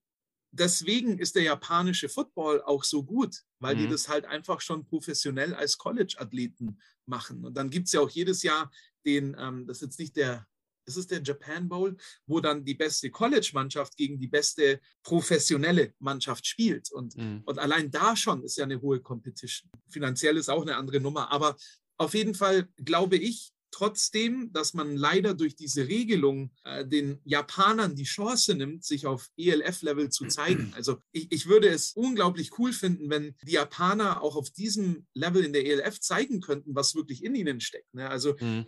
deswegen 0.51 1.18
ist 1.18 1.34
der 1.34 1.43
japanische 1.43 2.09
Football 2.09 2.62
auch 2.62 2.84
so 2.84 3.03
gut, 3.03 3.43
weil 3.59 3.74
mhm. 3.74 3.80
die 3.80 3.89
das 3.89 4.09
halt 4.09 4.26
einfach 4.26 4.61
schon 4.61 4.84
professionell 4.84 5.55
als 5.55 5.78
College-Athleten 5.78 6.78
machen. 7.07 7.45
Und 7.45 7.57
dann 7.57 7.70
gibt 7.70 7.86
es 7.86 7.93
ja 7.93 8.01
auch 8.01 8.11
jedes 8.11 8.43
Jahr 8.43 8.70
den, 9.05 9.34
ähm, 9.39 9.66
das 9.66 9.78
ist 9.78 9.82
jetzt 9.82 9.99
nicht 9.99 10.16
der, 10.16 10.47
ist 10.89 10.97
es 10.97 11.07
der 11.07 11.22
Japan 11.22 11.68
Bowl, 11.68 11.97
wo 12.26 12.41
dann 12.41 12.64
die 12.64 12.74
beste 12.74 13.11
College-Mannschaft 13.11 13.97
gegen 13.97 14.18
die 14.18 14.26
beste 14.26 14.80
professionelle 15.03 15.95
Mannschaft 15.99 16.47
spielt. 16.47 16.91
Und, 16.91 17.16
mhm. 17.16 17.43
und 17.45 17.59
allein 17.59 17.91
da 17.91 18.16
schon 18.16 18.43
ist 18.43 18.57
ja 18.57 18.64
eine 18.64 18.80
hohe 18.80 19.01
Competition. 19.01 19.70
Finanziell 19.89 20.36
ist 20.36 20.49
auch 20.49 20.62
eine 20.62 20.76
andere 20.76 21.01
Nummer. 21.01 21.30
Aber 21.30 21.57
auf 21.99 22.14
jeden 22.14 22.34
Fall 22.34 22.68
glaube 22.76 23.16
ich, 23.16 23.53
trotzdem, 23.70 24.53
dass 24.53 24.74
man 24.74 24.97
leider 24.97 25.34
durch 25.34 25.57
diese 25.57 25.89
Regelung 25.89 26.51
äh, 26.64 26.86
den 26.86 27.20
Japanern 27.24 27.95
die 27.95 28.05
Chance 28.05 28.55
nimmt, 28.55 28.84
sich 28.84 29.07
auf 29.07 29.30
ELF-Level 29.36 30.11
zu 30.11 30.26
zeigen. 30.28 30.72
Also 30.74 30.99
ich, 31.12 31.30
ich 31.30 31.47
würde 31.47 31.68
es 31.68 31.93
unglaublich 31.93 32.59
cool 32.59 32.72
finden, 32.72 33.11
wenn 33.11 33.34
die 33.43 33.53
Japaner 33.53 34.22
auch 34.22 34.36
auf 34.36 34.51
diesem 34.51 35.07
Level 35.14 35.45
in 35.45 35.53
der 35.53 35.66
ELF 35.66 36.01
zeigen 36.01 36.41
könnten, 36.41 36.74
was 36.74 36.95
wirklich 36.95 37.24
in 37.24 37.34
ihnen 37.34 37.61
steckt. 37.61 37.93
Ne? 37.95 38.09
Also 38.09 38.34
mhm. 38.41 38.66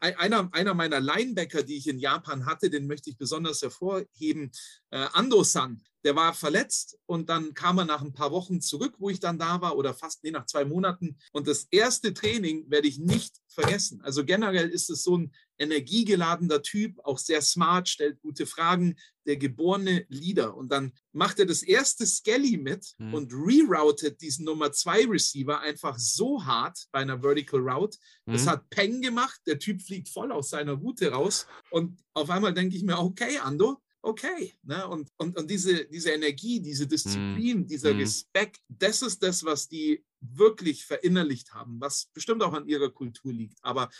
Einer, 0.00 0.48
einer 0.52 0.74
meiner 0.74 1.00
Linebacker, 1.00 1.62
die 1.62 1.76
ich 1.76 1.88
in 1.88 1.98
Japan 1.98 2.46
hatte, 2.46 2.70
den 2.70 2.86
möchte 2.86 3.10
ich 3.10 3.16
besonders 3.16 3.62
hervorheben, 3.62 4.52
äh, 4.90 5.06
Ando-san 5.12 5.82
der 6.04 6.16
war 6.16 6.34
verletzt 6.34 6.98
und 7.06 7.28
dann 7.28 7.54
kam 7.54 7.78
er 7.78 7.84
nach 7.84 8.02
ein 8.02 8.12
paar 8.12 8.32
Wochen 8.32 8.60
zurück, 8.60 8.94
wo 8.98 9.08
ich 9.10 9.20
dann 9.20 9.38
da 9.38 9.60
war 9.60 9.76
oder 9.76 9.94
fast 9.94 10.24
nee, 10.24 10.30
nach 10.30 10.46
zwei 10.46 10.64
Monaten. 10.64 11.16
Und 11.32 11.46
das 11.46 11.68
erste 11.70 12.12
Training 12.12 12.68
werde 12.70 12.88
ich 12.88 12.98
nicht 12.98 13.36
vergessen. 13.48 14.00
Also 14.02 14.24
generell 14.24 14.68
ist 14.68 14.90
es 14.90 15.02
so 15.02 15.18
ein 15.18 15.32
energiegeladener 15.58 16.62
Typ, 16.62 16.98
auch 17.04 17.18
sehr 17.18 17.42
smart, 17.42 17.88
stellt 17.88 18.20
gute 18.20 18.46
Fragen, 18.46 18.96
der 19.26 19.36
geborene 19.36 20.04
Leader. 20.08 20.56
Und 20.56 20.70
dann 20.70 20.92
macht 21.12 21.38
er 21.38 21.46
das 21.46 21.62
erste 21.62 22.06
Skelly 22.06 22.56
mit 22.56 22.94
mhm. 22.98 23.14
und 23.14 23.32
reroutet 23.32 24.20
diesen 24.20 24.44
Nummer 24.44 24.72
zwei 24.72 25.04
Receiver 25.04 25.60
einfach 25.60 25.98
so 25.98 26.44
hart 26.44 26.86
bei 26.90 27.00
einer 27.00 27.20
Vertical 27.20 27.60
Route. 27.60 27.98
Das 28.26 28.44
mhm. 28.44 28.50
hat 28.50 28.70
Peng 28.70 29.00
gemacht. 29.00 29.40
Der 29.46 29.58
Typ 29.58 29.82
fliegt 29.82 30.08
voll 30.08 30.32
aus 30.32 30.50
seiner 30.50 30.72
Route 30.72 31.10
raus. 31.10 31.46
Und 31.70 32.02
auf 32.14 32.30
einmal 32.30 32.54
denke 32.54 32.76
ich 32.76 32.82
mir, 32.82 32.98
okay, 32.98 33.38
Ando, 33.38 33.80
okay. 34.02 34.54
Ne? 34.62 34.86
Und, 34.88 35.08
und, 35.16 35.38
und 35.38 35.50
diese, 35.50 35.86
diese 35.86 36.10
Energie, 36.10 36.60
diese 36.60 36.86
Disziplin, 36.86 37.60
mm. 37.60 37.66
dieser 37.66 37.94
mm. 37.94 37.98
Respekt, 37.98 38.60
das 38.68 39.02
ist 39.02 39.22
das, 39.22 39.44
was 39.44 39.68
die 39.68 40.04
wirklich 40.20 40.84
verinnerlicht 40.84 41.52
haben, 41.52 41.80
was 41.80 42.06
bestimmt 42.12 42.42
auch 42.42 42.52
an 42.52 42.68
ihrer 42.68 42.90
Kultur 42.90 43.32
liegt. 43.32 43.58
Aber 43.62 43.90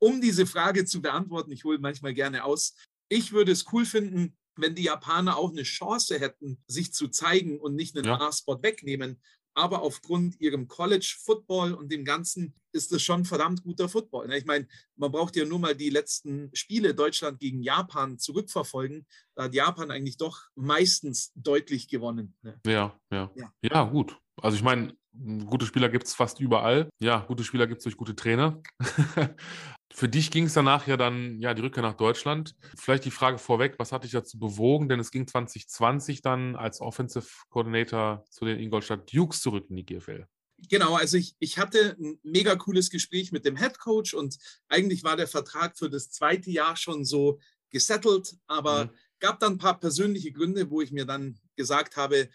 um 0.00 0.20
diese 0.20 0.46
Frage 0.46 0.84
zu 0.84 1.00
beantworten, 1.00 1.52
ich 1.52 1.64
hole 1.64 1.78
manchmal 1.78 2.14
gerne 2.14 2.44
aus, 2.44 2.74
ich 3.08 3.32
würde 3.32 3.52
es 3.52 3.66
cool 3.72 3.84
finden, 3.84 4.36
wenn 4.56 4.74
die 4.74 4.84
Japaner 4.84 5.36
auch 5.36 5.50
eine 5.50 5.62
Chance 5.62 6.18
hätten, 6.18 6.62
sich 6.66 6.92
zu 6.92 7.08
zeigen 7.08 7.60
und 7.60 7.74
nicht 7.74 7.96
einen 7.96 8.06
ja. 8.06 8.20
A-Spot 8.20 8.62
wegnehmen, 8.62 9.20
aber 9.54 9.82
aufgrund 9.82 10.40
ihrem 10.40 10.68
College 10.68 11.16
Football 11.24 11.74
und 11.74 11.90
dem 11.90 12.04
Ganzen 12.04 12.54
ist 12.72 12.92
es 12.92 13.02
schon 13.02 13.24
verdammt 13.24 13.62
guter 13.64 13.88
Football. 13.88 14.28
Ne? 14.28 14.38
Ich 14.38 14.44
meine, 14.44 14.68
man 14.96 15.10
braucht 15.10 15.34
ja 15.36 15.44
nur 15.44 15.58
mal 15.58 15.74
die 15.74 15.90
letzten 15.90 16.50
Spiele 16.54 16.94
Deutschland 16.94 17.40
gegen 17.40 17.62
Japan 17.62 18.18
zurückverfolgen. 18.18 19.06
Da 19.34 19.44
hat 19.44 19.54
Japan 19.54 19.90
eigentlich 19.90 20.18
doch 20.18 20.42
meistens 20.54 21.32
deutlich 21.34 21.88
gewonnen. 21.88 22.36
Ne? 22.42 22.60
Ja, 22.64 22.96
ja, 23.12 23.30
ja. 23.34 23.52
Ja, 23.62 23.84
gut. 23.84 24.16
Also 24.40 24.56
ich 24.56 24.62
meine, 24.62 24.94
gute 25.46 25.66
Spieler 25.66 25.88
gibt 25.88 26.06
es 26.06 26.14
fast 26.14 26.38
überall. 26.38 26.88
Ja, 27.02 27.24
gute 27.26 27.42
Spieler 27.44 27.66
gibt 27.66 27.78
es 27.78 27.84
durch 27.84 27.96
gute 27.96 28.14
Trainer. 28.14 28.62
Für 30.00 30.08
dich 30.08 30.30
ging 30.30 30.46
es 30.46 30.54
danach 30.54 30.86
ja 30.86 30.96
dann, 30.96 31.38
ja, 31.42 31.52
die 31.52 31.60
Rückkehr 31.60 31.82
nach 31.82 31.92
Deutschland. 31.92 32.56
Vielleicht 32.74 33.04
die 33.04 33.10
Frage 33.10 33.36
vorweg, 33.36 33.74
was 33.76 33.92
hat 33.92 34.02
dich 34.02 34.12
dazu 34.12 34.38
bewogen? 34.38 34.88
Denn 34.88 34.98
es 34.98 35.10
ging 35.10 35.26
2020 35.26 36.22
dann 36.22 36.56
als 36.56 36.80
Offensive 36.80 37.26
Coordinator 37.50 38.24
zu 38.30 38.46
den 38.46 38.58
Ingolstadt 38.58 39.12
Dukes 39.12 39.42
zurück 39.42 39.66
in 39.68 39.76
die 39.76 39.84
GFL. 39.84 40.26
Genau, 40.70 40.94
also 40.94 41.18
ich, 41.18 41.36
ich 41.38 41.58
hatte 41.58 41.98
ein 42.00 42.18
mega 42.22 42.56
cooles 42.56 42.88
Gespräch 42.88 43.30
mit 43.30 43.44
dem 43.44 43.58
Head 43.58 43.78
Coach 43.78 44.14
und 44.14 44.38
eigentlich 44.68 45.04
war 45.04 45.18
der 45.18 45.28
Vertrag 45.28 45.76
für 45.76 45.90
das 45.90 46.10
zweite 46.10 46.50
Jahr 46.50 46.78
schon 46.78 47.04
so 47.04 47.38
gesettelt, 47.68 48.36
aber 48.46 48.86
mhm. 48.86 48.90
gab 49.18 49.38
dann 49.38 49.52
ein 49.52 49.58
paar 49.58 49.78
persönliche 49.78 50.32
Gründe, 50.32 50.70
wo 50.70 50.80
ich 50.80 50.92
mir 50.92 51.04
dann 51.04 51.38
gesagt 51.56 51.98
habe, 51.98 52.30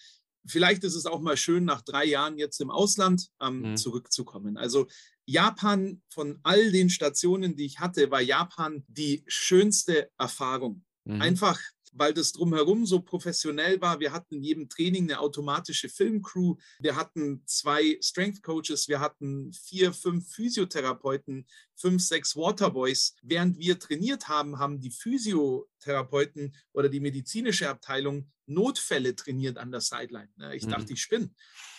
vielleicht 0.45 0.84
ist 0.84 0.93
es 0.93 1.07
auch 1.07 1.20
mal 1.20 1.36
schön, 1.36 1.66
nach 1.66 1.82
drei 1.82 2.05
Jahren 2.05 2.38
jetzt 2.38 2.61
im 2.61 2.70
Ausland 2.70 3.30
ähm, 3.41 3.72
mhm. 3.72 3.78
zurückzukommen. 3.78 4.55
Also 4.55 4.86
Japan, 5.26 6.01
von 6.09 6.39
all 6.43 6.71
den 6.71 6.89
Stationen, 6.89 7.55
die 7.55 7.65
ich 7.65 7.80
hatte, 7.80 8.11
war 8.11 8.21
Japan 8.21 8.84
die 8.88 9.23
schönste 9.28 10.09
Erfahrung. 10.17 10.84
Mhm. 11.05 11.21
Einfach, 11.21 11.59
weil 11.93 12.13
das 12.13 12.34
drumherum 12.34 12.86
so 12.86 12.99
professionell 12.99 13.82
war. 13.82 13.99
Wir 13.99 14.11
hatten 14.11 14.36
in 14.36 14.43
jedem 14.43 14.69
Training 14.69 15.03
eine 15.05 15.19
automatische 15.19 15.89
Filmcrew. 15.89 16.55
Wir 16.80 16.95
hatten 16.95 17.41
zwei 17.45 17.97
Strength 18.01 18.43
Coaches. 18.43 18.88
Wir 18.88 18.99
hatten 18.99 19.51
vier, 19.53 19.93
fünf 19.93 20.30
Physiotherapeuten, 20.32 21.47
fünf, 21.76 22.03
sechs 22.03 22.36
Waterboys. 22.36 23.15
Während 23.21 23.57
wir 23.57 23.80
trainiert 23.80 24.28
haben, 24.28 24.59
haben 24.59 24.82
die 24.82 24.91
Physiotherapeuten 24.91 26.55
oder 26.73 26.89
die 26.89 26.99
medizinische 26.99 27.69
Abteilung 27.69 28.30
Notfälle 28.45 29.15
trainiert 29.15 29.57
an 29.57 29.71
der 29.71 29.82
Sideline. 29.82 30.30
Ne? 30.36 30.55
Ich 30.55 30.67
dachte, 30.67 30.88
mhm. 30.88 30.93
ich 30.93 31.01
spinne. 31.01 31.32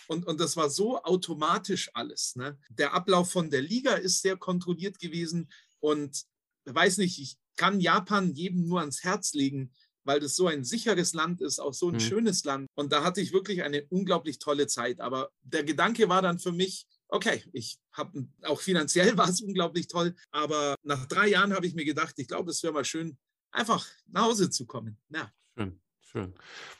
Und, 0.07 0.25
und 0.25 0.39
das 0.39 0.57
war 0.57 0.69
so 0.69 1.01
automatisch 1.03 1.89
alles. 1.93 2.35
Ne? 2.35 2.57
Der 2.69 2.93
Ablauf 2.93 3.31
von 3.31 3.49
der 3.49 3.61
Liga 3.61 3.93
ist 3.93 4.21
sehr 4.21 4.37
kontrolliert 4.37 4.99
gewesen. 4.99 5.49
Und 5.79 6.23
weiß 6.65 6.97
nicht, 6.97 7.19
ich 7.19 7.37
kann 7.55 7.79
Japan 7.79 8.33
jedem 8.33 8.67
nur 8.67 8.79
ans 8.79 9.03
Herz 9.03 9.33
legen, 9.33 9.73
weil 10.03 10.19
das 10.19 10.35
so 10.35 10.47
ein 10.47 10.63
sicheres 10.63 11.13
Land 11.13 11.41
ist, 11.41 11.59
auch 11.59 11.73
so 11.73 11.89
ein 11.89 11.95
mhm. 11.95 11.99
schönes 11.99 12.45
Land. 12.45 12.67
Und 12.75 12.93
da 12.93 13.03
hatte 13.03 13.19
ich 13.19 13.33
wirklich 13.33 13.63
eine 13.63 13.85
unglaublich 13.89 14.39
tolle 14.39 14.67
Zeit. 14.67 15.01
Aber 15.01 15.29
der 15.41 15.63
Gedanke 15.63 16.07
war 16.07 16.21
dann 16.21 16.39
für 16.39 16.53
mich, 16.53 16.87
okay, 17.09 17.43
ich 17.51 17.77
habe 17.91 18.27
auch 18.43 18.61
finanziell 18.61 19.17
war 19.17 19.29
es 19.29 19.41
unglaublich 19.41 19.87
toll, 19.87 20.15
aber 20.31 20.75
nach 20.83 21.05
drei 21.05 21.27
Jahren 21.27 21.53
habe 21.53 21.67
ich 21.67 21.75
mir 21.75 21.85
gedacht, 21.85 22.15
ich 22.17 22.27
glaube, 22.27 22.51
es 22.51 22.63
wäre 22.63 22.73
mal 22.73 22.85
schön, 22.85 23.17
einfach 23.51 23.85
nach 24.07 24.23
Hause 24.23 24.49
zu 24.49 24.65
kommen. 24.65 24.97
Ja. 25.09 25.31
Schön, 25.57 25.79
schön. 26.17 26.33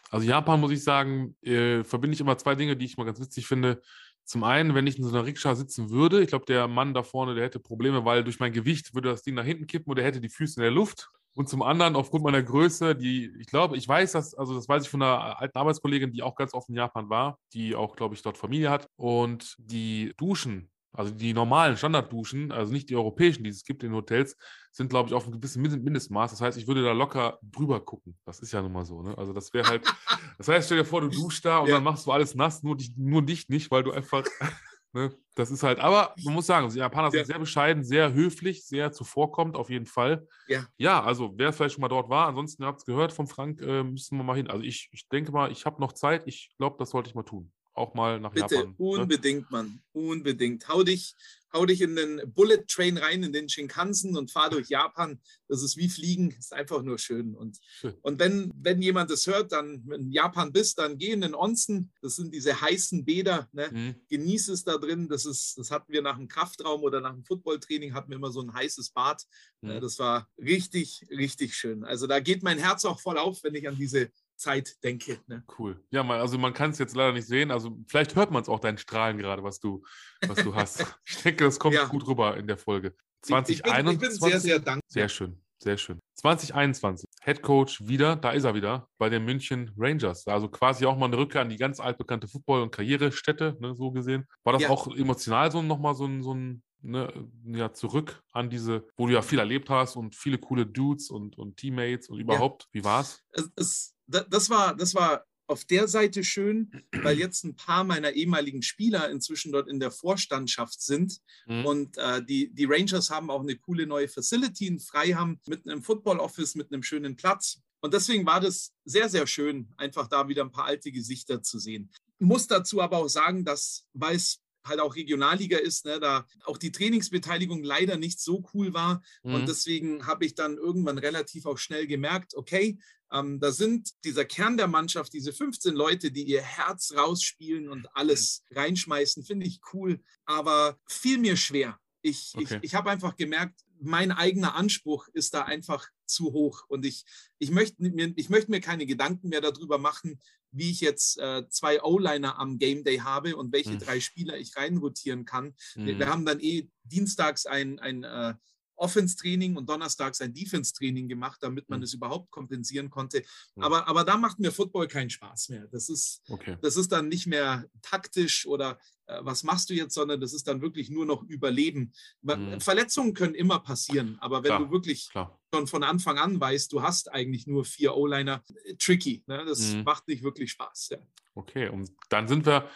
Also 0.10 0.26
Japan 0.26 0.60
muss 0.60 0.72
ich 0.72 0.84
sagen, 0.84 1.36
äh, 1.42 1.84
verbinde 1.84 2.16
ich 2.16 2.22
immer 2.22 2.38
zwei 2.38 2.56
Dinge, 2.56 2.78
die 2.78 2.86
ich 2.86 2.98
mal 2.98 3.04
ganz 3.04 3.20
witzig 3.20 3.48
finde. 3.48 3.82
Zum 4.24 4.44
einen, 4.44 4.76
wenn 4.76 4.88
ich 4.88 4.98
in 4.98 5.04
so 5.04 5.10
einer 5.10 5.26
Rikscha 5.26 5.56
sitzen 5.56 5.90
würde, 5.90 6.22
ich 6.22 6.28
glaube, 6.28 6.46
der 6.46 6.68
Mann 6.68 6.94
da 6.94 7.04
vorne, 7.04 7.36
der 7.36 7.46
hätte 7.46 7.60
Probleme, 7.60 8.04
weil 8.06 8.24
durch 8.24 8.40
mein 8.40 8.52
Gewicht 8.52 8.94
würde 8.94 9.10
das 9.10 9.24
Ding 9.24 9.36
nach 9.36 9.46
hinten 9.46 9.68
kippen 9.68 9.92
und 9.92 9.98
er 9.98 10.06
hätte 10.06 10.22
die 10.22 10.30
Füße 10.30 10.60
in 10.60 10.64
der 10.64 10.72
Luft. 10.72 11.10
Und 11.34 11.48
zum 11.48 11.62
anderen, 11.62 11.96
aufgrund 11.96 12.24
meiner 12.24 12.42
Größe, 12.42 12.96
die, 12.96 13.32
ich 13.40 13.48
glaube, 13.48 13.78
ich 13.78 13.88
weiß 13.88 14.14
das, 14.14 14.34
also 14.34 14.56
das 14.56 14.68
weiß 14.68 14.84
ich 14.84 14.90
von 14.90 15.04
einer 15.04 15.40
alten 15.40 15.58
Arbeitskollegin, 15.58 16.12
die 16.12 16.24
auch 16.24 16.36
ganz 16.36 16.54
oft 16.54 16.68
in 16.68 16.76
Japan 16.76 17.10
war, 17.10 17.38
die 17.54 17.76
auch, 17.76 17.96
glaube 17.96 18.16
ich, 18.16 18.24
dort 18.24 18.38
Familie 18.38 18.72
hat. 18.72 18.90
Und 18.96 19.56
die 19.60 20.14
Duschen, 20.18 20.72
also 20.98 21.14
die 21.14 21.34
normalen 21.34 21.78
Standardduschen, 21.78 22.52
also 22.52 22.74
nicht 22.74 22.90
die 22.90 22.96
europäischen, 22.96 23.44
die 23.44 23.50
es 23.50 23.64
gibt 23.64 23.84
in 23.84 23.94
Hotels, 23.94 24.36
sind, 24.72 24.90
glaube 24.90 25.10
ich, 25.10 25.16
auf 25.16 25.24
einem 25.24 25.34
gewissen 25.34 25.62
Mindestmaß. 25.62 26.32
Das 26.32 26.42
heißt, 26.42 26.58
ich 26.58 26.68
würde 26.68 26.84
da 26.84 26.92
locker 26.92 27.40
drüber 27.42 27.80
gucken. 27.80 28.18
Das 28.26 28.40
ist 28.40 28.52
ja 28.52 28.62
nun 28.62 28.72
mal 28.72 28.86
so. 28.86 29.02
Ne? 29.02 29.18
Also 29.18 29.34
das 29.34 29.54
wäre 29.54 29.68
halt, 29.68 29.86
das 30.38 30.48
heißt, 30.48 30.68
stell 30.68 30.80
dir 30.80 30.86
vor, 30.86 31.02
du 31.02 31.10
duschst 31.10 31.46
da 31.46 31.60
und 31.60 31.70
ja. 31.70 31.76
dann 31.76 31.84
machst 31.84 32.06
du 32.06 32.12
alles 32.12 32.36
nass, 32.36 32.64
nur 32.64 32.76
dich, 32.76 32.94
nur 32.98 33.26
dich 33.26 33.48
nicht, 33.50 33.72
weil 33.72 33.84
du 33.84 33.92
einfach 33.92 34.24
Ne? 34.94 35.16
Das 35.36 35.52
ist 35.52 35.62
halt, 35.62 35.80
aber 35.80 36.16
man 36.24 36.34
muss 36.34 36.48
sagen, 36.48 36.70
die 36.70 36.80
Japaner 36.80 37.12
sind 37.12 37.28
sehr 37.28 37.38
bescheiden, 37.38 37.84
sehr 37.84 38.14
höflich, 38.14 38.66
sehr 38.66 38.92
zuvorkommend, 38.92 39.56
auf 39.56 39.70
jeden 39.70 39.86
Fall. 39.86 40.28
Ja, 40.48 40.66
ja 40.78 41.04
also 41.04 41.34
wer 41.36 41.54
vielleicht 41.54 41.76
schon 41.76 41.82
mal 41.82 41.88
dort 41.88 42.10
war, 42.10 42.28
ansonsten 42.28 42.66
habt 42.66 42.80
es 42.80 42.86
gehört 42.86 43.14
von 43.14 43.28
Frank, 43.28 43.62
äh, 43.62 43.84
müssen 43.84 44.18
wir 44.18 44.24
mal 44.24 44.36
hin. 44.36 44.50
Also 44.50 44.64
ich, 44.64 44.90
ich 44.92 45.08
denke 45.10 45.32
mal, 45.32 45.52
ich 45.52 45.66
habe 45.66 45.80
noch 45.80 45.94
Zeit, 45.94 46.24
ich 46.26 46.50
glaube, 46.58 46.78
das 46.80 46.90
sollte 46.90 47.10
ich 47.10 47.16
mal 47.16 47.24
tun 47.24 47.52
auch 47.78 47.94
mal 47.94 48.20
nach 48.20 48.34
Bitte, 48.34 48.56
Japan. 48.56 48.72
Bitte, 48.72 48.84
ne? 48.84 49.02
unbedingt, 49.02 49.42
ne? 49.42 49.48
Mann, 49.50 49.82
unbedingt. 49.94 50.68
Hau 50.68 50.84
dich, 50.84 51.16
hau 51.54 51.66
dich 51.66 51.82
in 51.82 51.96
den 51.96 52.22
Bullet 52.34 52.66
Train 52.68 52.98
rein, 52.98 53.24
in 53.24 53.34
den 53.34 53.50
Shinkansen 53.50 54.18
und 54.18 54.32
fahr 54.32 54.50
durch 54.50 54.70
Japan. 54.70 55.20
Das 55.48 55.64
ist 55.64 55.78
wie 55.78 55.90
Fliegen, 55.90 56.32
ist 56.32 56.54
einfach 56.54 56.82
nur 56.82 56.98
schön. 56.98 57.36
Und, 57.36 57.58
schön. 57.80 57.94
und 58.02 58.20
wenn, 58.20 58.52
wenn 58.56 58.82
jemand 58.82 59.12
das 59.12 59.28
hört, 59.28 59.52
dann 59.52 59.88
in 59.92 60.12
Japan 60.12 60.52
bist, 60.52 60.80
dann 60.80 60.98
geh 60.98 61.12
in 61.12 61.22
den 61.22 61.36
Onsen. 61.36 61.92
Das 62.02 62.16
sind 62.16 62.34
diese 62.34 62.60
heißen 62.60 63.06
Bäder. 63.06 63.48
Ne? 63.52 63.70
Mhm. 63.72 63.96
Genieß 64.10 64.50
es 64.50 64.64
da 64.64 64.78
drin. 64.78 65.08
Das, 65.08 65.26
ist, 65.26 65.58
das 65.58 65.72
hatten 65.72 65.92
wir 65.92 66.02
nach 66.02 66.18
dem 66.18 66.28
Kraftraum 66.28 66.82
oder 66.84 67.00
nach 67.00 67.14
dem 67.14 67.24
Footballtraining, 67.24 67.94
hatten 67.94 68.10
wir 68.10 68.18
immer 68.18 68.32
so 68.32 68.42
ein 68.42 68.54
heißes 68.54 68.92
Bad. 68.92 69.24
Mhm. 69.62 69.82
Das 69.82 70.00
war 70.00 70.28
richtig, 70.38 71.06
richtig 71.10 71.56
schön. 71.56 71.84
Also 71.84 72.08
da 72.08 72.20
geht 72.20 72.44
mein 72.44 72.58
Herz 72.58 72.86
auch 72.86 73.00
voll 73.00 73.18
auf, 73.18 73.44
wenn 73.44 73.56
ich 73.56 73.68
an 73.68 73.78
diese 73.78 74.10
Zeit 74.38 74.84
denke. 74.84 75.20
Ne? 75.28 75.44
Cool. 75.58 75.84
Ja, 75.92 76.04
man, 76.04 76.20
also 76.20 76.38
man 76.38 76.54
kann 76.54 76.72
es 76.72 76.80
jetzt 76.80 76.96
leider 76.96 77.14
nicht 77.14 77.28
sehen. 77.28 77.52
Also 77.52 77.78
vielleicht 77.88 78.16
hört 78.16 78.32
man 78.32 78.42
es 78.42 78.50
auch 78.50 78.60
deinen 78.60 78.78
Strahlen 78.78 79.18
gerade, 79.18 79.44
was 79.44 79.60
du, 79.60 79.84
was 80.26 80.38
du 80.44 80.56
hast. 80.56 80.86
ich 81.06 81.22
denke, 81.22 81.46
das 81.46 81.60
kommt 81.60 81.76
ja. 81.76 81.86
gut 81.86 82.08
rüber 82.08 82.38
in 82.38 82.48
der 82.48 82.58
Folge. 82.58 82.96
2021. 83.22 83.66
Ich 83.66 84.02
bin, 84.02 84.12
ich 84.12 84.20
bin 84.20 84.30
sehr, 84.30 84.40
sehr 84.40 84.60
dankbar. 84.60 84.84
Sehr 84.88 85.10
schön, 85.10 85.42
sehr 85.60 85.78
schön. 85.78 86.00
2021. 86.16 87.08
Head 87.24 87.42
Coach 87.42 87.86
wieder, 87.88 88.16
da 88.16 88.32
ist 88.32 88.44
er 88.44 88.54
wieder, 88.54 88.88
bei 88.98 89.10
den 89.10 89.26
München 89.26 89.72
Rangers. 89.78 90.28
Also 90.28 90.48
quasi 90.50 90.86
auch 90.86 90.98
mal 90.98 91.08
eine 91.08 91.18
Rückkehr 91.18 91.42
an 91.42 91.50
die 91.50 91.58
ganz 91.58 91.80
altbekannte 91.80 92.28
Football- 92.28 92.62
und 92.62 92.72
Karrierestätte, 92.72 93.58
ne, 93.60 93.76
so 93.76 93.92
gesehen. 93.92 94.28
War 94.44 94.54
das 94.54 94.64
ja. 94.64 94.70
auch 94.70 94.88
emotional 94.96 95.52
so 95.52 95.62
nochmal 95.62 95.96
so 95.96 96.06
ein, 96.06 96.24
so 96.24 96.34
ein 96.34 96.64
ne, 96.82 97.12
ja, 97.46 97.74
zurück 97.74 98.24
an 98.32 98.50
diese, 98.50 98.88
wo 98.96 99.08
du 99.08 99.14
ja 99.14 99.22
viel 99.22 99.40
erlebt 99.40 99.70
hast 99.70 99.96
und 99.96 100.16
viele 100.16 100.38
coole 100.38 100.66
Dudes 100.66 101.10
und, 101.10 101.38
und 101.38 101.58
Teammates 101.58 102.10
und 102.10 102.20
überhaupt. 102.20 102.64
Ja. 102.64 102.70
Wie 102.74 102.84
war's? 102.84 103.24
Es, 103.32 103.50
es, 103.56 103.97
das 104.08 104.50
war, 104.50 104.76
das 104.76 104.96
war 104.96 105.26
auf 105.48 105.64
der 105.64 105.88
Seite 105.88 106.24
schön, 106.24 106.72
weil 106.92 107.18
jetzt 107.18 107.46
ein 107.46 107.56
paar 107.56 107.84
meiner 107.84 108.12
ehemaligen 108.12 108.62
Spieler 108.62 109.10
inzwischen 109.10 109.52
dort 109.52 109.70
in 109.70 109.80
der 109.80 109.92
Vorstandschaft 109.92 110.82
sind. 110.82 111.20
Mhm. 111.48 111.66
Und 111.66 111.98
äh, 111.98 112.24
die, 112.24 112.54
die 112.54 112.66
Rangers 112.66 113.10
haben 113.10 113.30
auch 113.30 113.42
eine 113.42 113.56
coole 113.58 113.88
neue 113.88 114.10
Facility 114.10 114.68
in 114.68 114.80
Freiham 114.80 115.40
mit 115.48 115.68
einem 115.68 115.84
Football 115.84 116.20
Office, 116.20 116.56
mit 116.56 116.72
einem 116.72 116.84
schönen 116.84 117.16
Platz. 117.16 117.62
Und 117.80 117.94
deswegen 117.94 118.26
war 118.26 118.42
das 118.42 118.74
sehr, 118.86 119.08
sehr 119.08 119.28
schön, 119.28 119.74
einfach 119.78 120.08
da 120.08 120.28
wieder 120.28 120.44
ein 120.44 120.52
paar 120.52 120.66
alte 120.66 120.92
Gesichter 120.92 121.42
zu 121.42 121.60
sehen. 121.60 121.92
Muss 122.20 122.48
dazu 122.48 122.82
aber 122.82 122.98
auch 122.98 123.08
sagen, 123.08 123.46
dass, 123.46 123.86
weil 123.94 124.16
es 124.16 124.42
halt 124.68 124.80
auch 124.80 124.96
Regionalliga 124.96 125.58
ist, 125.58 125.86
ne, 125.86 126.00
da 126.00 126.26
auch 126.46 126.58
die 126.58 126.72
Trainingsbeteiligung 126.72 127.64
leider 127.64 127.98
nicht 127.98 128.20
so 128.20 128.44
cool 128.54 128.74
war. 128.74 129.02
Mhm. 129.24 129.36
Und 129.36 129.48
deswegen 129.48 130.06
habe 130.06 130.26
ich 130.26 130.36
dann 130.36 130.58
irgendwann 130.58 130.98
relativ 130.98 131.46
auch 131.46 131.58
schnell 131.58 131.88
gemerkt, 131.88 132.36
okay, 132.36 132.78
ähm, 133.12 133.40
da 133.40 133.52
sind 133.52 133.92
dieser 134.04 134.26
Kern 134.26 134.58
der 134.58 134.68
Mannschaft, 134.68 135.14
diese 135.14 135.32
15 135.32 135.74
Leute, 135.74 136.12
die 136.12 136.24
ihr 136.24 136.42
Herz 136.42 136.94
rausspielen 136.96 137.70
und 137.70 137.88
alles 137.96 138.44
reinschmeißen, 138.52 139.24
finde 139.24 139.46
ich 139.46 139.62
cool, 139.74 140.02
aber 140.26 140.78
fiel 140.88 141.18
mir 141.18 141.38
schwer. 141.38 141.80
Ich, 142.02 142.34
okay. 142.36 142.58
ich, 142.58 142.64
ich 142.64 142.76
habe 142.76 142.90
einfach 142.90 143.16
gemerkt, 143.16 143.62
mein 143.80 144.12
eigener 144.12 144.56
Anspruch 144.56 145.08
ist 145.14 145.34
da 145.34 145.44
einfach 145.44 145.88
zu 146.06 146.34
hoch. 146.34 146.66
Und 146.68 146.86
ich, 146.86 147.06
ich, 147.38 147.52
möchte, 147.52 147.82
mir, 147.82 148.14
ich 148.16 148.30
möchte 148.30 148.52
mir 148.52 148.62
keine 148.62 148.86
Gedanken 148.86 149.30
mehr 149.30 149.42
darüber 149.42 149.78
machen, 149.78 150.20
wie 150.58 150.72
ich 150.72 150.82
jetzt 150.82 151.20
äh, 151.20 151.48
zwei 151.50 151.82
O-Liner 151.82 152.40
am 152.40 152.58
Game 152.58 152.84
Day 152.84 152.98
habe 152.98 153.36
und 153.36 153.54
welche 153.54 153.72
mhm. 153.72 153.80
drei 153.80 154.00
Spieler 154.00 154.38
ich 154.38 154.56
reinrotieren 154.56 155.26
kann. 155.26 155.56
Mhm. 155.76 155.86
Wir, 155.86 155.96
mhm. 155.96 156.06
haben 156.06 156.26
dann 156.26 156.40
eh 156.40 156.70
dienstags 156.84 157.46
ein, 157.46 157.80
ein 157.80 158.04
äh, 158.04 158.34
Offense-Training 158.78 159.56
und 159.56 159.70
donnerstags 159.70 160.22
ein 160.22 160.34
Defense-Training 160.34 161.08
gemacht, 161.08 161.40
damit 161.42 161.70
man 161.70 161.80
mhm. 161.80 161.84
es 161.84 161.94
überhaupt 161.94 162.32
kompensieren 162.32 162.90
konnte. 162.90 163.24
Mhm. 163.56 163.64
Aber, 163.64 163.88
aber 163.88 164.04
da 164.04 164.18
macht 164.18 164.40
mir 164.40 164.52
Football 164.52 164.88
keinen 164.88 165.10
Spaß 165.10 165.50
mehr. 165.50 165.68
Das 165.72 165.90
ist, 165.90 166.22
okay. 166.30 166.58
das 166.62 166.78
ist 166.78 166.92
dann 166.92 167.08
nicht 167.10 167.28
mehr 167.28 167.66
taktisch 167.82 168.46
oder 168.46 168.80
äh, 169.08 169.20
was 169.22 169.44
machst 169.44 169.70
du 169.70 169.74
jetzt, 169.74 169.94
sondern 169.94 170.22
das 170.22 170.34
ist 170.34 170.48
dann 170.48 170.62
wirklich 170.62 170.90
nur 170.90 171.06
noch 171.06 171.24
Überleben. 171.24 171.94
Mhm. 172.22 172.60
Verletzungen 172.62 173.14
können 173.14 173.36
immer 173.36 173.60
passieren, 173.60 174.18
aber 174.20 174.44
wenn 174.44 174.50
Klar. 174.50 174.60
du 174.60 174.72
wirklich 174.72 175.10
Klar. 175.10 175.40
schon 175.54 175.68
von 175.68 175.84
Anfang 175.84 176.18
an 176.18 176.40
weißt, 176.40 176.72
du 176.72 176.82
hast 176.82 177.12
eigentlich 177.12 177.48
nur 177.48 177.66
vier 177.66 177.96
O-Liner, 177.96 178.44
äh, 178.66 178.76
tricky. 178.76 179.24
Ne? 179.28 179.44
Das 179.46 179.74
mhm. 179.74 179.84
macht 179.84 180.08
nicht 180.08 180.24
wirklich 180.24 180.52
Spaß. 180.52 180.90
Ja. 180.92 180.98
Okay, 181.36 181.70
und 181.70 181.92
dann 182.10 182.28
sind 182.28 182.46
wir 182.46 182.70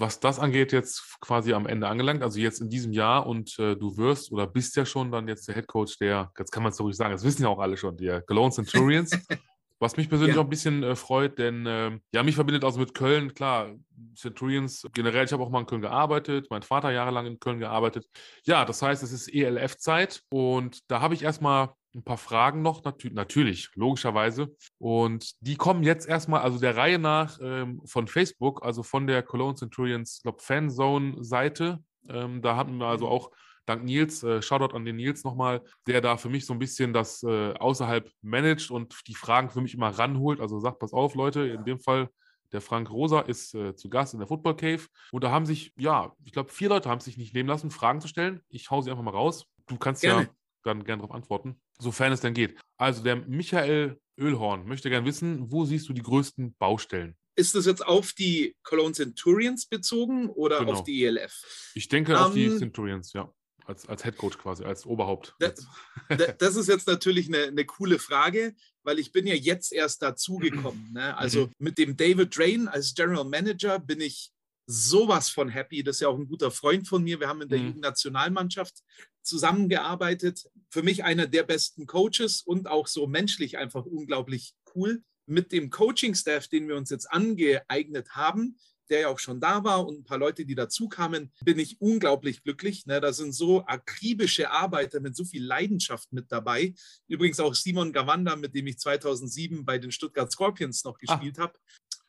was 0.00 0.20
das 0.20 0.38
angeht, 0.38 0.72
jetzt 0.72 1.20
quasi 1.20 1.52
am 1.52 1.66
Ende 1.66 1.86
angelangt, 1.86 2.22
also 2.22 2.38
jetzt 2.38 2.60
in 2.60 2.70
diesem 2.70 2.92
Jahr 2.92 3.26
und 3.26 3.58
äh, 3.58 3.76
du 3.76 3.96
wirst 3.96 4.32
oder 4.32 4.46
bist 4.46 4.76
ja 4.76 4.86
schon 4.86 5.12
dann 5.12 5.28
jetzt 5.28 5.46
der 5.46 5.54
Head 5.54 5.66
Coach 5.66 5.98
der, 5.98 6.32
jetzt 6.38 6.50
kann 6.50 6.62
man 6.62 6.70
es 6.70 6.78
so 6.78 6.84
ruhig 6.84 6.96
sagen, 6.96 7.12
das 7.12 7.24
wissen 7.24 7.42
ja 7.42 7.48
auch 7.48 7.58
alle 7.58 7.76
schon, 7.76 7.96
der 7.96 8.22
Cologne 8.22 8.52
Centurions. 8.52 9.10
was 9.80 9.96
mich 9.96 10.10
persönlich 10.10 10.36
ja. 10.36 10.42
auch 10.42 10.46
ein 10.46 10.50
bisschen 10.50 10.82
äh, 10.82 10.94
freut, 10.94 11.38
denn 11.38 11.66
äh, 11.66 11.98
ja, 12.12 12.22
mich 12.22 12.34
verbindet 12.34 12.64
also 12.64 12.78
mit 12.78 12.94
Köln, 12.94 13.32
klar, 13.32 13.74
Centurions 14.14 14.86
generell, 14.92 15.24
ich 15.24 15.32
habe 15.32 15.42
auch 15.42 15.48
mal 15.48 15.60
in 15.60 15.66
Köln 15.66 15.80
gearbeitet, 15.80 16.48
mein 16.50 16.62
Vater 16.62 16.90
jahrelang 16.90 17.24
in 17.24 17.40
Köln 17.40 17.58
gearbeitet. 17.58 18.06
Ja, 18.44 18.66
das 18.66 18.82
heißt, 18.82 19.02
es 19.02 19.10
ist 19.10 19.32
ELF-Zeit 19.32 20.22
und 20.30 20.90
da 20.90 21.00
habe 21.00 21.14
ich 21.14 21.22
erstmal 21.22 21.70
ein 21.94 22.02
paar 22.02 22.18
Fragen 22.18 22.62
noch, 22.62 22.84
nat 22.84 23.04
natürlich, 23.12 23.70
logischerweise. 23.74 24.54
Und 24.78 25.32
die 25.40 25.56
kommen 25.56 25.82
jetzt 25.82 26.08
erstmal, 26.08 26.42
also 26.42 26.58
der 26.58 26.76
Reihe 26.76 26.98
nach 26.98 27.38
ähm, 27.42 27.82
von 27.84 28.06
Facebook, 28.06 28.64
also 28.64 28.82
von 28.82 29.06
der 29.06 29.22
Cologne 29.22 29.56
Centurions, 29.56 30.20
glaube 30.22 30.40
Fanzone-Seite. 30.40 31.82
Ähm, 32.08 32.42
da 32.42 32.56
hatten 32.56 32.78
wir 32.78 32.86
also 32.86 33.06
mhm. 33.06 33.12
auch 33.12 33.30
dank 33.66 33.84
Nils, 33.84 34.22
äh, 34.22 34.42
Shoutout 34.42 34.74
an 34.74 34.84
den 34.84 34.96
Nils 34.96 35.24
nochmal, 35.24 35.62
der 35.86 36.00
da 36.00 36.16
für 36.16 36.28
mich 36.28 36.46
so 36.46 36.52
ein 36.52 36.58
bisschen 36.58 36.92
das 36.92 37.22
äh, 37.22 37.54
außerhalb 37.54 38.10
managt 38.22 38.70
und 38.70 38.96
die 39.06 39.14
Fragen 39.14 39.50
für 39.50 39.60
mich 39.60 39.74
immer 39.74 39.90
ranholt. 39.90 40.40
Also 40.40 40.58
sagt, 40.60 40.78
pass 40.78 40.92
auf, 40.92 41.14
Leute, 41.14 41.46
in 41.46 41.64
dem 41.64 41.80
Fall 41.80 42.08
der 42.52 42.60
Frank 42.60 42.90
Rosa 42.90 43.20
ist 43.20 43.54
äh, 43.54 43.76
zu 43.76 43.88
Gast 43.88 44.12
in 44.12 44.20
der 44.20 44.26
Football 44.28 44.56
Cave. 44.56 44.86
Und 45.12 45.22
da 45.22 45.30
haben 45.30 45.46
sich, 45.46 45.72
ja, 45.76 46.12
ich 46.24 46.32
glaube, 46.32 46.50
vier 46.50 46.68
Leute 46.68 46.88
haben 46.88 47.00
sich 47.00 47.16
nicht 47.16 47.34
nehmen 47.34 47.48
lassen, 47.48 47.70
Fragen 47.70 48.00
zu 48.00 48.08
stellen. 48.08 48.40
Ich 48.48 48.70
hau 48.70 48.80
sie 48.80 48.90
einfach 48.90 49.04
mal 49.04 49.12
raus. 49.12 49.46
Du 49.66 49.76
kannst 49.76 50.02
Gerne. 50.02 50.22
ja 50.22 50.28
dann 50.62 50.84
gerne 50.84 51.02
darauf 51.02 51.14
antworten, 51.14 51.60
sofern 51.78 52.12
es 52.12 52.20
denn 52.20 52.34
geht. 52.34 52.58
Also 52.76 53.02
der 53.02 53.16
Michael 53.16 53.98
Ölhorn 54.18 54.66
möchte 54.66 54.90
gerne 54.90 55.06
wissen, 55.06 55.50
wo 55.50 55.64
siehst 55.64 55.88
du 55.88 55.92
die 55.92 56.02
größten 56.02 56.54
Baustellen? 56.56 57.16
Ist 57.36 57.54
das 57.54 57.64
jetzt 57.64 57.86
auf 57.86 58.12
die 58.12 58.56
Cologne 58.62 58.92
Centurions 58.92 59.66
bezogen 59.66 60.28
oder 60.28 60.60
genau. 60.60 60.72
auf 60.72 60.84
die 60.84 61.04
ELF? 61.04 61.72
Ich 61.74 61.88
denke 61.88 62.12
um, 62.14 62.18
auf 62.18 62.34
die 62.34 62.50
Centurions, 62.56 63.12
ja. 63.14 63.32
als, 63.64 63.88
als 63.88 64.02
Head 64.02 64.18
Coach 64.18 64.36
quasi, 64.36 64.64
als 64.64 64.84
Oberhaupt. 64.84 65.34
Das, 65.38 65.66
das 66.38 66.56
ist 66.56 66.68
jetzt 66.68 66.86
natürlich 66.86 67.28
eine, 67.28 67.44
eine, 67.44 67.64
coole 67.64 67.98
Frage, 67.98 68.54
weil 68.82 68.98
ich 68.98 69.12
bin 69.12 69.26
ja 69.26 69.34
jetzt 69.34 69.72
erst 69.72 70.02
dazugekommen. 70.02 70.92
Ne? 70.92 71.16
Also 71.16 71.46
mhm. 71.46 71.52
mit 71.58 71.78
dem 71.78 71.96
David 71.96 72.36
Drain 72.36 72.68
als 72.68 72.94
General 72.94 73.24
Manager 73.24 73.78
bin 73.78 74.00
ich 74.00 74.32
sowas 74.70 75.28
von 75.28 75.48
happy. 75.48 75.82
Das 75.82 75.96
ist 75.96 76.00
ja 76.00 76.08
auch 76.08 76.18
ein 76.18 76.28
guter 76.28 76.50
Freund 76.50 76.86
von 76.86 77.02
mir. 77.02 77.18
Wir 77.18 77.28
haben 77.28 77.42
in 77.42 77.48
der 77.48 77.58
mhm. 77.58 77.66
Jugendnationalmannschaft 77.66 78.82
zusammengearbeitet. 79.22 80.46
Für 80.70 80.82
mich 80.82 81.04
einer 81.04 81.26
der 81.26 81.42
besten 81.42 81.86
Coaches 81.86 82.42
und 82.42 82.68
auch 82.68 82.86
so 82.86 83.06
menschlich 83.06 83.58
einfach 83.58 83.84
unglaublich 83.84 84.54
cool. 84.74 85.02
Mit 85.26 85.52
dem 85.52 85.70
Coaching-Staff, 85.70 86.48
den 86.48 86.68
wir 86.68 86.76
uns 86.76 86.90
jetzt 86.90 87.10
angeeignet 87.10 88.10
haben, 88.10 88.56
der 88.88 89.00
ja 89.00 89.08
auch 89.08 89.20
schon 89.20 89.40
da 89.40 89.62
war 89.62 89.86
und 89.86 90.00
ein 90.00 90.04
paar 90.04 90.18
Leute, 90.18 90.44
die 90.44 90.56
dazu 90.56 90.88
kamen, 90.88 91.32
bin 91.44 91.58
ich 91.58 91.80
unglaublich 91.80 92.42
glücklich. 92.42 92.86
Ne, 92.86 93.00
da 93.00 93.12
sind 93.12 93.32
so 93.32 93.64
akribische 93.64 94.50
Arbeiter 94.50 95.00
mit 95.00 95.14
so 95.14 95.24
viel 95.24 95.44
Leidenschaft 95.44 96.12
mit 96.12 96.32
dabei. 96.32 96.74
Übrigens 97.06 97.38
auch 97.38 97.54
Simon 97.54 97.92
Gawanda, 97.92 98.34
mit 98.34 98.54
dem 98.54 98.66
ich 98.66 98.78
2007 98.78 99.64
bei 99.64 99.78
den 99.78 99.92
Stuttgart 99.92 100.32
Scorpions 100.32 100.84
noch 100.84 100.96
ah. 100.96 101.14
gespielt 101.16 101.38
habe 101.38 101.54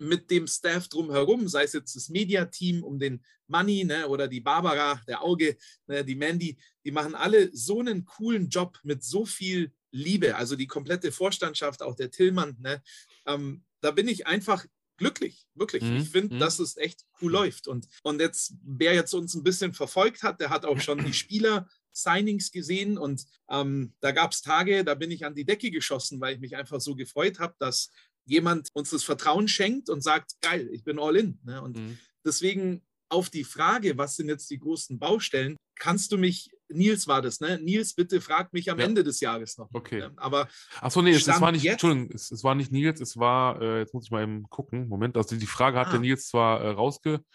mit 0.01 0.31
dem 0.31 0.47
Staff 0.47 0.87
drumherum, 0.87 1.47
sei 1.47 1.63
es 1.63 1.73
jetzt 1.73 1.95
das 1.95 2.09
Media-Team 2.09 2.83
um 2.83 2.97
den 2.97 3.23
Money 3.47 3.83
ne, 3.83 4.07
oder 4.07 4.27
die 4.27 4.41
Barbara, 4.41 4.99
der 5.07 5.21
Auge, 5.21 5.57
ne, 5.85 6.03
die 6.03 6.15
Mandy, 6.15 6.57
die 6.83 6.91
machen 6.91 7.13
alle 7.13 7.55
so 7.55 7.79
einen 7.79 8.05
coolen 8.05 8.49
Job 8.49 8.79
mit 8.83 9.03
so 9.03 9.25
viel 9.25 9.71
Liebe. 9.91 10.35
Also 10.35 10.55
die 10.55 10.67
komplette 10.67 11.11
Vorstandschaft, 11.11 11.83
auch 11.83 11.95
der 11.95 12.09
Tillmann. 12.09 12.57
Ne, 12.59 12.81
ähm, 13.27 13.63
da 13.81 13.91
bin 13.91 14.07
ich 14.07 14.25
einfach 14.25 14.65
glücklich, 14.97 15.45
wirklich. 15.53 15.83
Mhm. 15.83 15.97
Ich 15.97 16.09
finde, 16.09 16.35
mhm. 16.35 16.39
dass 16.39 16.59
es 16.59 16.77
echt 16.77 17.05
cool 17.21 17.31
läuft. 17.31 17.67
Und, 17.67 17.87
und 18.01 18.19
jetzt, 18.19 18.53
wer 18.63 18.93
jetzt 18.93 19.13
uns 19.13 19.35
ein 19.35 19.43
bisschen 19.43 19.73
verfolgt 19.73 20.23
hat, 20.23 20.39
der 20.41 20.49
hat 20.49 20.65
auch 20.65 20.79
schon 20.79 21.03
die 21.03 21.13
Spieler 21.13 21.67
Signings 21.93 22.51
gesehen 22.51 22.97
und 22.97 23.25
ähm, 23.49 23.93
da 23.99 24.11
gab 24.11 24.31
es 24.31 24.41
Tage, 24.41 24.83
da 24.83 24.95
bin 24.95 25.11
ich 25.11 25.25
an 25.25 25.35
die 25.35 25.43
Decke 25.43 25.71
geschossen, 25.71 26.21
weil 26.21 26.35
ich 26.35 26.39
mich 26.39 26.55
einfach 26.55 26.79
so 26.79 26.95
gefreut 26.95 27.39
habe, 27.39 27.55
dass 27.59 27.89
jemand 28.31 28.69
uns 28.73 28.91
das 28.91 29.03
Vertrauen 29.03 29.47
schenkt 29.47 29.89
und 29.89 30.01
sagt, 30.01 30.31
geil, 30.41 30.69
ich 30.71 30.83
bin 30.83 30.99
all 30.99 31.17
in. 31.17 31.39
Ne? 31.43 31.61
Und 31.61 31.77
mhm. 31.77 31.97
deswegen 32.25 32.81
auf 33.09 33.29
die 33.29 33.43
Frage, 33.43 33.97
was 33.97 34.15
sind 34.15 34.29
jetzt 34.29 34.49
die 34.49 34.57
großen 34.57 34.97
Baustellen, 34.97 35.57
kannst 35.77 36.13
du 36.13 36.17
mich, 36.17 36.49
Nils 36.69 37.07
war 37.07 37.21
das, 37.21 37.41
ne? 37.41 37.59
Nils, 37.59 37.93
bitte 37.93 38.21
frag 38.21 38.53
mich 38.53 38.71
am 38.71 38.79
ja. 38.79 38.85
Ende 38.85 39.03
des 39.03 39.19
Jahres 39.19 39.57
noch. 39.57 39.67
Okay. 39.73 40.07
Aber 40.15 40.47
Achso, 40.79 41.01
nee, 41.01 41.11
es, 41.11 41.27
es, 41.27 41.41
war 41.41 41.51
nicht, 41.51 41.63
jetzt, 41.63 41.73
Entschuldigung, 41.73 42.09
es, 42.13 42.31
es, 42.31 42.41
war 42.45 42.55
nicht 42.55 42.71
Nils, 42.71 43.01
es 43.01 43.17
war, 43.17 43.61
äh, 43.61 43.79
jetzt 43.79 43.93
muss 43.93 44.05
ich 44.05 44.11
mal 44.11 44.23
eben 44.23 44.43
gucken, 44.43 44.87
Moment, 44.87 45.17
also 45.17 45.35
die 45.35 45.45
Frage 45.45 45.77
hat 45.77 45.87
ah. 45.87 45.91
der 45.91 45.99
Nils 45.99 46.27
zwar 46.27 46.61
äh, 46.61 46.69
rausgesucht, 46.69 47.25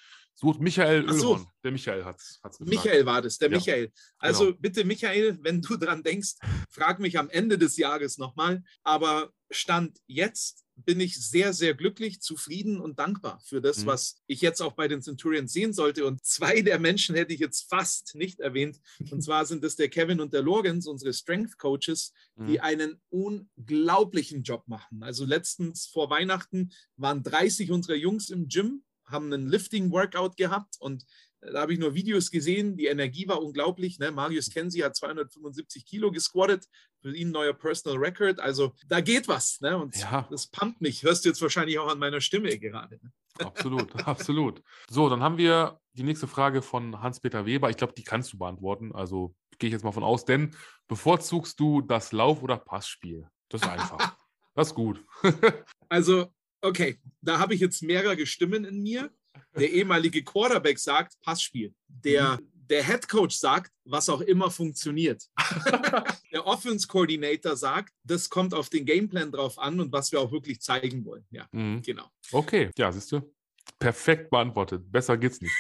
Michael 0.61 1.07
so. 1.13 1.35
Ölhorn. 1.35 1.47
Der 1.63 1.73
Michael 1.73 2.05
hat 2.07 2.19
es 2.21 2.41
Michael 2.61 3.05
war 3.05 3.21
das, 3.21 3.37
der 3.37 3.51
ja. 3.51 3.59
Michael. 3.59 3.93
Also 4.17 4.47
genau. 4.47 4.57
bitte, 4.59 4.85
Michael, 4.85 5.39
wenn 5.43 5.61
du 5.61 5.77
dran 5.77 6.03
denkst, 6.03 6.37
frag 6.71 7.01
mich 7.01 7.19
am 7.19 7.29
Ende 7.29 7.59
des 7.59 7.77
Jahres 7.77 8.17
nochmal. 8.17 8.63
Aber 8.83 9.31
Stand 9.51 9.99
jetzt 10.07 10.66
bin 10.77 11.01
ich 11.01 11.16
sehr, 11.18 11.53
sehr 11.53 11.74
glücklich, 11.74 12.20
zufrieden 12.20 12.81
und 12.81 12.99
dankbar 12.99 13.41
für 13.45 13.61
das, 13.61 13.79
mhm. 13.79 13.87
was 13.87 14.22
ich 14.27 14.43
jetzt 14.43 14.61
auch 14.61 14.74
bei 14.74 14.89
den 14.89 15.01
Centurions 15.01 15.53
sehen 15.53 15.72
sollte. 15.72 16.05
Und 16.05 16.24
zwei 16.24 16.61
der 16.61 16.79
Menschen 16.79 17.14
hätte 17.14 17.33
ich 17.33 17.41
jetzt 17.41 17.68
fast 17.68 18.14
nicht 18.14 18.41
erwähnt. 18.41 18.81
Und 19.11 19.22
zwar 19.22 19.47
sind 19.47 19.64
das 19.64 19.77
der 19.77 19.89
Kevin 19.89 20.20
und 20.20 20.33
der 20.33 20.43
Lorgens, 20.43 20.87
unsere 20.87 21.14
Strength 21.14 21.59
Coaches, 21.59 22.12
mhm. 22.37 22.47
die 22.47 22.61
einen 22.61 23.01
unglaublichen 23.09 24.43
Job 24.43 24.64
machen. 24.66 25.03
Also 25.03 25.24
letztens 25.24 25.87
vor 25.87 26.11
Weihnachten 26.11 26.70
waren 26.97 27.22
30 27.22 27.70
unserer 27.70 27.97
Jungs 27.97 28.29
im 28.29 28.49
Gym, 28.49 28.83
haben 29.07 29.33
einen 29.33 29.47
Lifting-Workout 29.49 30.37
gehabt 30.37 30.77
und 30.79 31.07
da 31.41 31.61
habe 31.61 31.72
ich 31.72 31.78
nur 31.78 31.95
Videos 31.95 32.30
gesehen. 32.30 32.76
Die 32.76 32.87
Energie 32.87 33.28
war 33.28 33.43
unglaublich. 33.43 33.99
Ne? 33.99 34.11
Marius 34.11 34.51
Kenzie 34.51 34.84
hat 34.84 34.97
275 34.97 35.84
Kilo 35.84 36.11
gesquattet. 36.11 36.66
Für 37.03 37.14
ihn 37.14 37.30
neuer 37.30 37.53
Personal 37.53 37.99
Record. 37.99 38.41
Also 38.41 38.74
da 38.89 39.01
geht 39.01 39.28
was. 39.28 39.61
Ne? 39.61 39.76
Und 39.76 39.97
ja. 39.97 40.26
das 40.30 40.47
pumpt 40.49 40.80
mich. 40.80 41.03
Hörst 41.03 41.24
du 41.24 41.28
jetzt 41.28 41.43
wahrscheinlich 41.43 41.78
auch 41.78 41.89
an 41.89 41.99
meiner 41.99 42.20
Stimme 42.20 42.59
gerade. 42.59 42.99
Ne? 43.03 43.12
Absolut, 43.39 43.95
absolut. 44.07 44.62
So, 44.89 45.09
dann 45.09 45.22
haben 45.22 45.39
wir 45.39 45.80
die 45.93 46.03
nächste 46.03 46.26
Frage 46.26 46.62
von 46.62 47.01
Hans-Peter 47.03 47.47
Weber. 47.47 47.70
Ich 47.70 47.76
glaube, 47.76 47.93
die 47.93 48.05
kannst 48.05 48.32
du 48.32 48.39
beantworten. 48.39 48.93
Also 48.93 49.34
gehe 49.59 49.68
ich 49.68 49.72
jetzt 49.72 49.84
mal 49.84 49.93
von 49.93 50.05
aus. 50.05 50.24
Denn 50.24 50.55
bevorzugst 50.89 51.61
du 51.61 51.80
das 51.80 52.12
Lauf- 52.12 52.43
oder 52.43 52.57
Passspiel? 52.57 53.28
Das 53.49 53.62
ist 53.62 53.68
einfach. 53.68 54.16
das 54.55 54.68
ist 54.68 54.74
gut. 54.74 55.05
also, 55.89 56.32
okay, 56.61 57.01
da 57.20 57.39
habe 57.39 57.55
ich 57.55 57.61
jetzt 57.61 57.82
mehrere 57.82 58.26
Stimmen 58.26 58.64
in 58.64 58.82
mir 58.82 59.11
der 59.57 59.70
ehemalige 59.70 60.22
Quarterback 60.22 60.78
sagt, 60.78 61.14
Passspiel. 61.22 61.74
Der, 61.89 62.39
mhm. 62.39 62.51
der 62.53 62.84
Head 62.84 63.09
Coach 63.09 63.37
sagt, 63.37 63.72
was 63.84 64.09
auch 64.09 64.20
immer 64.20 64.51
funktioniert. 64.51 65.22
der 66.32 66.47
Offense 66.47 66.87
Coordinator 66.87 67.57
sagt, 67.57 67.93
das 68.05 68.28
kommt 68.28 68.55
auf 68.55 68.68
den 68.68 68.84
Gameplan 68.84 69.32
drauf 69.32 69.59
an 69.59 69.80
und 69.80 69.93
was 69.93 70.12
wir 70.12 70.20
auch 70.20 70.32
wirklich 70.32 70.61
zeigen 70.61 71.05
wollen. 71.05 71.24
Ja, 71.30 71.47
mhm. 71.53 71.82
genau. 71.82 72.09
Okay, 72.32 72.70
ja, 72.76 72.91
siehst 72.93 73.12
du. 73.12 73.34
Perfekt 73.78 74.30
beantwortet. 74.30 74.82
Besser 74.91 75.16
geht's 75.16 75.41
nicht. 75.41 75.55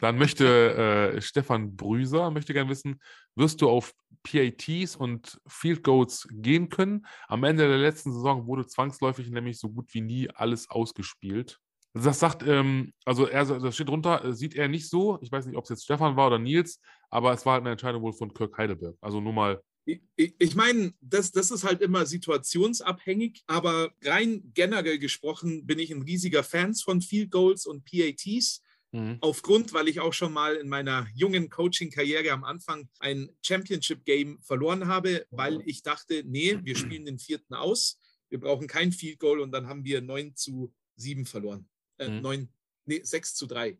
Dann 0.00 0.18
möchte 0.18 1.14
äh, 1.16 1.20
Stefan 1.20 1.76
Brüser 1.76 2.30
möchte 2.30 2.52
gerne 2.52 2.70
wissen, 2.70 3.00
wirst 3.34 3.60
du 3.60 3.68
auf 3.68 3.94
PATs 4.22 4.96
und 4.96 5.40
Field 5.46 5.82
Goals 5.82 6.28
gehen 6.30 6.68
können? 6.68 7.06
Am 7.26 7.44
Ende 7.44 7.68
der 7.68 7.78
letzten 7.78 8.12
Saison 8.12 8.46
wurde 8.46 8.66
zwangsläufig 8.66 9.30
nämlich 9.30 9.58
so 9.58 9.68
gut 9.68 9.92
wie 9.94 10.00
nie 10.00 10.30
alles 10.30 10.70
ausgespielt. 10.70 11.60
Das 11.94 12.18
sagt, 12.18 12.42
ähm, 12.46 12.92
also 13.04 13.26
er, 13.26 13.44
das 13.44 13.74
steht 13.74 13.88
drunter, 13.88 14.24
äh, 14.24 14.34
sieht 14.34 14.54
er 14.54 14.68
nicht 14.68 14.88
so. 14.88 15.18
Ich 15.22 15.32
weiß 15.32 15.46
nicht, 15.46 15.56
ob 15.56 15.64
es 15.64 15.70
jetzt 15.70 15.84
Stefan 15.84 16.16
war 16.16 16.28
oder 16.28 16.38
Nils, 16.38 16.80
aber 17.10 17.32
es 17.32 17.44
war 17.46 17.54
halt 17.54 17.62
eine 17.62 17.72
Entscheidung 17.72 18.02
wohl 18.02 18.12
von 18.12 18.32
Kirk 18.32 18.56
Heidelberg. 18.58 18.96
Also 19.00 19.20
nur 19.20 19.32
mal. 19.32 19.62
Ich, 19.84 20.34
ich 20.38 20.54
meine, 20.54 20.92
das, 21.00 21.32
das 21.32 21.50
ist 21.50 21.64
halt 21.64 21.80
immer 21.80 22.04
situationsabhängig, 22.04 23.42
aber 23.46 23.90
rein 24.04 24.50
generell 24.52 24.98
gesprochen 24.98 25.66
bin 25.66 25.78
ich 25.78 25.90
ein 25.90 26.02
riesiger 26.02 26.44
Fan 26.44 26.74
von 26.74 27.00
Field 27.00 27.30
Goals 27.30 27.66
und 27.66 27.84
PATs. 27.84 28.62
Mhm. 28.92 29.18
Aufgrund, 29.20 29.72
weil 29.72 29.88
ich 29.88 30.00
auch 30.00 30.12
schon 30.12 30.32
mal 30.32 30.56
in 30.56 30.68
meiner 30.68 31.06
jungen 31.14 31.50
Coaching-Karriere 31.50 32.32
am 32.32 32.44
Anfang 32.44 32.88
ein 33.00 33.30
Championship-Game 33.42 34.40
verloren 34.40 34.86
habe, 34.88 35.26
weil 35.30 35.62
ich 35.66 35.82
dachte, 35.82 36.22
nee, 36.26 36.58
wir 36.62 36.76
spielen 36.76 37.04
den 37.04 37.18
vierten 37.18 37.54
aus, 37.54 37.98
wir 38.30 38.40
brauchen 38.40 38.66
kein 38.66 38.92
Field 38.92 39.18
Goal 39.18 39.40
und 39.40 39.52
dann 39.52 39.68
haben 39.68 39.84
wir 39.84 40.00
9 40.00 40.36
zu 40.36 40.72
7 40.96 41.26
verloren 41.26 41.68
äh, 41.98 42.08
mhm. 42.08 42.22
9, 42.22 42.48
nee, 42.86 43.00
6 43.02 43.34
zu 43.34 43.46
3. 43.46 43.78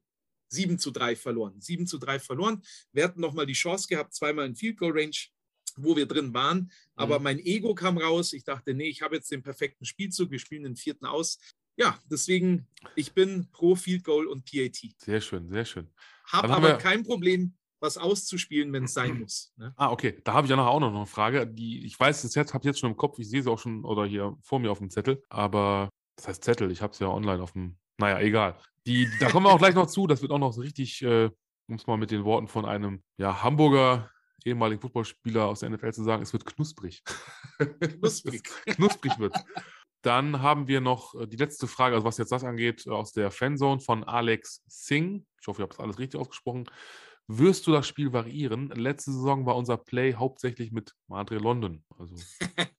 7 0.50 0.78
zu 0.78 0.90
3 0.90 1.16
verloren. 1.16 1.60
7 1.60 1.86
zu 1.86 1.98
3 1.98 2.18
verloren. 2.18 2.62
Wir 2.92 3.04
hatten 3.04 3.20
nochmal 3.20 3.46
die 3.46 3.52
Chance 3.52 3.86
gehabt, 3.88 4.14
zweimal 4.14 4.46
in 4.46 4.56
Field 4.56 4.78
Goal 4.78 4.92
Range, 4.92 5.16
wo 5.76 5.96
wir 5.96 6.06
drin 6.06 6.32
waren. 6.34 6.72
Aber 6.94 7.18
mhm. 7.18 7.24
mein 7.24 7.38
Ego 7.38 7.74
kam 7.74 7.98
raus. 7.98 8.32
Ich 8.32 8.44
dachte, 8.44 8.74
nee, 8.74 8.88
ich 8.88 9.02
habe 9.02 9.16
jetzt 9.16 9.30
den 9.30 9.42
perfekten 9.42 9.84
Spielzug. 9.84 10.30
Wir 10.30 10.38
spielen 10.38 10.64
den 10.64 10.76
vierten 10.76 11.06
aus. 11.06 11.38
Ja, 11.76 11.98
deswegen, 12.10 12.66
ich 12.96 13.12
bin 13.12 13.48
pro 13.52 13.76
Field 13.76 14.04
Goal 14.04 14.26
und 14.26 14.44
PAT. 14.44 14.78
Sehr 14.96 15.20
schön, 15.20 15.48
sehr 15.48 15.64
schön. 15.64 15.88
Habe 16.24 16.48
aber 16.48 16.68
wir... 16.68 16.76
kein 16.76 17.04
Problem, 17.04 17.54
was 17.80 17.96
auszuspielen, 17.96 18.72
wenn 18.72 18.84
es 18.84 18.94
sein 18.94 19.18
muss. 19.20 19.52
Ne? 19.56 19.72
Ah, 19.76 19.90
okay. 19.90 20.20
Da 20.24 20.32
habe 20.32 20.46
ich 20.46 20.50
ja 20.50 20.56
nachher 20.56 20.70
auch 20.70 20.80
noch 20.80 20.94
eine 20.94 21.06
Frage. 21.06 21.46
Die, 21.46 21.84
ich 21.84 21.98
weiß 21.98 22.24
es 22.24 22.34
jetzt, 22.34 22.54
habe 22.54 22.66
jetzt 22.66 22.80
schon 22.80 22.90
im 22.90 22.96
Kopf, 22.96 23.18
ich 23.18 23.28
sehe 23.28 23.42
sie 23.42 23.50
auch 23.50 23.58
schon 23.58 23.84
oder 23.84 24.06
hier 24.06 24.36
vor 24.40 24.58
mir 24.58 24.72
auf 24.72 24.78
dem 24.78 24.90
Zettel, 24.90 25.22
aber 25.28 25.88
das 26.16 26.28
heißt 26.28 26.44
Zettel, 26.44 26.72
ich 26.72 26.82
habe 26.82 26.92
es 26.92 26.98
ja 26.98 27.08
online 27.08 27.42
auf 27.42 27.52
dem 27.52 27.78
naja, 27.99 28.20
egal. 28.20 28.57
Die, 28.86 29.09
da 29.20 29.30
kommen 29.30 29.46
wir 29.46 29.53
auch 29.53 29.59
gleich 29.59 29.74
noch 29.74 29.86
zu. 29.86 30.07
Das 30.07 30.22
wird 30.22 30.32
auch 30.32 30.38
noch 30.38 30.53
so 30.53 30.62
richtig, 30.62 31.03
äh, 31.03 31.30
um 31.66 31.74
es 31.74 31.86
mal 31.86 31.96
mit 31.96 32.11
den 32.11 32.24
Worten 32.24 32.49
von 32.49 32.64
einem 32.64 33.03
ja, 33.16 33.42
Hamburger 33.42 34.11
ehemaligen 34.44 34.80
Footballspieler 34.80 35.46
aus 35.46 35.61
der 35.61 35.70
NFL 35.70 35.92
zu 35.92 36.05
sagen, 36.05 36.22
es 36.22 36.32
wird 36.32 36.46
knusprig. 36.46 37.03
Knusprig. 37.59 38.44
knusprig 38.66 39.18
wird. 39.18 39.36
Dann 40.03 40.40
haben 40.40 40.68
wir 40.68 40.80
noch 40.80 41.14
äh, 41.14 41.26
die 41.26 41.36
letzte 41.36 41.66
Frage, 41.66 41.96
also 41.96 42.07
was 42.07 42.18
jetzt 42.18 42.32
das 42.32 42.44
angeht, 42.44 42.88
aus 42.88 43.12
der 43.12 43.30
Fanzone 43.30 43.80
von 43.80 44.05
Alex 44.05 44.62
Singh. 44.66 45.24
Ich 45.40 45.46
hoffe, 45.46 45.61
ich 45.61 45.62
habe 45.62 45.74
das 45.74 45.80
alles 45.80 45.99
richtig 45.99 46.20
ausgesprochen. 46.20 46.70
Wirst 47.26 47.66
du 47.66 47.72
das 47.72 47.86
Spiel 47.86 48.12
variieren? 48.12 48.70
Letzte 48.70 49.12
Saison 49.12 49.44
war 49.44 49.57
unser 49.57 49.76
Play 49.76 50.14
hauptsächlich 50.14 50.72
mit 50.72 50.95
Madre 51.08 51.37
London. 51.37 51.84
Also, 51.99 52.14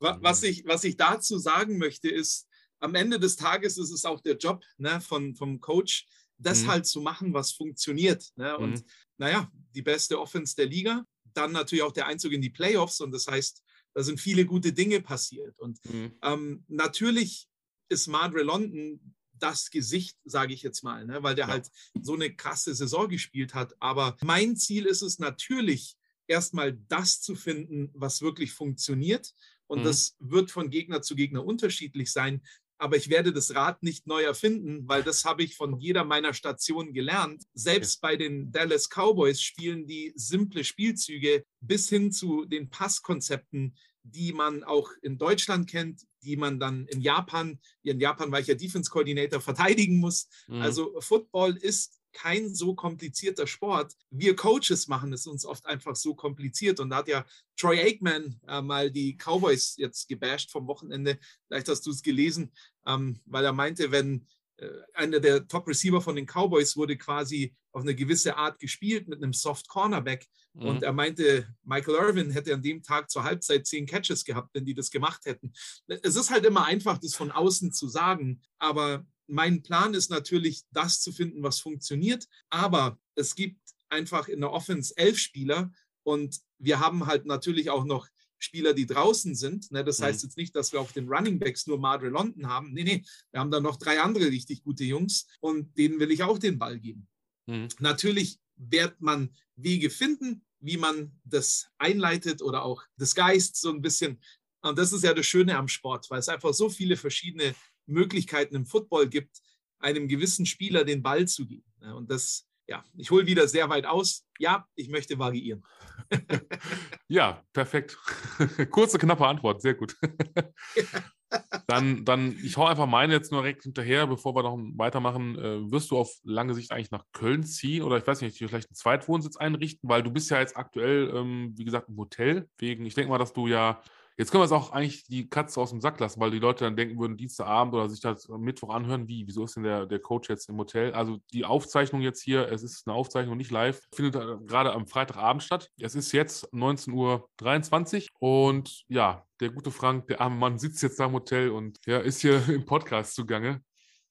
was, 0.00 0.42
ich, 0.42 0.66
was 0.66 0.82
ich 0.82 0.96
dazu 0.96 1.38
sagen 1.38 1.78
möchte, 1.78 2.08
ist, 2.08 2.45
am 2.80 2.94
Ende 2.94 3.18
des 3.18 3.36
Tages 3.36 3.78
ist 3.78 3.90
es 3.90 4.04
auch 4.04 4.20
der 4.20 4.36
Job 4.36 4.64
ne, 4.78 5.00
von, 5.00 5.34
vom 5.34 5.60
Coach, 5.60 6.06
das 6.38 6.62
mhm. 6.62 6.68
halt 6.68 6.86
zu 6.86 7.00
machen, 7.00 7.32
was 7.32 7.52
funktioniert. 7.52 8.30
Ne? 8.36 8.56
Und 8.58 8.76
mhm. 8.76 8.84
naja, 9.18 9.50
die 9.74 9.82
beste 9.82 10.20
Offense 10.20 10.54
der 10.56 10.66
Liga, 10.66 11.04
dann 11.24 11.52
natürlich 11.52 11.82
auch 11.82 11.92
der 11.92 12.06
Einzug 12.06 12.32
in 12.32 12.42
die 12.42 12.50
Playoffs 12.50 13.00
und 13.00 13.12
das 13.12 13.26
heißt, 13.26 13.62
da 13.94 14.02
sind 14.02 14.20
viele 14.20 14.44
gute 14.44 14.72
Dinge 14.72 15.00
passiert. 15.00 15.58
Und 15.58 15.78
mhm. 15.86 16.12
ähm, 16.22 16.64
natürlich 16.68 17.48
ist 17.88 18.08
Madre 18.08 18.42
London 18.42 19.14
das 19.32 19.70
Gesicht, 19.70 20.18
sage 20.24 20.54
ich 20.54 20.62
jetzt 20.62 20.82
mal, 20.82 21.06
ne? 21.06 21.22
weil 21.22 21.34
der 21.34 21.46
ja. 21.46 21.52
halt 21.52 21.70
so 22.00 22.14
eine 22.14 22.34
krasse 22.34 22.74
Saison 22.74 23.08
gespielt 23.08 23.54
hat. 23.54 23.74
Aber 23.80 24.16
mein 24.22 24.56
Ziel 24.56 24.86
ist 24.86 25.02
es 25.02 25.18
natürlich, 25.18 25.96
erstmal 26.26 26.74
das 26.88 27.20
zu 27.20 27.34
finden, 27.34 27.90
was 27.94 28.22
wirklich 28.22 28.52
funktioniert. 28.52 29.32
Und 29.66 29.80
mhm. 29.80 29.84
das 29.84 30.16
wird 30.18 30.50
von 30.50 30.70
Gegner 30.70 31.02
zu 31.02 31.16
Gegner 31.16 31.44
unterschiedlich 31.44 32.12
sein. 32.12 32.42
Aber 32.78 32.96
ich 32.96 33.08
werde 33.08 33.32
das 33.32 33.54
Rad 33.54 33.82
nicht 33.82 34.06
neu 34.06 34.22
erfinden, 34.22 34.86
weil 34.86 35.02
das 35.02 35.24
habe 35.24 35.42
ich 35.42 35.56
von 35.56 35.78
jeder 35.78 36.04
meiner 36.04 36.34
Stationen 36.34 36.92
gelernt. 36.92 37.44
Selbst 37.54 38.00
bei 38.00 38.16
den 38.16 38.52
Dallas 38.52 38.88
Cowboys 38.88 39.40
spielen 39.40 39.86
die 39.86 40.12
simple 40.14 40.64
Spielzüge 40.64 41.44
bis 41.60 41.88
hin 41.88 42.12
zu 42.12 42.44
den 42.44 42.68
Passkonzepten, 42.68 43.76
die 44.02 44.32
man 44.32 44.62
auch 44.62 44.90
in 45.02 45.18
Deutschland 45.18 45.68
kennt, 45.68 46.02
die 46.22 46.36
man 46.36 46.60
dann 46.60 46.86
in 46.86 47.00
Japan, 47.00 47.58
in 47.82 48.00
Japan 48.00 48.30
war 48.30 48.40
ich 48.40 48.46
ja 48.46 48.54
Defense 48.54 48.90
Coordinator, 48.90 49.40
verteidigen 49.40 49.98
muss. 49.98 50.28
Mhm. 50.48 50.62
Also 50.62 51.00
Football 51.00 51.56
ist 51.56 51.98
kein 52.16 52.54
so 52.54 52.74
komplizierter 52.74 53.46
Sport. 53.46 53.92
Wir 54.10 54.34
Coaches 54.34 54.88
machen 54.88 55.12
es 55.12 55.26
uns 55.26 55.44
oft 55.44 55.66
einfach 55.66 55.94
so 55.94 56.14
kompliziert. 56.14 56.80
Und 56.80 56.90
da 56.90 56.96
hat 56.96 57.08
ja 57.08 57.26
Troy 57.56 57.78
Aikman 57.78 58.40
äh, 58.48 58.62
mal 58.62 58.90
die 58.90 59.16
Cowboys 59.16 59.76
jetzt 59.76 60.08
gebasht 60.08 60.50
vom 60.50 60.66
Wochenende. 60.66 61.18
Vielleicht 61.46 61.68
hast 61.68 61.86
du 61.86 61.90
es 61.90 62.02
gelesen, 62.02 62.52
ähm, 62.86 63.20
weil 63.26 63.44
er 63.44 63.52
meinte, 63.52 63.90
wenn 63.92 64.26
äh, 64.56 64.68
einer 64.94 65.20
der 65.20 65.46
Top-Receiver 65.46 66.00
von 66.00 66.16
den 66.16 66.26
Cowboys 66.26 66.76
wurde 66.76 66.96
quasi 66.96 67.54
auf 67.72 67.82
eine 67.82 67.94
gewisse 67.94 68.38
Art 68.38 68.58
gespielt 68.58 69.08
mit 69.08 69.22
einem 69.22 69.34
Soft 69.34 69.68
Cornerback. 69.68 70.26
Mhm. 70.54 70.66
Und 70.66 70.82
er 70.82 70.94
meinte, 70.94 71.54
Michael 71.64 71.96
Irvin 71.96 72.30
hätte 72.30 72.54
an 72.54 72.62
dem 72.62 72.82
Tag 72.82 73.10
zur 73.10 73.24
Halbzeit 73.24 73.66
zehn 73.66 73.84
Catches 73.84 74.24
gehabt, 74.24 74.54
wenn 74.54 74.64
die 74.64 74.74
das 74.74 74.90
gemacht 74.90 75.26
hätten. 75.26 75.52
Es 75.86 76.16
ist 76.16 76.30
halt 76.30 76.46
immer 76.46 76.64
einfach, 76.64 76.96
das 76.96 77.14
von 77.14 77.30
außen 77.30 77.72
zu 77.72 77.88
sagen. 77.88 78.40
Aber 78.58 79.04
mein 79.26 79.62
Plan 79.62 79.94
ist 79.94 80.10
natürlich, 80.10 80.62
das 80.70 81.00
zu 81.00 81.12
finden, 81.12 81.42
was 81.42 81.60
funktioniert. 81.60 82.26
Aber 82.48 82.98
es 83.14 83.34
gibt 83.34 83.60
einfach 83.88 84.28
in 84.28 84.40
der 84.40 84.52
Offense 84.52 84.96
elf 84.96 85.18
Spieler 85.18 85.72
und 86.02 86.40
wir 86.58 86.80
haben 86.80 87.06
halt 87.06 87.26
natürlich 87.26 87.70
auch 87.70 87.84
noch 87.84 88.08
Spieler, 88.38 88.74
die 88.74 88.86
draußen 88.86 89.34
sind. 89.34 89.70
Ne? 89.72 89.82
Das 89.84 90.00
heißt 90.00 90.22
mhm. 90.22 90.28
jetzt 90.28 90.36
nicht, 90.36 90.54
dass 90.54 90.72
wir 90.72 90.80
auf 90.80 90.92
den 90.92 91.08
Running 91.08 91.38
Backs 91.38 91.66
nur 91.66 91.78
Madre 91.78 92.08
London 92.08 92.48
haben. 92.48 92.72
Nee, 92.72 92.84
nee, 92.84 93.04
wir 93.32 93.40
haben 93.40 93.50
da 93.50 93.60
noch 93.60 93.76
drei 93.76 94.00
andere 94.00 94.26
richtig 94.26 94.62
gute 94.62 94.84
Jungs 94.84 95.26
und 95.40 95.76
denen 95.78 95.98
will 95.98 96.10
ich 96.10 96.22
auch 96.22 96.38
den 96.38 96.58
Ball 96.58 96.78
geben. 96.78 97.08
Mhm. 97.46 97.68
Natürlich 97.80 98.38
wird 98.56 99.00
man 99.00 99.34
Wege 99.56 99.90
finden, 99.90 100.44
wie 100.60 100.76
man 100.76 101.18
das 101.24 101.68
einleitet 101.78 102.42
oder 102.42 102.64
auch 102.64 102.82
das 102.96 103.14
Geist 103.14 103.56
so 103.56 103.70
ein 103.70 103.82
bisschen. 103.82 104.20
Und 104.62 104.78
das 104.78 104.92
ist 104.92 105.04
ja 105.04 105.14
das 105.14 105.26
Schöne 105.26 105.56
am 105.56 105.68
Sport, 105.68 106.10
weil 106.10 106.18
es 106.18 106.28
einfach 106.28 106.52
so 106.52 106.68
viele 106.68 106.96
verschiedene 106.96 107.54
Möglichkeiten 107.86 108.54
im 108.54 108.66
Football 108.66 109.08
gibt, 109.08 109.40
einem 109.78 110.08
gewissen 110.08 110.46
Spieler 110.46 110.84
den 110.84 111.02
Ball 111.02 111.26
zu 111.26 111.46
geben. 111.46 111.64
Und 111.94 112.10
das, 112.10 112.48
ja, 112.66 112.84
ich 112.96 113.10
hole 113.10 113.26
wieder 113.26 113.46
sehr 113.48 113.68
weit 113.68 113.86
aus. 113.86 114.26
Ja, 114.38 114.66
ich 114.74 114.88
möchte 114.88 115.18
variieren. 115.18 115.64
ja, 117.08 117.42
perfekt. 117.52 117.96
Kurze, 118.70 118.98
knappe 118.98 119.26
Antwort, 119.26 119.62
sehr 119.62 119.74
gut. 119.74 119.96
dann, 121.66 122.04
dann, 122.04 122.36
ich 122.42 122.56
hau 122.56 122.66
einfach 122.66 122.86
meine 122.86 123.12
jetzt 123.12 123.32
nur 123.32 123.42
direkt 123.42 123.62
hinterher, 123.62 124.06
bevor 124.06 124.34
wir 124.34 124.42
noch 124.42 124.56
weitermachen. 124.76 125.38
Äh, 125.38 125.70
wirst 125.70 125.90
du 125.90 125.98
auf 125.98 126.12
lange 126.24 126.54
Sicht 126.54 126.72
eigentlich 126.72 126.90
nach 126.90 127.04
Köln 127.12 127.44
ziehen 127.44 127.82
oder 127.82 127.98
ich 127.98 128.06
weiß 128.06 128.20
nicht, 128.22 128.38
vielleicht 128.38 128.68
einen 128.68 128.76
Zweitwohnsitz 128.76 129.36
einrichten, 129.36 129.88
weil 129.88 130.02
du 130.02 130.10
bist 130.10 130.30
ja 130.30 130.40
jetzt 130.40 130.56
aktuell, 130.56 131.12
ähm, 131.14 131.52
wie 131.56 131.64
gesagt, 131.64 131.88
im 131.88 131.96
Hotel. 131.96 132.48
Wegen, 132.58 132.86
ich 132.86 132.94
denke 132.94 133.10
mal, 133.10 133.18
dass 133.18 133.32
du 133.32 133.46
ja 133.46 133.80
Jetzt 134.18 134.30
können 134.30 134.40
wir 134.40 134.46
es 134.46 134.52
auch 134.52 134.72
eigentlich 134.72 135.04
die 135.04 135.28
Katze 135.28 135.60
aus 135.60 135.70
dem 135.70 135.82
Sack 135.82 136.00
lassen, 136.00 136.20
weil 136.20 136.30
die 136.30 136.38
Leute 136.38 136.64
dann 136.64 136.74
denken 136.74 136.98
würden, 136.98 137.18
Dienstagabend 137.18 137.74
oder 137.74 137.90
sich 137.90 138.00
das 138.00 138.28
Mittwoch 138.28 138.70
anhören, 138.70 139.08
wie, 139.08 139.26
wieso 139.26 139.44
ist 139.44 139.56
denn 139.56 139.62
der, 139.62 139.84
der 139.84 139.98
Coach 139.98 140.30
jetzt 140.30 140.48
im 140.48 140.56
Hotel? 140.56 140.94
Also 140.94 141.18
die 141.34 141.44
Aufzeichnung 141.44 142.00
jetzt 142.00 142.22
hier, 142.22 142.50
es 142.50 142.62
ist 142.62 142.86
eine 142.86 142.96
Aufzeichnung, 142.96 143.36
nicht 143.36 143.50
live, 143.50 143.82
findet 143.92 144.14
gerade 144.46 144.72
am 144.72 144.86
Freitagabend 144.86 145.42
statt. 145.42 145.70
Es 145.78 145.94
ist 145.94 146.12
jetzt 146.12 146.50
19.23 146.54 148.08
Uhr 148.20 148.46
und 148.46 148.84
ja, 148.88 149.26
der 149.40 149.50
gute 149.50 149.70
Frank, 149.70 150.06
der 150.06 150.22
arme 150.22 150.36
Mann, 150.36 150.58
sitzt 150.58 150.82
jetzt 150.82 150.98
da 150.98 151.06
im 151.06 151.12
Hotel 151.12 151.50
und 151.50 151.78
ja, 151.84 151.98
ist 151.98 152.22
hier 152.22 152.40
im 152.48 152.64
Podcast 152.64 153.14
zugange. 153.14 153.62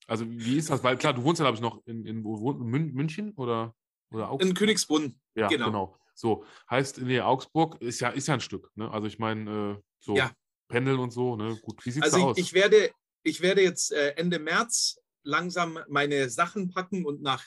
Also 0.07 0.25
wie 0.29 0.57
ist 0.57 0.69
das? 0.69 0.83
Weil 0.83 0.97
klar, 0.97 1.13
du 1.13 1.23
wohnst 1.23 1.39
ja, 1.39 1.45
glaube 1.45 1.55
ich, 1.55 1.61
noch 1.61 1.81
in, 1.87 2.05
in, 2.05 2.23
in 2.23 2.93
München 2.93 3.33
oder, 3.37 3.73
oder 4.11 4.29
Augsburg? 4.29 4.49
In 4.49 4.53
Königsbrunn. 4.55 5.19
Ja, 5.33 5.47
genau. 5.47 5.65
genau. 5.65 5.97
So, 6.13 6.45
heißt, 6.69 7.01
nee, 7.01 7.19
Augsburg 7.19 7.81
ist 7.81 7.99
ja, 7.99 8.09
ist 8.09 8.27
ja 8.27 8.35
ein 8.35 8.39
Stück. 8.39 8.71
Ne? 8.75 8.89
Also 8.89 9.07
ich 9.07 9.19
meine, 9.19 9.49
äh, 9.49 9.81
so 10.05 10.15
ja. 10.15 10.31
Pendeln 10.67 10.99
und 10.99 11.11
so, 11.11 11.35
ne? 11.35 11.57
Gut, 11.61 11.85
wie 11.85 11.91
sieht 11.91 12.05
es 12.05 12.13
also 12.13 12.27
aus? 12.27 12.37
Ich, 12.37 12.47
ich, 12.47 12.53
werde, 12.53 12.91
ich 13.23 13.41
werde 13.41 13.61
jetzt 13.61 13.91
äh, 13.91 14.11
Ende 14.15 14.39
März 14.39 14.99
langsam 15.23 15.79
meine 15.87 16.29
Sachen 16.29 16.69
packen 16.69 17.05
und 17.05 17.21
nach 17.21 17.43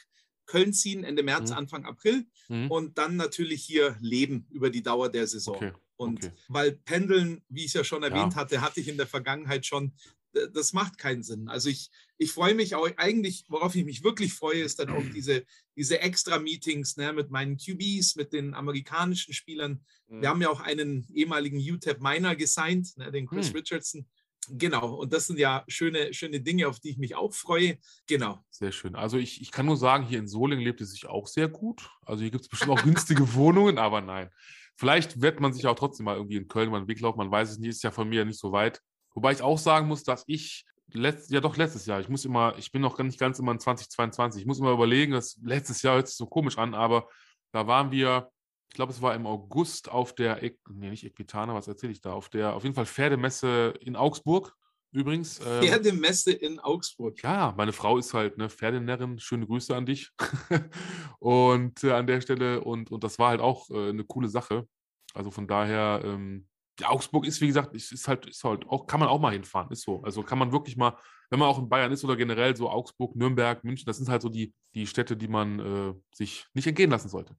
Köln 0.46 0.72
ziehen, 0.72 1.04
Ende 1.04 1.22
März, 1.22 1.50
mhm. 1.50 1.56
Anfang 1.56 1.84
April. 1.84 2.26
Mhm. 2.48 2.70
Und 2.70 2.98
dann 2.98 3.16
natürlich 3.16 3.64
hier 3.64 3.96
leben 4.00 4.46
über 4.50 4.70
die 4.70 4.82
Dauer 4.82 5.08
der 5.08 5.26
Saison. 5.26 5.56
Okay. 5.56 5.72
Und 5.96 6.24
okay. 6.24 6.34
weil 6.48 6.72
Pendeln, 6.72 7.42
wie 7.48 7.60
ich 7.60 7.68
es 7.68 7.74
ja 7.74 7.84
schon 7.84 8.02
erwähnt 8.02 8.34
ja. 8.34 8.40
hatte, 8.40 8.60
hatte 8.60 8.80
ich 8.80 8.88
in 8.88 8.96
der 8.96 9.06
Vergangenheit 9.06 9.66
schon 9.66 9.92
das 10.32 10.72
macht 10.72 10.98
keinen 10.98 11.22
Sinn. 11.22 11.48
Also 11.48 11.68
ich, 11.68 11.90
ich 12.18 12.32
freue 12.32 12.54
mich 12.54 12.74
auch 12.74 12.88
eigentlich, 12.96 13.44
worauf 13.48 13.74
ich 13.76 13.84
mich 13.84 14.02
wirklich 14.02 14.34
freue, 14.34 14.62
ist 14.62 14.80
dann 14.80 14.90
auch 14.90 15.04
diese, 15.14 15.44
diese 15.76 16.00
Extra-Meetings 16.00 16.96
ne, 16.96 17.12
mit 17.12 17.30
meinen 17.30 17.56
QBs, 17.56 18.16
mit 18.16 18.32
den 18.32 18.54
amerikanischen 18.54 19.32
Spielern. 19.32 19.80
Mhm. 20.08 20.20
Wir 20.20 20.28
haben 20.28 20.42
ja 20.42 20.50
auch 20.50 20.60
einen 20.60 21.06
ehemaligen 21.14 21.58
UTEP 21.58 22.00
Miner 22.00 22.34
gesigned, 22.34 22.96
ne, 22.96 23.12
den 23.12 23.26
Chris 23.26 23.50
mhm. 23.50 23.56
Richardson. 23.56 24.06
Genau, 24.50 24.94
und 24.94 25.12
das 25.12 25.26
sind 25.26 25.38
ja 25.38 25.64
schöne, 25.68 26.12
schöne 26.12 26.40
Dinge, 26.40 26.68
auf 26.68 26.80
die 26.80 26.90
ich 26.90 26.98
mich 26.98 27.14
auch 27.14 27.34
freue. 27.34 27.78
Genau. 28.06 28.38
Sehr 28.50 28.72
schön. 28.72 28.96
Also 28.96 29.18
ich, 29.18 29.40
ich 29.40 29.50
kann 29.50 29.66
nur 29.66 29.76
sagen, 29.76 30.06
hier 30.06 30.18
in 30.18 30.26
Solingen 30.28 30.64
lebt 30.64 30.80
es 30.80 30.92
sich 30.92 31.06
auch 31.06 31.26
sehr 31.26 31.48
gut. 31.48 31.90
Also 32.04 32.22
hier 32.22 32.30
gibt 32.30 32.42
es 32.42 32.48
bestimmt 32.48 32.72
auch 32.72 32.82
günstige 32.82 33.32
Wohnungen, 33.34 33.78
aber 33.78 34.00
nein. 34.00 34.30
Vielleicht 34.74 35.20
wird 35.20 35.40
man 35.40 35.52
sich 35.52 35.66
auch 35.66 35.74
trotzdem 35.74 36.04
mal 36.04 36.16
irgendwie 36.16 36.36
in 36.36 36.48
Köln 36.48 36.70
mal 36.70 36.78
einen 36.78 36.88
Weg 36.88 37.00
laufen. 37.00 37.18
Man 37.18 37.30
weiß 37.30 37.50
es 37.50 37.58
nicht, 37.58 37.70
ist 37.70 37.82
ja 37.82 37.90
von 37.90 38.08
mir 38.08 38.24
nicht 38.24 38.38
so 38.38 38.52
weit. 38.52 38.80
Wobei 39.14 39.32
ich 39.32 39.42
auch 39.42 39.58
sagen 39.58 39.88
muss, 39.88 40.04
dass 40.04 40.24
ich 40.26 40.64
letzt, 40.92 41.30
ja 41.30 41.40
doch 41.40 41.56
letztes 41.56 41.86
Jahr, 41.86 42.00
ich 42.00 42.08
muss 42.08 42.24
immer, 42.24 42.56
ich 42.58 42.72
bin 42.72 42.82
noch 42.82 42.98
nicht 42.98 43.18
ganz 43.18 43.38
immer 43.38 43.52
in 43.52 43.60
2022, 43.60 44.42
ich 44.42 44.46
muss 44.46 44.58
immer 44.58 44.72
überlegen, 44.72 45.12
das 45.12 45.38
letztes 45.42 45.82
Jahr 45.82 45.96
hört 45.96 46.08
sich 46.08 46.16
so 46.16 46.26
komisch 46.26 46.58
an, 46.58 46.74
aber 46.74 47.08
da 47.52 47.66
waren 47.66 47.90
wir, 47.90 48.30
ich 48.68 48.74
glaube, 48.74 48.92
es 48.92 49.02
war 49.02 49.14
im 49.14 49.26
August 49.26 49.90
auf 49.90 50.14
der, 50.14 50.40
nee, 50.70 50.90
nicht 50.90 51.04
Equitana, 51.04 51.54
was 51.54 51.68
erzähle 51.68 51.92
ich 51.92 52.00
da, 52.00 52.12
auf 52.12 52.28
der, 52.28 52.54
auf 52.54 52.64
jeden 52.64 52.74
Fall 52.74 52.86
Pferdemesse 52.86 53.74
in 53.80 53.96
Augsburg. 53.96 54.54
Übrigens. 54.90 55.38
Ähm, 55.40 55.62
Pferdemesse 55.62 56.32
in 56.32 56.60
Augsburg. 56.60 57.22
Ja, 57.22 57.52
meine 57.56 57.72
Frau 57.72 57.98
ist 57.98 58.14
halt 58.14 58.34
eine 58.34 58.48
Pferdenärrin. 58.48 59.18
Schöne 59.18 59.46
Grüße 59.46 59.76
an 59.76 59.84
dich. 59.84 60.10
und 61.18 61.84
äh, 61.84 61.92
an 61.92 62.06
der 62.06 62.22
Stelle, 62.22 62.62
und, 62.62 62.90
und 62.90 63.04
das 63.04 63.18
war 63.18 63.28
halt 63.28 63.40
auch 63.40 63.68
äh, 63.68 63.90
eine 63.90 64.04
coole 64.04 64.28
Sache. 64.28 64.66
Also 65.12 65.30
von 65.30 65.46
daher, 65.46 66.00
ähm, 66.04 66.48
Augsburg 66.84 67.26
ist, 67.26 67.40
wie 67.40 67.46
gesagt, 67.46 67.74
ist, 67.74 68.08
halt, 68.08 68.26
ist 68.26 68.44
halt 68.44 68.66
auch, 68.68 68.86
kann 68.86 69.00
man 69.00 69.08
auch 69.08 69.20
mal 69.20 69.32
hinfahren, 69.32 69.70
ist 69.70 69.82
so. 69.82 70.02
Also 70.02 70.22
kann 70.22 70.38
man 70.38 70.52
wirklich 70.52 70.76
mal, 70.76 70.96
wenn 71.30 71.38
man 71.38 71.48
auch 71.48 71.58
in 71.58 71.68
Bayern 71.68 71.92
ist 71.92 72.04
oder 72.04 72.16
generell 72.16 72.56
so 72.56 72.70
Augsburg, 72.70 73.16
Nürnberg, 73.16 73.64
München, 73.64 73.86
das 73.86 73.98
sind 73.98 74.08
halt 74.08 74.22
so 74.22 74.28
die, 74.28 74.54
die 74.74 74.86
Städte, 74.86 75.16
die 75.16 75.28
man 75.28 75.58
äh, 75.58 75.94
sich 76.12 76.46
nicht 76.54 76.66
entgehen 76.66 76.90
lassen 76.90 77.08
sollte. 77.08 77.36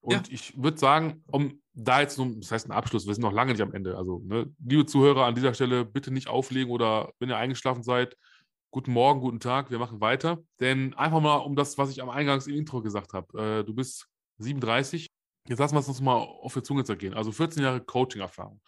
Und 0.00 0.28
ja. 0.28 0.34
ich 0.34 0.62
würde 0.62 0.78
sagen, 0.78 1.24
um 1.30 1.62
da 1.72 2.00
jetzt 2.00 2.16
so, 2.16 2.26
das 2.26 2.52
heißt 2.52 2.68
ein 2.68 2.72
Abschluss, 2.72 3.06
wir 3.06 3.14
sind 3.14 3.22
noch 3.22 3.32
lange 3.32 3.52
nicht 3.52 3.62
am 3.62 3.72
Ende. 3.72 3.96
Also, 3.96 4.22
ne, 4.24 4.52
liebe 4.62 4.84
Zuhörer, 4.84 5.24
an 5.24 5.34
dieser 5.34 5.54
Stelle 5.54 5.84
bitte 5.84 6.10
nicht 6.10 6.28
auflegen 6.28 6.70
oder 6.70 7.12
wenn 7.18 7.30
ihr 7.30 7.38
eingeschlafen 7.38 7.82
seid, 7.82 8.16
guten 8.70 8.92
Morgen, 8.92 9.20
guten 9.20 9.40
Tag, 9.40 9.70
wir 9.70 9.78
machen 9.78 10.00
weiter. 10.00 10.42
Denn 10.60 10.94
einfach 10.94 11.20
mal 11.20 11.36
um 11.36 11.56
das, 11.56 11.78
was 11.78 11.90
ich 11.90 12.02
am 12.02 12.10
Eingangs 12.10 12.46
im 12.46 12.54
Intro 12.54 12.82
gesagt 12.82 13.14
habe. 13.14 13.60
Äh, 13.60 13.64
du 13.64 13.72
bist 13.72 14.06
37, 14.38 15.10
Jetzt 15.46 15.58
lassen 15.58 15.74
wir 15.74 15.80
es 15.80 15.88
uns 15.88 16.00
mal 16.00 16.16
auf 16.16 16.54
die 16.54 16.62
Zunge 16.62 16.84
zergehen. 16.84 17.14
Also 17.14 17.30
14 17.30 17.62
Jahre 17.62 17.80
Coaching-Erfahrung. 17.80 18.60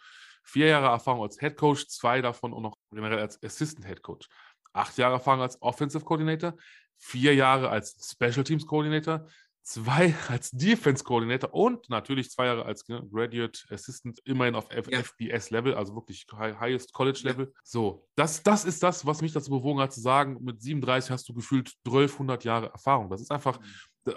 Vier 0.43 0.67
Jahre 0.67 0.87
Erfahrung 0.87 1.23
als 1.23 1.39
Head 1.39 1.57
Coach, 1.57 1.87
zwei 1.87 2.21
davon 2.21 2.53
und 2.53 2.63
noch 2.63 2.77
generell 2.91 3.19
als 3.19 3.41
Assistant 3.43 3.85
Head 3.85 4.01
Coach. 4.01 4.29
Acht 4.73 4.97
Jahre 4.97 5.13
Erfahrung 5.13 5.41
als 5.41 5.59
Offensive 5.61 6.05
Coordinator, 6.05 6.53
vier 6.97 7.33
Jahre 7.33 7.69
als 7.69 8.11
Special 8.11 8.43
Teams 8.43 8.65
Coordinator, 8.65 9.27
zwei 9.63 10.13
als 10.29 10.51
Defense 10.51 11.03
Coordinator 11.03 11.51
und 11.51 11.89
natürlich 11.89 12.29
zwei 12.29 12.45
Jahre 12.45 12.63
als 12.63 12.87
ne, 12.87 13.01
Graduate 13.11 13.65
Assistant, 13.71 14.19
immerhin 14.23 14.53
auf 14.53 14.69
F 14.69 14.87
ja. 14.89 15.01
FBS 15.01 15.49
Level, 15.49 15.73
also 15.73 15.95
wirklich 15.95 16.27
Highest 16.31 16.93
College 16.93 17.21
Level. 17.23 17.45
Ja. 17.47 17.61
So, 17.63 18.07
das, 18.15 18.43
das 18.43 18.65
ist 18.65 18.83
das, 18.83 19.05
was 19.05 19.21
mich 19.23 19.33
dazu 19.33 19.49
bewogen 19.49 19.81
hat, 19.81 19.91
zu 19.91 19.99
sagen, 19.99 20.37
mit 20.41 20.61
37 20.61 21.09
hast 21.09 21.27
du 21.27 21.33
gefühlt 21.33 21.73
1200 21.85 22.43
Jahre 22.43 22.67
Erfahrung. 22.67 23.09
Das 23.09 23.19
ist 23.19 23.31
einfach, 23.31 23.59
mhm 23.59 23.65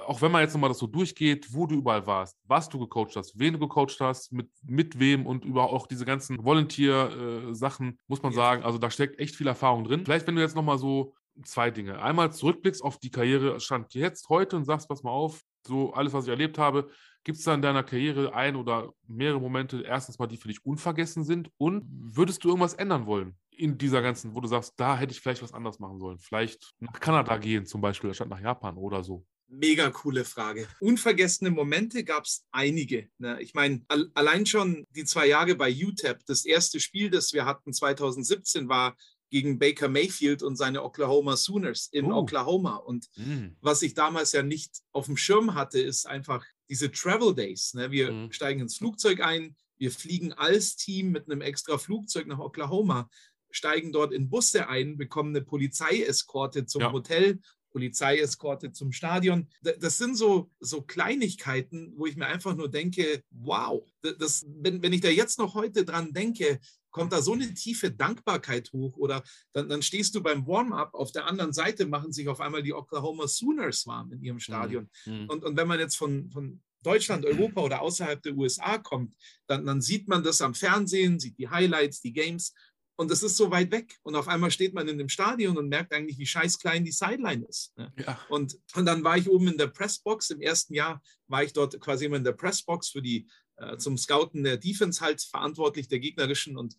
auch 0.06 0.22
wenn 0.22 0.32
man 0.32 0.42
jetzt 0.42 0.52
nochmal 0.52 0.70
das 0.70 0.78
so 0.78 0.86
durchgeht, 0.86 1.52
wo 1.52 1.66
du 1.66 1.76
überall 1.76 2.06
warst, 2.06 2.38
was 2.46 2.68
du 2.68 2.78
gecoacht 2.78 3.16
hast, 3.16 3.38
wen 3.38 3.54
du 3.54 3.58
gecoacht 3.58 4.00
hast, 4.00 4.32
mit, 4.32 4.48
mit 4.64 4.98
wem 4.98 5.26
und 5.26 5.44
über 5.44 5.70
auch 5.70 5.86
diese 5.86 6.04
ganzen 6.04 6.44
Volunteer-Sachen, 6.44 7.88
äh, 7.88 7.96
muss 8.06 8.22
man 8.22 8.32
sagen, 8.32 8.62
also 8.62 8.78
da 8.78 8.90
steckt 8.90 9.18
echt 9.18 9.36
viel 9.36 9.46
Erfahrung 9.46 9.84
drin. 9.84 10.04
Vielleicht, 10.04 10.26
wenn 10.26 10.36
du 10.36 10.42
jetzt 10.42 10.56
nochmal 10.56 10.78
so 10.78 11.14
zwei 11.44 11.70
Dinge. 11.70 12.02
Einmal 12.02 12.32
zurückblickst 12.32 12.82
auf 12.82 12.98
die 12.98 13.10
Karriere, 13.10 13.60
stand 13.60 13.94
jetzt 13.94 14.28
heute 14.28 14.56
und 14.56 14.64
sagst, 14.64 14.88
pass 14.88 15.02
mal 15.02 15.10
auf, 15.10 15.42
so 15.66 15.92
alles, 15.92 16.12
was 16.12 16.24
ich 16.24 16.30
erlebt 16.30 16.58
habe, 16.58 16.88
gibt 17.22 17.38
es 17.38 17.44
da 17.44 17.54
in 17.54 17.62
deiner 17.62 17.82
Karriere 17.82 18.34
ein 18.34 18.56
oder 18.56 18.92
mehrere 19.06 19.40
Momente, 19.40 19.82
erstens 19.82 20.18
mal, 20.18 20.26
die 20.26 20.38
für 20.38 20.48
dich 20.48 20.64
unvergessen 20.64 21.24
sind 21.24 21.50
und 21.58 21.84
würdest 21.86 22.42
du 22.44 22.48
irgendwas 22.48 22.74
ändern 22.74 23.06
wollen? 23.06 23.36
in 23.60 23.76
dieser 23.76 24.00
ganzen, 24.00 24.34
wo 24.34 24.40
du 24.40 24.48
sagst, 24.48 24.72
da 24.78 24.96
hätte 24.96 25.12
ich 25.12 25.20
vielleicht 25.20 25.42
was 25.42 25.52
anderes 25.52 25.78
machen 25.78 25.98
sollen. 25.98 26.18
Vielleicht 26.18 26.72
nach 26.78 26.98
Kanada 26.98 27.36
gehen 27.36 27.66
zum 27.66 27.82
Beispiel, 27.82 28.08
anstatt 28.08 28.30
nach 28.30 28.40
Japan 28.40 28.76
oder 28.78 29.04
so. 29.04 29.26
Mega 29.52 29.90
coole 29.90 30.24
Frage. 30.24 30.68
Unvergessene 30.78 31.50
Momente 31.50 32.04
gab 32.04 32.24
es 32.24 32.46
einige. 32.52 33.08
Ne? 33.18 33.42
Ich 33.42 33.52
meine, 33.52 33.84
allein 34.14 34.46
schon 34.46 34.86
die 34.90 35.04
zwei 35.04 35.26
Jahre 35.26 35.56
bei 35.56 35.72
UTEP, 35.72 36.24
das 36.26 36.44
erste 36.44 36.78
Spiel, 36.78 37.10
das 37.10 37.32
wir 37.32 37.46
hatten 37.46 37.72
2017, 37.72 38.68
war 38.68 38.96
gegen 39.28 39.58
Baker 39.58 39.88
Mayfield 39.88 40.42
und 40.42 40.56
seine 40.56 40.84
Oklahoma 40.84 41.36
Sooners 41.36 41.88
in 41.90 42.06
uh. 42.06 42.16
Oklahoma. 42.16 42.76
Und 42.76 43.08
mm. 43.16 43.56
was 43.60 43.82
ich 43.82 43.94
damals 43.94 44.32
ja 44.32 44.42
nicht 44.42 44.78
auf 44.92 45.06
dem 45.06 45.16
Schirm 45.16 45.54
hatte, 45.54 45.80
ist 45.80 46.06
einfach 46.06 46.44
diese 46.68 46.90
Travel 46.90 47.34
Days. 47.34 47.74
Ne? 47.74 47.90
Wir 47.90 48.12
mm. 48.12 48.32
steigen 48.32 48.60
ins 48.60 48.76
Flugzeug 48.76 49.20
ein, 49.20 49.56
wir 49.78 49.90
fliegen 49.90 50.32
als 50.32 50.76
Team 50.76 51.10
mit 51.10 51.28
einem 51.28 51.40
extra 51.40 51.78
Flugzeug 51.78 52.26
nach 52.26 52.38
Oklahoma, 52.38 53.08
steigen 53.50 53.92
dort 53.92 54.12
in 54.12 54.30
Busse 54.30 54.68
ein, 54.68 54.96
bekommen 54.96 55.34
eine 55.34 55.44
Polizeieskorte 55.44 56.66
zum 56.66 56.82
ja. 56.82 56.92
Hotel 56.92 57.40
Polizeieskorte 57.70 58.72
zum 58.72 58.92
Stadion. 58.92 59.48
Das 59.62 59.98
sind 59.98 60.16
so, 60.16 60.50
so 60.60 60.82
Kleinigkeiten, 60.82 61.92
wo 61.96 62.06
ich 62.06 62.16
mir 62.16 62.26
einfach 62.26 62.54
nur 62.56 62.70
denke, 62.70 63.22
wow, 63.30 63.84
das, 64.02 64.44
wenn, 64.48 64.82
wenn 64.82 64.92
ich 64.92 65.00
da 65.00 65.08
jetzt 65.08 65.38
noch 65.38 65.54
heute 65.54 65.84
dran 65.84 66.12
denke, 66.12 66.60
kommt 66.90 67.12
da 67.12 67.22
so 67.22 67.32
eine 67.32 67.54
tiefe 67.54 67.90
Dankbarkeit 67.90 68.72
hoch 68.72 68.96
oder 68.96 69.22
dann, 69.52 69.68
dann 69.68 69.82
stehst 69.82 70.14
du 70.14 70.22
beim 70.22 70.46
Warm-up, 70.46 70.94
auf 70.94 71.12
der 71.12 71.26
anderen 71.26 71.52
Seite 71.52 71.86
machen 71.86 72.12
sich 72.12 72.28
auf 72.28 72.40
einmal 72.40 72.62
die 72.62 72.74
Oklahoma 72.74 73.28
Sooners 73.28 73.86
warm 73.86 74.12
in 74.12 74.22
ihrem 74.22 74.36
mhm. 74.36 74.40
Stadion. 74.40 74.90
Mhm. 75.06 75.28
Und, 75.28 75.44
und 75.44 75.56
wenn 75.56 75.68
man 75.68 75.78
jetzt 75.78 75.96
von, 75.96 76.30
von 76.30 76.60
Deutschland, 76.82 77.24
Europa 77.26 77.60
oder 77.60 77.82
außerhalb 77.82 78.22
der 78.22 78.36
USA 78.36 78.78
kommt, 78.78 79.14
dann, 79.46 79.66
dann 79.66 79.80
sieht 79.80 80.08
man 80.08 80.22
das 80.22 80.40
am 80.40 80.54
Fernsehen, 80.54 81.20
sieht 81.20 81.38
die 81.38 81.48
Highlights, 81.48 82.00
die 82.00 82.12
Games 82.12 82.54
und 83.00 83.10
es 83.10 83.22
ist 83.22 83.38
so 83.38 83.50
weit 83.50 83.70
weg. 83.70 83.98
Und 84.02 84.14
auf 84.14 84.28
einmal 84.28 84.50
steht 84.50 84.74
man 84.74 84.86
in 84.86 84.98
dem 84.98 85.08
Stadion 85.08 85.56
und 85.56 85.70
merkt 85.70 85.94
eigentlich, 85.94 86.18
wie 86.18 86.26
scheiß 86.26 86.58
klein 86.58 86.84
die 86.84 86.92
Sideline 86.92 87.46
ist. 87.46 87.74
Ne? 87.78 87.90
Ja. 87.96 88.20
Und, 88.28 88.58
und 88.74 88.84
dann 88.84 89.02
war 89.02 89.16
ich 89.16 89.26
oben 89.26 89.48
in 89.48 89.56
der 89.56 89.68
Pressbox. 89.68 90.28
Im 90.28 90.42
ersten 90.42 90.74
Jahr 90.74 91.00
war 91.26 91.42
ich 91.42 91.54
dort 91.54 91.80
quasi 91.80 92.04
immer 92.04 92.18
in 92.18 92.24
der 92.24 92.34
Pressbox 92.34 92.90
für 92.90 93.00
die, 93.00 93.26
äh, 93.56 93.78
zum 93.78 93.96
Scouten 93.96 94.44
der 94.44 94.58
Defense 94.58 95.00
halt 95.00 95.22
verantwortlich, 95.22 95.88
der 95.88 95.98
gegnerischen. 95.98 96.58
Und 96.58 96.76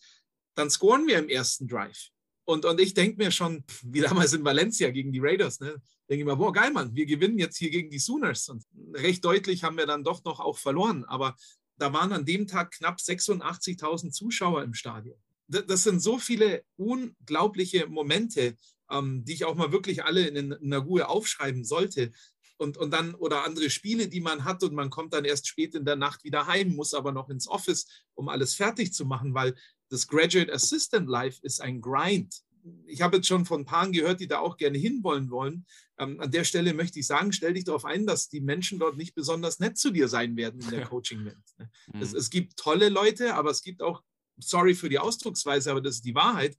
dann 0.54 0.70
scoren 0.70 1.08
wir 1.08 1.18
im 1.18 1.28
ersten 1.28 1.68
Drive. 1.68 2.10
Und, 2.46 2.66
und 2.66 2.80
ich 2.80 2.94
denke 2.94 3.18
mir 3.18 3.32
schon, 3.32 3.64
wie 3.82 4.02
damals 4.02 4.34
in 4.34 4.46
Valencia 4.46 4.92
gegen 4.92 5.12
die 5.12 5.22
Raiders, 5.22 5.60
ne? 5.60 5.82
denke 6.08 6.22
ich 6.22 6.26
mir, 6.26 6.36
boah, 6.36 6.54
geil, 6.54 6.70
Mann, 6.70 6.94
wir 6.96 7.08
gewinnen 7.08 7.40
jetzt 7.40 7.58
hier 7.58 7.72
gegen 7.72 7.90
die 7.90 7.98
Sooners. 7.98 8.48
Und 8.48 8.64
recht 8.94 9.26
deutlich 9.26 9.64
haben 9.64 9.78
wir 9.78 9.88
dann 9.88 10.04
doch 10.04 10.24
noch 10.24 10.40
auch 10.40 10.60
verloren. 10.60 11.04
Aber 11.06 11.36
da 11.78 11.92
waren 11.94 12.14
an 12.14 12.26
dem 12.26 12.46
Tag 12.46 12.70
knapp 12.74 13.00
86.000 13.00 14.12
Zuschauer 14.12 14.62
im 14.62 14.76
Stadion 14.76 15.18
das 15.52 15.84
sind 15.84 16.02
so 16.02 16.18
viele 16.18 16.64
unglaubliche 16.78 17.88
Momente, 17.88 18.56
ähm, 18.90 19.24
die 19.26 19.34
ich 19.34 19.46
auch 19.46 19.56
mal 19.56 19.72
wirklich 19.72 20.04
alle 20.04 20.28
in, 20.28 20.36
in 20.36 20.54
einer 20.54 20.80
Ruhe 20.80 21.10
aufschreiben 21.10 21.64
sollte. 21.64 22.12
Und, 22.58 22.78
und 22.78 22.92
dann, 22.92 23.16
oder 23.16 23.44
andere 23.44 23.72
Spiele, 23.72 24.08
die 24.08 24.22
man 24.22 24.46
hat 24.46 24.62
und 24.64 24.76
man 24.76 24.92
kommt 24.92 25.14
dann 25.14 25.26
erst 25.26 25.48
spät 25.48 25.74
in 25.74 25.84
der 25.84 25.96
Nacht 25.96 26.24
wieder 26.24 26.46
heim, 26.46 26.76
muss 26.76 26.94
aber 26.94 27.12
noch 27.12 27.30
ins 27.30 27.48
Office, 27.48 27.88
um 28.14 28.30
alles 28.30 28.54
fertig 28.54 28.94
zu 28.94 29.06
machen, 29.06 29.34
weil 29.34 29.56
das 29.90 30.08
Graduate 30.08 30.54
Assistant 30.54 31.10
Life 31.10 31.40
ist 31.42 31.60
ein 31.60 31.82
Grind. 31.82 32.44
Ich 32.86 33.02
habe 33.02 33.18
jetzt 33.18 33.28
schon 33.28 33.46
von 33.46 33.66
Paaren 33.66 33.92
gehört, 33.92 34.20
die 34.20 34.28
da 34.28 34.38
auch 34.38 34.58
gerne 34.58 34.78
hinwollen 34.78 35.32
wollen. 35.32 35.66
Ähm, 35.98 36.20
an 36.20 36.30
der 36.30 36.44
Stelle 36.44 36.76
möchte 36.76 37.00
ich 37.00 37.08
sagen, 37.08 37.34
stell 37.34 37.56
dich 37.56 37.64
darauf 37.64 37.84
ein, 37.84 38.06
dass 38.06 38.30
die 38.30 38.42
Menschen 38.42 38.78
dort 38.78 38.96
nicht 38.96 39.16
besonders 39.16 39.60
nett 39.60 39.80
zu 39.80 39.90
dir 39.90 40.08
sein 40.08 40.38
werden 40.38 40.62
in 40.62 40.70
der 40.70 40.86
Coaching-Welt. 40.86 41.38
Ne? 41.58 41.70
Mhm. 41.92 42.02
Es, 42.02 42.14
es 42.14 42.30
gibt 42.30 42.58
tolle 42.58 42.90
Leute, 42.90 43.34
aber 43.34 43.50
es 43.50 43.64
gibt 43.64 43.82
auch 43.82 44.04
sorry 44.44 44.74
für 44.74 44.90
die 44.90 45.00
Ausdrucksweise, 45.00 45.72
aber 45.72 45.82
das 45.82 45.96
ist 45.96 46.06
die 46.06 46.16
Wahrheit, 46.16 46.58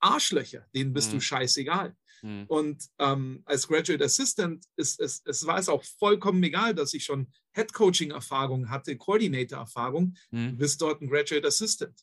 Arschlöcher, 0.00 0.66
denen 0.74 0.92
bist 0.92 1.10
mhm. 1.10 1.16
du 1.16 1.20
scheißegal. 1.20 1.96
Mhm. 2.22 2.44
Und 2.48 2.84
ähm, 2.98 3.42
als 3.44 3.66
Graduate 3.66 4.04
Assistant 4.04 4.64
ist 4.76 5.00
es, 5.00 5.22
es 5.24 5.46
war 5.46 5.58
es 5.58 5.68
auch 5.68 5.82
vollkommen 5.98 6.42
egal, 6.42 6.74
dass 6.74 6.94
ich 6.94 7.04
schon 7.04 7.32
Head 7.52 7.72
Coaching 7.72 8.10
Erfahrung 8.10 8.70
hatte, 8.70 8.96
Coordinator 8.96 9.58
Erfahrung, 9.58 10.16
mhm. 10.30 10.50
du 10.50 10.56
bist 10.56 10.80
dort 10.80 11.00
ein 11.00 11.08
Graduate 11.08 11.46
Assistant. 11.46 11.98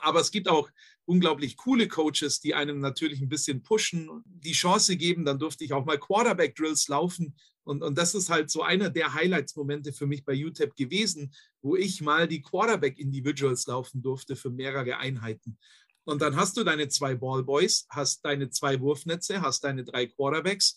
Aber 0.00 0.20
es 0.20 0.30
gibt 0.30 0.48
auch 0.48 0.68
unglaublich 1.06 1.56
coole 1.56 1.88
Coaches, 1.88 2.40
die 2.40 2.54
einem 2.54 2.80
natürlich 2.80 3.20
ein 3.20 3.28
bisschen 3.28 3.62
pushen, 3.62 4.22
die 4.24 4.52
Chance 4.52 4.96
geben. 4.96 5.24
Dann 5.24 5.38
durfte 5.38 5.64
ich 5.64 5.72
auch 5.72 5.84
mal 5.84 5.98
Quarterback 5.98 6.56
Drills 6.56 6.88
laufen. 6.88 7.34
Und, 7.64 7.82
und 7.82 7.96
das 7.96 8.14
ist 8.14 8.30
halt 8.30 8.50
so 8.50 8.62
einer 8.62 8.90
der 8.90 9.14
Highlights-Momente 9.14 9.92
für 9.92 10.06
mich 10.06 10.24
bei 10.24 10.34
UTEP 10.34 10.76
gewesen, 10.76 11.34
wo 11.62 11.76
ich 11.76 12.00
mal 12.02 12.28
die 12.28 12.42
Quarterback 12.42 12.98
Individuals 12.98 13.66
laufen 13.66 14.02
durfte 14.02 14.36
für 14.36 14.50
mehrere 14.50 14.98
Einheiten. 14.98 15.58
Und 16.04 16.20
dann 16.20 16.36
hast 16.36 16.56
du 16.56 16.64
deine 16.64 16.88
zwei 16.88 17.14
Ballboys, 17.14 17.86
hast 17.88 18.24
deine 18.24 18.50
zwei 18.50 18.80
Wurfnetze, 18.80 19.40
hast 19.40 19.64
deine 19.64 19.84
drei 19.84 20.06
Quarterbacks. 20.06 20.76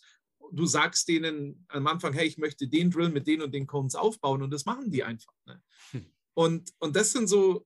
Du 0.51 0.65
sagst 0.65 1.09
denen 1.09 1.65
am 1.67 1.87
Anfang, 1.87 2.13
hey, 2.13 2.25
ich 2.25 2.37
möchte 2.37 2.67
den 2.67 2.89
Drill 2.89 3.09
mit 3.09 3.27
den 3.27 3.41
und 3.41 3.53
den 3.53 3.67
Cones 3.67 3.95
aufbauen 3.95 4.41
und 4.41 4.51
das 4.51 4.65
machen 4.65 4.89
die 4.89 5.03
einfach. 5.03 5.33
Ne? 5.45 5.61
Hm. 5.91 6.05
Und, 6.33 6.71
und 6.79 6.95
das 6.95 7.11
sind 7.11 7.27
so 7.27 7.65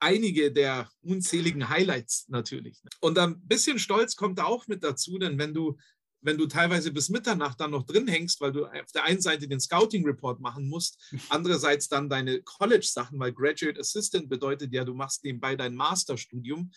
einige 0.00 0.52
der 0.52 0.88
unzähligen 1.02 1.68
Highlights 1.68 2.26
natürlich. 2.28 2.82
Ne? 2.84 2.90
Und 3.00 3.18
ein 3.18 3.40
bisschen 3.46 3.78
Stolz 3.78 4.16
kommt 4.16 4.38
da 4.38 4.44
auch 4.44 4.66
mit 4.66 4.84
dazu, 4.84 5.18
denn 5.18 5.38
wenn 5.38 5.54
du, 5.54 5.76
wenn 6.20 6.38
du 6.38 6.46
teilweise 6.46 6.92
bis 6.92 7.08
Mitternacht 7.08 7.60
dann 7.60 7.70
noch 7.70 7.84
drin 7.84 8.08
hängst, 8.08 8.40
weil 8.40 8.52
du 8.52 8.66
auf 8.66 8.92
der 8.94 9.04
einen 9.04 9.20
Seite 9.20 9.48
den 9.48 9.60
Scouting 9.60 10.04
Report 10.04 10.40
machen 10.40 10.68
musst, 10.68 10.98
andererseits 11.28 11.88
dann 11.88 12.08
deine 12.08 12.42
College-Sachen, 12.42 13.18
weil 13.18 13.32
Graduate 13.32 13.80
Assistant 13.80 14.28
bedeutet 14.28 14.72
ja, 14.72 14.84
du 14.84 14.94
machst 14.94 15.24
nebenbei 15.24 15.56
dein 15.56 15.74
Masterstudium, 15.74 16.70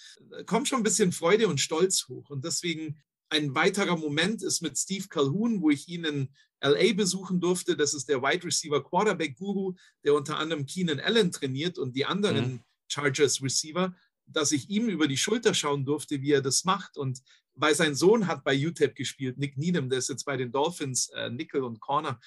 kommt 0.45 0.67
schon 0.67 0.79
ein 0.79 0.83
bisschen 0.83 1.11
Freude 1.11 1.47
und 1.47 1.59
Stolz 1.59 2.07
hoch. 2.07 2.29
Und 2.29 2.45
deswegen 2.45 3.01
ein 3.29 3.55
weiterer 3.55 3.97
Moment 3.97 4.43
ist 4.43 4.61
mit 4.61 4.77
Steve 4.77 5.07
Calhoun, 5.07 5.61
wo 5.61 5.69
ich 5.69 5.87
ihn 5.87 6.03
in 6.03 6.29
LA 6.61 6.93
besuchen 6.93 7.39
durfte. 7.39 7.77
Das 7.77 7.93
ist 7.93 8.09
der 8.09 8.21
Wide 8.21 8.45
Receiver 8.45 8.83
Quarterback 8.83 9.37
Guru, 9.37 9.73
der 10.03 10.13
unter 10.13 10.37
anderem 10.37 10.65
Keenan 10.65 10.99
Allen 10.99 11.31
trainiert 11.31 11.77
und 11.77 11.95
die 11.95 12.05
anderen. 12.05 12.53
Mhm 12.53 12.59
Chargers 12.91 13.41
Receiver, 13.41 13.95
dass 14.25 14.51
ich 14.51 14.69
ihm 14.69 14.89
über 14.89 15.07
die 15.07 15.17
Schulter 15.17 15.53
schauen 15.53 15.85
durfte, 15.85 16.21
wie 16.21 16.31
er 16.31 16.41
das 16.41 16.63
macht. 16.63 16.97
Und 16.97 17.21
weil 17.53 17.75
sein 17.75 17.95
Sohn 17.95 18.27
hat 18.27 18.43
bei 18.43 18.55
UTEP 18.55 18.95
gespielt, 18.95 19.37
Nick 19.37 19.57
Needham, 19.57 19.89
der 19.89 19.99
ist 19.99 20.09
jetzt 20.09 20.25
bei 20.25 20.37
den 20.37 20.51
Dolphins, 20.51 21.09
äh, 21.09 21.29
Nickel 21.29 21.63
und 21.63 21.79
Corner. 21.79 22.19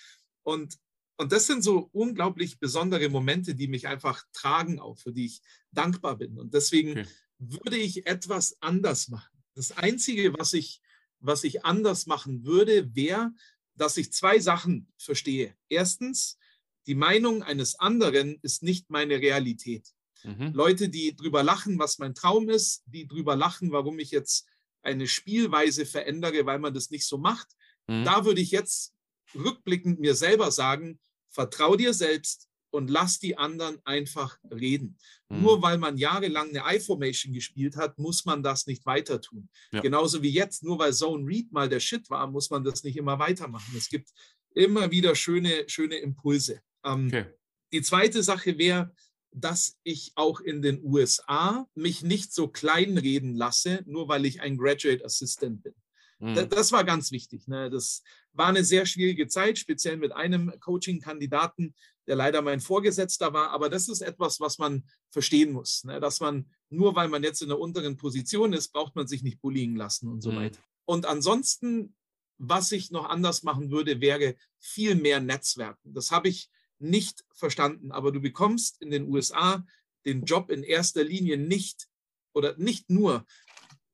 Und, 0.43 0.79
und 1.17 1.33
das 1.33 1.47
sind 1.47 1.63
so 1.63 1.89
unglaublich 1.93 2.59
besondere 2.59 3.09
Momente, 3.09 3.55
die 3.55 3.69
mich 3.69 3.87
einfach 3.87 4.25
tragen, 4.33 4.81
auch 4.81 4.99
für 4.99 5.13
die 5.13 5.27
ich 5.27 5.41
dankbar 5.73 6.17
bin. 6.17 6.39
Und 6.39 6.55
deswegen 6.55 6.93
okay. 6.93 7.07
würde 7.39 7.77
ich 7.77 8.07
etwas 8.07 8.57
anders 8.61 9.09
machen. 9.09 9.39
Das 9.55 9.73
Einzige, 9.73 10.35
was 10.35 10.53
ich, 10.53 10.81
was 11.21 11.45
ich 11.45 11.65
anders 11.65 12.07
machen 12.07 12.45
würde, 12.45 12.95
wäre, 12.95 13.33
dass 13.77 13.97
ich 13.97 14.13
zwei 14.13 14.39
Sachen 14.39 14.93
verstehe. 14.99 15.57
Erstens, 15.69 16.39
die 16.87 16.95
Meinung 16.95 17.43
eines 17.43 17.79
anderen 17.79 18.39
ist 18.43 18.63
nicht 18.63 18.91
meine 18.91 19.19
Realität. 19.19 19.94
Mhm. 20.25 20.53
Leute, 20.55 20.89
die 20.89 21.15
drüber 21.15 21.43
lachen, 21.43 21.79
was 21.79 21.99
mein 21.99 22.15
Traum 22.15 22.49
ist, 22.49 22.83
die 22.87 23.07
drüber 23.07 23.37
lachen, 23.37 23.73
warum 23.73 23.99
ich 23.99 24.11
jetzt 24.11 24.47
eine 24.83 25.07
Spielweise 25.07 25.87
verändere, 25.87 26.47
weil 26.47 26.59
man 26.59 26.75
das 26.75 26.91
nicht 26.91 27.07
so 27.07 27.19
macht. 27.19 27.49
Mhm. 27.87 28.05
Da 28.05 28.25
würde 28.25 28.41
ich 28.41 28.51
jetzt 28.51 28.95
rückblickend 29.35 30.01
mir 30.01 30.15
selber 30.15 30.51
sagen, 30.51 30.99
vertrau 31.29 31.77
dir 31.77 31.95
selbst 31.95 32.49
und 32.71 32.91
lass 32.91 33.19
die 33.19 33.39
anderen 33.39 33.79
einfach 33.85 34.39
reden. 34.51 34.99
Mhm. 35.29 35.43
Nur 35.43 35.63
weil 35.63 35.79
man 35.79 35.97
jahrelang 35.97 36.49
eine 36.49 36.77
I-Formation 36.77 37.33
gespielt 37.33 37.77
hat, 37.77 37.99
muss 37.99 38.25
man 38.25 38.43
das 38.43 38.67
nicht 38.67 38.85
weiter 38.85 39.21
tun. 39.21 39.49
Ja. 39.73 39.81
Genauso 39.81 40.23
wie 40.23 40.31
jetzt, 40.31 40.65
nur 40.65 40.79
weil 40.79 40.93
Zone 40.93 41.27
Read 41.27 41.53
mal 41.53 41.69
der 41.69 41.81
Shit 41.81 42.11
war, 42.11 42.27
muss 42.27 42.51
man 42.51 42.65
das 42.65 42.83
nicht 42.83 42.97
immer 42.97 43.19
weitermachen. 43.19 43.75
Es 43.77 43.89
gibt 43.89 44.11
immer 44.55 44.91
wieder 44.91 45.15
schöne, 45.15 45.65
schöne 45.69 45.97
Impulse. 45.97 46.61
Ähm, 46.85 47.07
okay. 47.07 47.27
Die 47.73 47.83
zweite 47.83 48.23
Sache 48.23 48.59
wäre, 48.59 48.95
dass 49.35 49.77
ich 49.83 50.13
auch 50.15 50.41
in 50.41 50.63
den 50.63 50.81
USA 50.83 51.67
mich 51.75 52.03
nicht 52.03 52.33
so 52.33 52.47
kleinreden 52.49 53.35
lasse, 53.35 53.83
nur 53.85 54.09
weil 54.09 54.25
ich 54.27 54.41
ein 54.41 54.57
Graduate 54.57 55.05
Assistant 55.05 55.63
bin. 55.63 55.75
Mhm. 56.21 56.49
Das 56.49 56.71
war 56.71 56.85
ganz 56.85 57.11
wichtig. 57.11 57.49
Ne? 57.49 57.69
Das 57.69 58.03
war 58.33 58.47
eine 58.47 58.65
sehr 58.65 58.87
schwierige 58.87 59.27
Zeit, 59.27 59.59
speziell 59.59 59.97
mit 59.97 60.13
einem 60.13 60.53
Coaching-Kandidaten, 60.61 61.75
der 62.07 62.15
leider 62.15 62.43
mein 62.43 62.61
Vorgesetzter 62.61 63.33
war. 63.33 63.51
Aber 63.51 63.69
das 63.69 63.89
ist 63.89 64.03
etwas, 64.03 64.39
was 64.39 64.59
man 64.59 64.85
verstehen 65.11 65.53
muss. 65.53 65.83
Ne? 65.83 65.99
Dass 65.99 66.21
man, 66.21 66.49
nur 66.71 66.95
weil 66.95 67.09
man 67.09 67.25
jetzt 67.25 67.43
in 67.43 67.51
einer 67.51 67.59
unteren 67.59 67.97
Position 67.97 68.53
ist, 68.53 68.69
braucht 68.73 68.95
man 68.95 69.09
sich 69.09 69.25
nicht 69.25 69.41
bullying 69.41 69.75
lassen 69.75 70.09
und 70.09 70.21
so 70.21 70.31
mhm. 70.31 70.37
weiter. 70.37 70.61
Und 70.85 71.07
ansonsten, 71.07 71.97
was 72.39 72.71
ich 72.71 72.93
noch 72.93 73.09
anders 73.09 73.43
machen 73.43 73.73
würde, 73.73 74.01
wäre 74.01 74.37
viel 74.61 74.95
mehr 74.95 75.19
Netzwerken. 75.19 75.93
Das 75.93 76.13
habe 76.13 76.29
ich 76.29 76.51
nicht 76.79 77.25
verstanden. 77.33 77.93
Aber 77.93 78.13
du 78.13 78.21
bekommst 78.21 78.81
in 78.83 78.91
den 78.91 79.09
USA 79.09 79.65
den 80.05 80.25
Job 80.25 80.51
in 80.51 80.63
erster 80.63 81.05
Linie 81.05 81.37
nicht 81.37 81.89
oder 82.33 82.57
nicht 82.57 82.91
nur, 82.91 83.27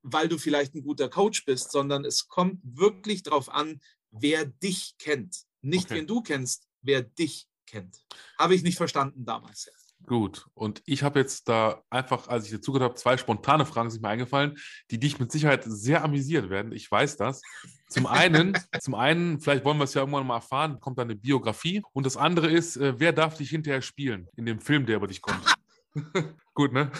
weil 0.01 0.27
du 0.27 0.37
vielleicht 0.37 0.75
ein 0.75 0.83
guter 0.83 1.09
Coach 1.09 1.45
bist, 1.45 1.71
sondern 1.71 2.05
es 2.05 2.27
kommt 2.27 2.59
wirklich 2.63 3.23
darauf 3.23 3.49
an, 3.49 3.81
wer 4.09 4.45
dich 4.45 4.95
kennt. 4.97 5.45
Nicht, 5.61 5.85
okay. 5.85 5.95
wen 5.95 6.07
du 6.07 6.21
kennst, 6.21 6.67
wer 6.81 7.03
dich 7.03 7.47
kennt. 7.67 8.03
Habe 8.37 8.55
ich 8.55 8.63
nicht 8.63 8.77
verstanden 8.77 9.25
damals. 9.25 9.69
Gut, 10.05 10.47
und 10.53 10.81
ich 10.85 11.03
habe 11.03 11.19
jetzt 11.19 11.47
da 11.47 11.83
einfach, 11.89 12.27
als 12.27 12.45
ich 12.45 12.51
dir 12.51 12.61
zugehört 12.61 12.89
habe, 12.89 12.99
zwei 12.99 13.17
spontane 13.17 13.65
Fragen 13.65 13.89
sind 13.89 14.01
mir 14.01 14.09
eingefallen, 14.09 14.57
die 14.89 14.99
dich 14.99 15.19
mit 15.19 15.31
Sicherheit 15.31 15.63
sehr 15.65 16.03
amüsieren 16.03 16.49
werden. 16.49 16.71
Ich 16.71 16.91
weiß 16.91 17.17
das. 17.17 17.41
Zum 17.87 18.07
einen, 18.07 18.53
zum 18.81 18.95
einen, 18.95 19.39
vielleicht 19.39 19.63
wollen 19.63 19.77
wir 19.77 19.83
es 19.85 19.93
ja 19.93 20.01
irgendwann 20.01 20.27
mal 20.27 20.35
erfahren, 20.35 20.79
kommt 20.79 20.97
da 20.97 21.03
eine 21.03 21.15
Biografie. 21.15 21.81
Und 21.93 22.05
das 22.05 22.17
andere 22.17 22.49
ist, 22.49 22.77
äh, 22.77 22.99
wer 22.99 23.13
darf 23.13 23.37
dich 23.37 23.49
hinterher 23.49 23.81
spielen 23.81 24.27
in 24.35 24.45
dem 24.45 24.59
Film, 24.59 24.85
der 24.85 24.97
über 24.97 25.07
dich 25.07 25.21
kommt? 25.21 25.45
Gut, 26.53 26.73
ne? 26.73 26.91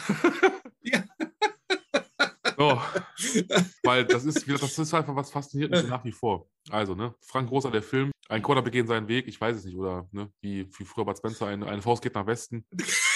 ja. 0.81 1.03
Oh, 2.61 2.79
weil 3.83 4.05
das 4.05 4.25
ist, 4.25 4.47
das 4.47 4.77
ist 4.77 4.93
einfach 4.93 5.15
was 5.15 5.31
fasziniert 5.31 5.71
mich 5.71 5.83
nach 5.87 6.03
wie 6.03 6.11
vor. 6.11 6.47
Also, 6.69 6.95
ne, 6.95 7.15
Frank 7.21 7.49
Großer, 7.49 7.71
der 7.71 7.81
Film, 7.81 8.11
ein 8.29 8.41
Quarterback 8.41 8.73
geht 8.73 8.87
seinen 8.87 9.07
Weg, 9.07 9.27
ich 9.27 9.39
weiß 9.39 9.57
es 9.57 9.65
nicht, 9.65 9.75
oder 9.75 10.07
ne, 10.11 10.31
wie, 10.41 10.67
wie 10.77 10.85
früher 10.85 11.05
Bud 11.05 11.17
Spencer, 11.17 11.47
eine, 11.47 11.65
eine 11.65 11.81
Faust 11.81 12.03
geht 12.03 12.15
nach 12.15 12.25
Westen. 12.27 12.65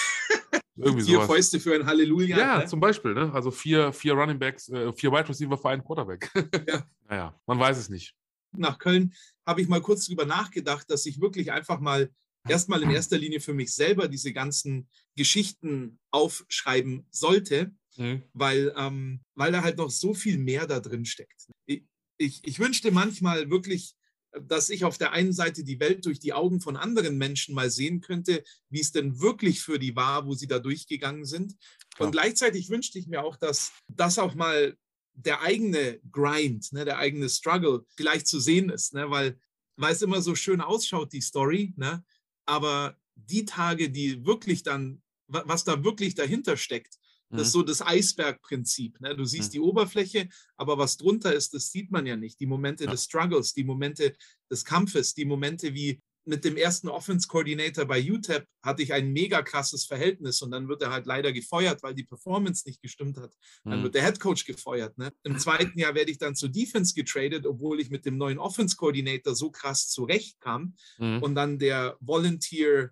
Irgendwie 0.76 1.04
vier 1.04 1.14
sowas. 1.14 1.26
Fäuste 1.26 1.60
für 1.60 1.74
ein 1.74 1.86
Halleluja. 1.86 2.36
Ja, 2.36 2.58
ne? 2.58 2.66
zum 2.66 2.80
Beispiel, 2.80 3.14
ne? 3.14 3.32
Also 3.32 3.50
vier, 3.50 3.92
vier 3.92 4.12
Running 4.12 4.38
Backs, 4.38 4.68
äh, 4.68 4.92
vier 4.92 5.10
Wide 5.10 5.28
Receiver 5.28 5.56
für 5.56 5.70
einen 5.70 5.82
Quarterback. 5.82 6.30
Ja. 6.68 6.84
naja, 7.08 7.40
man 7.46 7.58
weiß 7.58 7.78
es 7.78 7.88
nicht. 7.88 8.14
Nach 8.52 8.78
Köln 8.78 9.14
habe 9.46 9.62
ich 9.62 9.68
mal 9.68 9.80
kurz 9.80 10.06
drüber 10.06 10.26
nachgedacht, 10.26 10.90
dass 10.90 11.06
ich 11.06 11.20
wirklich 11.20 11.52
einfach 11.52 11.80
mal 11.80 12.10
erstmal 12.48 12.82
in 12.82 12.90
erster 12.90 13.18
Linie 13.18 13.40
für 13.40 13.54
mich 13.54 13.74
selber 13.74 14.08
diese 14.08 14.32
ganzen 14.32 14.88
Geschichten 15.16 15.98
aufschreiben 16.10 17.06
sollte, 17.10 17.72
mhm. 17.96 18.22
weil, 18.32 18.72
ähm, 18.76 19.20
weil 19.34 19.52
da 19.52 19.62
halt 19.62 19.78
noch 19.78 19.90
so 19.90 20.14
viel 20.14 20.38
mehr 20.38 20.66
da 20.66 20.80
drin 20.80 21.04
steckt. 21.04 21.48
Ich, 21.66 21.84
ich, 22.18 22.40
ich 22.44 22.58
wünschte 22.58 22.90
manchmal 22.90 23.50
wirklich, 23.50 23.94
dass 24.40 24.70
ich 24.70 24.84
auf 24.84 24.98
der 24.98 25.12
einen 25.12 25.32
Seite 25.32 25.64
die 25.64 25.80
Welt 25.80 26.04
durch 26.04 26.18
die 26.18 26.32
Augen 26.32 26.60
von 26.60 26.76
anderen 26.76 27.16
Menschen 27.18 27.54
mal 27.54 27.70
sehen 27.70 28.00
könnte, 28.00 28.42
wie 28.68 28.80
es 28.80 28.92
denn 28.92 29.20
wirklich 29.20 29.62
für 29.62 29.78
die 29.78 29.96
war, 29.96 30.26
wo 30.26 30.34
sie 30.34 30.46
da 30.46 30.58
durchgegangen 30.58 31.24
sind. 31.24 31.56
Klar. 31.94 32.06
Und 32.06 32.12
gleichzeitig 32.12 32.68
wünschte 32.68 32.98
ich 32.98 33.06
mir 33.06 33.22
auch, 33.22 33.36
dass 33.36 33.72
das 33.88 34.18
auch 34.18 34.34
mal 34.34 34.76
der 35.14 35.40
eigene 35.40 36.00
Grind, 36.12 36.72
ne, 36.72 36.84
der 36.84 36.98
eigene 36.98 37.28
Struggle 37.28 37.86
vielleicht 37.96 38.26
zu 38.26 38.38
sehen 38.38 38.68
ist, 38.68 38.92
ne, 38.92 39.10
weil, 39.10 39.38
weil 39.76 39.94
es 39.94 40.02
immer 40.02 40.20
so 40.20 40.34
schön 40.34 40.60
ausschaut, 40.60 41.12
die 41.12 41.22
Story, 41.22 41.72
ne, 41.76 42.04
aber 42.44 42.98
die 43.14 43.46
Tage, 43.46 43.90
die 43.90 44.26
wirklich 44.26 44.62
dann, 44.62 45.02
was 45.26 45.64
da 45.64 45.82
wirklich 45.82 46.14
dahinter 46.14 46.56
steckt, 46.56 46.98
das 47.30 47.48
ist 47.48 47.48
mhm. 47.48 47.58
so 47.58 47.62
das 47.62 47.82
Eisbergprinzip. 47.82 49.00
Ne? 49.00 49.16
Du 49.16 49.24
siehst 49.24 49.50
mhm. 49.50 49.52
die 49.52 49.60
Oberfläche, 49.60 50.28
aber 50.56 50.78
was 50.78 50.96
drunter 50.96 51.34
ist, 51.34 51.54
das 51.54 51.70
sieht 51.70 51.90
man 51.90 52.06
ja 52.06 52.16
nicht. 52.16 52.38
Die 52.40 52.46
Momente 52.46 52.84
ja. 52.84 52.90
des 52.90 53.04
Struggles, 53.04 53.52
die 53.52 53.64
Momente 53.64 54.14
des 54.50 54.64
Kampfes, 54.64 55.14
die 55.14 55.24
Momente 55.24 55.74
wie 55.74 56.00
mit 56.26 56.44
dem 56.44 56.56
ersten 56.56 56.88
Offense 56.88 57.28
Coordinator 57.28 57.84
bei 57.84 58.02
UTEP 58.02 58.46
hatte 58.62 58.82
ich 58.82 58.92
ein 58.92 59.12
mega 59.12 59.42
krasses 59.42 59.84
Verhältnis 59.84 60.42
und 60.42 60.50
dann 60.50 60.68
wird 60.68 60.82
er 60.82 60.90
halt 60.90 61.06
leider 61.06 61.32
gefeuert, 61.32 61.82
weil 61.82 61.94
die 61.94 62.02
Performance 62.02 62.64
nicht 62.66 62.82
gestimmt 62.82 63.16
hat. 63.16 63.32
Dann 63.64 63.78
mhm. 63.78 63.84
wird 63.84 63.94
der 63.94 64.04
Head 64.04 64.18
Coach 64.18 64.44
gefeuert. 64.44 64.98
Ne? 64.98 65.12
Im 65.22 65.38
zweiten 65.38 65.78
Jahr 65.78 65.94
werde 65.94 66.10
ich 66.10 66.18
dann 66.18 66.34
zur 66.34 66.48
Defense 66.48 66.94
getradet, 66.94 67.46
obwohl 67.46 67.80
ich 67.80 67.90
mit 67.90 68.04
dem 68.04 68.16
neuen 68.16 68.38
Offense 68.38 68.76
Coordinator 68.76 69.36
so 69.36 69.50
krass 69.50 69.88
zurechtkam. 69.88 70.74
Mhm. 70.98 71.22
Und 71.22 71.36
dann 71.36 71.60
der 71.60 71.96
Volunteer 72.00 72.90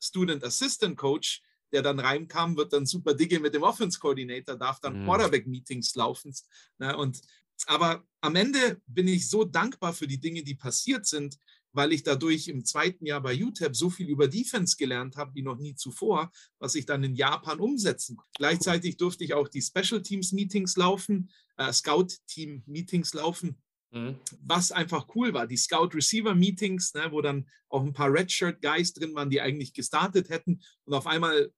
Student 0.00 0.42
Assistant 0.42 0.96
Coach, 0.96 1.40
der 1.72 1.82
dann 1.82 1.98
reinkam, 1.98 2.56
wird 2.56 2.72
dann 2.72 2.86
super 2.86 3.14
dicke 3.14 3.40
mit 3.40 3.54
dem 3.54 3.62
Offense 3.62 3.98
Coordinator, 3.98 4.56
darf 4.56 4.80
dann 4.80 5.00
mhm. 5.00 5.04
Quarterback 5.04 5.46
Meetings 5.46 5.94
laufen. 5.94 6.34
Ne? 6.78 6.96
Und 6.96 7.20
aber 7.66 8.04
am 8.20 8.36
Ende 8.36 8.80
bin 8.86 9.08
ich 9.08 9.28
so 9.28 9.44
dankbar 9.44 9.92
für 9.92 10.06
die 10.06 10.20
Dinge, 10.20 10.42
die 10.42 10.54
passiert 10.54 11.06
sind, 11.06 11.38
weil 11.72 11.92
ich 11.92 12.02
dadurch 12.02 12.48
im 12.48 12.64
zweiten 12.64 13.06
Jahr 13.06 13.20
bei 13.20 13.42
UTEP 13.42 13.74
so 13.74 13.88
viel 13.90 14.08
über 14.08 14.28
Defense 14.28 14.76
gelernt 14.76 15.16
habe 15.16 15.34
wie 15.34 15.42
noch 15.42 15.58
nie 15.58 15.74
zuvor, 15.74 16.30
was 16.58 16.74
ich 16.74 16.86
dann 16.86 17.02
in 17.02 17.14
Japan 17.14 17.60
umsetzen. 17.60 18.18
Gleichzeitig 18.36 18.96
durfte 18.96 19.24
ich 19.24 19.34
auch 19.34 19.48
die 19.48 19.62
Special 19.62 20.02
Teams 20.02 20.32
Meetings 20.32 20.76
laufen, 20.76 21.30
äh, 21.56 21.72
Scout 21.72 22.08
Team 22.26 22.62
Meetings 22.66 23.14
laufen, 23.14 23.56
mhm. 23.90 24.18
was 24.40 24.70
einfach 24.70 25.08
cool 25.14 25.32
war. 25.32 25.46
Die 25.46 25.56
Scout 25.56 25.90
Receiver 25.94 26.34
Meetings, 26.34 26.92
ne, 26.94 27.10
wo 27.10 27.22
dann 27.22 27.48
auch 27.68 27.82
ein 27.82 27.94
paar 27.94 28.12
Redshirt 28.12 28.60
Guys 28.60 28.92
drin 28.92 29.14
waren, 29.14 29.30
die 29.30 29.40
eigentlich 29.40 29.72
gestartet 29.72 30.28
hätten 30.28 30.60
und 30.84 30.94
auf 30.94 31.06
einmal 31.06 31.52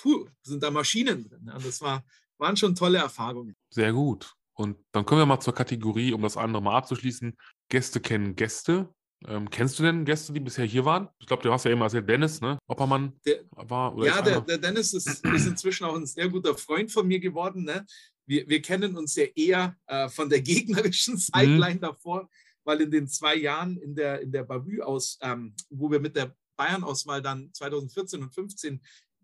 puh, 0.00 0.26
sind 0.42 0.62
da 0.62 0.70
Maschinen 0.70 1.28
drin. 1.28 1.44
Ne? 1.44 1.54
Und 1.54 1.66
das 1.66 1.80
war, 1.80 2.04
waren 2.38 2.56
schon 2.56 2.74
tolle 2.74 2.98
Erfahrungen. 2.98 3.54
Sehr 3.70 3.92
gut. 3.92 4.34
Und 4.54 4.76
dann 4.92 5.06
kommen 5.06 5.20
wir 5.20 5.26
mal 5.26 5.40
zur 5.40 5.54
Kategorie, 5.54 6.12
um 6.12 6.22
das 6.22 6.36
andere 6.36 6.62
mal 6.62 6.76
abzuschließen. 6.76 7.36
Gäste 7.68 8.00
kennen 8.00 8.36
Gäste. 8.36 8.92
Ähm, 9.26 9.50
kennst 9.50 9.78
du 9.78 9.82
denn 9.82 10.04
Gäste, 10.04 10.32
die 10.32 10.40
bisher 10.40 10.64
hier 10.64 10.84
waren? 10.84 11.08
Ich 11.18 11.26
glaube, 11.26 11.42
du 11.42 11.52
hast 11.52 11.64
ja 11.64 11.70
eben 11.70 11.80
erzählt, 11.82 12.08
Dennis, 12.08 12.40
ne? 12.40 12.58
Oppermann 12.66 13.12
der, 13.26 13.40
war. 13.50 13.94
ja, 14.04 14.22
der, 14.22 14.40
der, 14.40 14.58
Dennis 14.58 14.94
ist, 14.94 15.06
ist, 15.06 15.46
inzwischen 15.46 15.84
auch 15.84 15.94
ein 15.94 16.06
sehr 16.06 16.28
guter 16.28 16.56
Freund 16.56 16.90
von 16.90 17.06
mir 17.06 17.20
geworden. 17.20 17.64
Ne? 17.64 17.84
Wir, 18.26 18.48
wir 18.48 18.62
kennen 18.62 18.96
uns 18.96 19.14
ja 19.16 19.24
eher 19.34 19.76
äh, 19.86 20.08
von 20.08 20.30
der 20.30 20.40
gegnerischen 20.42 21.18
Sideline 21.18 21.76
mhm. 21.76 21.80
davor, 21.80 22.30
weil 22.64 22.80
in 22.80 22.90
den 22.90 23.08
zwei 23.08 23.36
Jahren 23.36 23.76
in 23.76 23.94
der, 23.94 24.20
in 24.22 24.32
der 24.32 24.44
Bavü 24.44 24.80
aus, 24.80 25.18
ähm, 25.20 25.54
wo 25.68 25.90
wir 25.90 26.00
mit 26.00 26.16
der 26.16 26.34
Bayern-Auswahl 26.56 27.22
dann 27.22 27.50
2014 27.52 28.22
und 28.22 28.34
15 28.34 28.80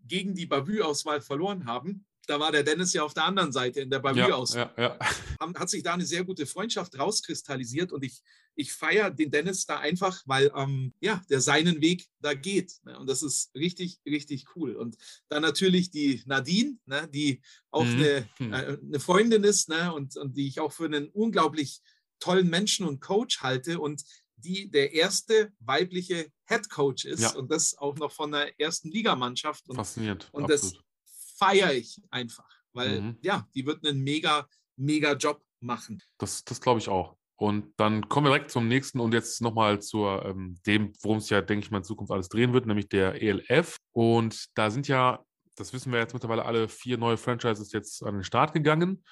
gegen 0.07 0.35
die 0.35 0.45
Bavü-Auswahl 0.45 1.21
verloren 1.21 1.65
haben, 1.65 2.05
da 2.27 2.39
war 2.39 2.51
der 2.51 2.63
Dennis 2.63 2.93
ja 2.93 3.03
auf 3.03 3.13
der 3.13 3.23
anderen 3.23 3.51
Seite 3.51 3.79
in 3.79 3.89
der 3.89 3.99
Bavü-Auswahl. 3.99 4.73
Ja, 4.77 4.83
ja, 4.83 4.99
ja. 4.99 5.53
Hat 5.55 5.69
sich 5.69 5.81
da 5.81 5.93
eine 5.93 6.05
sehr 6.05 6.25
gute 6.25 6.45
Freundschaft 6.45 6.99
rauskristallisiert 6.99 7.93
und 7.93 8.03
ich, 8.03 8.21
ich 8.55 8.73
feiere 8.73 9.11
den 9.11 9.31
Dennis 9.31 9.65
da 9.65 9.79
einfach, 9.79 10.21
weil 10.25 10.51
ähm, 10.55 10.93
ja, 10.99 11.21
der 11.29 11.39
seinen 11.39 11.81
Weg 11.81 12.05
da 12.19 12.33
geht. 12.33 12.73
Ne? 12.83 12.99
Und 12.99 13.07
das 13.07 13.23
ist 13.23 13.55
richtig, 13.55 13.99
richtig 14.05 14.45
cool. 14.55 14.75
Und 14.75 14.97
dann 15.29 15.41
natürlich 15.41 15.89
die 15.89 16.21
Nadine, 16.25 16.77
ne? 16.85 17.07
die 17.07 17.41
auch 17.71 17.85
mhm. 17.85 17.95
eine, 17.95 18.29
hm. 18.37 18.53
äh, 18.53 18.77
eine 18.81 18.99
Freundin 18.99 19.43
ist 19.45 19.69
ne? 19.69 19.93
und, 19.93 20.17
und 20.17 20.35
die 20.35 20.47
ich 20.47 20.59
auch 20.59 20.73
für 20.73 20.85
einen 20.85 21.07
unglaublich 21.09 21.81
tollen 22.19 22.49
Menschen 22.49 22.85
und 22.85 22.99
Coach 22.99 23.41
halte 23.41 23.79
und 23.79 24.03
die 24.35 24.69
der 24.69 24.93
erste 24.93 25.51
weibliche 25.59 26.31
Head 26.47 26.69
Coach 26.69 27.05
ist 27.05 27.21
ja. 27.21 27.31
und 27.35 27.51
das 27.51 27.77
auch 27.77 27.95
noch 27.97 28.11
von 28.11 28.31
der 28.31 28.59
ersten 28.59 28.89
Ligamannschaft. 28.89 29.67
Und, 29.69 29.75
Fasziniert. 29.75 30.29
Und 30.31 30.51
absolut. 30.51 30.75
das 30.75 31.37
feiere 31.37 31.73
ich 31.73 32.01
einfach, 32.09 32.49
weil 32.73 33.01
mhm. 33.01 33.17
ja, 33.21 33.47
die 33.53 33.65
wird 33.65 33.85
einen 33.85 34.03
mega, 34.03 34.47
mega 34.75 35.13
Job 35.13 35.41
machen. 35.59 36.01
Das, 36.17 36.43
das 36.43 36.61
glaube 36.61 36.79
ich 36.79 36.89
auch. 36.89 37.17
Und 37.39 37.73
dann 37.77 38.09
kommen 38.09 38.25
wir 38.25 38.31
direkt 38.31 38.49
zum 38.49 38.67
nächsten 38.67 38.99
und 38.99 39.13
jetzt 39.13 39.41
nochmal 39.41 39.79
zu 39.79 40.05
ähm, 40.07 40.59
dem, 40.65 40.93
worum 41.01 41.19
es 41.19 41.29
ja, 41.29 41.41
denke 41.41 41.65
ich 41.65 41.71
mal, 41.71 41.79
in 41.79 41.83
Zukunft 41.83 42.11
alles 42.11 42.29
drehen 42.29 42.51
wird, 42.51 42.65
nämlich 42.65 42.89
der 42.89 43.21
ELF. 43.21 43.77
Und 43.91 44.47
da 44.55 44.71
sind 44.71 44.87
ja, 44.87 45.23
das 45.55 45.71
wissen 45.71 45.91
wir 45.91 45.99
jetzt 45.99 46.13
mittlerweile 46.13 46.45
alle, 46.45 46.67
vier 46.67 46.97
neue 46.97 47.17
Franchises 47.17 47.71
jetzt 47.71 48.01
an 48.03 48.15
den 48.15 48.23
Start 48.23 48.53
gegangen. 48.53 49.03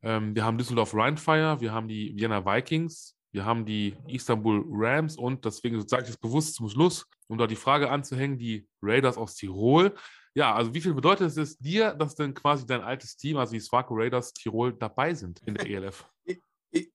Ähm, 0.00 0.34
wir 0.34 0.44
haben 0.44 0.58
Düsseldorf 0.58 0.94
Rheinfire, 0.94 1.60
wir 1.60 1.72
haben 1.72 1.88
die 1.88 2.14
Vienna 2.14 2.44
Vikings, 2.44 3.16
wir 3.32 3.44
haben 3.46 3.64
die 3.64 3.96
Istanbul 4.06 4.64
Rams 4.68 5.16
und 5.16 5.44
deswegen 5.44 5.86
sage 5.88 6.04
ich 6.04 6.10
es 6.10 6.16
bewusst 6.18 6.54
zum 6.54 6.68
Schluss, 6.68 7.06
um 7.28 7.38
da 7.38 7.46
die 7.46 7.56
Frage 7.56 7.90
anzuhängen, 7.90 8.38
die 8.38 8.68
Raiders 8.82 9.16
aus 9.16 9.34
Tirol. 9.34 9.94
Ja, 10.34 10.54
also 10.54 10.72
wie 10.74 10.80
viel 10.80 10.94
bedeutet 10.94 11.36
es 11.36 11.58
dir, 11.58 11.92
dass 11.94 12.14
denn 12.14 12.34
quasi 12.34 12.66
dein 12.66 12.82
altes 12.82 13.16
Team, 13.16 13.38
also 13.38 13.52
die 13.52 13.60
Swaco 13.60 13.94
Raiders 13.94 14.32
Tirol, 14.32 14.74
dabei 14.74 15.14
sind 15.14 15.40
in 15.46 15.54
der 15.54 15.66
ELF? 15.66 16.06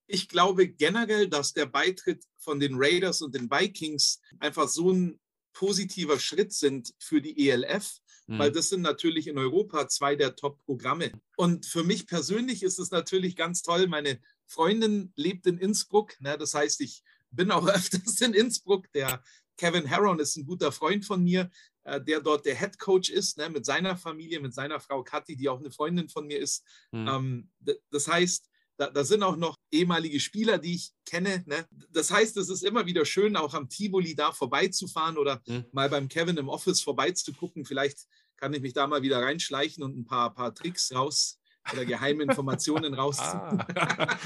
Ich, 0.07 0.27
glaube 0.27 0.69
generell, 0.69 1.27
dass 1.27 1.53
der 1.53 1.67
Beitritt 1.67 2.23
von 2.39 2.59
den 2.59 2.73
Raiders 2.75 3.21
und 3.21 3.35
den 3.35 3.49
Vikings 3.49 4.21
einfach 4.39 4.67
so 4.67 4.91
ein 4.91 5.19
positiver 5.53 6.19
Schritt 6.19 6.51
sind 6.53 6.93
für 6.99 7.21
die 7.21 7.49
ELF, 7.49 7.99
mhm. 8.25 8.39
weil 8.39 8.51
das 8.51 8.69
sind 8.69 8.81
natürlich 8.81 9.27
in 9.27 9.37
Europa 9.37 9.87
zwei 9.87 10.15
der 10.15 10.35
Top-Programme. 10.35 11.11
Und 11.35 11.67
für 11.67 11.83
mich 11.83 12.07
persönlich 12.07 12.63
ist 12.63 12.79
es 12.79 12.89
natürlich 12.89 13.35
ganz 13.35 13.61
toll. 13.61 13.87
Meine 13.87 14.19
Freundin 14.47 15.11
lebt 15.15 15.45
in 15.45 15.57
Innsbruck. 15.57 16.19
Ne? 16.21 16.37
Das 16.37 16.53
heißt, 16.53 16.81
ich 16.81 17.03
bin 17.31 17.51
auch 17.51 17.67
öfters 17.67 18.21
in 18.21 18.33
Innsbruck. 18.33 18.91
Der 18.93 19.23
Kevin 19.57 19.89
Harron 19.89 20.19
ist 20.19 20.35
ein 20.37 20.45
guter 20.45 20.71
Freund 20.71 21.05
von 21.05 21.23
mir, 21.23 21.49
äh, 21.83 22.01
der 22.01 22.21
dort 22.21 22.45
der 22.45 22.55
Head 22.55 22.79
Coach 22.79 23.09
ist, 23.09 23.37
ne? 23.37 23.49
mit 23.49 23.65
seiner 23.65 23.97
Familie, 23.97 24.39
mit 24.39 24.53
seiner 24.53 24.79
Frau 24.79 25.03
Kathi, 25.03 25.35
die 25.35 25.49
auch 25.49 25.59
eine 25.59 25.71
Freundin 25.71 26.09
von 26.09 26.27
mir 26.27 26.39
ist. 26.39 26.63
Mhm. 26.91 27.07
Ähm, 27.07 27.49
das 27.91 28.07
heißt, 28.07 28.49
da, 28.77 28.91
da, 28.91 29.03
sind 29.03 29.23
auch 29.23 29.37
noch 29.37 29.55
ehemalige 29.71 30.19
Spieler, 30.19 30.59
die 30.59 30.75
ich 30.75 30.91
kenne. 31.03 31.43
Ne? 31.47 31.65
Das 31.89 32.11
heißt, 32.11 32.37
es 32.37 32.49
ist 32.49 32.63
immer 32.63 32.85
wieder 32.85 33.05
schön, 33.05 33.35
auch 33.35 33.55
am 33.55 33.69
Tivoli 33.69 34.13
da 34.15 34.31
vorbeizufahren 34.31 35.17
oder 35.17 35.41
mhm. 35.47 35.65
mal 35.71 35.89
beim 35.89 36.07
Kevin 36.07 36.37
im 36.37 36.47
Office 36.47 36.81
vorbeizugucken. 36.81 37.65
Vielleicht 37.65 38.05
kann 38.37 38.53
ich 38.53 38.61
mich 38.61 38.73
da 38.73 38.85
mal 38.85 39.01
wieder 39.01 39.19
reinschleichen 39.19 39.83
und 39.83 39.97
ein 39.97 40.05
paar, 40.05 40.31
paar 40.31 40.53
Tricks 40.53 40.93
raus 40.93 41.39
oder 41.73 41.85
geheime 41.85 42.23
Informationen 42.23 42.93
rausziehen. 42.93 43.63
Ah. 43.77 44.17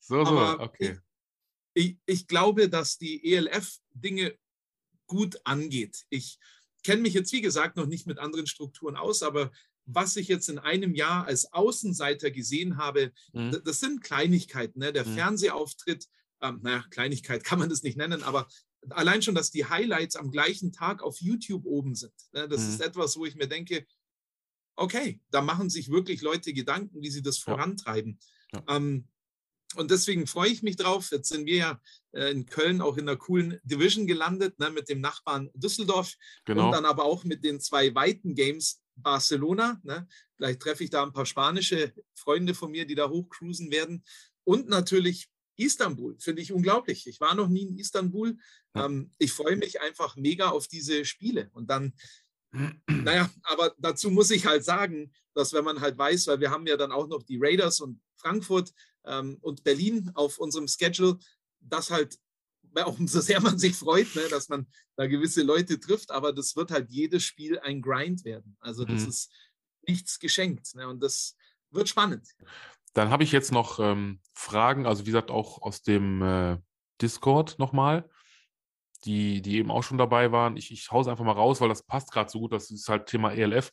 so, 0.00 0.24
so, 0.24 0.38
okay. 0.60 0.98
Ich, 1.74 1.86
ich, 1.86 1.98
ich, 2.06 2.26
glaube, 2.28 2.68
dass 2.68 2.96
die 2.96 3.34
ELF 3.34 3.78
Dinge 3.92 4.38
gut 5.06 5.40
angeht. 5.44 6.04
Ich 6.10 6.38
kenne 6.84 7.02
mich 7.02 7.14
jetzt, 7.14 7.32
wie 7.32 7.40
gesagt, 7.40 7.76
noch 7.76 7.86
nicht 7.86 8.06
mit 8.06 8.18
anderen 8.18 8.46
Strukturen 8.46 8.96
aus, 8.96 9.22
aber 9.22 9.50
was 9.86 10.16
ich 10.16 10.28
jetzt 10.28 10.48
in 10.48 10.58
einem 10.58 10.94
Jahr 10.94 11.26
als 11.26 11.52
Außenseiter 11.52 12.30
gesehen 12.30 12.76
habe, 12.76 13.12
mhm. 13.32 13.60
das 13.64 13.80
sind 13.80 14.02
Kleinigkeiten. 14.02 14.80
Ne? 14.80 14.92
Der 14.92 15.06
mhm. 15.06 15.14
Fernsehauftritt, 15.14 16.06
ähm, 16.42 16.60
naja, 16.62 16.84
Kleinigkeit 16.90 17.44
kann 17.44 17.58
man 17.58 17.68
das 17.68 17.82
nicht 17.82 17.96
nennen, 17.96 18.22
aber 18.22 18.48
allein 18.90 19.22
schon, 19.22 19.34
dass 19.34 19.50
die 19.50 19.66
Highlights 19.66 20.16
am 20.16 20.30
gleichen 20.30 20.72
Tag 20.72 21.02
auf 21.02 21.20
YouTube 21.20 21.64
oben 21.64 21.94
sind. 21.94 22.14
Ne? 22.32 22.48
Das 22.48 22.62
mhm. 22.62 22.68
ist 22.70 22.80
etwas, 22.80 23.16
wo 23.16 23.26
ich 23.26 23.36
mir 23.36 23.48
denke, 23.48 23.86
okay, 24.76 25.20
da 25.30 25.42
machen 25.42 25.70
sich 25.70 25.90
wirklich 25.90 26.22
Leute 26.22 26.52
Gedanken, 26.52 27.02
wie 27.02 27.10
sie 27.10 27.22
das 27.22 27.38
vorantreiben. 27.38 28.18
Ja. 28.52 28.64
Ähm, 28.68 29.08
und 29.74 29.90
deswegen 29.90 30.26
freue 30.26 30.50
ich 30.50 30.62
mich 30.62 30.76
drauf. 30.76 31.10
Jetzt 31.10 31.28
sind 31.28 31.46
wir 31.46 31.56
ja 31.56 31.80
äh, 32.12 32.30
in 32.30 32.46
Köln 32.46 32.80
auch 32.80 32.96
in 32.96 33.08
einer 33.08 33.18
coolen 33.18 33.58
Division 33.64 34.06
gelandet, 34.06 34.58
ne, 34.58 34.70
mit 34.70 34.88
dem 34.88 35.00
Nachbarn 35.00 35.50
Düsseldorf 35.54 36.14
genau. 36.44 36.66
und 36.66 36.72
dann 36.72 36.84
aber 36.84 37.04
auch 37.04 37.24
mit 37.24 37.44
den 37.44 37.60
zwei 37.60 37.94
weiten 37.94 38.34
Games 38.34 38.80
Barcelona. 38.94 39.80
Ne? 39.82 40.06
Vielleicht 40.36 40.60
treffe 40.60 40.84
ich 40.84 40.90
da 40.90 41.02
ein 41.02 41.12
paar 41.12 41.26
spanische 41.26 41.92
Freunde 42.14 42.54
von 42.54 42.70
mir, 42.70 42.86
die 42.86 42.94
da 42.94 43.08
hochcruisen 43.08 43.70
werden. 43.70 44.04
Und 44.44 44.68
natürlich 44.68 45.28
Istanbul, 45.56 46.16
finde 46.18 46.42
ich 46.42 46.52
unglaublich. 46.52 47.06
Ich 47.06 47.20
war 47.20 47.34
noch 47.34 47.48
nie 47.48 47.62
in 47.62 47.78
Istanbul. 47.78 48.36
Ähm, 48.74 49.12
ich 49.18 49.32
freue 49.32 49.56
mich 49.56 49.80
einfach 49.80 50.16
mega 50.16 50.50
auf 50.50 50.68
diese 50.68 51.04
Spiele. 51.04 51.50
Und 51.52 51.70
dann, 51.70 51.94
naja, 52.88 53.30
aber 53.42 53.74
dazu 53.78 54.10
muss 54.10 54.30
ich 54.30 54.46
halt 54.46 54.64
sagen, 54.64 55.12
dass 55.34 55.52
wenn 55.52 55.64
man 55.64 55.80
halt 55.80 55.98
weiß, 55.98 56.26
weil 56.28 56.40
wir 56.40 56.50
haben 56.50 56.66
ja 56.66 56.76
dann 56.76 56.92
auch 56.92 57.06
noch 57.08 57.22
die 57.22 57.38
Raiders 57.40 57.80
und 57.80 58.00
Frankfurt 58.16 58.72
ähm, 59.04 59.38
und 59.40 59.64
Berlin 59.64 60.10
auf 60.14 60.38
unserem 60.38 60.68
Schedule, 60.68 61.18
dass 61.60 61.90
halt 61.90 62.18
auch 62.74 62.98
umso 62.98 63.20
sehr 63.20 63.40
man 63.40 63.58
sich 63.58 63.74
freut, 63.74 64.14
ne, 64.14 64.22
dass 64.28 64.48
man 64.48 64.66
da 64.96 65.06
gewisse 65.06 65.42
Leute 65.42 65.78
trifft, 65.80 66.10
aber 66.10 66.32
das 66.32 66.56
wird 66.56 66.70
halt 66.70 66.90
jedes 66.90 67.22
Spiel 67.22 67.58
ein 67.60 67.82
Grind 67.82 68.24
werden. 68.24 68.56
Also 68.60 68.84
das 68.84 69.02
mhm. 69.02 69.08
ist 69.08 69.32
nichts 69.86 70.18
geschenkt 70.18 70.74
ne, 70.74 70.88
und 70.88 71.02
das 71.02 71.36
wird 71.70 71.88
spannend. 71.88 72.28
Dann 72.94 73.10
habe 73.10 73.24
ich 73.24 73.32
jetzt 73.32 73.52
noch 73.52 73.78
ähm, 73.78 74.20
Fragen, 74.32 74.86
also 74.86 75.02
wie 75.02 75.10
gesagt 75.10 75.30
auch 75.30 75.60
aus 75.60 75.82
dem 75.82 76.22
äh, 76.22 76.58
Discord 77.02 77.58
nochmal, 77.58 78.08
die, 79.06 79.40
die 79.40 79.56
eben 79.56 79.70
auch 79.70 79.82
schon 79.82 79.98
dabei 79.98 80.32
waren. 80.32 80.56
Ich, 80.56 80.70
ich 80.70 80.90
haue 80.90 81.00
es 81.00 81.08
einfach 81.08 81.24
mal 81.24 81.32
raus, 81.32 81.60
weil 81.60 81.68
das 81.68 81.86
passt 81.86 82.12
gerade 82.12 82.28
so 82.28 82.40
gut, 82.40 82.52
das 82.52 82.70
ist 82.70 82.88
halt 82.88 83.06
Thema 83.06 83.32
ELF. 83.32 83.70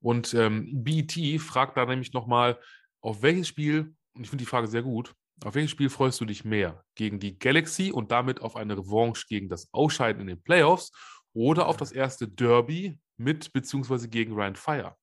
Und 0.00 0.34
ähm, 0.34 0.82
BT 0.82 1.40
fragt 1.40 1.76
da 1.76 1.86
nämlich 1.86 2.12
nochmal, 2.12 2.58
auf 3.00 3.22
welches 3.22 3.48
Spiel, 3.48 3.94
und 4.14 4.24
ich 4.24 4.30
finde 4.30 4.42
die 4.42 4.48
Frage 4.48 4.66
sehr 4.66 4.82
gut, 4.82 5.14
auf 5.44 5.54
welches 5.54 5.70
Spiel 5.70 5.88
freust 5.88 6.20
du 6.20 6.24
dich 6.24 6.44
mehr? 6.44 6.84
Gegen 6.94 7.18
die 7.18 7.38
Galaxy 7.38 7.90
und 7.90 8.10
damit 8.10 8.42
auf 8.42 8.56
eine 8.56 8.76
Revanche 8.76 9.26
gegen 9.28 9.48
das 9.48 9.68
Ausscheiden 9.72 10.20
in 10.20 10.26
den 10.28 10.42
Playoffs 10.42 10.92
oder 11.32 11.66
auf 11.66 11.76
das 11.76 11.92
erste 11.92 12.28
Derby 12.28 12.98
mit 13.16 13.52
beziehungsweise 13.52 14.08
gegen 14.08 14.34
Ryan 14.34 14.56
Fire? 14.56 14.96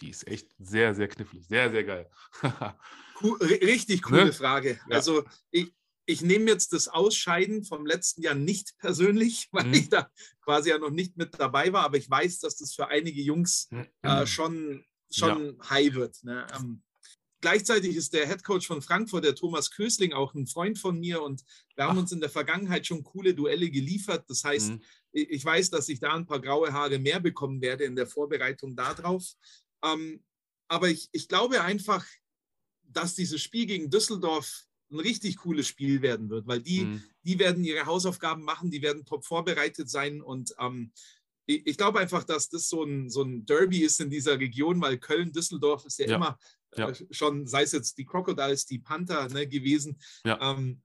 Die 0.00 0.10
ist 0.10 0.26
echt 0.26 0.50
sehr, 0.58 0.94
sehr 0.94 1.08
knifflig. 1.08 1.46
Sehr, 1.46 1.70
sehr 1.70 1.84
geil. 1.84 2.10
richtig 3.40 4.02
coole 4.02 4.26
ne? 4.26 4.32
Frage. 4.32 4.80
Ja. 4.88 4.96
Also 4.96 5.24
ich, 5.50 5.72
ich 6.06 6.22
nehme 6.22 6.50
jetzt 6.50 6.72
das 6.72 6.88
Ausscheiden 6.88 7.64
vom 7.64 7.86
letzten 7.86 8.22
Jahr 8.22 8.34
nicht 8.34 8.76
persönlich, 8.78 9.48
weil 9.52 9.66
mhm. 9.66 9.74
ich 9.74 9.88
da 9.88 10.10
quasi 10.42 10.70
ja 10.70 10.78
noch 10.78 10.90
nicht 10.90 11.16
mit 11.16 11.38
dabei 11.38 11.72
war, 11.72 11.84
aber 11.84 11.96
ich 11.96 12.10
weiß, 12.10 12.40
dass 12.40 12.56
das 12.56 12.74
für 12.74 12.88
einige 12.88 13.22
Jungs 13.22 13.68
mhm. 13.70 13.86
äh, 14.02 14.26
schon, 14.26 14.84
schon 15.10 15.56
ja. 15.56 15.70
high 15.70 15.94
wird. 15.94 16.22
Ne? 16.24 16.46
Ähm, 16.56 16.82
Gleichzeitig 17.42 17.96
ist 17.96 18.14
der 18.14 18.28
Head 18.28 18.44
Coach 18.44 18.68
von 18.68 18.82
Frankfurt, 18.82 19.24
der 19.24 19.34
Thomas 19.34 19.72
Kösling, 19.72 20.12
auch 20.12 20.32
ein 20.32 20.46
Freund 20.46 20.78
von 20.78 21.00
mir 21.00 21.20
und 21.22 21.42
wir 21.74 21.84
haben 21.84 21.96
Ach. 21.98 22.02
uns 22.02 22.12
in 22.12 22.20
der 22.20 22.30
Vergangenheit 22.30 22.86
schon 22.86 23.02
coole 23.02 23.34
Duelle 23.34 23.68
geliefert. 23.68 24.24
Das 24.28 24.44
heißt, 24.44 24.70
mhm. 24.70 24.82
ich 25.10 25.44
weiß, 25.44 25.70
dass 25.70 25.88
ich 25.88 25.98
da 25.98 26.14
ein 26.14 26.24
paar 26.24 26.40
graue 26.40 26.72
Haare 26.72 27.00
mehr 27.00 27.18
bekommen 27.18 27.60
werde 27.60 27.82
in 27.82 27.96
der 27.96 28.06
Vorbereitung 28.06 28.76
darauf. 28.76 29.24
Ähm, 29.82 30.22
aber 30.68 30.88
ich, 30.88 31.08
ich 31.10 31.26
glaube 31.26 31.62
einfach, 31.62 32.06
dass 32.84 33.16
dieses 33.16 33.42
Spiel 33.42 33.66
gegen 33.66 33.90
Düsseldorf 33.90 34.68
ein 34.92 35.00
richtig 35.00 35.38
cooles 35.38 35.66
Spiel 35.66 36.02
werden 36.02 36.30
wird, 36.30 36.46
weil 36.46 36.60
die, 36.60 36.84
mhm. 36.84 37.02
die 37.24 37.38
werden 37.38 37.64
ihre 37.64 37.86
Hausaufgaben 37.86 38.42
machen, 38.42 38.70
die 38.70 38.82
werden 38.82 39.04
top 39.04 39.24
vorbereitet 39.24 39.88
sein 39.88 40.20
und 40.22 40.54
ähm, 40.58 40.92
ich 41.46 41.76
glaube 41.76 41.98
einfach, 41.98 42.22
dass 42.24 42.48
das 42.48 42.68
so 42.68 42.84
ein, 42.84 43.10
so 43.10 43.22
ein 43.22 43.44
Derby 43.44 43.82
ist 43.82 44.00
in 44.00 44.10
dieser 44.10 44.38
Region, 44.38 44.80
weil 44.80 44.98
Köln, 44.98 45.32
Düsseldorf 45.32 45.84
ist 45.84 45.98
ja, 45.98 46.06
ja. 46.06 46.16
immer 46.16 46.38
ja. 46.76 46.90
Äh, 46.90 46.94
schon, 47.10 47.46
sei 47.46 47.62
es 47.62 47.72
jetzt 47.72 47.98
die 47.98 48.04
Crocodiles, 48.04 48.66
die 48.66 48.78
Panther 48.78 49.28
ne, 49.28 49.46
gewesen, 49.46 49.98
ja. 50.24 50.38
ähm, 50.40 50.82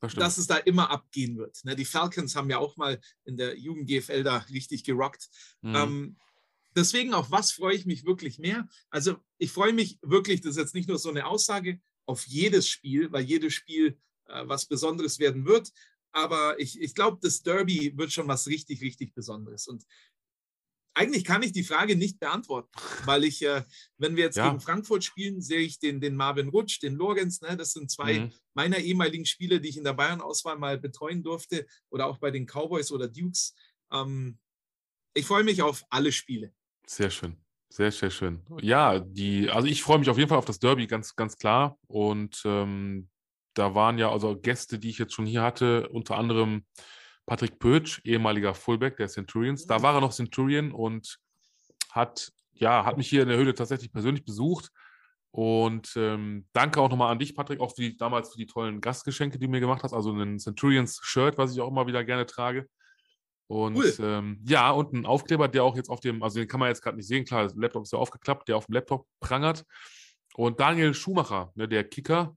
das 0.00 0.14
dass 0.14 0.38
es 0.38 0.46
da 0.48 0.56
immer 0.56 0.90
abgehen 0.90 1.38
wird. 1.38 1.64
Ne? 1.64 1.76
Die 1.76 1.84
Falcons 1.84 2.34
haben 2.34 2.50
ja 2.50 2.58
auch 2.58 2.76
mal 2.76 3.00
in 3.24 3.36
der 3.36 3.56
Jugend-GFL 3.56 4.24
da 4.24 4.38
richtig 4.38 4.82
gerockt. 4.84 5.28
Mhm. 5.60 5.74
Ähm, 5.74 6.16
deswegen, 6.74 7.14
auf 7.14 7.30
was 7.30 7.52
freue 7.52 7.76
ich 7.76 7.86
mich 7.86 8.04
wirklich 8.04 8.38
mehr? 8.38 8.68
Also, 8.90 9.16
ich 9.38 9.52
freue 9.52 9.72
mich 9.72 9.98
wirklich, 10.02 10.40
das 10.40 10.52
ist 10.52 10.58
jetzt 10.58 10.74
nicht 10.74 10.88
nur 10.88 10.98
so 10.98 11.08
eine 11.08 11.26
Aussage, 11.26 11.80
auf 12.12 12.26
jedes 12.26 12.68
Spiel, 12.68 13.10
weil 13.10 13.24
jedes 13.24 13.54
Spiel 13.54 13.98
äh, 14.26 14.42
was 14.46 14.66
Besonderes 14.66 15.18
werden 15.18 15.46
wird. 15.46 15.72
Aber 16.12 16.60
ich, 16.60 16.78
ich 16.78 16.94
glaube, 16.94 17.18
das 17.22 17.42
Derby 17.42 17.96
wird 17.96 18.12
schon 18.12 18.28
was 18.28 18.46
richtig, 18.46 18.82
richtig 18.82 19.14
Besonderes. 19.14 19.66
Und 19.66 19.86
eigentlich 20.92 21.24
kann 21.24 21.42
ich 21.42 21.52
die 21.52 21.64
Frage 21.64 21.96
nicht 21.96 22.20
beantworten, 22.20 22.70
weil 23.06 23.24
ich, 23.24 23.40
äh, 23.40 23.62
wenn 23.96 24.14
wir 24.14 24.24
jetzt 24.24 24.36
ja. 24.36 24.50
gegen 24.50 24.60
Frankfurt 24.60 25.04
spielen, 25.04 25.40
sehe 25.40 25.60
ich 25.60 25.78
den, 25.78 26.02
den 26.02 26.14
Marvin 26.14 26.48
Rutsch, 26.48 26.82
den 26.82 26.96
Lorenz, 26.96 27.40
ne? 27.40 27.56
das 27.56 27.72
sind 27.72 27.90
zwei 27.90 28.20
mhm. 28.20 28.32
meiner 28.52 28.76
ehemaligen 28.76 29.24
Spieler, 29.24 29.58
die 29.58 29.70
ich 29.70 29.78
in 29.78 29.84
der 29.84 29.94
Bayern-Auswahl 29.94 30.58
mal 30.58 30.78
betreuen 30.78 31.22
durfte 31.22 31.66
oder 31.88 32.06
auch 32.06 32.18
bei 32.18 32.30
den 32.30 32.44
Cowboys 32.44 32.92
oder 32.92 33.08
Dukes. 33.08 33.54
Ähm, 33.90 34.38
ich 35.14 35.24
freue 35.24 35.44
mich 35.44 35.62
auf 35.62 35.82
alle 35.88 36.12
Spiele. 36.12 36.52
Sehr 36.86 37.10
schön. 37.10 37.42
Sehr, 37.72 37.90
sehr 37.90 38.10
schön. 38.10 38.42
Ja, 38.60 38.98
die, 38.98 39.48
also 39.48 39.66
ich 39.66 39.82
freue 39.82 39.98
mich 39.98 40.10
auf 40.10 40.18
jeden 40.18 40.28
Fall 40.28 40.36
auf 40.36 40.44
das 40.44 40.58
Derby, 40.58 40.86
ganz, 40.86 41.16
ganz 41.16 41.38
klar. 41.38 41.78
Und 41.86 42.42
ähm, 42.44 43.08
da 43.54 43.74
waren 43.74 43.96
ja 43.96 44.12
also 44.12 44.38
Gäste, 44.38 44.78
die 44.78 44.90
ich 44.90 44.98
jetzt 44.98 45.14
schon 45.14 45.24
hier 45.24 45.40
hatte, 45.40 45.88
unter 45.88 46.18
anderem 46.18 46.66
Patrick 47.24 47.58
Pötsch, 47.58 48.02
ehemaliger 48.04 48.52
Fullback 48.52 48.98
der 48.98 49.08
Centurions. 49.08 49.66
Da 49.66 49.82
war 49.82 49.94
er 49.94 50.02
noch 50.02 50.12
Centurion 50.12 50.70
und 50.70 51.16
hat, 51.90 52.30
ja, 52.52 52.84
hat 52.84 52.98
mich 52.98 53.08
hier 53.08 53.22
in 53.22 53.28
der 53.28 53.38
Höhle 53.38 53.54
tatsächlich 53.54 53.90
persönlich 53.90 54.26
besucht. 54.26 54.68
Und 55.30 55.94
ähm, 55.96 56.46
danke 56.52 56.78
auch 56.78 56.90
nochmal 56.90 57.10
an 57.10 57.20
dich, 57.20 57.34
Patrick, 57.34 57.60
auch 57.60 57.74
für 57.74 57.80
die, 57.80 57.96
damals 57.96 58.32
für 58.32 58.36
die 58.36 58.46
tollen 58.46 58.82
Gastgeschenke, 58.82 59.38
die 59.38 59.46
du 59.46 59.50
mir 59.50 59.60
gemacht 59.60 59.82
hast. 59.82 59.94
Also 59.94 60.12
ein 60.12 60.38
Centurions-Shirt, 60.38 61.38
was 61.38 61.54
ich 61.54 61.60
auch 61.62 61.70
immer 61.70 61.86
wieder 61.86 62.04
gerne 62.04 62.26
trage. 62.26 62.68
Und 63.48 63.76
cool. 63.76 63.94
ähm, 64.00 64.40
ja, 64.46 64.70
und 64.70 64.92
ein 64.92 65.04
Aufkleber, 65.04 65.48
der 65.48 65.64
auch 65.64 65.76
jetzt 65.76 65.90
auf 65.90 66.00
dem, 66.00 66.22
also 66.22 66.38
den 66.38 66.48
kann 66.48 66.60
man 66.60 66.68
jetzt 66.68 66.82
gerade 66.82 66.96
nicht 66.96 67.06
sehen, 67.06 67.24
klar, 67.24 67.46
der 67.46 67.56
Laptop 67.56 67.82
ist 67.82 67.92
ja 67.92 67.98
aufgeklappt, 67.98 68.48
der 68.48 68.56
auf 68.56 68.66
dem 68.66 68.74
Laptop 68.74 69.06
prangert. 69.20 69.64
Und 70.34 70.60
Daniel 70.60 70.94
Schumacher, 70.94 71.52
ne, 71.54 71.68
der 71.68 71.84
Kicker. 71.84 72.36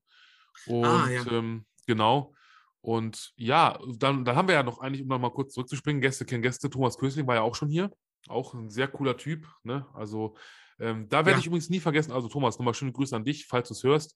Ah, 0.67 0.71
und 0.71 0.85
ah, 0.85 1.09
ja. 1.09 1.31
ähm, 1.31 1.65
genau, 1.87 2.35
und 2.85 3.33
ja, 3.35 3.79
dann, 3.97 4.23
dann 4.25 4.35
haben 4.35 4.47
wir 4.47 4.53
ja 4.53 4.61
noch 4.61 4.77
eigentlich, 4.77 5.01
um 5.01 5.07
noch 5.07 5.17
mal 5.17 5.31
kurz 5.31 5.55
zurückzuspringen, 5.55 6.03
Gäste 6.03 6.23
kennen 6.23 6.43
Gäste. 6.43 6.69
Thomas 6.69 6.99
Kösling 6.99 7.25
war 7.25 7.33
ja 7.33 7.41
auch 7.41 7.55
schon 7.55 7.67
hier. 7.67 7.89
Auch 8.27 8.53
ein 8.53 8.69
sehr 8.69 8.87
cooler 8.87 9.17
Typ. 9.17 9.47
Ne? 9.63 9.87
Also 9.95 10.35
ähm, 10.77 11.09
da 11.09 11.25
werde 11.25 11.31
ja. 11.31 11.37
ich 11.39 11.47
übrigens 11.47 11.71
nie 11.71 11.79
vergessen. 11.79 12.11
Also 12.11 12.27
Thomas, 12.27 12.59
nochmal 12.59 12.75
schöne 12.75 12.91
Grüße 12.91 13.15
an 13.15 13.25
dich, 13.25 13.47
falls 13.47 13.69
du 13.69 13.73
es 13.73 13.83
hörst. 13.83 14.15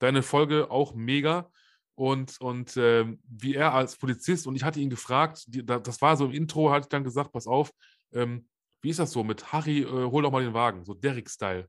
Deine 0.00 0.24
Folge 0.24 0.72
auch 0.72 0.92
mega. 0.92 1.52
Und, 2.00 2.40
und 2.40 2.78
ähm, 2.78 3.20
wie 3.28 3.54
er 3.54 3.74
als 3.74 3.94
Polizist, 3.94 4.46
und 4.46 4.56
ich 4.56 4.64
hatte 4.64 4.80
ihn 4.80 4.88
gefragt, 4.88 5.44
die, 5.48 5.62
das 5.66 6.00
war 6.00 6.16
so 6.16 6.24
im 6.24 6.32
Intro, 6.32 6.70
hatte 6.70 6.84
ich 6.84 6.88
dann 6.88 7.04
gesagt, 7.04 7.30
pass 7.30 7.46
auf, 7.46 7.70
ähm, 8.14 8.48
wie 8.80 8.88
ist 8.88 8.98
das 8.98 9.12
so 9.12 9.22
mit 9.22 9.52
Harry, 9.52 9.80
äh, 9.80 10.10
hol 10.10 10.22
doch 10.22 10.30
mal 10.30 10.42
den 10.42 10.54
Wagen, 10.54 10.82
so 10.82 10.94
Derek-Style. 10.94 11.68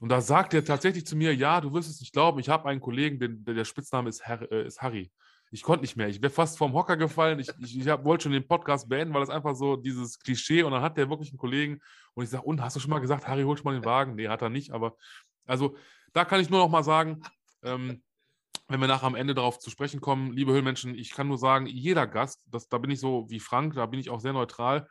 Und 0.00 0.08
da 0.08 0.22
sagt 0.22 0.54
er 0.54 0.64
tatsächlich 0.64 1.06
zu 1.06 1.14
mir, 1.14 1.34
ja, 1.34 1.60
du 1.60 1.74
wirst 1.74 1.90
es 1.90 2.00
nicht 2.00 2.14
glauben, 2.14 2.38
ich 2.38 2.48
habe 2.48 2.66
einen 2.70 2.80
Kollegen, 2.80 3.20
den, 3.20 3.44
der, 3.44 3.52
der 3.52 3.66
Spitzname 3.66 4.08
ist, 4.08 4.26
Her 4.26 4.50
äh, 4.50 4.66
ist 4.66 4.80
Harry 4.80 5.12
ich 5.52 5.62
konnte 5.62 5.82
nicht 5.82 5.96
mehr. 5.96 6.08
Ich 6.08 6.20
wäre 6.20 6.32
fast 6.32 6.58
vom 6.58 6.72
Hocker 6.72 6.96
gefallen. 6.96 7.38
Ich, 7.38 7.48
ich, 7.60 7.78
ich 7.78 7.86
wollte 7.86 8.24
schon 8.24 8.32
den 8.32 8.48
Podcast 8.48 8.88
beenden, 8.88 9.14
weil 9.14 9.20
das 9.20 9.30
einfach 9.30 9.54
so 9.54 9.76
dieses 9.76 10.18
Klischee 10.18 10.64
und 10.64 10.72
dann 10.72 10.82
hat 10.82 10.96
der 10.96 11.08
wirklich 11.08 11.28
einen 11.28 11.38
Kollegen 11.38 11.78
und 12.14 12.24
ich 12.24 12.30
sage, 12.30 12.44
und 12.44 12.60
hast 12.60 12.74
du 12.74 12.80
schon 12.80 12.90
mal 12.90 12.98
gesagt, 12.98 13.28
Harry, 13.28 13.44
hol 13.44 13.56
schon 13.56 13.64
mal 13.64 13.78
den 13.78 13.84
Wagen? 13.84 14.16
Nee, 14.16 14.26
hat 14.26 14.42
er 14.42 14.48
nicht, 14.50 14.72
aber 14.72 14.96
also 15.46 15.76
da 16.12 16.24
kann 16.24 16.40
ich 16.40 16.50
nur 16.50 16.58
noch 16.58 16.68
mal 16.68 16.82
sagen, 16.82 17.22
ähm, 17.62 18.02
wenn 18.68 18.80
wir 18.80 18.88
nachher 18.88 19.06
am 19.06 19.14
Ende 19.14 19.34
darauf 19.34 19.58
zu 19.58 19.70
sprechen 19.70 20.00
kommen, 20.00 20.32
liebe 20.32 20.52
Höhlenmenschen, 20.52 20.94
ich 20.94 21.10
kann 21.10 21.28
nur 21.28 21.38
sagen, 21.38 21.66
jeder 21.66 22.06
Gast, 22.06 22.42
das, 22.46 22.68
da 22.68 22.78
bin 22.78 22.90
ich 22.90 23.00
so 23.00 23.26
wie 23.28 23.40
Frank, 23.40 23.74
da 23.74 23.86
bin 23.86 24.00
ich 24.00 24.10
auch 24.10 24.20
sehr 24.20 24.32
neutral. 24.32 24.88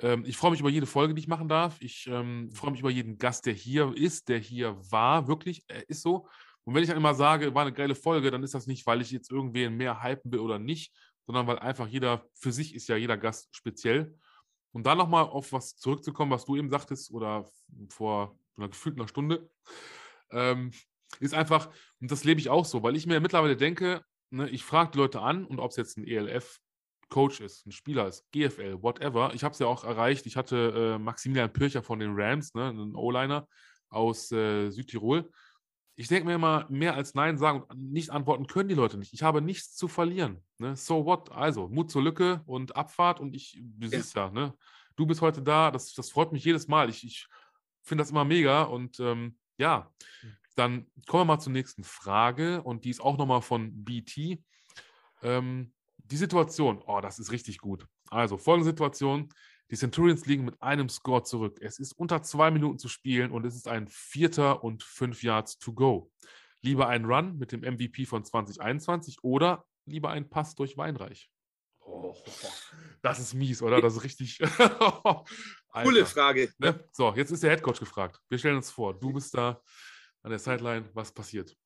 Ähm, 0.00 0.24
ich 0.26 0.36
freue 0.36 0.50
mich 0.50 0.60
über 0.60 0.70
jede 0.70 0.86
Folge, 0.86 1.14
die 1.14 1.20
ich 1.20 1.28
machen 1.28 1.48
darf. 1.48 1.80
Ich 1.80 2.06
ähm, 2.06 2.50
freue 2.52 2.72
mich 2.72 2.80
über 2.80 2.90
jeden 2.90 3.18
Gast, 3.18 3.46
der 3.46 3.54
hier 3.54 3.94
ist, 3.96 4.28
der 4.28 4.38
hier 4.38 4.76
war, 4.90 5.28
wirklich, 5.28 5.64
er 5.68 5.88
ist 5.88 6.02
so. 6.02 6.26
Und 6.64 6.74
wenn 6.74 6.82
ich 6.82 6.88
dann 6.88 6.98
immer 6.98 7.14
sage, 7.14 7.54
war 7.54 7.62
eine 7.62 7.72
geile 7.72 7.94
Folge, 7.94 8.30
dann 8.30 8.42
ist 8.42 8.54
das 8.54 8.66
nicht, 8.66 8.86
weil 8.86 9.00
ich 9.00 9.10
jetzt 9.10 9.30
irgendwen 9.30 9.76
mehr 9.76 10.02
hypen 10.02 10.30
will 10.30 10.40
oder 10.40 10.58
nicht, 10.58 10.94
sondern 11.26 11.46
weil 11.46 11.58
einfach 11.58 11.86
jeder, 11.86 12.26
für 12.34 12.52
sich 12.52 12.74
ist 12.74 12.88
ja 12.88 12.96
jeder 12.96 13.16
Gast 13.16 13.48
speziell. 13.56 14.14
Und 14.72 14.86
dann 14.86 14.98
nochmal 14.98 15.24
auf 15.24 15.52
was 15.52 15.76
zurückzukommen, 15.76 16.30
was 16.30 16.44
du 16.44 16.56
eben 16.56 16.70
sagtest 16.70 17.10
oder 17.10 17.50
vor 17.88 18.38
einer 18.56 18.68
gefühlten 18.68 19.08
Stunde, 19.08 19.50
ähm, 20.30 20.70
ist 21.18 21.34
einfach, 21.34 21.68
und 22.00 22.10
das 22.10 22.24
lebe 22.24 22.40
ich 22.40 22.48
auch 22.48 22.64
so, 22.64 22.82
weil 22.82 22.96
ich 22.96 23.06
mir 23.06 23.20
mittlerweile 23.20 23.56
denke, 23.56 24.02
ne, 24.30 24.48
ich 24.48 24.64
frage 24.64 24.92
die 24.92 24.98
Leute 24.98 25.20
an 25.20 25.44
und 25.44 25.58
ob 25.58 25.70
es 25.70 25.76
jetzt 25.76 25.98
ein 25.98 26.06
ELF 26.06 26.60
Coach 27.08 27.40
ist, 27.40 27.66
ein 27.66 27.72
Spieler 27.72 28.06
ist, 28.06 28.30
GFL, 28.30 28.82
whatever. 28.82 29.32
Ich 29.34 29.42
habe 29.42 29.52
es 29.52 29.58
ja 29.58 29.66
auch 29.66 29.84
erreicht. 29.84 30.26
Ich 30.26 30.36
hatte 30.36 30.94
äh, 30.94 30.98
Maximilian 30.98 31.52
Pircher 31.52 31.82
von 31.82 31.98
den 31.98 32.12
Rams, 32.14 32.54
ne, 32.54 32.68
einen 32.68 32.94
O-Liner 32.94 33.46
aus 33.90 34.30
äh, 34.32 34.70
Südtirol. 34.70 35.28
Ich 35.96 36.08
denke 36.08 36.28
mir 36.28 36.36
immer, 36.36 36.66
mehr 36.70 36.94
als 36.94 37.14
Nein 37.14 37.36
sagen 37.36 37.62
und 37.62 37.92
nicht 37.92 38.10
antworten 38.10 38.46
können 38.46 38.68
die 38.68 38.74
Leute 38.74 38.96
nicht. 38.96 39.12
Ich 39.12 39.22
habe 39.22 39.42
nichts 39.42 39.74
zu 39.74 39.86
verlieren. 39.88 40.42
Ne? 40.58 40.74
So 40.76 41.04
what? 41.04 41.30
Also, 41.32 41.68
Mut 41.68 41.90
zur 41.90 42.02
Lücke 42.02 42.42
und 42.46 42.74
Abfahrt 42.74 43.20
und 43.20 43.34
ich, 43.34 43.60
du 43.60 43.86
ja. 43.86 43.98
siehst 43.98 44.16
ja, 44.16 44.30
ne? 44.30 44.54
Du 44.96 45.04
bist 45.04 45.20
heute 45.20 45.42
da, 45.42 45.70
das, 45.70 45.92
das 45.92 46.10
freut 46.10 46.32
mich 46.32 46.44
jedes 46.44 46.68
Mal. 46.68 46.88
Ich, 46.88 47.04
ich 47.04 47.26
finde 47.82 48.02
das 48.02 48.10
immer 48.10 48.24
mega 48.24 48.62
und 48.62 48.98
ähm, 49.00 49.36
ja, 49.58 49.92
hm. 50.20 50.36
Dann 50.56 50.86
kommen 51.06 51.22
wir 51.22 51.34
mal 51.36 51.40
zur 51.40 51.52
nächsten 51.52 51.84
Frage 51.84 52.62
und 52.62 52.84
die 52.84 52.90
ist 52.90 53.00
auch 53.00 53.16
nochmal 53.16 53.42
von 53.42 53.84
BT. 53.84 54.42
Ähm, 55.22 55.72
die 55.98 56.16
Situation, 56.16 56.82
oh, 56.86 57.00
das 57.00 57.18
ist 57.18 57.32
richtig 57.32 57.58
gut. 57.58 57.86
Also, 58.10 58.36
folgende 58.36 58.70
Situation. 58.70 59.28
Die 59.70 59.76
Centurions 59.76 60.26
liegen 60.26 60.44
mit 60.44 60.60
einem 60.60 60.88
Score 60.88 61.22
zurück. 61.22 61.58
Es 61.60 61.78
ist 61.78 61.92
unter 61.92 62.22
zwei 62.22 62.50
Minuten 62.50 62.78
zu 62.78 62.88
spielen 62.88 63.30
und 63.30 63.46
es 63.46 63.54
ist 63.54 63.68
ein 63.68 63.86
Vierter 63.88 64.64
und 64.64 64.82
fünf 64.82 65.22
Yards 65.22 65.58
to 65.58 65.72
go. 65.72 66.10
Lieber 66.60 66.88
ein 66.88 67.04
Run 67.04 67.38
mit 67.38 67.52
dem 67.52 67.60
MVP 67.60 68.04
von 68.04 68.24
2021 68.24 69.22
oder 69.22 69.64
lieber 69.86 70.10
ein 70.10 70.28
Pass 70.28 70.56
durch 70.56 70.76
Weinreich? 70.76 71.30
Oh, 71.80 72.14
das 73.00 73.20
ist 73.20 73.34
mies, 73.34 73.62
oder? 73.62 73.80
Das 73.80 73.94
ist 73.94 74.02
richtig. 74.02 74.38
Coole 75.72 76.04
Frage. 76.04 76.52
Ne? 76.58 76.84
So, 76.92 77.14
jetzt 77.14 77.30
ist 77.30 77.42
der 77.42 77.50
Headcoach 77.50 77.78
gefragt. 77.78 78.20
Wir 78.28 78.38
stellen 78.38 78.56
uns 78.56 78.70
vor, 78.70 78.98
du 78.98 79.12
bist 79.12 79.34
da 79.34 79.60
an 80.22 80.30
der 80.30 80.38
Sideline. 80.38 80.88
Was 80.94 81.12
passiert? 81.12 81.56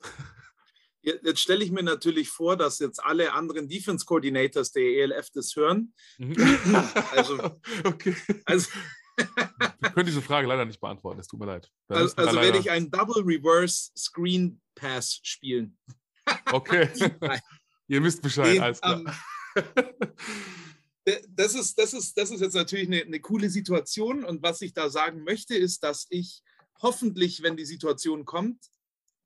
Jetzt 1.03 1.41
stelle 1.41 1.63
ich 1.63 1.71
mir 1.71 1.83
natürlich 1.83 2.31
vor, 2.31 2.57
dass 2.57 2.79
jetzt 2.79 3.05
alle 3.05 3.35
anderen 3.35 3.69
Defense 3.69 4.07
Coordinators 4.07 4.73
der 4.73 4.85
ELF 4.85 5.31
das 5.35 5.55
hören. 5.55 5.93
Mhm. 6.17 6.37
also, 7.13 7.61
okay. 7.85 8.17
Also, 8.47 8.71
Wir 9.81 9.91
können 9.91 10.07
diese 10.07 10.23
Frage 10.23 10.47
leider 10.49 10.65
nicht 10.65 10.81
beantworten, 10.81 11.21
es 11.21 11.29
tut 11.29 11.39
mir 11.39 11.47
leid. 11.47 11.71
also, 11.89 12.17
also 12.17 12.41
werde 12.41 12.59
ich 12.59 12.71
einen 12.71 12.91
Double 12.91 13.23
Reverse 13.23 13.91
Screen 13.97 14.61
Pass 14.75 15.21
spielen. 15.23 15.79
Okay. 16.51 16.89
Ihr 17.89 18.03
wisst 18.03 18.23
Bescheid, 18.23 18.59
alles 18.61 18.81
klar. 18.81 19.05
Ähm, 19.55 21.15
das, 21.29 21.55
ist, 21.55 21.79
das, 21.79 21.93
ist, 21.93 22.17
das 22.17 22.31
ist 22.31 22.41
jetzt 22.41 22.55
natürlich 22.55 22.87
eine, 22.87 23.03
eine 23.03 23.21
coole 23.21 23.51
Situation. 23.51 24.25
Und 24.25 24.43
was 24.43 24.63
ich 24.63 24.73
da 24.73 24.89
sagen 24.89 25.23
möchte, 25.23 25.55
ist, 25.55 25.83
dass 25.85 26.07
ich 26.09 26.43
hoffentlich, 26.83 27.43
wenn 27.43 27.57
die 27.57 27.65
Situation 27.65 28.25
kommt, 28.25 28.71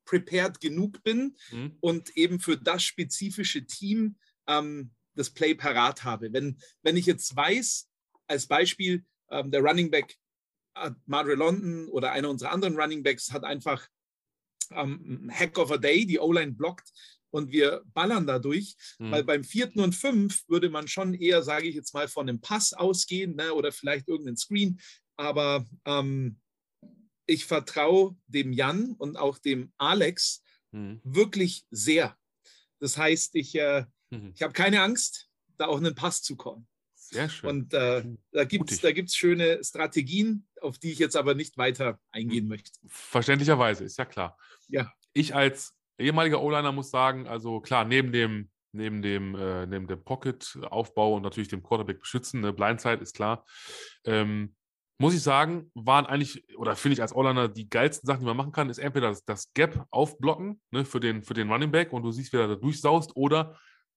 prepared 0.04 0.60
genug 0.60 1.02
bin 1.02 1.36
mhm. 1.50 1.76
und 1.80 2.16
eben 2.16 2.40
für 2.40 2.56
das 2.56 2.82
spezifische 2.82 3.66
Team 3.66 4.16
ähm, 4.46 4.90
das 5.14 5.30
Play 5.30 5.54
parat 5.54 6.04
habe. 6.04 6.32
Wenn, 6.32 6.58
wenn 6.82 6.96
ich 6.96 7.06
jetzt 7.06 7.34
weiß, 7.34 7.88
als 8.26 8.46
Beispiel, 8.46 9.04
ähm, 9.30 9.50
der 9.50 9.60
Running 9.60 9.90
Back 9.90 10.16
äh, 10.76 10.90
Madre 11.06 11.34
London 11.34 11.88
oder 11.88 12.12
einer 12.12 12.30
unserer 12.30 12.52
anderen 12.52 12.76
Running 12.76 13.02
Backs 13.02 13.32
hat 13.32 13.44
einfach 13.44 13.86
ähm, 14.70 15.30
Hack 15.32 15.58
of 15.58 15.70
a 15.70 15.76
Day, 15.76 16.06
die 16.06 16.18
O-Line 16.18 16.52
blockt 16.52 16.90
und 17.30 17.52
wir 17.52 17.82
ballern 17.92 18.26
dadurch, 18.26 18.76
mhm. 18.98 19.10
weil 19.10 19.24
beim 19.24 19.44
vierten 19.44 19.80
und 19.80 19.94
fünf 19.94 20.48
würde 20.48 20.70
man 20.70 20.88
schon 20.88 21.14
eher, 21.14 21.42
sage 21.42 21.68
ich 21.68 21.74
jetzt 21.74 21.94
mal, 21.94 22.08
von 22.08 22.28
einem 22.28 22.40
Pass 22.40 22.72
ausgehen 22.72 23.36
ne, 23.36 23.52
oder 23.52 23.72
vielleicht 23.72 24.08
irgendeinen 24.08 24.36
Screen, 24.36 24.80
aber 25.16 25.66
ähm, 25.84 26.40
ich 27.28 27.44
vertraue 27.44 28.16
dem 28.26 28.52
Jan 28.52 28.94
und 28.98 29.16
auch 29.16 29.38
dem 29.38 29.70
Alex 29.76 30.42
mhm. 30.72 31.00
wirklich 31.04 31.66
sehr. 31.70 32.16
Das 32.80 32.96
heißt, 32.96 33.36
ich, 33.36 33.54
äh, 33.54 33.84
mhm. 34.10 34.32
ich 34.34 34.42
habe 34.42 34.54
keine 34.54 34.82
Angst, 34.82 35.28
da 35.58 35.66
auch 35.66 35.76
einen 35.76 35.94
Pass 35.94 36.22
zu 36.22 36.36
kommen. 36.36 36.66
Sehr 36.94 37.28
schön. 37.28 37.48
Und 37.48 37.74
äh, 37.74 38.04
da 38.32 38.44
gibt 38.44 38.70
es 38.70 38.80
da 38.80 38.92
gibt's 38.92 39.14
schöne 39.14 39.62
Strategien, 39.62 40.46
auf 40.60 40.78
die 40.78 40.90
ich 40.92 40.98
jetzt 40.98 41.16
aber 41.16 41.34
nicht 41.34 41.56
weiter 41.58 42.00
eingehen 42.10 42.44
mhm. 42.44 42.50
möchte. 42.50 42.72
Verständlicherweise, 42.86 43.84
ist 43.84 43.98
ja 43.98 44.04
klar. 44.06 44.36
Ja. 44.68 44.90
Ich 45.12 45.34
als 45.34 45.74
ehemaliger 45.98 46.40
O-Liner 46.40 46.72
muss 46.72 46.90
sagen, 46.90 47.26
also 47.26 47.60
klar, 47.60 47.84
neben 47.84 48.10
dem, 48.12 48.50
neben 48.72 49.02
dem, 49.02 49.34
äh, 49.34 49.66
neben 49.66 49.86
dem 49.86 50.02
Pocket-Aufbau 50.02 51.16
und 51.16 51.22
natürlich 51.22 51.48
dem 51.48 51.62
Quarterback 51.62 52.00
beschützen, 52.00 52.40
ne, 52.40 52.52
Blindside 52.52 53.02
ist 53.02 53.14
klar, 53.14 53.44
ähm, 54.04 54.54
muss 54.98 55.14
ich 55.14 55.22
sagen, 55.22 55.70
waren 55.74 56.06
eigentlich, 56.06 56.44
oder 56.56 56.74
finde 56.74 56.94
ich 56.94 57.02
als 57.02 57.14
O-Liner 57.14 57.48
die 57.48 57.70
geilsten 57.70 58.06
Sachen, 58.06 58.20
die 58.20 58.26
man 58.26 58.36
machen 58.36 58.52
kann, 58.52 58.68
ist 58.68 58.78
entweder 58.78 59.08
das, 59.08 59.24
das 59.24 59.52
Gap 59.54 59.86
aufblocken 59.90 60.60
ne, 60.70 60.84
für, 60.84 60.98
den, 60.98 61.22
für 61.22 61.34
den 61.34 61.50
Running 61.50 61.70
Back 61.70 61.92
und 61.92 62.02
du 62.02 62.10
siehst, 62.10 62.32
wie 62.32 62.38
er 62.38 62.48
da 62.48 62.56
durchsaust, 62.56 63.14
oder 63.14 63.56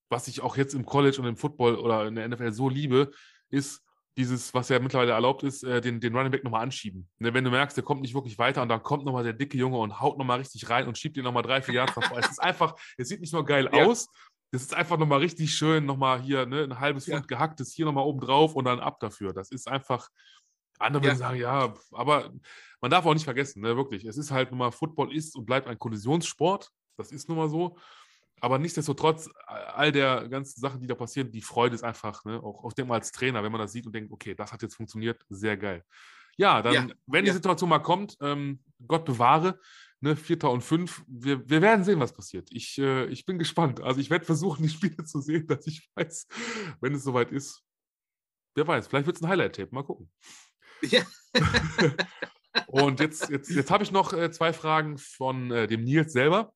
was 0.10 0.28
ich 0.28 0.41
auch 0.41 0.57
jetzt 0.57 0.76
im 0.76 0.86
College 0.86 1.19
und 1.19 1.28
im 1.28 1.38
Football 1.38 1.76
oder 1.76 2.07
in 2.07 2.15
der 2.15 2.28
NFL 2.28 2.52
so 2.52 2.69
liebe, 2.69 3.11
ist 3.49 3.82
dieses, 4.18 4.53
was 4.53 4.69
ja 4.69 4.78
mittlerweile 4.78 5.14
erlaubt 5.14 5.41
ist, 5.44 5.64
äh, 5.64 5.82
den, 5.82 5.99
den 5.99 6.15
Running 6.15 6.32
Back 6.32 6.44
nochmal 6.44 6.64
anschieben. 6.64 7.10
Ne, 7.18 7.34
wenn 7.34 7.44
du 7.44 7.49
merkst, 7.49 7.76
der 7.78 7.84
kommt 7.84 8.02
nicht 8.02 8.14
wirklich 8.14 8.38
weiter 8.38 8.61
und 8.61 8.69
dann 8.69 8.84
kommt 8.84 9.06
nochmal 9.06 9.23
der 9.23 9.34
dicke 9.34 9.57
Junge 9.57 9.78
und 9.78 10.02
haut 10.02 10.18
nochmal 10.18 10.40
richtig 10.40 10.69
rein 10.69 10.88
und 10.88 10.98
schiebt 10.98 11.18
ihn 11.18 11.23
nochmal 11.23 11.44
drei, 11.44 11.61
vier 11.61 11.76
Jahre 11.76 11.94
vor. 11.94 12.18
es 12.18 12.30
ist 12.30 12.40
einfach, 12.40 12.76
es 12.98 13.07
sieht 13.07 13.22
nicht 13.22 13.34
nur 13.34 13.45
geil 13.45 13.69
ja. 13.72 13.86
aus, 13.86 14.07
das 14.52 14.64
ist 14.64 14.73
einfach 14.73 14.98
nochmal 14.98 15.19
richtig 15.19 15.53
schön, 15.53 15.86
nochmal 15.86 16.22
hier 16.22 16.45
ne, 16.45 16.64
ein 16.64 16.80
halbes 16.80 17.06
Pfund 17.06 17.22
ja. 17.22 17.38
gehacktes, 17.38 17.73
hier 17.73 17.86
nochmal 17.86 18.03
oben 18.03 18.19
drauf 18.19 18.53
und 18.53 18.65
dann 18.65 18.82
ab 18.82 18.99
dafür. 18.99 19.34
Das 19.34 19.49
ist 19.49 19.68
einfach, 19.69 20.10
andere 20.82 21.03
ja. 21.03 21.10
würden 21.10 21.20
sagen, 21.20 21.40
ja, 21.40 21.74
aber 21.91 22.32
man 22.82 22.91
darf 22.91 23.06
auch 23.06 23.14
nicht 23.14 23.24
vergessen, 23.24 23.62
ne, 23.62 23.76
wirklich, 23.78 24.06
es 24.06 24.18
ist 24.18 24.32
halt 24.32 24.52
nun 24.52 24.60
mal, 24.60 24.72
Football 24.72 25.16
ist 25.16 25.36
und 25.36 25.45
bleibt 25.45 25.68
ein 25.68 25.80
Kollisionssport, 25.80 26.70
das 26.98 27.12
ist 27.12 27.30
nun 27.30 27.38
mal 27.38 27.49
so. 27.49 27.78
Aber 28.44 28.58
nichtsdestotrotz, 28.58 29.30
all 29.45 29.91
der 29.91 30.28
ganzen 30.28 30.60
Sachen, 30.60 30.80
die 30.82 30.88
da 30.88 30.95
passieren, 30.95 31.32
die 31.32 31.41
Freude 31.41 31.76
ist 31.76 31.84
einfach, 31.84 32.26
ne? 32.26 32.41
auch, 32.41 32.64
auch 32.64 32.86
mal 32.86 32.95
als 32.95 33.12
Trainer, 33.12 33.44
wenn 33.44 33.52
man 33.52 33.62
das 33.62 33.72
sieht 33.72 33.86
und 33.86 33.94
denkt, 33.94 34.12
okay, 34.12 34.34
das 34.34 34.52
hat 34.52 34.64
jetzt 34.64 34.76
funktioniert, 34.76 35.24
sehr 35.30 35.58
geil. 35.58 35.86
Ja, 36.38 36.64
dann, 36.64 36.74
ja, 36.74 36.88
wenn 37.06 37.26
die 37.26 37.32
Situation 37.32 37.70
mal 37.70 37.80
kommt, 37.80 38.18
ähm, 38.20 38.60
Gott 38.88 39.06
bewahre, 39.06 39.60
ne, 39.99 40.16
Vierter 40.16 40.49
und 40.49 40.62
Fünf, 40.62 41.03
wir, 41.08 41.48
wir 41.48 41.62
werden 41.62 41.84
sehen, 41.86 41.99
was 41.99 42.14
passiert. 42.14 42.49
Ich, 42.52 42.80
äh, 42.80 43.06
ich 43.06 43.26
bin 43.26 43.38
gespannt. 43.38 43.82
Also 43.82 43.99
ich 43.99 44.10
werde 44.10 44.26
versuchen, 44.26 44.64
die 44.64 44.70
Spiele 44.70 45.03
zu 45.03 45.22
sehen, 45.22 45.45
dass 45.45 45.68
ich 45.68 45.90
weiß, 45.95 46.28
wenn 46.82 46.95
es 46.95 47.03
soweit 47.03 47.32
ist. 47.32 47.64
Wer 48.56 48.68
weiß, 48.68 48.88
vielleicht 48.88 49.06
wird 49.06 49.18
es 49.18 49.24
ein 49.24 49.30
Highlight-Tape, 49.30 49.70
mal 49.72 49.84
gucken. 49.84 50.12
Ja. 50.82 51.02
und 52.68 52.99
jetzt, 52.99 53.30
jetzt, 53.30 53.49
jetzt 53.49 53.72
habe 53.72 53.84
ich 53.84 53.91
noch 53.91 54.14
äh, 54.14 54.32
zwei 54.32 54.53
Fragen 54.53 54.98
von 54.98 55.52
äh, 55.52 55.68
dem 55.68 55.84
Nils 55.84 56.14
selber. 56.14 56.53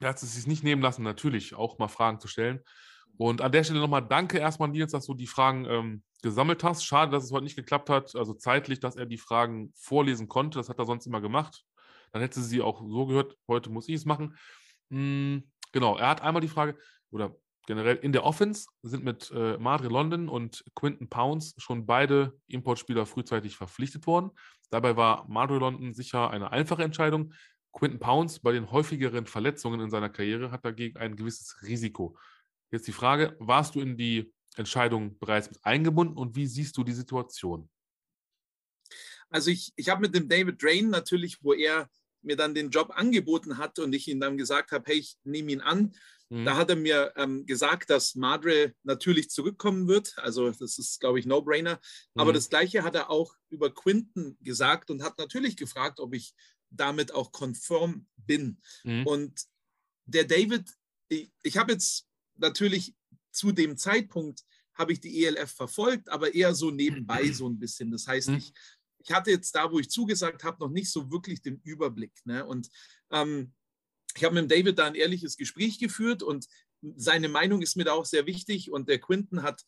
Er 0.00 0.10
hat 0.10 0.22
es 0.22 0.34
sich 0.34 0.46
nicht 0.46 0.64
nehmen 0.64 0.82
lassen, 0.82 1.02
natürlich 1.02 1.54
auch 1.54 1.78
mal 1.78 1.88
Fragen 1.88 2.20
zu 2.20 2.28
stellen. 2.28 2.60
Und 3.16 3.40
an 3.40 3.52
der 3.52 3.62
Stelle 3.64 3.80
nochmal 3.80 4.06
danke 4.06 4.38
erstmal, 4.38 4.68
Nils, 4.68 4.92
dass 4.92 5.06
du 5.06 5.14
die 5.14 5.26
Fragen 5.26 5.66
ähm, 5.66 6.02
gesammelt 6.22 6.64
hast. 6.64 6.84
Schade, 6.84 7.12
dass 7.12 7.24
es 7.24 7.32
heute 7.32 7.44
nicht 7.44 7.56
geklappt 7.56 7.88
hat, 7.88 8.14
also 8.16 8.34
zeitlich, 8.34 8.80
dass 8.80 8.96
er 8.96 9.06
die 9.06 9.18
Fragen 9.18 9.72
vorlesen 9.76 10.28
konnte. 10.28 10.58
Das 10.58 10.68
hat 10.68 10.78
er 10.78 10.84
sonst 10.84 11.06
immer 11.06 11.20
gemacht. 11.20 11.64
Dann 12.12 12.22
hätte 12.22 12.40
sie 12.40 12.60
auch 12.60 12.80
so 12.80 13.06
gehört, 13.06 13.36
heute 13.48 13.70
muss 13.70 13.88
ich 13.88 13.96
es 13.96 14.04
machen. 14.04 14.36
Hm, 14.90 15.50
genau, 15.72 15.96
er 15.96 16.08
hat 16.08 16.22
einmal 16.22 16.40
die 16.40 16.48
Frage, 16.48 16.76
oder 17.10 17.36
generell 17.66 17.96
in 17.96 18.12
der 18.12 18.24
Offense 18.24 18.68
sind 18.82 19.04
mit 19.04 19.30
äh, 19.34 19.56
Madre 19.58 19.88
London 19.88 20.28
und 20.28 20.64
Quinton 20.74 21.08
Pounds 21.08 21.54
schon 21.58 21.86
beide 21.86 22.38
Importspieler 22.46 23.06
frühzeitig 23.06 23.56
verpflichtet 23.56 24.06
worden. 24.06 24.30
Dabei 24.70 24.96
war 24.96 25.26
Madre 25.28 25.58
London 25.58 25.92
sicher 25.92 26.30
eine 26.30 26.50
einfache 26.52 26.82
Entscheidung. 26.82 27.32
Quinton 27.72 28.00
Pounds 28.00 28.38
bei 28.40 28.52
den 28.52 28.70
häufigeren 28.70 29.26
Verletzungen 29.26 29.80
in 29.80 29.90
seiner 29.90 30.08
Karriere 30.08 30.50
hat 30.50 30.64
dagegen 30.64 30.98
ein 30.98 31.16
gewisses 31.16 31.56
Risiko. 31.62 32.16
Jetzt 32.70 32.86
die 32.86 32.92
Frage, 32.92 33.36
warst 33.38 33.74
du 33.74 33.80
in 33.80 33.96
die 33.96 34.32
Entscheidung 34.56 35.18
bereits 35.18 35.48
mit 35.48 35.64
eingebunden 35.64 36.16
und 36.16 36.36
wie 36.36 36.46
siehst 36.46 36.76
du 36.76 36.84
die 36.84 36.92
Situation? 36.92 37.68
Also 39.28 39.50
ich, 39.50 39.72
ich 39.76 39.88
habe 39.88 40.02
mit 40.02 40.14
dem 40.14 40.28
David 40.28 40.62
Drain 40.62 40.90
natürlich, 40.90 41.42
wo 41.42 41.52
er 41.52 41.88
mir 42.24 42.36
dann 42.36 42.54
den 42.54 42.70
Job 42.70 42.90
angeboten 42.94 43.58
hat 43.58 43.78
und 43.78 43.92
ich 43.92 44.08
ihm 44.08 44.20
dann 44.20 44.36
gesagt 44.36 44.72
habe, 44.72 44.84
hey, 44.86 44.98
ich 44.98 45.16
nehme 45.24 45.52
ihn 45.52 45.60
an. 45.60 45.94
Mhm. 46.30 46.44
Da 46.44 46.56
hat 46.56 46.70
er 46.70 46.76
mir 46.76 47.12
ähm, 47.16 47.46
gesagt, 47.46 47.90
dass 47.90 48.14
Madre 48.14 48.74
natürlich 48.82 49.30
zurückkommen 49.30 49.86
wird. 49.88 50.14
Also 50.16 50.50
das 50.50 50.78
ist, 50.78 51.00
glaube 51.00 51.18
ich, 51.18 51.26
No-Brainer. 51.26 51.74
Mhm. 52.14 52.20
Aber 52.20 52.32
das 52.32 52.48
Gleiche 52.48 52.82
hat 52.82 52.94
er 52.94 53.10
auch 53.10 53.34
über 53.50 53.72
Quinton 53.72 54.36
gesagt 54.40 54.90
und 54.90 55.02
hat 55.02 55.18
natürlich 55.18 55.56
gefragt, 55.56 56.00
ob 56.00 56.14
ich 56.14 56.34
damit 56.70 57.12
auch 57.12 57.32
konform 57.32 58.06
bin. 58.16 58.60
Mhm. 58.84 59.06
Und 59.06 59.40
der 60.06 60.24
David, 60.24 60.68
ich, 61.08 61.30
ich 61.42 61.56
habe 61.56 61.72
jetzt 61.72 62.06
natürlich 62.36 62.94
zu 63.30 63.52
dem 63.52 63.76
Zeitpunkt 63.76 64.44
habe 64.74 64.92
ich 64.92 65.00
die 65.00 65.24
ELF 65.24 65.52
verfolgt, 65.52 66.08
aber 66.08 66.34
eher 66.34 66.54
so 66.54 66.70
nebenbei 66.70 67.22
so 67.32 67.48
ein 67.48 67.58
bisschen. 67.58 67.90
Das 67.90 68.06
heißt, 68.06 68.30
mhm. 68.30 68.36
ich, 68.36 68.52
ich 69.04 69.12
hatte 69.12 69.30
jetzt 69.30 69.54
da, 69.54 69.70
wo 69.70 69.78
ich 69.78 69.90
zugesagt 69.90 70.44
habe, 70.44 70.58
noch 70.60 70.70
nicht 70.70 70.90
so 70.90 71.10
wirklich 71.10 71.42
den 71.42 71.60
Überblick. 71.62 72.12
Ne? 72.24 72.44
Und 72.44 72.70
ähm, 73.10 73.52
ich 74.16 74.24
habe 74.24 74.34
mit 74.34 74.50
David 74.50 74.78
da 74.78 74.86
ein 74.86 74.94
ehrliches 74.94 75.36
Gespräch 75.36 75.78
geführt 75.78 76.22
und 76.22 76.46
seine 76.96 77.28
Meinung 77.28 77.62
ist 77.62 77.76
mir 77.76 77.84
da 77.84 77.92
auch 77.92 78.04
sehr 78.04 78.26
wichtig. 78.26 78.70
Und 78.70 78.88
der 78.88 78.98
Quinton 78.98 79.42
hat 79.42 79.64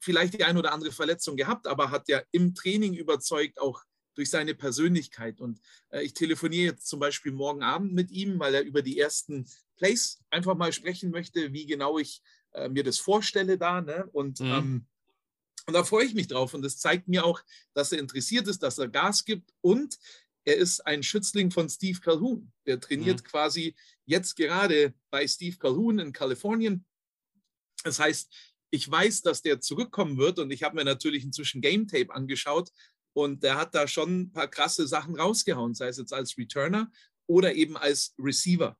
vielleicht 0.00 0.34
die 0.34 0.44
ein 0.44 0.58
oder 0.58 0.72
andere 0.72 0.92
Verletzung 0.92 1.36
gehabt, 1.36 1.66
aber 1.66 1.90
hat 1.90 2.08
ja 2.08 2.22
im 2.30 2.54
Training 2.54 2.94
überzeugt, 2.94 3.58
auch 3.58 3.82
durch 4.14 4.30
seine 4.30 4.54
Persönlichkeit. 4.54 5.40
Und 5.40 5.60
äh, 5.90 6.02
ich 6.02 6.14
telefoniere 6.14 6.72
jetzt 6.72 6.86
zum 6.86 7.00
Beispiel 7.00 7.32
morgen 7.32 7.62
Abend 7.62 7.94
mit 7.94 8.10
ihm, 8.10 8.38
weil 8.38 8.54
er 8.54 8.62
über 8.62 8.82
die 8.82 8.98
ersten 8.98 9.46
Plays 9.76 10.22
einfach 10.30 10.54
mal 10.54 10.72
sprechen 10.72 11.10
möchte, 11.10 11.52
wie 11.52 11.66
genau 11.66 11.98
ich 11.98 12.22
äh, 12.52 12.68
mir 12.68 12.84
das 12.84 12.98
vorstelle 12.98 13.58
da. 13.58 13.80
Ne? 13.80 14.08
Und, 14.12 14.40
mhm. 14.40 14.46
ähm, 14.46 14.86
und 15.66 15.74
da 15.74 15.84
freue 15.84 16.04
ich 16.04 16.14
mich 16.14 16.28
drauf. 16.28 16.54
Und 16.54 16.62
das 16.62 16.78
zeigt 16.78 17.08
mir 17.08 17.24
auch, 17.24 17.40
dass 17.72 17.92
er 17.92 17.98
interessiert 17.98 18.48
ist, 18.48 18.62
dass 18.62 18.78
er 18.78 18.88
Gas 18.88 19.24
gibt. 19.24 19.52
Und 19.60 19.98
er 20.44 20.56
ist 20.56 20.80
ein 20.86 21.02
Schützling 21.02 21.50
von 21.50 21.68
Steve 21.68 22.00
Calhoun. 22.00 22.52
Der 22.66 22.80
trainiert 22.80 23.22
mhm. 23.22 23.26
quasi 23.26 23.74
jetzt 24.04 24.36
gerade 24.36 24.94
bei 25.10 25.26
Steve 25.26 25.56
Calhoun 25.56 25.98
in 25.98 26.12
Kalifornien. 26.12 26.84
Das 27.82 27.98
heißt, 27.98 28.32
ich 28.70 28.90
weiß, 28.90 29.22
dass 29.22 29.40
der 29.40 29.60
zurückkommen 29.60 30.18
wird 30.18 30.38
und 30.38 30.50
ich 30.50 30.62
habe 30.62 30.74
mir 30.74 30.84
natürlich 30.84 31.22
inzwischen 31.22 31.60
Game 31.60 31.86
Tape 31.86 32.12
angeschaut 32.12 32.70
und 33.12 33.42
der 33.42 33.56
hat 33.56 33.74
da 33.74 33.86
schon 33.86 34.22
ein 34.22 34.32
paar 34.32 34.48
krasse 34.48 34.86
Sachen 34.88 35.14
rausgehauen, 35.14 35.74
sei 35.74 35.88
es 35.88 35.98
jetzt 35.98 36.12
als 36.12 36.36
Returner 36.36 36.90
oder 37.26 37.54
eben 37.54 37.76
als 37.76 38.14
Receiver. 38.18 38.76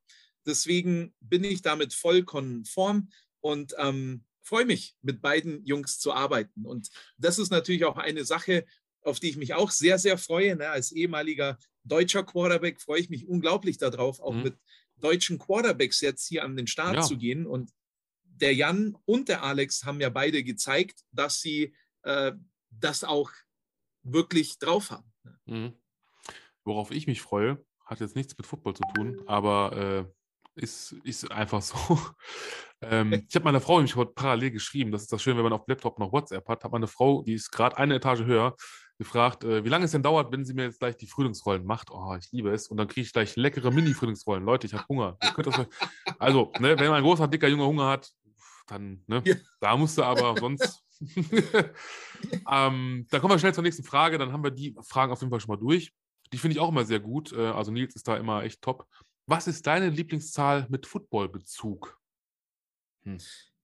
Deswegen 0.47 1.15
bin 1.21 1.45
ich 1.45 1.63
damit 1.63 1.95
voll 1.95 2.25
konform 2.25 3.09
und 3.41 3.75
ähm, 3.79 4.25
freue 4.45 4.67
mich, 4.67 4.95
mit 5.03 5.21
beiden 5.21 5.65
Jungs 5.65 5.99
zu 5.99 6.13
arbeiten. 6.13 6.65
Und 6.65 6.91
das 7.17 7.39
ist 7.39 7.51
natürlich 7.51 7.85
auch 7.85 7.97
eine 7.97 8.25
Sache, 8.25 8.65
auf 9.03 9.21
die 9.21 9.31
ich 9.31 9.37
mich 9.37 9.55
auch 9.55 9.71
sehr, 9.71 9.99
sehr 9.99 10.19
freue. 10.19 10.57
Ne? 10.57 10.69
Als 10.69 10.93
ehemaliger 10.93 11.59
deutscher 11.83 12.23
Quarterback 12.23 12.81
freue 12.81 13.01
ich 13.01 13.11
mich 13.11 13.27
unglaublich 13.27 13.79
darauf, 13.79 14.21
auch 14.21 14.35
mhm. 14.35 14.43
mit 14.45 14.59
deutschen 14.97 15.39
Quarterbacks 15.39 16.01
jetzt 16.01 16.27
hier 16.27 16.45
an 16.45 16.57
den 16.57 16.67
Start 16.67 16.97
ja. 16.97 17.03
zu 17.03 17.17
gehen. 17.17 17.47
Und 17.47 17.73
der 18.23 18.55
Jan 18.55 18.97
und 19.05 19.29
der 19.29 19.43
Alex 19.43 19.85
haben 19.85 20.01
ja 20.01 20.11
beide 20.11 20.43
gezeigt, 20.43 21.01
dass 21.13 21.41
sie 21.41 21.75
äh, 22.03 22.33
das 22.71 23.05
auch 23.05 23.31
wirklich 24.03 24.59
drauf 24.59 24.91
haben. 24.91 25.13
Ne? 25.23 25.39
Mhm. 25.47 25.73
Worauf 26.65 26.91
ich 26.91 27.07
mich 27.07 27.21
freue, 27.21 27.65
hat 27.85 28.01
jetzt 28.01 28.17
nichts 28.17 28.37
mit 28.37 28.47
Football 28.47 28.75
zu 28.75 28.83
tun, 28.95 29.23
aber 29.27 29.77
äh, 29.77 30.24
ist, 30.55 30.93
ist 31.05 31.31
einfach 31.31 31.63
so. 31.63 31.99
ähm, 32.83 33.25
ich 33.29 33.35
habe 33.35 33.45
meiner 33.45 33.61
Frau 33.61 33.77
nämlich 33.77 33.97
heute 33.97 34.13
parallel 34.13 34.51
geschrieben, 34.51 34.93
das 34.93 35.03
ist 35.03 35.13
das 35.13 35.23
Schöne, 35.23 35.37
wenn 35.37 35.45
man 35.45 35.53
auf 35.53 35.67
Laptop 35.67 35.99
noch 35.99 36.13
WhatsApp 36.13 36.49
hat, 36.49 36.65
hat 36.65 36.73
meine 36.73 36.87
Frau, 36.87 37.23
die 37.23 37.35
ist 37.35 37.51
gerade 37.51 37.77
eine 37.77 37.97
Etage 37.97 38.25
höher, 38.25 38.57
gefragt, 38.99 39.45
äh, 39.45 39.65
wie 39.65 39.69
lange 39.69 39.85
es 39.85 39.93
denn 39.93 40.03
dauert, 40.03 40.33
wenn 40.33 40.45
sie 40.45 40.55
mir 40.55 40.65
jetzt 40.65 40.79
gleich 40.79 40.97
die 40.97 41.07
Frühlingsrollen 41.07 41.65
macht. 41.65 41.91
Oh, 41.91 42.15
ich 42.19 42.31
liebe 42.31 42.51
es. 42.51 42.69
Und 42.69 42.77
dann 42.77 42.87
kriege 42.87 43.07
ich 43.07 43.13
gleich 43.13 43.35
leckere 43.37 43.71
Mini-Frühlingsrollen. 43.71 44.45
Leute, 44.45 44.67
ich 44.67 44.75
habe 44.75 44.85
Hunger. 44.89 45.17
also, 46.19 46.53
ne, 46.61 46.79
wenn 46.79 46.93
ein 46.93 47.03
großer, 47.03 47.27
dicker, 47.27 47.49
junger 47.49 47.67
Hunger 47.67 47.89
hat, 47.89 48.13
dann, 48.67 49.03
ne, 49.07 49.23
ja. 49.25 49.35
da 49.61 49.77
musst 49.77 49.99
du 49.99 50.05
aber 50.05 50.37
sonst. 50.39 50.83
ähm, 52.51 53.07
dann 53.11 53.21
kommen 53.21 53.35
wir 53.35 53.39
schnell 53.39 53.55
zur 53.55 53.65
nächsten 53.65 53.85
Frage. 53.85 54.19
Dann 54.19 54.33
haben 54.33 54.45
wir 54.45 54.51
die 54.51 54.77
Fragen 54.83 55.13
auf 55.13 55.21
jeden 55.21 55.31
Fall 55.31 55.41
schon 55.41 55.55
mal 55.55 55.61
durch. 55.61 55.93
Die 56.33 56.39
finde 56.39 56.55
ich 56.57 56.61
auch 56.61 56.69
immer 56.69 56.85
sehr 56.85 57.01
gut. 57.01 57.33
Äh, 57.33 57.49
also 57.49 57.73
Nils 57.73 57.97
ist 57.97 58.09
da 58.09 58.17
immer 58.17 58.45
echt 58.45 58.63
top. 58.63 58.87
Was 59.27 59.47
ist 59.47 59.67
deine 59.67 59.89
Lieblingszahl 59.89 60.67
mit 60.69 60.87
Footballbezug? 60.87 61.99
Hm 63.05 63.19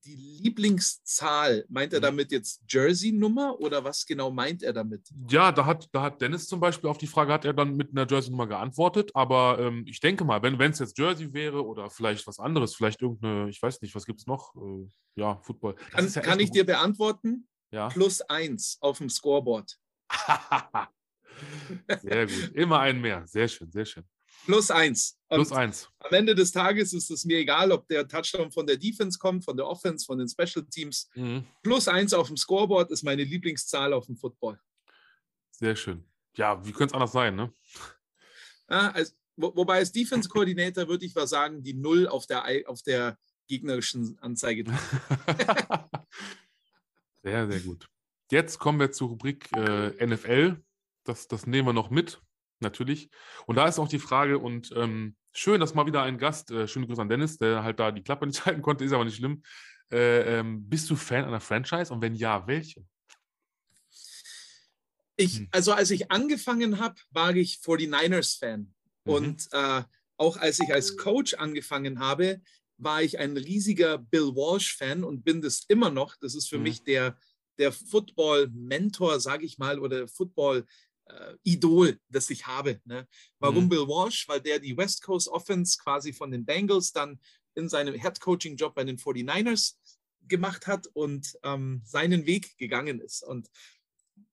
die 0.04 0.14
Lieblingszahl, 0.14 1.64
meint 1.68 1.92
er 1.92 2.00
mhm. 2.00 2.04
damit 2.04 2.32
jetzt 2.32 2.62
Jersey-Nummer 2.68 3.58
oder 3.60 3.84
was 3.84 4.06
genau 4.06 4.30
meint 4.30 4.62
er 4.62 4.72
damit? 4.72 5.10
Ja, 5.28 5.52
da 5.52 5.66
hat, 5.66 5.88
da 5.92 6.02
hat 6.02 6.20
Dennis 6.20 6.46
zum 6.46 6.60
Beispiel 6.60 6.88
auf 6.88 6.98
die 6.98 7.06
Frage, 7.06 7.32
hat 7.32 7.44
er 7.44 7.52
dann 7.52 7.76
mit 7.76 7.90
einer 7.90 8.06
Jersey-Nummer 8.08 8.46
geantwortet. 8.46 9.10
Aber 9.14 9.58
ähm, 9.60 9.84
ich 9.86 10.00
denke 10.00 10.24
mal, 10.24 10.42
wenn 10.42 10.58
es 10.70 10.78
jetzt 10.78 10.98
Jersey 10.98 11.32
wäre 11.32 11.64
oder 11.64 11.90
vielleicht 11.90 12.26
was 12.26 12.38
anderes, 12.38 12.74
vielleicht 12.74 13.02
irgendeine, 13.02 13.48
ich 13.50 13.60
weiß 13.60 13.82
nicht, 13.82 13.94
was 13.94 14.06
gibt 14.06 14.20
es 14.20 14.26
noch? 14.26 14.54
Äh, 14.56 14.88
ja, 15.16 15.38
Football. 15.42 15.74
Kann, 15.74 16.08
ja 16.08 16.20
kann 16.20 16.40
ich 16.40 16.50
dir 16.50 16.64
beantworten? 16.64 17.46
Ja. 17.70 17.88
Plus 17.88 18.20
eins 18.22 18.78
auf 18.80 18.98
dem 18.98 19.10
Scoreboard. 19.10 19.78
sehr 22.02 22.26
gut. 22.26 22.52
Immer 22.54 22.80
ein 22.80 23.00
mehr. 23.00 23.26
Sehr 23.26 23.48
schön, 23.48 23.70
sehr 23.70 23.84
schön. 23.84 24.04
Plus 24.44 24.70
eins. 24.70 25.18
Und 25.28 25.38
Plus 25.38 25.52
eins. 25.52 25.88
Am 26.00 26.12
Ende 26.12 26.34
des 26.34 26.52
Tages 26.52 26.92
ist 26.92 27.10
es 27.10 27.24
mir 27.24 27.38
egal, 27.38 27.70
ob 27.72 27.86
der 27.88 28.06
Touchdown 28.06 28.50
von 28.50 28.66
der 28.66 28.76
Defense 28.76 29.18
kommt, 29.18 29.44
von 29.44 29.56
der 29.56 29.66
Offense, 29.66 30.04
von 30.04 30.18
den 30.18 30.28
Special 30.28 30.64
Teams. 30.66 31.08
Mhm. 31.14 31.46
Plus 31.62 31.88
eins 31.88 32.12
auf 32.12 32.28
dem 32.28 32.36
Scoreboard 32.36 32.90
ist 32.90 33.02
meine 33.02 33.24
Lieblingszahl 33.24 33.92
auf 33.92 34.06
dem 34.06 34.16
Football. 34.16 34.58
Sehr 35.50 35.76
schön. 35.76 36.04
Ja, 36.36 36.64
wie 36.64 36.72
könnte 36.72 36.92
es 36.92 36.94
anders 36.94 37.12
sein, 37.12 37.36
ne? 37.36 37.52
Ja, 38.68 38.90
als, 38.90 39.16
wo, 39.36 39.54
wobei 39.54 39.76
als 39.76 39.92
Defense 39.92 40.28
Coordinator 40.28 40.88
würde 40.88 41.04
ich 41.04 41.14
was 41.14 41.30
sagen, 41.30 41.62
die 41.62 41.74
Null 41.74 42.08
auf 42.08 42.26
der, 42.26 42.44
auf 42.66 42.82
der 42.82 43.18
gegnerischen 43.46 44.18
Anzeige. 44.20 44.64
sehr, 47.22 47.50
sehr 47.50 47.60
gut. 47.60 47.88
Jetzt 48.30 48.58
kommen 48.58 48.78
wir 48.78 48.92
zur 48.92 49.08
Rubrik 49.08 49.50
äh, 49.56 50.06
NFL. 50.06 50.62
Das, 51.04 51.26
das 51.26 51.46
nehmen 51.46 51.68
wir 51.68 51.72
noch 51.72 51.90
mit 51.90 52.22
natürlich. 52.60 53.10
Und 53.46 53.56
da 53.56 53.66
ist 53.66 53.78
auch 53.78 53.88
die 53.88 53.98
Frage, 53.98 54.38
und 54.38 54.72
ähm, 54.76 55.16
schön, 55.32 55.60
dass 55.60 55.74
mal 55.74 55.86
wieder 55.86 56.02
ein 56.02 56.18
Gast, 56.18 56.50
äh, 56.50 56.66
schöne 56.66 56.86
Grüße 56.86 57.02
an 57.02 57.08
Dennis, 57.08 57.38
der 57.38 57.62
halt 57.62 57.80
da 57.80 57.90
die 57.90 58.02
Klappe 58.02 58.26
nicht 58.26 58.44
halten 58.44 58.62
konnte, 58.62 58.84
ist 58.84 58.92
aber 58.92 59.04
nicht 59.04 59.16
schlimm. 59.16 59.42
Äh, 59.92 60.38
ähm, 60.38 60.68
bist 60.68 60.88
du 60.90 60.96
Fan 60.96 61.24
einer 61.24 61.40
Franchise 61.40 61.92
und 61.92 62.00
wenn 62.00 62.14
ja, 62.14 62.46
welche? 62.46 62.84
Ich, 65.16 65.38
hm. 65.38 65.48
also 65.50 65.72
als 65.72 65.90
ich 65.90 66.10
angefangen 66.10 66.78
habe, 66.78 66.94
war 67.10 67.34
ich 67.34 67.56
49ers-Fan. 67.56 68.72
Mhm. 69.04 69.12
Und 69.12 69.48
äh, 69.52 69.82
auch 70.16 70.36
als 70.36 70.60
ich 70.60 70.72
als 70.72 70.96
Coach 70.96 71.34
angefangen 71.34 71.98
habe, 71.98 72.40
war 72.78 73.02
ich 73.02 73.18
ein 73.18 73.36
riesiger 73.36 73.98
Bill 73.98 74.34
Walsh-Fan 74.34 75.04
und 75.04 75.24
bin 75.24 75.42
das 75.42 75.64
immer 75.68 75.90
noch. 75.90 76.16
Das 76.16 76.34
ist 76.34 76.48
für 76.48 76.56
mhm. 76.58 76.62
mich 76.64 76.82
der, 76.82 77.18
der 77.58 77.72
Football-Mentor, 77.72 79.20
sage 79.20 79.44
ich 79.44 79.58
mal, 79.58 79.78
oder 79.78 80.08
Football- 80.08 80.64
äh, 81.10 81.34
Idol, 81.42 81.98
das 82.08 82.30
ich 82.30 82.46
habe. 82.46 82.80
Ne? 82.84 83.06
Warum 83.38 83.64
mhm. 83.64 83.68
Bill 83.68 83.88
Walsh? 83.88 84.28
Weil 84.28 84.40
der 84.40 84.58
die 84.58 84.76
West 84.76 85.02
Coast 85.02 85.28
Offense 85.28 85.78
quasi 85.82 86.12
von 86.12 86.30
den 86.30 86.44
Bengals 86.44 86.92
dann 86.92 87.20
in 87.54 87.68
seinem 87.68 87.94
Head 87.94 88.20
Coaching 88.20 88.56
Job 88.56 88.74
bei 88.74 88.84
den 88.84 88.98
49ers 88.98 89.74
gemacht 90.28 90.66
hat 90.66 90.86
und 90.88 91.36
ähm, 91.42 91.82
seinen 91.84 92.26
Weg 92.26 92.56
gegangen 92.58 93.00
ist. 93.00 93.22
Und 93.22 93.48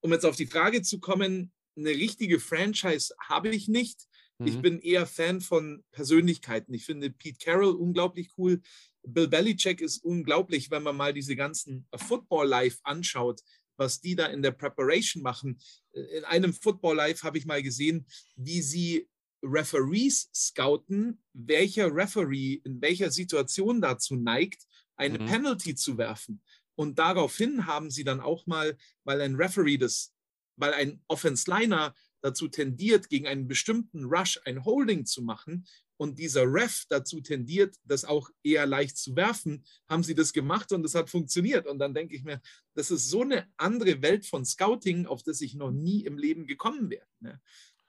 um 0.02 0.12
jetzt 0.12 0.26
auf 0.26 0.36
die 0.36 0.46
Frage 0.46 0.82
zu 0.82 1.00
kommen, 1.00 1.52
eine 1.76 1.90
richtige 1.90 2.40
Franchise 2.40 3.14
habe 3.20 3.50
ich 3.50 3.68
nicht. 3.68 4.08
Mhm. 4.38 4.48
Ich 4.48 4.62
bin 4.62 4.80
eher 4.80 5.06
Fan 5.06 5.42
von 5.42 5.84
Persönlichkeiten. 5.92 6.74
Ich 6.74 6.86
finde 6.86 7.10
Pete 7.10 7.44
Carroll 7.44 7.76
unglaublich 7.76 8.30
cool. 8.38 8.62
Bill 9.04 9.28
Belichick 9.28 9.82
ist 9.82 10.04
unglaublich, 10.04 10.70
wenn 10.70 10.84
man 10.84 10.98
mal 10.98 11.14
diese 11.14 11.36
ganzen 11.36 11.88
Football 11.96 12.48
Live 12.48 12.80
anschaut, 12.84 13.42
was 13.78 14.02
die 14.02 14.16
da 14.16 14.26
in 14.28 14.42
der 14.42 14.52
Preparation 14.52 15.24
machen. 15.24 15.60
In 15.92 16.26
einem 16.26 16.54
Football 16.54 16.98
Live 16.98 17.24
habe 17.24 17.38
ich 17.38 17.46
mal 17.46 17.64
gesehen, 17.64 18.06
wie 18.36 18.62
sie 18.62 19.08
Referees 19.44 20.30
scouten, 20.34 21.22
welcher 21.34 21.94
Referee 21.94 22.60
in 22.64 22.82
welcher 22.82 23.12
Situation 23.12 23.82
dazu 23.82 24.16
neigt, 24.16 24.64
eine 24.96 25.20
mhm. 25.20 25.28
Penalty 25.28 25.76
zu 25.76 25.98
werfen. 25.98 26.42
Und 26.76 27.00
daraufhin 27.00 27.66
haben 27.66 27.90
sie 27.90 28.04
dann 28.04 28.20
auch 28.20 28.46
mal, 28.46 28.78
weil 29.04 29.22
ein 29.22 29.36
Referee 29.36 29.78
das, 29.78 30.14
weil 30.56 30.74
ein 30.74 31.02
Offense 31.08 31.50
Liner 31.50 31.96
dazu 32.22 32.48
tendiert, 32.48 33.10
gegen 33.10 33.28
einen 33.28 33.48
bestimmten 33.48 34.06
Rush 34.06 34.40
ein 34.46 34.66
Holding 34.66 35.06
zu 35.06 35.22
machen, 35.22 35.66
und 35.98 36.20
dieser 36.20 36.44
Ref 36.44 36.86
dazu 36.90 37.22
tendiert, 37.22 37.76
das 37.84 38.06
auch 38.06 38.30
eher 38.44 38.66
leicht 38.66 38.98
zu 38.98 39.16
werfen, 39.16 39.66
haben 39.90 40.04
sie 40.04 40.16
das 40.16 40.32
gemacht 40.32 40.72
und 40.72 40.84
das 40.84 40.96
hat 40.96 41.10
funktioniert. 41.10 41.68
Und 41.68 41.80
dann 41.80 41.94
denke 41.94 42.16
ich 42.16 42.24
mir, 42.24 42.42
das 42.76 42.92
ist 42.92 43.10
so 43.10 43.22
eine 43.22 43.48
andere 43.58 44.02
Welt 44.02 44.26
von 44.26 44.46
Scouting, 44.46 45.08
auf 45.08 45.24
das 45.24 45.42
ich 45.42 45.56
noch 45.56 45.72
nie 45.72 46.06
im 46.06 46.18
Leben 46.18 46.46
gekommen 46.46 46.90
wäre. 46.90 47.08
Ne? 47.20 47.42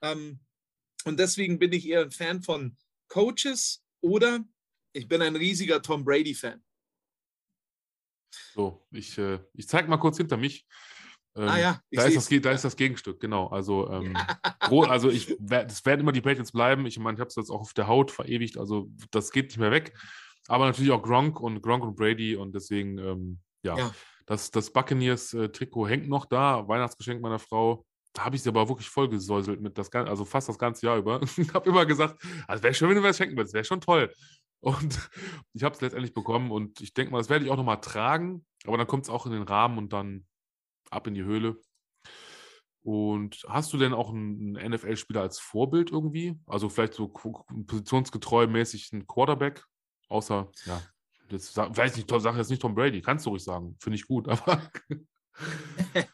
Ähm, 0.02 0.40
und 1.04 1.18
deswegen 1.20 1.58
bin 1.58 1.72
ich 1.72 1.86
eher 1.86 2.02
ein 2.02 2.10
Fan 2.10 2.42
von 2.42 2.76
Coaches 3.08 3.84
oder 4.00 4.44
ich 4.92 5.06
bin 5.06 5.22
ein 5.22 5.36
riesiger 5.36 5.82
Tom 5.82 6.04
Brady-Fan. 6.04 6.62
So, 8.54 8.86
ich, 8.90 9.16
äh, 9.18 9.38
ich 9.54 9.68
zeige 9.68 9.88
mal 9.88 9.98
kurz 9.98 10.16
hinter 10.16 10.36
mich. 10.36 10.66
Ähm, 11.38 11.48
ah 11.48 11.58
ja, 11.58 11.80
da, 11.92 12.02
ist 12.04 12.16
das, 12.16 12.40
da 12.42 12.50
ist 12.50 12.64
das 12.64 12.76
Gegenstück, 12.76 13.20
genau. 13.20 13.46
Also, 13.46 13.88
ähm, 13.90 14.16
also 14.88 15.08
ich, 15.10 15.36
das 15.38 15.86
werden 15.86 16.00
immer 16.00 16.12
die 16.12 16.20
Patriots 16.20 16.52
bleiben. 16.52 16.84
Ich 16.86 16.98
meine, 16.98 17.14
ich 17.14 17.20
habe 17.20 17.28
es 17.28 17.36
jetzt 17.36 17.50
auch 17.50 17.60
auf 17.60 17.74
der 17.74 17.86
Haut 17.86 18.10
verewigt, 18.10 18.58
also 18.58 18.90
das 19.10 19.30
geht 19.30 19.46
nicht 19.46 19.58
mehr 19.58 19.70
weg. 19.70 19.96
Aber 20.48 20.66
natürlich 20.66 20.92
auch 20.92 21.02
Gronk 21.02 21.40
und 21.40 21.62
Gronk 21.62 21.84
und 21.84 21.94
Brady 21.94 22.34
und 22.34 22.54
deswegen, 22.54 22.98
ähm, 22.98 23.38
ja, 23.62 23.76
ja, 23.76 23.90
das, 24.28 24.50
das 24.50 24.70
Buccaneers-Trikot 24.70 25.88
hängt 25.88 26.08
noch 26.08 26.26
da, 26.26 26.66
Weihnachtsgeschenk 26.68 27.22
meiner 27.22 27.38
Frau. 27.38 27.86
Da 28.12 28.24
habe 28.24 28.36
ich 28.36 28.42
sie 28.42 28.48
aber 28.48 28.68
wirklich 28.68 28.88
vollgesäuselt 28.88 29.60
mit 29.60 29.78
das 29.78 29.90
also 29.92 30.24
fast 30.24 30.48
das 30.48 30.58
ganze 30.58 30.86
Jahr 30.86 30.98
über. 30.98 31.20
ich 31.36 31.54
habe 31.54 31.68
immer 31.70 31.86
gesagt, 31.86 32.22
also 32.46 32.62
wäre 32.62 32.74
schön, 32.74 32.88
wenn 32.88 32.96
du 32.96 33.02
mir 33.02 33.08
das 33.08 33.16
schenken 33.16 33.36
würdest, 33.36 33.54
wäre 33.54 33.64
schon 33.64 33.80
toll. 33.80 34.12
Und 34.60 34.98
ich 35.54 35.62
habe 35.62 35.74
es 35.74 35.80
letztendlich 35.80 36.12
bekommen 36.12 36.50
und 36.50 36.80
ich 36.80 36.92
denke 36.92 37.12
mal, 37.12 37.18
das 37.18 37.30
werde 37.30 37.44
ich 37.44 37.50
auch 37.50 37.56
nochmal 37.56 37.80
tragen, 37.80 38.44
aber 38.66 38.76
dann 38.76 38.86
kommt 38.86 39.04
es 39.04 39.10
auch 39.10 39.24
in 39.24 39.32
den 39.32 39.44
Rahmen 39.44 39.78
und 39.78 39.92
dann 39.92 40.26
ab 40.92 41.06
in 41.06 41.14
die 41.14 41.24
Höhle. 41.24 41.60
Und 42.82 43.44
hast 43.48 43.72
du 43.72 43.76
denn 43.76 43.92
auch 43.92 44.10
einen 44.10 44.52
NFL-Spieler 44.52 45.20
als 45.20 45.38
Vorbild 45.38 45.90
irgendwie? 45.90 46.38
Also 46.46 46.68
vielleicht 46.68 46.94
so 46.94 47.08
positionsgetreu 47.08 48.46
mäßig 48.46 48.92
ein 48.92 49.06
Quarterback? 49.06 49.64
Außer, 50.08 50.50
ja, 50.64 50.82
das 51.28 51.56
weiß 51.56 51.96
nicht, 51.96 52.10
sag 52.10 52.36
jetzt 52.36 52.50
nicht 52.50 52.62
Tom 52.62 52.74
Brady, 52.74 53.02
kannst 53.02 53.26
du 53.26 53.30
ruhig 53.30 53.44
sagen, 53.44 53.76
finde 53.80 53.96
ich 53.96 54.06
gut, 54.06 54.28
aber. 54.28 54.70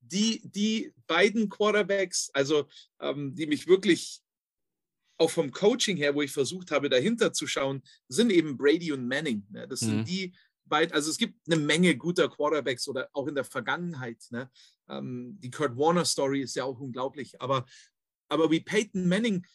die, 0.00 0.40
die 0.44 0.92
beiden 1.06 1.48
Quarterbacks, 1.48 2.30
also 2.32 2.68
ähm, 3.00 3.34
die 3.34 3.46
mich 3.46 3.66
wirklich 3.66 4.22
auch 5.18 5.30
vom 5.30 5.50
Coaching 5.50 5.96
her, 5.96 6.14
wo 6.14 6.22
ich 6.22 6.32
versucht 6.32 6.70
habe, 6.70 6.88
dahinter 6.88 7.32
zu 7.32 7.46
schauen, 7.46 7.82
sind 8.08 8.32
eben 8.32 8.56
Brady 8.56 8.92
und 8.92 9.06
Manning. 9.06 9.46
Ne? 9.50 9.68
Das 9.68 9.80
sind 9.80 9.98
mhm. 9.98 10.04
die, 10.04 10.34
weit, 10.70 10.92
also 10.92 11.10
es 11.10 11.18
gibt 11.18 11.38
eine 11.46 11.60
Menge 11.60 11.96
guter 11.96 12.28
Quarterbacks 12.28 12.88
oder 12.88 13.08
auch 13.12 13.26
in 13.26 13.34
der 13.34 13.44
Vergangenheit. 13.44 14.18
Ne? 14.30 14.50
Ähm, 14.88 15.38
die 15.40 15.50
Kurt 15.50 15.76
Warner 15.76 16.04
Story 16.04 16.42
ist 16.42 16.56
ja 16.56 16.64
auch 16.64 16.78
unglaublich. 16.80 17.40
Aber, 17.40 17.66
aber 18.28 18.50
wie 18.50 18.60
Peyton 18.60 19.08
Manning, 19.08 19.46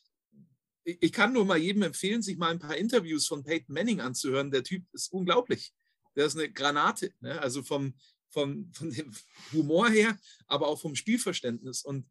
ich 0.84 1.12
kann 1.12 1.34
nur 1.34 1.46
mal 1.46 1.58
jedem 1.58 1.82
empfehlen, 1.82 2.22
sich 2.22 2.38
mal 2.38 2.52
ein 2.52 2.60
paar 2.60 2.78
Interviews 2.78 3.28
von 3.28 3.44
Peyton 3.44 3.74
Manning 3.74 4.02
anzuhören. 4.02 4.52
Der 4.52 4.64
Typ 4.64 4.84
ist 4.94 5.12
unglaublich. 5.12 5.74
Der 6.16 6.26
ist 6.26 6.38
eine 6.38 6.52
Granate. 6.52 7.12
Ne? 7.22 7.42
Also 7.42 7.64
vom, 7.64 7.96
vom, 8.30 8.72
von 8.74 8.90
dem 8.92 9.12
Humor 9.54 9.90
her, 9.90 10.18
aber 10.48 10.68
auch 10.68 10.80
vom 10.80 10.96
Spielverständnis. 10.96 11.84
Und, 11.84 12.08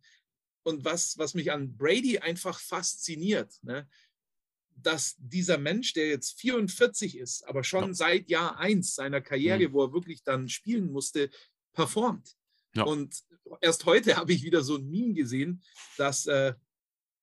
und 0.65 0.85
was, 0.85 1.19
was 1.19 1.35
mich 1.35 1.53
an 1.53 1.77
Brady 1.77 2.19
einfach 2.19 2.59
fasziniert, 2.59 3.53
ne? 3.63 3.89
Dass 4.77 5.17
dieser 5.19 5.59
Mensch, 5.59 5.93
der 5.93 6.09
jetzt 6.09 6.39
44 6.41 7.19
ist, 7.19 7.47
aber 7.47 7.65
schon 7.65 7.89
ja. 7.89 7.95
seit 7.95 8.29
Jahr 8.29 8.59
1 8.59 8.95
seiner 8.95 9.21
Karriere, 9.21 9.69
mhm. 9.69 9.73
wo 9.73 9.85
er 9.85 9.93
wirklich 9.93 10.23
dann 10.23 10.49
spielen 10.49 10.91
musste, 10.91 11.31
performt. 11.73 12.35
Ja. 12.75 12.85
Und 12.85 13.23
erst 13.61 13.85
heute 13.87 14.17
habe 14.17 14.33
ich 14.33 14.43
wieder 14.43 14.63
so 14.63 14.77
ein 14.77 14.89
Meme 14.89 15.15
gesehen, 15.15 15.63
dass 15.97 16.27
äh, 16.27 16.55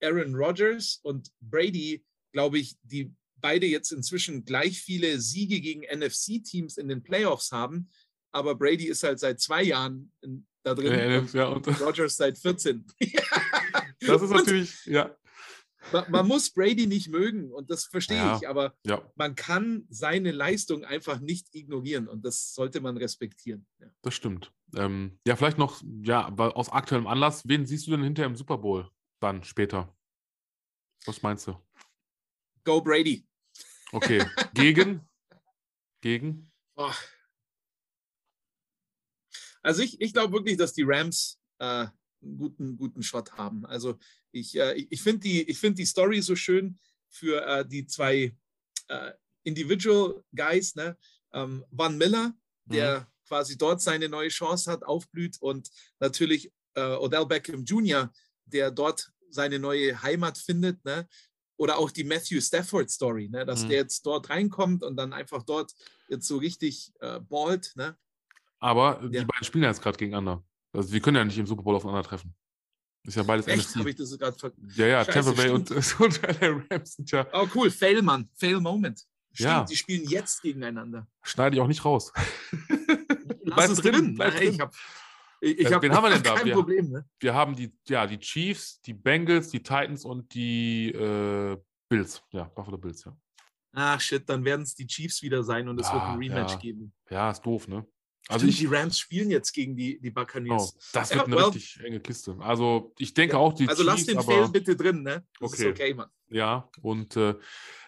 Aaron 0.02 0.36
Rodgers 0.36 1.00
und 1.04 1.32
Brady, 1.42 2.04
glaube 2.32 2.60
ich, 2.60 2.78
die 2.84 3.14
beide 3.36 3.66
jetzt 3.66 3.92
inzwischen 3.92 4.46
gleich 4.46 4.80
viele 4.82 5.20
Siege 5.20 5.60
gegen 5.62 5.82
NFC-Teams 5.82 6.78
in 6.78 6.88
den 6.88 7.04
Playoffs 7.04 7.52
haben. 7.52 7.90
Aber 8.32 8.56
Brady 8.56 8.86
ist 8.86 9.04
halt 9.04 9.20
seit 9.20 9.42
zwei 9.42 9.64
Jahren 9.64 10.12
in, 10.22 10.48
da 10.64 10.76
drin 10.76 10.94
ja, 10.94 11.20
und, 11.20 11.34
ja, 11.34 11.48
und 11.48 11.82
Rodgers 11.82 12.16
seit 12.16 12.38
14. 12.38 12.86
das 14.00 14.22
ist 14.22 14.30
natürlich, 14.30 14.86
ja. 14.86 15.16
Man, 15.92 16.12
man, 16.12 16.28
muss 16.28 16.52
Brady 16.52 16.86
nicht 16.86 17.10
mögen 17.10 17.52
und 17.52 17.72
das 17.72 17.86
verstehe 17.86 18.18
ja, 18.18 18.38
ich, 18.38 18.48
aber 18.48 18.76
ja. 18.86 19.02
man 19.16 19.36
kann 19.36 19.86
seine 19.90 20.32
Leistung 20.32 20.86
einfach 20.86 21.20
nicht 21.20 21.54
ignorieren 21.54 22.08
und 22.08 22.24
das 22.24 22.54
sollte 22.54 22.82
man 22.82 22.98
respektieren. 22.98 23.66
Ja. 23.80 23.88
Das 24.04 24.14
stimmt. 24.14 24.54
Ähm, 24.76 25.20
ja, 25.26 25.36
vielleicht 25.36 25.58
noch, 25.58 25.82
ja, 26.04 26.30
aus 26.30 26.70
aktuellem 26.70 27.08
Anlass, 27.08 27.48
wen 27.48 27.66
siehst 27.66 27.88
du 27.88 27.92
denn 27.92 28.04
hinter 28.04 28.26
im 28.26 28.36
Super 28.36 28.58
Bowl 28.58 28.90
dann 29.20 29.44
später? 29.44 29.94
Was 31.06 31.24
meinst 31.24 31.48
du? 31.48 31.58
Go 32.64 32.80
Brady. 32.82 33.26
Okay. 33.92 34.24
Gegen? 34.54 35.02
Gegen? 36.02 36.52
Oh. 36.76 36.92
Also 39.64 39.82
ich, 39.82 40.00
ich 40.00 40.14
glaube 40.14 40.34
wirklich, 40.34 40.58
dass 40.58 40.74
die 40.74 40.84
Rams 40.84 41.40
äh, 41.60 41.88
einen 42.22 42.38
guten, 42.38 42.78
guten 42.78 43.04
Shot 43.04 43.34
haben. 43.34 43.66
Also 43.66 43.98
ich, 44.32 44.58
äh, 44.58 44.74
ich 44.90 45.02
finde 45.02 45.20
die, 45.22 45.54
find 45.54 45.78
die 45.78 45.86
Story 45.86 46.22
so 46.22 46.36
schön 46.36 46.80
für 47.10 47.46
äh, 47.46 47.66
die 47.68 47.86
zwei 47.86 48.36
äh, 48.88 49.12
Individual 49.44 50.24
Guys, 50.36 50.76
ne? 50.76 50.98
Ähm, 51.34 51.66
Van 51.72 51.98
Miller, 51.98 52.34
der 52.66 53.02
mhm. 53.02 53.06
quasi 53.28 53.58
dort 53.58 53.82
seine 53.82 54.10
neue 54.10 54.30
Chance 54.30 54.72
hat, 54.72 54.84
aufblüht 54.84 55.38
und 55.42 55.70
natürlich 56.00 56.52
äh, 56.76 56.96
Odell 56.96 57.26
Beckham 57.26 57.64
Jr., 57.64 58.12
der 58.46 58.72
dort 58.72 59.12
seine 59.30 59.60
neue 59.60 60.02
Heimat 60.02 60.38
findet, 60.38 60.84
ne? 60.86 61.08
Oder 61.58 61.78
auch 61.78 61.92
die 61.92 62.04
Matthew 62.04 62.42
Stafford 62.42 62.90
Story, 62.90 63.30
ne? 63.30 63.46
dass 63.46 63.64
mhm. 63.64 63.70
der 63.70 63.78
jetzt 63.78 64.04
dort 64.04 64.32
reinkommt 64.32 64.84
und 64.84 64.96
dann 64.96 65.14
einfach 65.14 65.44
dort 65.44 65.72
jetzt 66.10 66.28
so 66.28 66.38
richtig 66.38 66.92
äh, 67.02 67.20
ballt. 67.20 67.74
Ne? 67.76 67.96
Aber 68.58 69.00
die 69.08 69.18
ja. 69.18 69.26
beiden 69.26 69.44
spielen 69.44 69.66
jetzt 69.66 69.80
gerade 69.80 69.96
gegeneinander. 69.96 70.44
Also 70.74 70.92
wir 70.92 71.00
können 71.02 71.18
ja 71.18 71.26
nicht 71.26 71.38
im 71.38 71.48
Super 71.48 71.64
Bowl 71.64 71.76
aufeinandertreffen. 71.76 72.34
Ist 73.04 73.18
ja 73.18 73.24
beides 73.24 73.48
Echt? 73.48 73.76
Habe 73.76 73.90
ich 73.90 73.96
das 73.96 74.18
gerade 74.18 74.38
ver 74.38 74.52
Ja, 74.76 74.86
ja, 74.86 75.06
Scheiße, 75.06 75.34
Tampa 75.34 75.42
Bay 75.42 75.50
und, 75.50 75.72
und 76.00 76.22
LA 76.22 76.64
Rams 76.70 76.94
sind 76.94 77.12
ja. 77.12 77.28
Oh, 77.34 77.48
cool. 77.56 77.72
Fail, 77.72 78.02
Mann. 78.02 78.30
Fail 78.36 78.60
Moment. 78.60 79.06
Stimmt, 79.34 79.50
ja. 79.50 79.64
die 79.64 79.76
spielen 79.76 80.08
jetzt 80.08 80.42
gegeneinander. 80.42 81.08
Schneide 81.24 81.56
ich 81.56 81.62
auch 81.62 81.68
nicht 81.68 81.84
raus. 81.84 82.12
Lass 83.44 83.70
es 83.70 83.80
drin. 83.80 84.16
Bleib 84.16 84.36
drin. 84.36 84.54
Ich 84.54 84.60
habe 84.60 84.72
ich, 85.44 85.58
ich 85.58 85.74
hab, 85.74 85.82
Wen 85.82 85.94
haben 85.94 86.04
wir 86.04 86.12
denn 86.12 86.22
da? 86.22 86.36
Kein 86.36 86.46
wir, 86.46 86.54
Problem, 86.54 86.92
ne? 86.92 87.06
Wir 87.20 87.34
haben 87.34 87.56
die, 87.56 87.74
ja, 87.88 88.06
die 88.06 88.20
Chiefs, 88.20 88.80
die 88.82 88.94
Bengals, 88.94 89.50
die 89.50 89.64
Titans 89.64 90.06
und 90.06 90.32
die 90.36 90.90
äh, 90.92 91.58
Bills. 91.90 92.22
Ja, 92.32 92.44
Buffalo 92.44 92.78
Bills, 92.78 93.04
ja. 93.06 93.18
Ach 93.74 94.00
shit, 94.00 94.28
dann 94.30 94.46
werden 94.46 94.62
es 94.62 94.76
die 94.76 94.86
Chiefs 94.86 95.24
wieder 95.24 95.44
sein 95.44 95.68
und 95.68 95.80
es 95.80 95.88
ja, 95.88 95.94
wird 95.94 96.04
ein 96.04 96.18
Rematch 96.18 96.54
ja. 96.54 96.58
geben. 96.60 96.94
Ja, 97.10 97.32
ist 97.32 97.42
doof, 97.42 97.68
ne? 97.68 97.86
Also 98.28 98.46
ich, 98.46 98.60
die 98.60 98.68
Rams 98.68 99.00
spielen 99.00 99.30
jetzt 99.30 99.52
gegen 99.52 99.76
die, 99.76 100.00
die 100.00 100.12
Buccaneers. 100.12 100.74
Oh, 100.76 100.80
das 100.94 101.14
wird 101.14 101.26
eine 101.26 101.36
well, 101.36 101.46
richtig 101.46 101.80
enge 101.84 102.00
Kiste. 102.00 102.38
Also 102.40 102.94
ich 102.98 103.14
denke 103.14 103.34
ja, 103.34 103.40
auch 103.40 103.54
die 103.54 103.68
Also 103.68 103.84
Chiefs, 103.84 103.96
lass 103.96 104.06
den 104.06 104.22
Fail 104.22 104.48
bitte 104.50 104.76
drin, 104.76 105.02
ne? 105.02 105.26
Das 105.40 105.54
okay. 105.54 105.70
okay, 105.70 105.94
Mann. 105.94 106.10
Ja, 106.30 106.70
und 106.82 107.18
äh, 107.18 107.36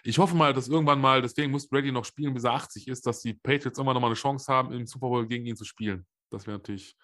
ich 0.02 0.18
hoffe 0.18 0.34
mal, 0.34 0.52
dass 0.52 0.68
irgendwann 0.68 1.00
mal, 1.00 1.22
deswegen 1.22 1.50
muss 1.50 1.68
Brady 1.68 1.92
noch 1.92 2.04
spielen, 2.04 2.34
bis 2.34 2.44
er 2.44 2.52
80 2.52 2.88
ist, 2.88 3.06
dass 3.06 3.20
die 3.20 3.34
Patriots 3.34 3.78
immer 3.78 3.94
noch 3.94 4.00
mal 4.00 4.08
eine 4.08 4.16
Chance 4.16 4.52
haben, 4.52 4.72
im 4.72 4.86
Super 4.86 5.08
Bowl 5.08 5.26
gegen 5.26 5.46
ihn 5.46 5.56
zu 5.56 5.64
spielen. 5.64 6.04
Das 6.30 6.46
wäre 6.46 6.58
natürlich, 6.58 6.96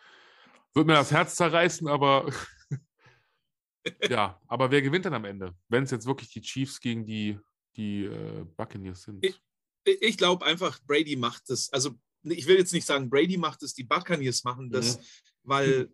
würde 0.74 0.89
mir 0.89 0.94
das 0.94 1.11
Herz 1.11 1.36
zerreißen, 1.36 1.89
aber 1.89 2.31
ja, 4.11 4.39
aber 4.48 4.70
wer 4.70 4.82
gewinnt 4.82 5.07
dann 5.07 5.15
am 5.15 5.24
Ende, 5.24 5.55
wenn 5.69 5.85
es 5.85 5.90
jetzt 5.90 6.07
wirklich 6.07 6.31
die 6.31 6.43
Chiefs 6.43 6.81
gegen 6.81 7.07
die, 7.07 7.39
die 7.77 8.05
äh, 8.05 8.44
Buccaneers 8.57 9.02
sind? 9.02 9.24
Ich, 9.24 9.40
ich 9.85 10.19
glaube 10.19 10.44
einfach, 10.44 10.78
Brady 10.85 11.16
macht 11.16 11.48
es. 11.48 11.73
Also 11.73 11.97
ich 12.22 12.47
will 12.47 12.56
jetzt 12.56 12.72
nicht 12.72 12.86
sagen, 12.86 13.10
Brady 13.10 13.36
macht 13.36 13.62
es, 13.62 13.74
die 13.74 13.84
Buccaneers 13.84 14.44
machen 14.44 14.70
das, 14.70 14.98
mhm. 14.98 15.02
weil, 15.42 15.92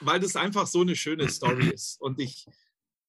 weil 0.00 0.20
das 0.20 0.36
einfach 0.36 0.66
so 0.66 0.80
eine 0.80 0.96
schöne 0.96 1.28
Story 1.28 1.68
ist. 1.74 2.00
Und 2.00 2.20
ich, 2.20 2.46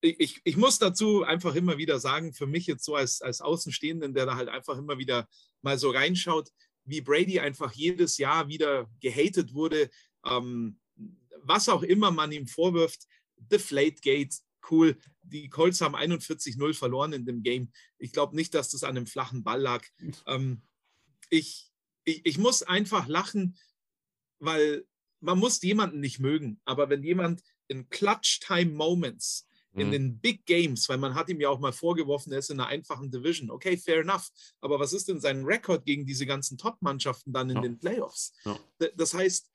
ich, 0.02 0.42
ich 0.44 0.58
muss 0.58 0.80
dazu 0.80 1.24
einfach 1.24 1.56
immer 1.56 1.78
wieder 1.78 2.00
sagen, 2.00 2.34
für 2.34 2.48
mich 2.48 2.68
jetzt 2.68 2.86
so 2.86 2.96
als, 2.96 3.22
als 3.22 3.42
Außenstehenden, 3.42 4.14
der 4.14 4.26
da 4.26 4.36
halt 4.36 4.50
einfach 4.50 4.78
immer 4.78 4.98
wieder 4.98 5.28
mal 5.62 5.78
so 5.78 5.90
reinschaut, 5.90 6.50
wie 6.86 7.02
Brady 7.02 7.40
einfach 7.40 7.74
jedes 7.74 8.18
Jahr 8.18 8.48
wieder 8.48 8.90
gehatet 9.02 9.54
wurde, 9.54 9.90
ähm, 10.26 10.80
was 11.42 11.70
auch 11.70 11.84
immer 11.84 12.12
man 12.12 12.32
ihm 12.32 12.48
vorwirft, 12.48 13.08
Deflategate, 13.38 14.36
cool. 14.72 14.98
Die 15.22 15.50
Colts 15.50 15.82
haben 15.82 15.96
41-0 15.96 16.74
verloren 16.74 17.14
in 17.14 17.26
dem 17.26 17.44
Game. 17.44 17.72
Ich 17.98 18.12
glaube 18.12 18.36
nicht, 18.36 18.54
dass 18.54 18.70
das 18.70 18.84
an 18.84 18.98
einem 18.98 19.08
flachen 19.08 19.44
Ball 19.44 19.62
lag. 19.62 19.86
Ähm, 20.26 20.62
ich, 21.30 21.72
ich, 22.08 22.26
ich 22.26 22.38
muss 22.38 22.64
einfach 22.64 23.08
lachen, 23.08 23.58
weil 24.40 24.86
man 25.20 25.38
muss 25.38 25.62
jemanden 25.62 26.00
nicht 26.00 26.20
mögen. 26.20 26.62
Aber 26.64 26.90
wenn 26.90 27.04
jemand 27.04 27.44
in 27.68 27.90
Clutch-Time-Moments, 27.90 29.46
in 29.74 29.88
mhm. 29.88 29.92
den 29.92 30.20
Big 30.20 30.46
Games, 30.46 30.90
weil 30.90 30.98
man 30.98 31.14
hat 31.14 31.30
ihm 31.30 31.40
ja 31.40 31.50
auch 31.50 31.60
mal 31.60 31.74
vorgeworfen, 31.74 32.32
er 32.32 32.40
ist 32.40 32.50
in 32.50 32.60
einer 32.60 32.70
einfachen 32.70 33.12
Division. 33.12 33.52
Okay, 33.52 33.78
fair 33.78 34.00
enough. 34.00 34.30
Aber 34.62 34.80
was 34.80 34.94
ist 34.94 35.08
denn 35.08 35.20
sein 35.20 35.44
Rekord 35.44 35.86
gegen 35.86 36.06
diese 36.06 36.26
ganzen 36.26 36.58
Top-Mannschaften 36.58 37.34
dann 37.34 37.50
in 37.50 37.58
ja. 37.58 37.62
den 37.62 37.78
Playoffs? 37.78 38.34
Ja. 38.46 38.58
Das 38.96 39.14
heißt, 39.14 39.52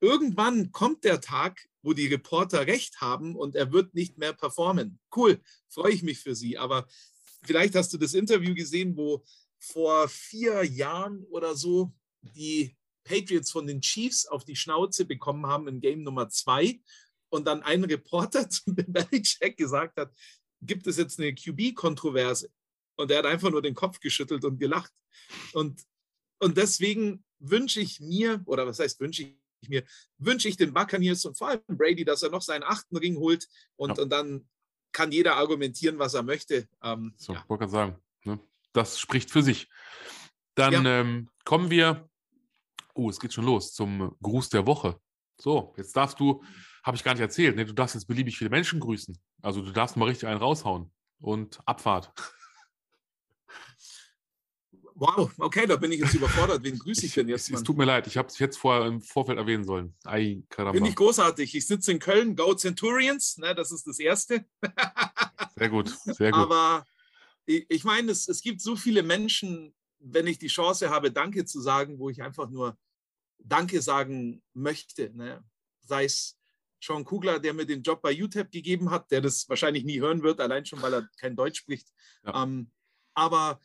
irgendwann 0.00 0.72
kommt 0.72 1.04
der 1.04 1.20
Tag, 1.20 1.66
wo 1.82 1.92
die 1.92 2.08
Reporter 2.08 2.66
recht 2.66 3.00
haben 3.00 3.36
und 3.36 3.54
er 3.54 3.72
wird 3.72 3.94
nicht 3.94 4.18
mehr 4.18 4.32
performen. 4.32 4.98
Cool, 5.14 5.40
freue 5.68 5.92
ich 5.92 6.02
mich 6.02 6.18
für 6.18 6.34
Sie. 6.34 6.58
Aber 6.58 6.86
vielleicht 7.44 7.74
hast 7.74 7.92
du 7.94 7.98
das 7.98 8.12
Interview 8.12 8.54
gesehen, 8.54 8.96
wo 8.96 9.24
vor 9.58 10.08
vier 10.08 10.64
Jahren 10.64 11.24
oder 11.24 11.54
so 11.54 11.92
die 12.22 12.76
Patriots 13.04 13.50
von 13.50 13.66
den 13.66 13.80
Chiefs 13.80 14.26
auf 14.26 14.44
die 14.44 14.56
Schnauze 14.56 15.04
bekommen 15.04 15.46
haben 15.46 15.68
in 15.68 15.80
Game 15.80 16.02
Nummer 16.02 16.28
zwei 16.28 16.80
und 17.28 17.46
dann 17.46 17.62
ein 17.62 17.84
Reporter 17.84 18.48
zu 18.50 18.62
Belichick 18.66 19.56
gesagt 19.56 19.98
hat, 19.98 20.12
gibt 20.60 20.86
es 20.86 20.96
jetzt 20.96 21.18
eine 21.18 21.34
QB-Kontroverse? 21.34 22.50
Und 22.96 23.10
er 23.10 23.18
hat 23.18 23.26
einfach 23.26 23.50
nur 23.50 23.62
den 23.62 23.74
Kopf 23.74 24.00
geschüttelt 24.00 24.44
und 24.44 24.58
gelacht. 24.58 24.92
Und, 25.52 25.82
und 26.38 26.56
deswegen 26.56 27.24
wünsche 27.38 27.80
ich 27.80 28.00
mir, 28.00 28.42
oder 28.46 28.66
was 28.66 28.78
heißt 28.78 29.00
wünsche 29.00 29.22
ich 29.22 29.68
mir, 29.68 29.84
wünsche 30.18 30.48
ich 30.48 30.56
den 30.56 30.72
Buccaneers 30.72 31.24
und 31.24 31.36
vor 31.36 31.48
allem 31.48 31.62
Brady, 31.66 32.04
dass 32.04 32.22
er 32.22 32.30
noch 32.30 32.42
seinen 32.42 32.62
achten 32.62 32.96
Ring 32.96 33.16
holt 33.16 33.48
und, 33.76 33.96
ja. 33.96 34.02
und 34.02 34.10
dann 34.10 34.48
kann 34.92 35.12
jeder 35.12 35.36
argumentieren, 35.36 35.98
was 35.98 36.14
er 36.14 36.22
möchte. 36.22 36.68
Ähm, 36.82 37.14
so, 37.18 37.34
ja. 37.34 37.44
wollte 37.48 37.60
gerade 37.60 37.72
sagen. 37.72 38.02
Das 38.76 39.00
spricht 39.00 39.30
für 39.30 39.42
sich. 39.42 39.70
Dann 40.54 40.84
ja. 40.84 41.00
ähm, 41.00 41.30
kommen 41.44 41.70
wir, 41.70 42.10
oh, 42.94 43.08
es 43.08 43.18
geht 43.18 43.32
schon 43.32 43.46
los, 43.46 43.72
zum 43.72 44.14
Gruß 44.22 44.50
der 44.50 44.66
Woche. 44.66 45.00
So, 45.38 45.72
jetzt 45.78 45.96
darfst 45.96 46.20
du, 46.20 46.42
habe 46.82 46.94
ich 46.96 47.02
gar 47.02 47.12
nicht 47.12 47.22
erzählt, 47.22 47.56
ne, 47.56 47.64
du 47.64 47.72
darfst 47.72 47.94
jetzt 47.94 48.06
beliebig 48.06 48.36
viele 48.36 48.50
Menschen 48.50 48.78
grüßen. 48.78 49.18
Also 49.40 49.62
du 49.62 49.70
darfst 49.70 49.96
mal 49.96 50.06
richtig 50.06 50.28
einen 50.28 50.40
raushauen 50.40 50.92
und 51.20 51.58
Abfahrt. 51.64 52.12
Wow, 54.94 55.30
okay, 55.38 55.66
da 55.66 55.76
bin 55.76 55.92
ich 55.92 56.00
jetzt 56.00 56.14
überfordert. 56.14 56.62
Wen 56.62 56.78
grüße 56.78 57.06
ich 57.06 57.14
denn 57.14 57.28
jetzt? 57.28 57.50
Es, 57.50 57.56
es 57.56 57.62
tut 57.62 57.76
mir 57.76 57.84
leid, 57.84 58.06
ich 58.06 58.16
habe 58.16 58.28
es 58.28 58.38
jetzt 58.38 58.58
vorher 58.58 58.86
im 58.86 59.00
Vorfeld 59.00 59.38
erwähnen 59.38 59.64
sollen. 59.64 59.94
Ei, 60.04 60.42
Bin 60.72 60.84
ich 60.86 60.96
großartig. 60.96 61.54
Ich 61.54 61.66
sitze 61.66 61.92
in 61.92 61.98
Köln, 61.98 62.36
Go 62.36 62.54
Centurions, 62.54 63.38
ne, 63.38 63.54
das 63.54 63.72
ist 63.72 63.86
das 63.86 63.98
Erste. 63.98 64.46
sehr 65.56 65.68
gut, 65.70 65.88
sehr 66.04 66.30
gut. 66.30 66.40
Aber 66.40 66.86
ich, 67.46 67.66
ich 67.68 67.84
meine, 67.84 68.12
es, 68.12 68.28
es 68.28 68.42
gibt 68.42 68.60
so 68.60 68.76
viele 68.76 69.02
Menschen, 69.02 69.74
wenn 69.98 70.26
ich 70.26 70.38
die 70.38 70.48
Chance 70.48 70.90
habe, 70.90 71.10
Danke 71.10 71.44
zu 71.44 71.60
sagen, 71.60 71.98
wo 71.98 72.10
ich 72.10 72.22
einfach 72.22 72.50
nur 72.50 72.78
Danke 73.38 73.80
sagen 73.80 74.42
möchte. 74.52 75.10
Ne? 75.14 75.42
Sei 75.80 76.04
es 76.04 76.38
Sean 76.80 77.04
Kugler, 77.04 77.40
der 77.40 77.54
mir 77.54 77.66
den 77.66 77.82
Job 77.82 78.02
bei 78.02 78.20
UTEP 78.20 78.50
gegeben 78.50 78.90
hat, 78.90 79.10
der 79.10 79.20
das 79.20 79.48
wahrscheinlich 79.48 79.84
nie 79.84 80.00
hören 80.00 80.22
wird, 80.22 80.40
allein 80.40 80.66
schon, 80.66 80.82
weil 80.82 80.94
er 80.94 81.08
kein 81.18 81.36
Deutsch 81.36 81.60
spricht. 81.60 81.88
Ja. 82.24 82.42
Ähm, 82.42 82.70
aber 83.14 83.60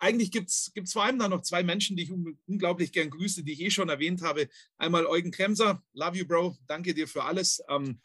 eigentlich 0.00 0.30
gibt 0.30 0.50
es 0.50 0.92
vor 0.92 1.04
allem 1.04 1.18
da 1.18 1.28
noch 1.28 1.42
zwei 1.42 1.62
Menschen, 1.62 1.96
die 1.96 2.04
ich 2.04 2.12
un 2.12 2.38
unglaublich 2.46 2.92
gern 2.92 3.10
grüße, 3.10 3.42
die 3.42 3.52
ich 3.52 3.60
eh 3.60 3.70
schon 3.70 3.88
erwähnt 3.88 4.22
habe. 4.22 4.48
Einmal 4.76 5.06
Eugen 5.06 5.30
Kremser, 5.30 5.82
love 5.92 6.16
you, 6.16 6.26
Bro, 6.26 6.56
danke 6.66 6.94
dir 6.94 7.08
für 7.08 7.24
alles. 7.24 7.62
Ähm, 7.68 8.00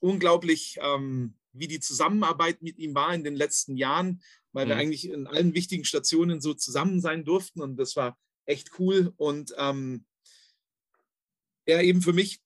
unglaublich 0.00 0.78
ähm, 0.80 1.37
wie 1.52 1.68
die 1.68 1.80
Zusammenarbeit 1.80 2.62
mit 2.62 2.78
ihm 2.78 2.94
war 2.94 3.14
in 3.14 3.24
den 3.24 3.36
letzten 3.36 3.76
Jahren, 3.76 4.22
weil 4.52 4.66
mhm. 4.66 4.70
wir 4.70 4.76
eigentlich 4.76 5.08
in 5.08 5.26
allen 5.26 5.54
wichtigen 5.54 5.84
Stationen 5.84 6.40
so 6.40 6.54
zusammen 6.54 7.00
sein 7.00 7.24
durften 7.24 7.60
und 7.60 7.76
das 7.76 7.96
war 7.96 8.18
echt 8.46 8.78
cool. 8.78 9.12
Und 9.16 9.54
ähm, 9.58 10.04
er 11.66 11.82
eben 11.82 12.02
für 12.02 12.12
mich, 12.12 12.40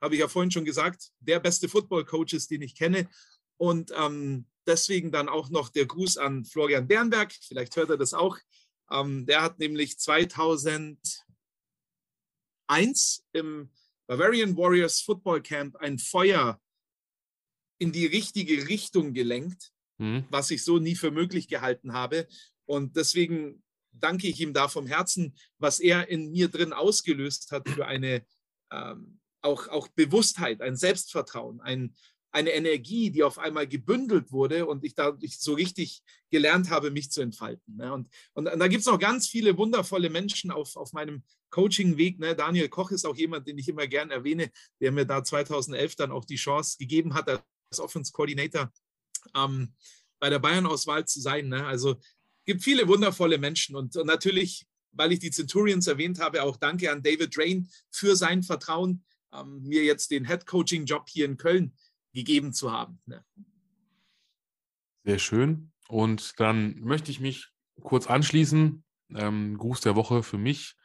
habe 0.00 0.14
ich 0.14 0.20
ja 0.20 0.28
vorhin 0.28 0.50
schon 0.50 0.64
gesagt, 0.64 1.10
der 1.20 1.40
beste 1.40 1.68
Football-Coach 1.68 2.34
ist, 2.34 2.50
den 2.50 2.62
ich 2.62 2.76
kenne. 2.76 3.08
Und 3.56 3.92
ähm, 3.96 4.46
deswegen 4.66 5.10
dann 5.10 5.28
auch 5.28 5.50
noch 5.50 5.68
der 5.68 5.86
Gruß 5.86 6.18
an 6.18 6.44
Florian 6.44 6.86
Bernberg. 6.86 7.32
Vielleicht 7.32 7.76
hört 7.76 7.90
er 7.90 7.96
das 7.96 8.14
auch. 8.14 8.38
Ähm, 8.90 9.26
der 9.26 9.42
hat 9.42 9.58
nämlich 9.58 9.98
2001 9.98 11.24
im 13.32 13.70
Bavarian 14.06 14.56
Warriors 14.56 15.00
Football 15.00 15.42
Camp 15.42 15.76
ein 15.76 15.98
Feuer 15.98 16.60
in 17.78 17.92
die 17.92 18.06
richtige 18.06 18.68
Richtung 18.68 19.12
gelenkt, 19.12 19.72
mhm. 19.98 20.24
was 20.30 20.50
ich 20.50 20.64
so 20.64 20.78
nie 20.78 20.94
für 20.94 21.10
möglich 21.10 21.48
gehalten 21.48 21.92
habe. 21.92 22.26
Und 22.66 22.96
deswegen 22.96 23.62
danke 23.92 24.26
ich 24.26 24.40
ihm 24.40 24.52
da 24.52 24.68
vom 24.68 24.86
Herzen, 24.86 25.36
was 25.58 25.80
er 25.80 26.08
in 26.08 26.30
mir 26.30 26.48
drin 26.48 26.72
ausgelöst 26.72 27.52
hat 27.52 27.68
für 27.68 27.86
eine 27.86 28.24
ähm, 28.72 29.20
auch, 29.42 29.68
auch 29.68 29.88
Bewusstheit, 29.88 30.62
ein 30.62 30.76
Selbstvertrauen, 30.76 31.60
ein, 31.60 31.94
eine 32.32 32.50
Energie, 32.50 33.10
die 33.10 33.22
auf 33.22 33.38
einmal 33.38 33.68
gebündelt 33.68 34.32
wurde 34.32 34.66
und 34.66 34.84
ich 34.84 34.94
dadurch 34.94 35.38
so 35.38 35.54
richtig 35.54 36.02
gelernt 36.30 36.70
habe, 36.70 36.90
mich 36.90 37.10
zu 37.10 37.20
entfalten. 37.20 37.76
Ne? 37.76 37.92
Und, 37.92 38.08
und, 38.32 38.48
und, 38.48 38.58
da 38.58 38.66
gibt 38.66 38.80
es 38.80 38.86
noch 38.86 38.98
ganz 38.98 39.28
viele 39.28 39.56
wundervolle 39.56 40.10
Menschen 40.10 40.50
auf, 40.50 40.74
auf 40.74 40.92
meinem 40.92 41.22
Coaching-Weg. 41.50 42.18
Ne? 42.18 42.34
Daniel 42.34 42.68
Koch 42.68 42.90
ist 42.90 43.04
auch 43.04 43.16
jemand, 43.16 43.46
den 43.46 43.58
ich 43.58 43.68
immer 43.68 43.86
gern 43.86 44.10
erwähne, 44.10 44.50
der 44.80 44.90
mir 44.90 45.04
da 45.04 45.22
2011 45.22 45.94
dann 45.94 46.10
auch 46.10 46.24
die 46.24 46.34
Chance 46.34 46.76
gegeben 46.78 47.14
hat, 47.14 47.28
als 47.74 47.80
Offense 47.80 48.12
Coordinator 48.12 48.72
ähm, 49.34 49.74
bei 50.20 50.30
der 50.30 50.38
Bayern-Auswahl 50.38 51.04
zu 51.06 51.20
sein. 51.20 51.48
Ne? 51.48 51.66
Also 51.66 52.00
gibt 52.44 52.62
viele 52.62 52.86
wundervolle 52.86 53.38
Menschen 53.38 53.74
und, 53.76 53.96
und 53.96 54.06
natürlich, 54.06 54.66
weil 54.92 55.12
ich 55.12 55.18
die 55.18 55.30
Centurions 55.30 55.86
erwähnt 55.86 56.20
habe, 56.20 56.42
auch 56.42 56.56
danke 56.56 56.90
an 56.90 57.02
David 57.02 57.36
Drain 57.36 57.68
für 57.90 58.16
sein 58.16 58.42
Vertrauen, 58.42 59.04
ähm, 59.32 59.62
mir 59.62 59.84
jetzt 59.84 60.10
den 60.10 60.26
Head-Coaching-Job 60.26 61.08
hier 61.08 61.24
in 61.24 61.36
Köln 61.36 61.74
gegeben 62.12 62.52
zu 62.52 62.70
haben. 62.70 63.00
Ne? 63.06 63.24
Sehr 65.04 65.18
schön. 65.18 65.72
Und 65.88 66.38
dann 66.38 66.80
möchte 66.80 67.10
ich 67.10 67.20
mich 67.20 67.48
kurz 67.82 68.06
anschließen. 68.06 68.84
Ähm, 69.14 69.58
Gruß 69.58 69.80
der 69.80 69.96
Woche 69.96 70.22
für 70.22 70.38
mich. 70.38 70.76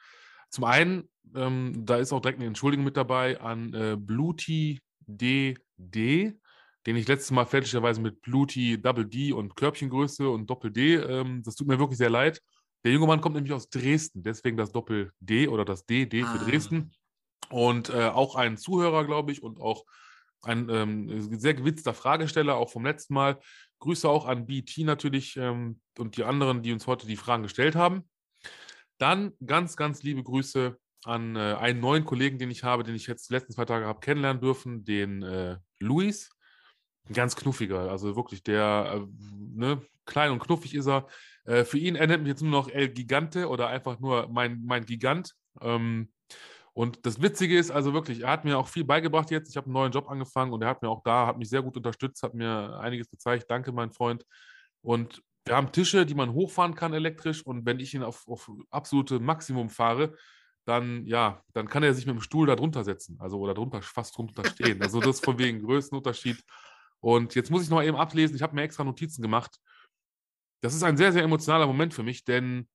Zum 0.50 0.64
einen, 0.66 1.10
ähm, 1.36 1.86
da 1.86 1.98
ist 1.98 2.12
auch 2.12 2.20
direkt 2.20 2.40
eine 2.40 2.48
Entschuldigung 2.48 2.84
mit 2.84 2.98
dabei 2.98 3.40
an 3.40 3.74
äh, 3.74 3.96
Bluty 3.98 4.82
DD, 5.08 6.38
den 6.90 6.96
ich 6.96 7.08
letztes 7.08 7.30
Mal 7.30 7.46
fälschlicherweise 7.46 8.02
mit 8.02 8.20
Bluty 8.24 8.82
Double 8.82 9.06
D 9.06 9.32
und 9.32 9.56
Körbchengröße 9.56 10.28
und 10.28 10.50
Doppel 10.50 10.72
D, 10.72 10.96
ähm, 10.96 11.44
das 11.44 11.54
tut 11.54 11.68
mir 11.68 11.78
wirklich 11.78 12.00
sehr 12.00 12.10
leid. 12.10 12.42
Der 12.84 12.92
junge 12.92 13.06
Mann 13.06 13.22
kommt 13.22 13.36
nämlich 13.36 13.54
aus 13.54 13.70
Dresden, 13.70 14.24
deswegen 14.24 14.58
das 14.58 14.72
Doppel 14.72 15.12
D 15.20 15.48
oder 15.48 15.66
das 15.66 15.86
DD 15.86 16.24
ah. 16.24 16.26
für 16.34 16.50
Dresden. 16.50 16.92
Und 17.52 17.90
äh, 17.92 18.08
auch 18.08 18.34
ein 18.34 18.58
Zuhörer, 18.58 19.06
glaube 19.06 19.32
ich, 19.32 19.44
und 19.44 19.62
auch 19.62 19.86
ein 20.42 20.68
ähm, 20.70 21.40
sehr 21.40 21.54
gewitzter 21.54 21.94
Fragesteller, 21.94 22.56
auch 22.56 22.72
vom 22.72 22.86
letzten 22.86 23.14
Mal. 23.14 23.40
Grüße 23.78 24.10
auch 24.10 24.26
an 24.26 24.48
BT 24.48 24.80
natürlich 24.80 25.38
ähm, 25.38 25.80
und 26.00 26.18
die 26.18 26.24
anderen, 26.24 26.64
die 26.64 26.74
uns 26.74 26.88
heute 26.88 27.06
die 27.06 27.18
Fragen 27.18 27.44
gestellt 27.44 27.76
haben. 27.76 28.10
Dann 28.98 29.34
ganz, 29.46 29.76
ganz 29.76 30.02
liebe 30.02 30.24
Grüße 30.24 30.76
an 31.04 31.36
äh, 31.36 31.54
einen 31.54 31.82
neuen 31.82 32.06
Kollegen, 32.06 32.40
den 32.40 32.50
ich 32.50 32.64
habe, 32.64 32.82
den 32.84 32.96
ich 32.96 33.06
jetzt 33.06 33.30
die 33.30 33.34
letzten 33.36 33.54
zwei 33.54 33.66
Tage 33.66 33.86
habe 33.86 34.00
kennenlernen 34.00 34.42
dürfen, 34.42 34.84
den 34.86 35.22
äh, 35.22 35.58
Luis. 35.80 36.32
Ein 37.10 37.14
ganz 37.14 37.36
knuffiger, 37.36 37.90
also 37.90 38.16
wirklich 38.16 38.44
der, 38.44 39.02
äh, 39.02 39.08
ne, 39.56 39.82
klein 40.06 40.32
und 40.32 40.40
knuffig 40.40 40.76
ist 40.76 40.88
er. 40.88 41.08
Äh, 41.46 41.64
für 41.66 41.78
ihn 41.78 41.96
erinnert 41.96 42.22
mich 42.22 42.30
jetzt 42.30 42.42
nur 42.42 42.52
noch 42.52 42.70
El 42.70 42.90
Gigante 42.90 43.48
oder 43.48 43.68
einfach 43.68 44.00
nur 44.00 44.28
mein, 44.30 44.62
mein 44.66 44.86
Gigant. 44.86 45.34
Ähm, 45.62 46.12
und 46.74 47.06
das 47.06 47.22
Witzige 47.22 47.58
ist 47.58 47.72
also 47.72 47.94
wirklich, 47.94 48.22
er 48.22 48.30
hat 48.32 48.46
mir 48.46 48.58
auch 48.58 48.68
viel 48.68 48.86
beigebracht 48.86 49.32
jetzt. 49.32 49.50
Ich 49.50 49.58
habe 49.58 49.66
einen 49.66 49.74
neuen 49.74 49.92
Job 49.92 50.10
angefangen 50.10 50.54
und 50.54 50.62
er 50.62 50.70
hat 50.70 50.82
mir 50.82 50.90
auch 50.90 51.04
da, 51.04 51.28
hat 51.28 51.38
mich 51.38 51.50
sehr 51.50 51.62
gut 51.62 51.76
unterstützt, 51.76 52.24
hat 52.24 52.34
mir 52.34 52.80
einiges 52.80 53.10
gezeigt. 53.10 53.46
Danke, 53.50 53.72
mein 53.72 53.92
Freund. 53.92 54.26
Und 54.82 55.22
wir 55.46 55.56
haben 55.56 55.72
Tische, 55.72 56.06
die 56.06 56.14
man 56.14 56.34
hochfahren 56.34 56.76
kann 56.76 56.94
elektrisch. 56.94 57.42
Und 57.46 57.66
wenn 57.66 57.80
ich 57.80 57.94
ihn 57.94 58.04
auf, 58.04 58.28
auf 58.28 58.50
absolute 58.70 59.20
Maximum 59.20 59.70
fahre, 59.70 60.16
dann, 60.66 61.06
ja, 61.06 61.44
dann 61.54 61.68
kann 61.68 61.84
er 61.84 61.94
sich 61.94 62.06
mit 62.06 62.16
dem 62.16 62.22
Stuhl 62.22 62.48
da 62.48 62.56
drunter 62.56 62.84
setzen. 62.84 63.18
Also 63.20 63.40
oder 63.40 63.56
drunter, 63.56 63.82
fast 63.82 64.16
drunter 64.18 64.46
stehen. 64.46 64.82
Also 64.82 65.00
das 65.00 65.20
von 65.20 65.38
wegen 65.40 65.62
Größenunterschied. 65.62 66.44
Und 67.02 67.36
jetzt 67.36 67.50
muss 67.50 67.64
ich 67.64 67.70
noch 67.70 67.82
eben 67.82 67.98
ablesen. 67.98 68.36
Ich 68.36 68.42
habe 68.42 68.56
mir 68.56 68.64
extra 68.64 68.84
Notizen 68.84 69.22
gemacht. 69.22 69.60
Das 70.62 70.74
ist 70.74 70.84
ein 70.84 70.98
sehr, 70.98 71.14
sehr 71.14 71.24
emotionaler 71.24 71.68
Moment 71.68 71.94
für 71.94 72.04
mich, 72.04 72.26
denn 72.26 72.68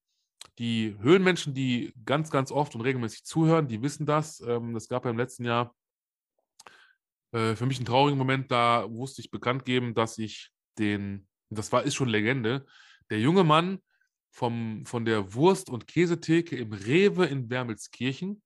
die 0.58 0.96
Höhlenmenschen, 1.00 1.54
die 1.54 1.92
ganz, 2.04 2.30
ganz 2.30 2.50
oft 2.50 2.74
und 2.74 2.80
regelmäßig 2.82 3.24
zuhören, 3.24 3.68
die 3.68 3.82
wissen 3.82 4.06
das. 4.06 4.40
Ähm, 4.40 4.74
das 4.74 4.88
gab 4.88 5.04
ja 5.04 5.10
im 5.10 5.18
letzten 5.18 5.44
Jahr 5.44 5.74
äh, 7.32 7.56
für 7.56 7.66
mich 7.66 7.78
einen 7.78 7.86
traurigen 7.86 8.18
Moment. 8.18 8.50
Da 8.50 8.86
musste 8.88 9.20
ich 9.20 9.30
bekannt 9.30 9.64
geben, 9.64 9.94
dass 9.94 10.18
ich 10.18 10.50
den, 10.78 11.26
das 11.50 11.72
war, 11.72 11.82
ist 11.82 11.94
schon 11.94 12.08
Legende, 12.08 12.64
der 13.10 13.20
junge 13.20 13.44
Mann 13.44 13.80
vom, 14.30 14.84
von 14.86 15.04
der 15.04 15.34
Wurst- 15.34 15.70
und 15.70 15.86
Käsetheke 15.86 16.56
im 16.56 16.72
Rewe 16.72 17.26
in 17.26 17.50
Wermelskirchen, 17.50 18.42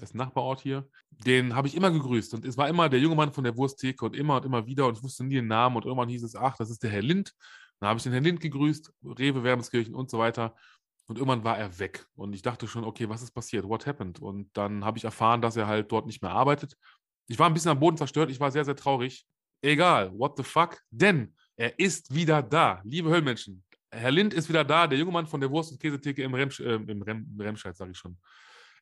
als 0.00 0.14
Nachbarort 0.14 0.60
hier, 0.60 0.88
den 1.10 1.54
habe 1.54 1.68
ich 1.68 1.74
immer 1.74 1.90
gegrüßt. 1.90 2.34
Und 2.34 2.44
es 2.44 2.56
war 2.56 2.68
immer 2.68 2.88
der 2.88 3.00
junge 3.00 3.16
Mann 3.16 3.32
von 3.32 3.44
der 3.44 3.56
Wursttheke 3.56 4.04
und 4.04 4.16
immer 4.16 4.36
und 4.36 4.44
immer 4.44 4.66
wieder 4.66 4.86
und 4.86 4.98
ich 4.98 5.02
wusste 5.02 5.24
nie 5.24 5.36
den 5.36 5.46
Namen 5.46 5.76
und 5.76 5.84
irgendwann 5.84 6.08
hieß 6.08 6.22
es, 6.22 6.34
ach, 6.34 6.56
das 6.56 6.70
ist 6.70 6.82
der 6.82 6.90
Herr 6.90 7.02
Lind. 7.02 7.34
Dann 7.80 7.88
habe 7.88 7.98
ich 7.98 8.02
den 8.02 8.12
Herrn 8.12 8.24
Lind 8.24 8.40
gegrüßt, 8.40 8.92
Rewe, 9.04 9.44
Wermelskirchen 9.44 9.94
und 9.94 10.10
so 10.10 10.18
weiter. 10.18 10.54
Und 11.06 11.16
irgendwann 11.16 11.44
war 11.44 11.56
er 11.56 11.78
weg. 11.78 12.06
Und 12.16 12.34
ich 12.34 12.42
dachte 12.42 12.66
schon, 12.68 12.84
okay, 12.84 13.08
was 13.08 13.22
ist 13.22 13.30
passiert? 13.30 13.66
What 13.66 13.86
happened? 13.86 14.20
Und 14.20 14.50
dann 14.56 14.84
habe 14.84 14.98
ich 14.98 15.04
erfahren, 15.04 15.40
dass 15.40 15.56
er 15.56 15.66
halt 15.66 15.90
dort 15.90 16.06
nicht 16.06 16.20
mehr 16.20 16.32
arbeitet. 16.32 16.76
Ich 17.28 17.38
war 17.38 17.46
ein 17.46 17.54
bisschen 17.54 17.70
am 17.70 17.80
Boden 17.80 17.96
zerstört. 17.96 18.30
Ich 18.30 18.40
war 18.40 18.50
sehr, 18.50 18.64
sehr 18.64 18.76
traurig. 18.76 19.26
Egal, 19.62 20.12
what 20.12 20.36
the 20.36 20.42
fuck? 20.42 20.80
Denn 20.90 21.34
er 21.56 21.78
ist 21.78 22.14
wieder 22.14 22.42
da. 22.42 22.80
Liebe 22.84 23.10
Höllmenschen, 23.10 23.64
Herr 23.90 24.10
Lind 24.10 24.34
ist 24.34 24.48
wieder 24.48 24.64
da. 24.64 24.86
Der 24.86 24.98
junge 24.98 25.12
Mann 25.12 25.26
von 25.26 25.40
der 25.40 25.50
Wurst- 25.50 25.72
und 25.72 25.80
Käsetheke 25.80 26.22
im, 26.22 26.34
Remsch 26.34 26.60
äh, 26.60 26.74
im 26.74 27.02
Rem 27.02 27.36
Remscheid, 27.38 27.76
sage 27.76 27.92
ich 27.92 27.98
schon. 27.98 28.18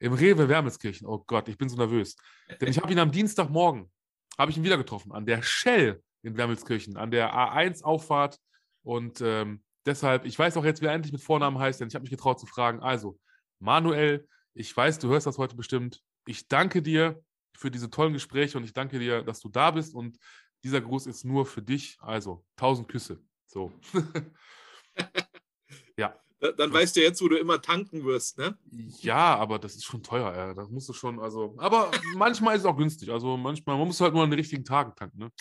Im 0.00 0.12
Rewe 0.12 0.48
Wermelskirchen. 0.48 1.06
Oh 1.06 1.22
Gott, 1.26 1.48
ich 1.48 1.58
bin 1.58 1.68
so 1.68 1.76
nervös. 1.76 2.16
Denn 2.60 2.68
ich 2.68 2.78
habe 2.78 2.92
ihn 2.92 2.98
am 2.98 3.10
Dienstagmorgen, 3.10 3.90
habe 4.38 4.50
ich 4.50 4.56
ihn 4.56 4.64
wieder 4.64 4.76
getroffen, 4.76 5.12
an 5.12 5.26
der 5.26 5.42
Shell 5.42 6.02
in 6.22 6.36
Wermelskirchen, 6.36 6.96
an 6.96 7.10
der 7.10 7.34
A1-Auffahrt. 7.34 8.38
Und 8.82 9.20
ähm, 9.20 9.62
Deshalb, 9.86 10.24
ich 10.24 10.36
weiß 10.36 10.56
auch 10.56 10.64
jetzt, 10.64 10.82
wie 10.82 10.86
er 10.86 10.92
endlich 10.92 11.12
mit 11.12 11.22
Vornamen 11.22 11.58
heißt, 11.58 11.80
denn 11.80 11.86
ich 11.86 11.94
habe 11.94 12.02
mich 12.02 12.10
getraut 12.10 12.40
zu 12.40 12.46
fragen. 12.46 12.80
Also, 12.80 13.18
Manuel, 13.60 14.28
ich 14.52 14.76
weiß, 14.76 14.98
du 14.98 15.08
hörst 15.08 15.28
das 15.28 15.38
heute 15.38 15.54
bestimmt. 15.54 16.02
Ich 16.26 16.48
danke 16.48 16.82
dir 16.82 17.22
für 17.56 17.70
diese 17.70 17.88
tollen 17.88 18.12
Gespräche 18.12 18.58
und 18.58 18.64
ich 18.64 18.72
danke 18.72 18.98
dir, 18.98 19.22
dass 19.22 19.38
du 19.38 19.48
da 19.48 19.70
bist. 19.70 19.94
Und 19.94 20.18
dieser 20.64 20.80
Gruß 20.80 21.06
ist 21.06 21.24
nur 21.24 21.46
für 21.46 21.62
dich. 21.62 21.96
Also, 22.00 22.44
tausend 22.56 22.88
Küsse. 22.88 23.22
So. 23.46 23.72
ja. 25.96 26.20
Dann 26.38 26.72
weißt 26.72 26.96
du 26.96 27.00
jetzt, 27.00 27.22
wo 27.22 27.28
du 27.28 27.38
immer 27.38 27.62
tanken 27.62 28.04
wirst, 28.04 28.36
ne? 28.36 28.58
Ja, 29.00 29.36
aber 29.36 29.58
das 29.58 29.74
ist 29.74 29.84
schon 29.84 30.02
teuer, 30.02 30.34
ja. 30.36 30.54
Das 30.54 30.68
musst 30.68 30.88
du 30.88 30.92
schon, 30.92 31.18
also. 31.18 31.54
Aber 31.58 31.90
manchmal 32.14 32.56
ist 32.56 32.62
es 32.62 32.66
auch 32.66 32.76
günstig. 32.76 33.10
Also 33.10 33.36
manchmal, 33.36 33.78
man 33.78 33.86
muss 33.86 34.00
halt 34.00 34.12
nur 34.12 34.22
an 34.22 34.30
den 34.30 34.38
richtigen 34.38 34.64
Tagen 34.64 34.94
tanken, 34.94 35.18
ne? 35.18 35.32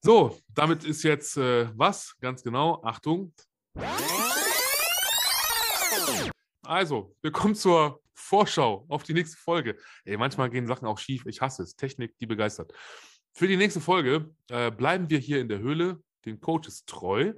So, 0.00 0.38
damit 0.54 0.84
ist 0.84 1.02
jetzt 1.02 1.36
äh, 1.36 1.68
was? 1.76 2.16
Ganz 2.20 2.42
genau. 2.42 2.82
Achtung. 2.84 3.32
Also, 6.62 7.16
wir 7.20 7.32
kommen 7.32 7.54
zur 7.54 8.00
Vorschau 8.14 8.84
auf 8.88 9.02
die 9.02 9.14
nächste 9.14 9.36
Folge. 9.36 9.76
Ey, 10.04 10.16
manchmal 10.16 10.50
gehen 10.50 10.66
Sachen 10.66 10.86
auch 10.86 10.98
schief. 10.98 11.26
Ich 11.26 11.40
hasse 11.40 11.62
es. 11.62 11.76
Technik, 11.76 12.16
die 12.18 12.26
begeistert. 12.26 12.72
Für 13.34 13.48
die 13.48 13.56
nächste 13.56 13.80
Folge 13.80 14.34
äh, 14.50 14.70
bleiben 14.70 15.08
wir 15.10 15.18
hier 15.18 15.40
in 15.40 15.48
der 15.48 15.58
Höhle, 15.60 16.02
den 16.24 16.40
Coaches 16.40 16.84
treu. 16.84 17.34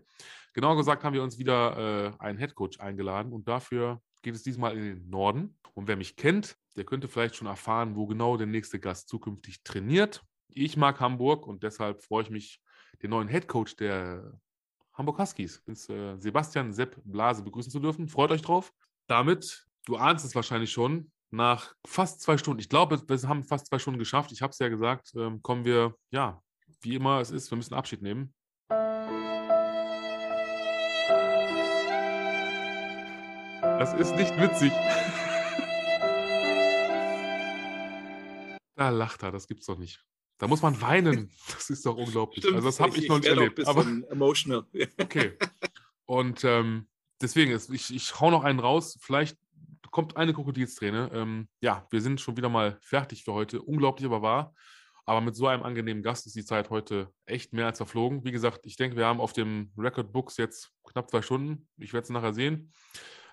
Genauer 0.53 0.77
gesagt 0.77 1.05
haben 1.05 1.15
wir 1.15 1.23
uns 1.23 1.39
wieder 1.39 2.13
äh, 2.19 2.23
einen 2.23 2.39
Headcoach 2.39 2.81
eingeladen 2.81 3.33
und 3.33 3.47
dafür 3.47 4.01
geht 4.23 4.35
es 4.35 4.43
diesmal 4.43 4.77
in 4.77 4.83
den 4.83 5.11
Norden. 5.11 5.57
Und 5.75 5.89
wer 5.89 5.97
mich 5.97 6.17
kennt, 6.17 6.57
der 6.77 6.85
könnte 6.85 7.09
vielleicht 7.09 7.37
schon 7.37 7.47
erfahren, 7.47 7.97
wo 7.97 8.07
genau 8.07 8.37
der 8.37 8.47
nächste 8.47 8.81
Gast 8.81 9.09
zukünftig 9.09 9.63
trainiert. 9.63 10.23
Ich 10.49 10.77
mag 10.77 11.01
Hamburg 11.01 11.47
und 11.47 11.63
deshalb 11.63 12.03
freue 12.03 12.25
ich 12.25 12.31
mich, 12.31 12.61
den 13.03 13.11
neuen 13.11 13.29
Head 13.29 13.49
Coach 13.49 13.77
der 13.77 14.39
Hamburg 14.93 15.19
Huskies, 15.19 15.63
äh, 15.89 16.17
Sebastian 16.19 16.73
Sepp 16.73 17.01
Blase, 17.05 17.43
begrüßen 17.43 17.71
zu 17.71 17.81
dürfen. 17.81 18.09
Freut 18.09 18.31
euch 18.31 18.43
drauf. 18.43 18.73
Damit, 19.07 19.67
du 19.87 19.97
ahnst 19.97 20.25
es 20.25 20.35
wahrscheinlich 20.35 20.73
schon, 20.73 21.11
nach 21.31 21.75
fast 21.87 22.21
zwei 22.21 22.37
Stunden, 22.37 22.61
ich 22.61 22.69
glaube, 22.69 23.01
wir 23.07 23.29
haben 23.29 23.45
fast 23.45 23.69
zwei 23.69 23.79
Stunden 23.79 23.99
geschafft, 23.99 24.33
ich 24.33 24.43
habe 24.43 24.51
es 24.51 24.59
ja 24.59 24.69
gesagt, 24.69 25.13
ähm, 25.15 25.43
kommen 25.43 25.65
wir, 25.65 25.95
ja, 26.11 26.43
wie 26.83 26.97
immer 26.97 27.21
es 27.21 27.31
ist, 27.31 27.51
wir 27.51 27.57
müssen 27.57 27.75
Abschied 27.75 28.03
nehmen. 28.03 28.35
Das 33.81 33.95
ist 33.95 34.15
nicht 34.15 34.39
witzig. 34.39 34.73
da 38.77 38.91
lacht 38.91 39.23
er, 39.23 39.33
das 39.33 39.49
gibt's 39.49 39.65
doch 39.65 39.79
nicht. 39.79 40.05
Da 40.37 40.49
muss 40.49 40.61
man 40.61 40.79
weinen. 40.83 41.31
Das 41.51 41.71
ist 41.71 41.87
doch 41.87 41.97
unglaublich. 41.97 42.45
Stimmt, 42.45 42.57
also 42.57 42.69
das 42.69 42.79
habe 42.79 42.91
ich, 42.91 43.05
ich, 43.05 43.09
noch 43.09 43.21
nicht 43.21 43.29
erlebt. 43.29 43.67
aber 43.67 43.87
emotional. 44.11 44.67
okay. 45.01 45.33
Und 46.05 46.45
ähm, 46.45 46.89
deswegen, 47.23 47.53
ist, 47.53 47.71
ich, 47.71 47.95
ich 47.95 48.21
hau 48.21 48.31
noch 48.31 48.45
einen 48.45 48.59
raus. 48.59 48.99
Vielleicht 49.01 49.39
kommt 49.91 50.15
eine 50.15 50.35
Krokodilsträne. 50.35 51.11
Ähm, 51.15 51.49
ja, 51.63 51.87
wir 51.89 52.03
sind 52.03 52.21
schon 52.21 52.37
wieder 52.37 52.51
mal 52.51 52.77
fertig 52.83 53.25
für 53.25 53.33
heute. 53.33 53.63
Unglaublich 53.63 54.05
aber 54.05 54.21
wahr. 54.21 54.55
Aber 55.07 55.23
mit 55.23 55.37
so 55.37 55.47
einem 55.47 55.63
angenehmen 55.63 56.03
Gast 56.03 56.27
ist 56.27 56.37
die 56.37 56.45
Zeit 56.45 56.69
heute 56.69 57.11
echt 57.25 57.55
mehr 57.55 57.65
als 57.65 57.79
verflogen. 57.79 58.25
Wie 58.25 58.33
gesagt, 58.33 58.67
ich 58.67 58.77
denke, 58.77 58.99
wir 58.99 59.07
haben 59.07 59.23
auf 59.23 59.33
dem 59.33 59.73
Record 59.79 60.13
Books 60.13 60.37
jetzt 60.37 60.71
knapp 60.85 61.09
zwei 61.09 61.23
Stunden. 61.23 61.67
Ich 61.79 61.95
werde 61.95 62.05
es 62.05 62.11
nachher 62.11 62.35
sehen. 62.35 62.75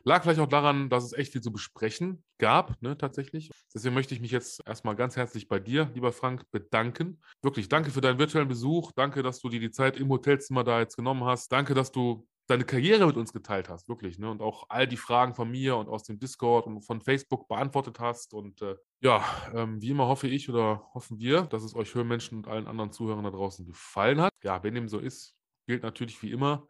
Lag 0.08 0.24
vielleicht 0.24 0.40
auch 0.40 0.48
daran, 0.48 0.90
dass 0.90 1.04
es 1.04 1.12
echt 1.12 1.34
viel 1.34 1.42
zu 1.42 1.52
besprechen 1.52 2.24
gab, 2.38 2.82
ne, 2.82 2.98
tatsächlich. 2.98 3.52
Deswegen 3.76 3.94
möchte 3.94 4.14
ich 4.16 4.22
mich 4.22 4.32
jetzt 4.32 4.66
erstmal 4.66 4.96
ganz 4.96 5.18
herzlich 5.18 5.50
bei 5.50 5.60
dir, 5.60 5.92
lieber 5.94 6.14
Frank, 6.14 6.50
bedanken. 6.50 7.20
Wirklich, 7.42 7.68
danke 7.68 7.92
für 7.92 8.00
deinen 8.00 8.18
virtuellen 8.18 8.48
Besuch. 8.48 8.94
Danke, 8.94 9.22
dass 9.22 9.42
du 9.42 9.50
dir 9.50 9.60
die 9.60 9.70
Zeit 9.70 9.98
im 9.98 10.08
Hotelzimmer 10.08 10.64
da 10.64 10.80
jetzt 10.80 10.96
genommen 10.96 11.26
hast. 11.26 11.52
Danke, 11.52 11.74
dass 11.74 11.92
du 11.92 12.26
deine 12.48 12.64
Karriere 12.64 13.06
mit 13.06 13.18
uns 13.18 13.34
geteilt 13.34 13.68
hast, 13.68 13.90
wirklich, 13.90 14.18
ne? 14.18 14.32
Und 14.32 14.42
auch 14.42 14.68
all 14.70 14.88
die 14.88 14.96
Fragen 14.96 15.36
von 15.36 15.52
mir 15.52 15.76
und 15.76 15.90
aus 15.90 16.04
dem 16.04 16.20
Discord 16.20 16.68
und 16.68 16.84
von 16.84 17.02
Facebook 17.02 17.50
beantwortet 17.50 18.00
hast. 18.00 18.34
Und 18.34 18.62
äh, 18.62 18.78
ja, 19.02 19.26
ähm, 19.54 19.82
wie 19.82 19.90
immer 19.90 20.08
hoffe 20.08 20.30
ich 20.30 20.50
oder 20.50 20.90
hoffen 20.94 21.20
wir, 21.20 21.42
dass 21.42 21.64
es 21.64 21.76
euch 21.76 21.94
Hörmenschen 21.94 22.38
und 22.38 22.48
allen 22.48 22.68
anderen 22.68 22.94
Zuhörern 22.94 23.26
da 23.26 23.32
draußen 23.32 23.66
gefallen 23.66 24.22
hat. 24.22 24.32
Ja, 24.42 24.64
wenn 24.64 24.74
dem 24.74 24.88
so 24.88 25.00
ist, 25.00 25.36
gilt 25.66 25.84
natürlich 25.84 26.22
wie 26.24 26.32
immer, 26.32 26.66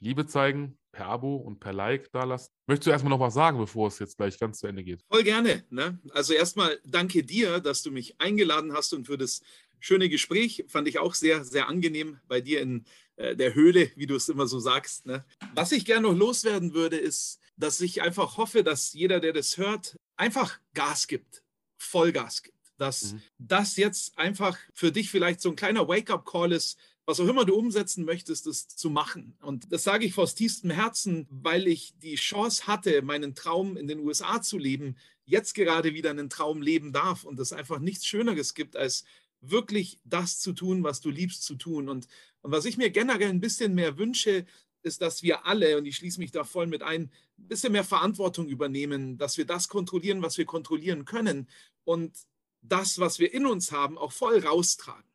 Liebe 0.00 0.26
zeigen, 0.26 0.76
per 0.94 1.06
Abo 1.06 1.36
und 1.36 1.58
per 1.58 1.72
Like 1.72 2.10
da 2.12 2.24
lassen. 2.24 2.52
Möchtest 2.66 2.86
du 2.86 2.90
erstmal 2.92 3.10
noch 3.10 3.20
was 3.20 3.34
sagen, 3.34 3.58
bevor 3.58 3.88
es 3.88 3.98
jetzt 3.98 4.16
gleich 4.16 4.38
ganz 4.38 4.60
zu 4.60 4.68
Ende 4.68 4.84
geht? 4.84 5.02
Voll 5.10 5.24
gerne. 5.24 5.64
Ne? 5.68 5.98
Also 6.10 6.32
erstmal 6.32 6.78
danke 6.84 7.24
dir, 7.24 7.60
dass 7.60 7.82
du 7.82 7.90
mich 7.90 8.20
eingeladen 8.20 8.72
hast 8.72 8.94
und 8.94 9.06
für 9.06 9.18
das 9.18 9.42
schöne 9.80 10.08
Gespräch. 10.08 10.64
Fand 10.68 10.86
ich 10.88 11.00
auch 11.00 11.14
sehr, 11.14 11.44
sehr 11.44 11.68
angenehm 11.68 12.18
bei 12.28 12.40
dir 12.40 12.60
in 12.60 12.84
äh, 13.16 13.34
der 13.34 13.54
Höhle, 13.54 13.90
wie 13.96 14.06
du 14.06 14.14
es 14.14 14.28
immer 14.28 14.46
so 14.46 14.60
sagst. 14.60 15.04
Ne? 15.06 15.24
Was 15.54 15.72
ich 15.72 15.84
gerne 15.84 16.08
noch 16.08 16.16
loswerden 16.16 16.72
würde, 16.74 16.96
ist, 16.96 17.40
dass 17.56 17.80
ich 17.80 18.00
einfach 18.00 18.36
hoffe, 18.36 18.62
dass 18.62 18.92
jeder, 18.92 19.18
der 19.18 19.32
das 19.32 19.58
hört, 19.58 19.98
einfach 20.16 20.58
Gas 20.74 21.08
gibt, 21.08 21.42
Vollgas 21.76 22.42
gibt. 22.42 22.54
Dass 22.76 23.12
mhm. 23.12 23.22
das 23.38 23.76
jetzt 23.76 24.16
einfach 24.16 24.56
für 24.72 24.92
dich 24.92 25.10
vielleicht 25.10 25.40
so 25.40 25.50
ein 25.50 25.56
kleiner 25.56 25.86
Wake-up-Call 25.86 26.52
ist, 26.52 26.78
was 27.06 27.20
auch 27.20 27.28
immer 27.28 27.44
du 27.44 27.54
umsetzen 27.54 28.04
möchtest, 28.04 28.46
das 28.46 28.68
zu 28.68 28.88
machen. 28.88 29.36
Und 29.40 29.70
das 29.72 29.84
sage 29.84 30.06
ich 30.06 30.16
aus 30.16 30.34
tiefstem 30.34 30.70
Herzen, 30.70 31.26
weil 31.30 31.66
ich 31.66 31.94
die 31.98 32.14
Chance 32.14 32.66
hatte, 32.66 33.02
meinen 33.02 33.34
Traum 33.34 33.76
in 33.76 33.86
den 33.86 34.00
USA 34.00 34.40
zu 34.40 34.56
leben, 34.56 34.96
jetzt 35.26 35.54
gerade 35.54 35.94
wieder 35.94 36.10
einen 36.10 36.30
Traum 36.30 36.62
leben 36.62 36.92
darf 36.92 37.24
und 37.24 37.38
es 37.38 37.52
einfach 37.52 37.78
nichts 37.78 38.06
Schöneres 38.06 38.54
gibt, 38.54 38.76
als 38.76 39.04
wirklich 39.40 40.00
das 40.04 40.40
zu 40.40 40.52
tun, 40.52 40.82
was 40.82 41.00
du 41.00 41.10
liebst 41.10 41.42
zu 41.42 41.56
tun. 41.56 41.88
Und, 41.88 42.08
und 42.40 42.52
was 42.52 42.64
ich 42.64 42.78
mir 42.78 42.90
generell 42.90 43.28
ein 43.28 43.40
bisschen 43.40 43.74
mehr 43.74 43.98
wünsche, 43.98 44.46
ist, 44.82 45.02
dass 45.02 45.22
wir 45.22 45.46
alle, 45.46 45.76
und 45.76 45.86
ich 45.86 45.96
schließe 45.96 46.20
mich 46.20 46.30
da 46.30 46.44
voll 46.44 46.66
mit 46.66 46.82
ein, 46.82 47.10
ein 47.38 47.48
bisschen 47.48 47.72
mehr 47.72 47.84
Verantwortung 47.84 48.48
übernehmen, 48.48 49.18
dass 49.18 49.36
wir 49.36 49.44
das 49.44 49.68
kontrollieren, 49.68 50.22
was 50.22 50.38
wir 50.38 50.44
kontrollieren 50.46 51.04
können 51.04 51.48
und 51.84 52.16
das, 52.62 52.98
was 52.98 53.18
wir 53.18 53.32
in 53.32 53.44
uns 53.44 53.72
haben, 53.72 53.98
auch 53.98 54.12
voll 54.12 54.38
raustragen 54.38 55.13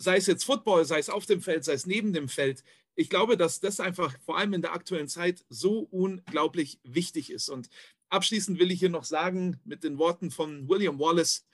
sei 0.00 0.16
es 0.16 0.26
jetzt 0.26 0.44
Football, 0.44 0.84
sei 0.84 0.98
es 0.98 1.10
auf 1.10 1.26
dem 1.26 1.42
Feld, 1.42 1.64
sei 1.64 1.74
es 1.74 1.86
neben 1.86 2.12
dem 2.12 2.28
Feld. 2.28 2.64
Ich 2.94 3.10
glaube, 3.10 3.36
dass 3.36 3.60
das 3.60 3.80
einfach 3.80 4.16
vor 4.24 4.38
allem 4.38 4.54
in 4.54 4.62
der 4.62 4.72
aktuellen 4.72 5.08
Zeit 5.08 5.44
so 5.48 5.80
unglaublich 5.90 6.80
wichtig 6.82 7.30
ist. 7.30 7.48
Und 7.48 7.68
abschließend 8.08 8.58
will 8.58 8.70
ich 8.70 8.80
hier 8.80 8.88
noch 8.88 9.04
sagen 9.04 9.60
mit 9.64 9.84
den 9.84 9.98
Worten 9.98 10.30
von 10.30 10.68
William 10.68 10.98
Wallace, 10.98 11.46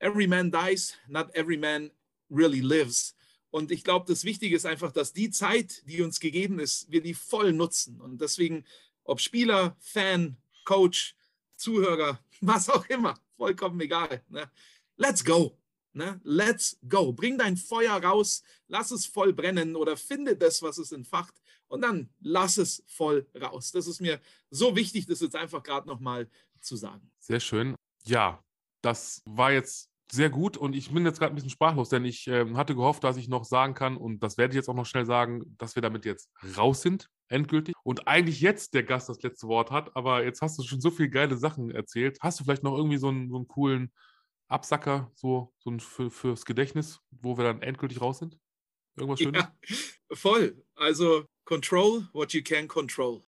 Every 0.00 0.26
man 0.26 0.50
dies, 0.50 0.96
not 1.06 1.32
every 1.34 1.56
man 1.56 1.92
really 2.28 2.58
lives. 2.58 3.14
Und 3.50 3.70
ich 3.70 3.84
glaube, 3.84 4.06
das 4.08 4.24
Wichtige 4.24 4.56
ist 4.56 4.66
einfach, 4.66 4.90
dass 4.90 5.12
die 5.12 5.30
Zeit, 5.30 5.86
die 5.86 6.02
uns 6.02 6.18
gegeben 6.18 6.58
ist, 6.58 6.90
wir 6.90 7.02
die 7.02 7.14
voll 7.14 7.52
nutzen. 7.52 8.00
Und 8.00 8.20
deswegen, 8.20 8.64
ob 9.04 9.20
Spieler, 9.20 9.76
Fan, 9.78 10.36
Coach, 10.64 11.14
Zuhörer, 11.54 12.18
was 12.40 12.68
auch 12.68 12.86
immer, 12.86 13.16
vollkommen 13.36 13.80
egal. 13.80 14.24
Ne? 14.28 14.50
Let's 14.96 15.24
go. 15.24 15.56
Ne? 15.94 16.20
Let's 16.24 16.78
go. 16.88 17.12
Bring 17.12 17.38
dein 17.38 17.56
Feuer 17.56 18.02
raus, 18.02 18.42
lass 18.68 18.90
es 18.90 19.06
voll 19.06 19.32
brennen 19.32 19.76
oder 19.76 19.96
finde 19.96 20.36
das, 20.36 20.62
was 20.62 20.78
es 20.78 20.92
entfacht 20.92 21.34
und 21.68 21.82
dann 21.82 22.08
lass 22.20 22.58
es 22.58 22.82
voll 22.86 23.26
raus. 23.40 23.72
Das 23.72 23.86
ist 23.86 24.00
mir 24.00 24.20
so 24.50 24.74
wichtig, 24.76 25.06
das 25.06 25.20
jetzt 25.20 25.36
einfach 25.36 25.62
gerade 25.62 25.86
nochmal 25.88 26.28
zu 26.60 26.76
sagen. 26.76 27.10
Sehr 27.18 27.40
schön. 27.40 27.74
Ja, 28.04 28.42
das 28.80 29.22
war 29.26 29.52
jetzt 29.52 29.90
sehr 30.10 30.28
gut 30.28 30.58
und 30.58 30.76
ich 30.76 30.92
bin 30.92 31.06
jetzt 31.06 31.18
gerade 31.18 31.32
ein 31.32 31.36
bisschen 31.36 31.50
sprachlos, 31.50 31.88
denn 31.88 32.04
ich 32.04 32.28
äh, 32.28 32.44
hatte 32.54 32.74
gehofft, 32.74 33.02
dass 33.02 33.16
ich 33.16 33.28
noch 33.28 33.44
sagen 33.44 33.72
kann 33.72 33.96
und 33.96 34.22
das 34.22 34.36
werde 34.36 34.52
ich 34.52 34.56
jetzt 34.56 34.68
auch 34.68 34.74
noch 34.74 34.84
schnell 34.84 35.06
sagen, 35.06 35.56
dass 35.56 35.74
wir 35.74 35.80
damit 35.80 36.04
jetzt 36.04 36.30
raus 36.56 36.82
sind, 36.82 37.08
endgültig. 37.28 37.74
Und 37.82 38.06
eigentlich 38.06 38.42
jetzt 38.42 38.74
der 38.74 38.82
Gast 38.82 39.08
das 39.08 39.22
letzte 39.22 39.48
Wort 39.48 39.70
hat, 39.70 39.96
aber 39.96 40.22
jetzt 40.22 40.42
hast 40.42 40.58
du 40.58 40.62
schon 40.64 40.82
so 40.82 40.90
viele 40.90 41.08
geile 41.08 41.38
Sachen 41.38 41.70
erzählt. 41.70 42.18
Hast 42.20 42.38
du 42.38 42.44
vielleicht 42.44 42.62
noch 42.62 42.76
irgendwie 42.76 42.98
so 42.98 43.08
einen, 43.08 43.30
so 43.30 43.36
einen 43.36 43.48
coolen 43.48 43.90
Absacker, 44.52 45.10
so, 45.14 45.52
so 45.58 45.70
ein 45.70 45.80
für, 45.80 46.10
fürs 46.10 46.44
Gedächtnis, 46.44 47.00
wo 47.10 47.36
wir 47.36 47.44
dann 47.44 47.62
endgültig 47.62 48.00
raus 48.00 48.18
sind? 48.18 48.38
Irgendwas 48.96 49.20
Schönes? 49.20 49.42
Ja, 49.42 50.16
voll. 50.16 50.62
Also 50.74 51.24
control 51.44 52.08
what 52.12 52.32
you 52.32 52.42
can 52.42 52.68
control. 52.68 53.22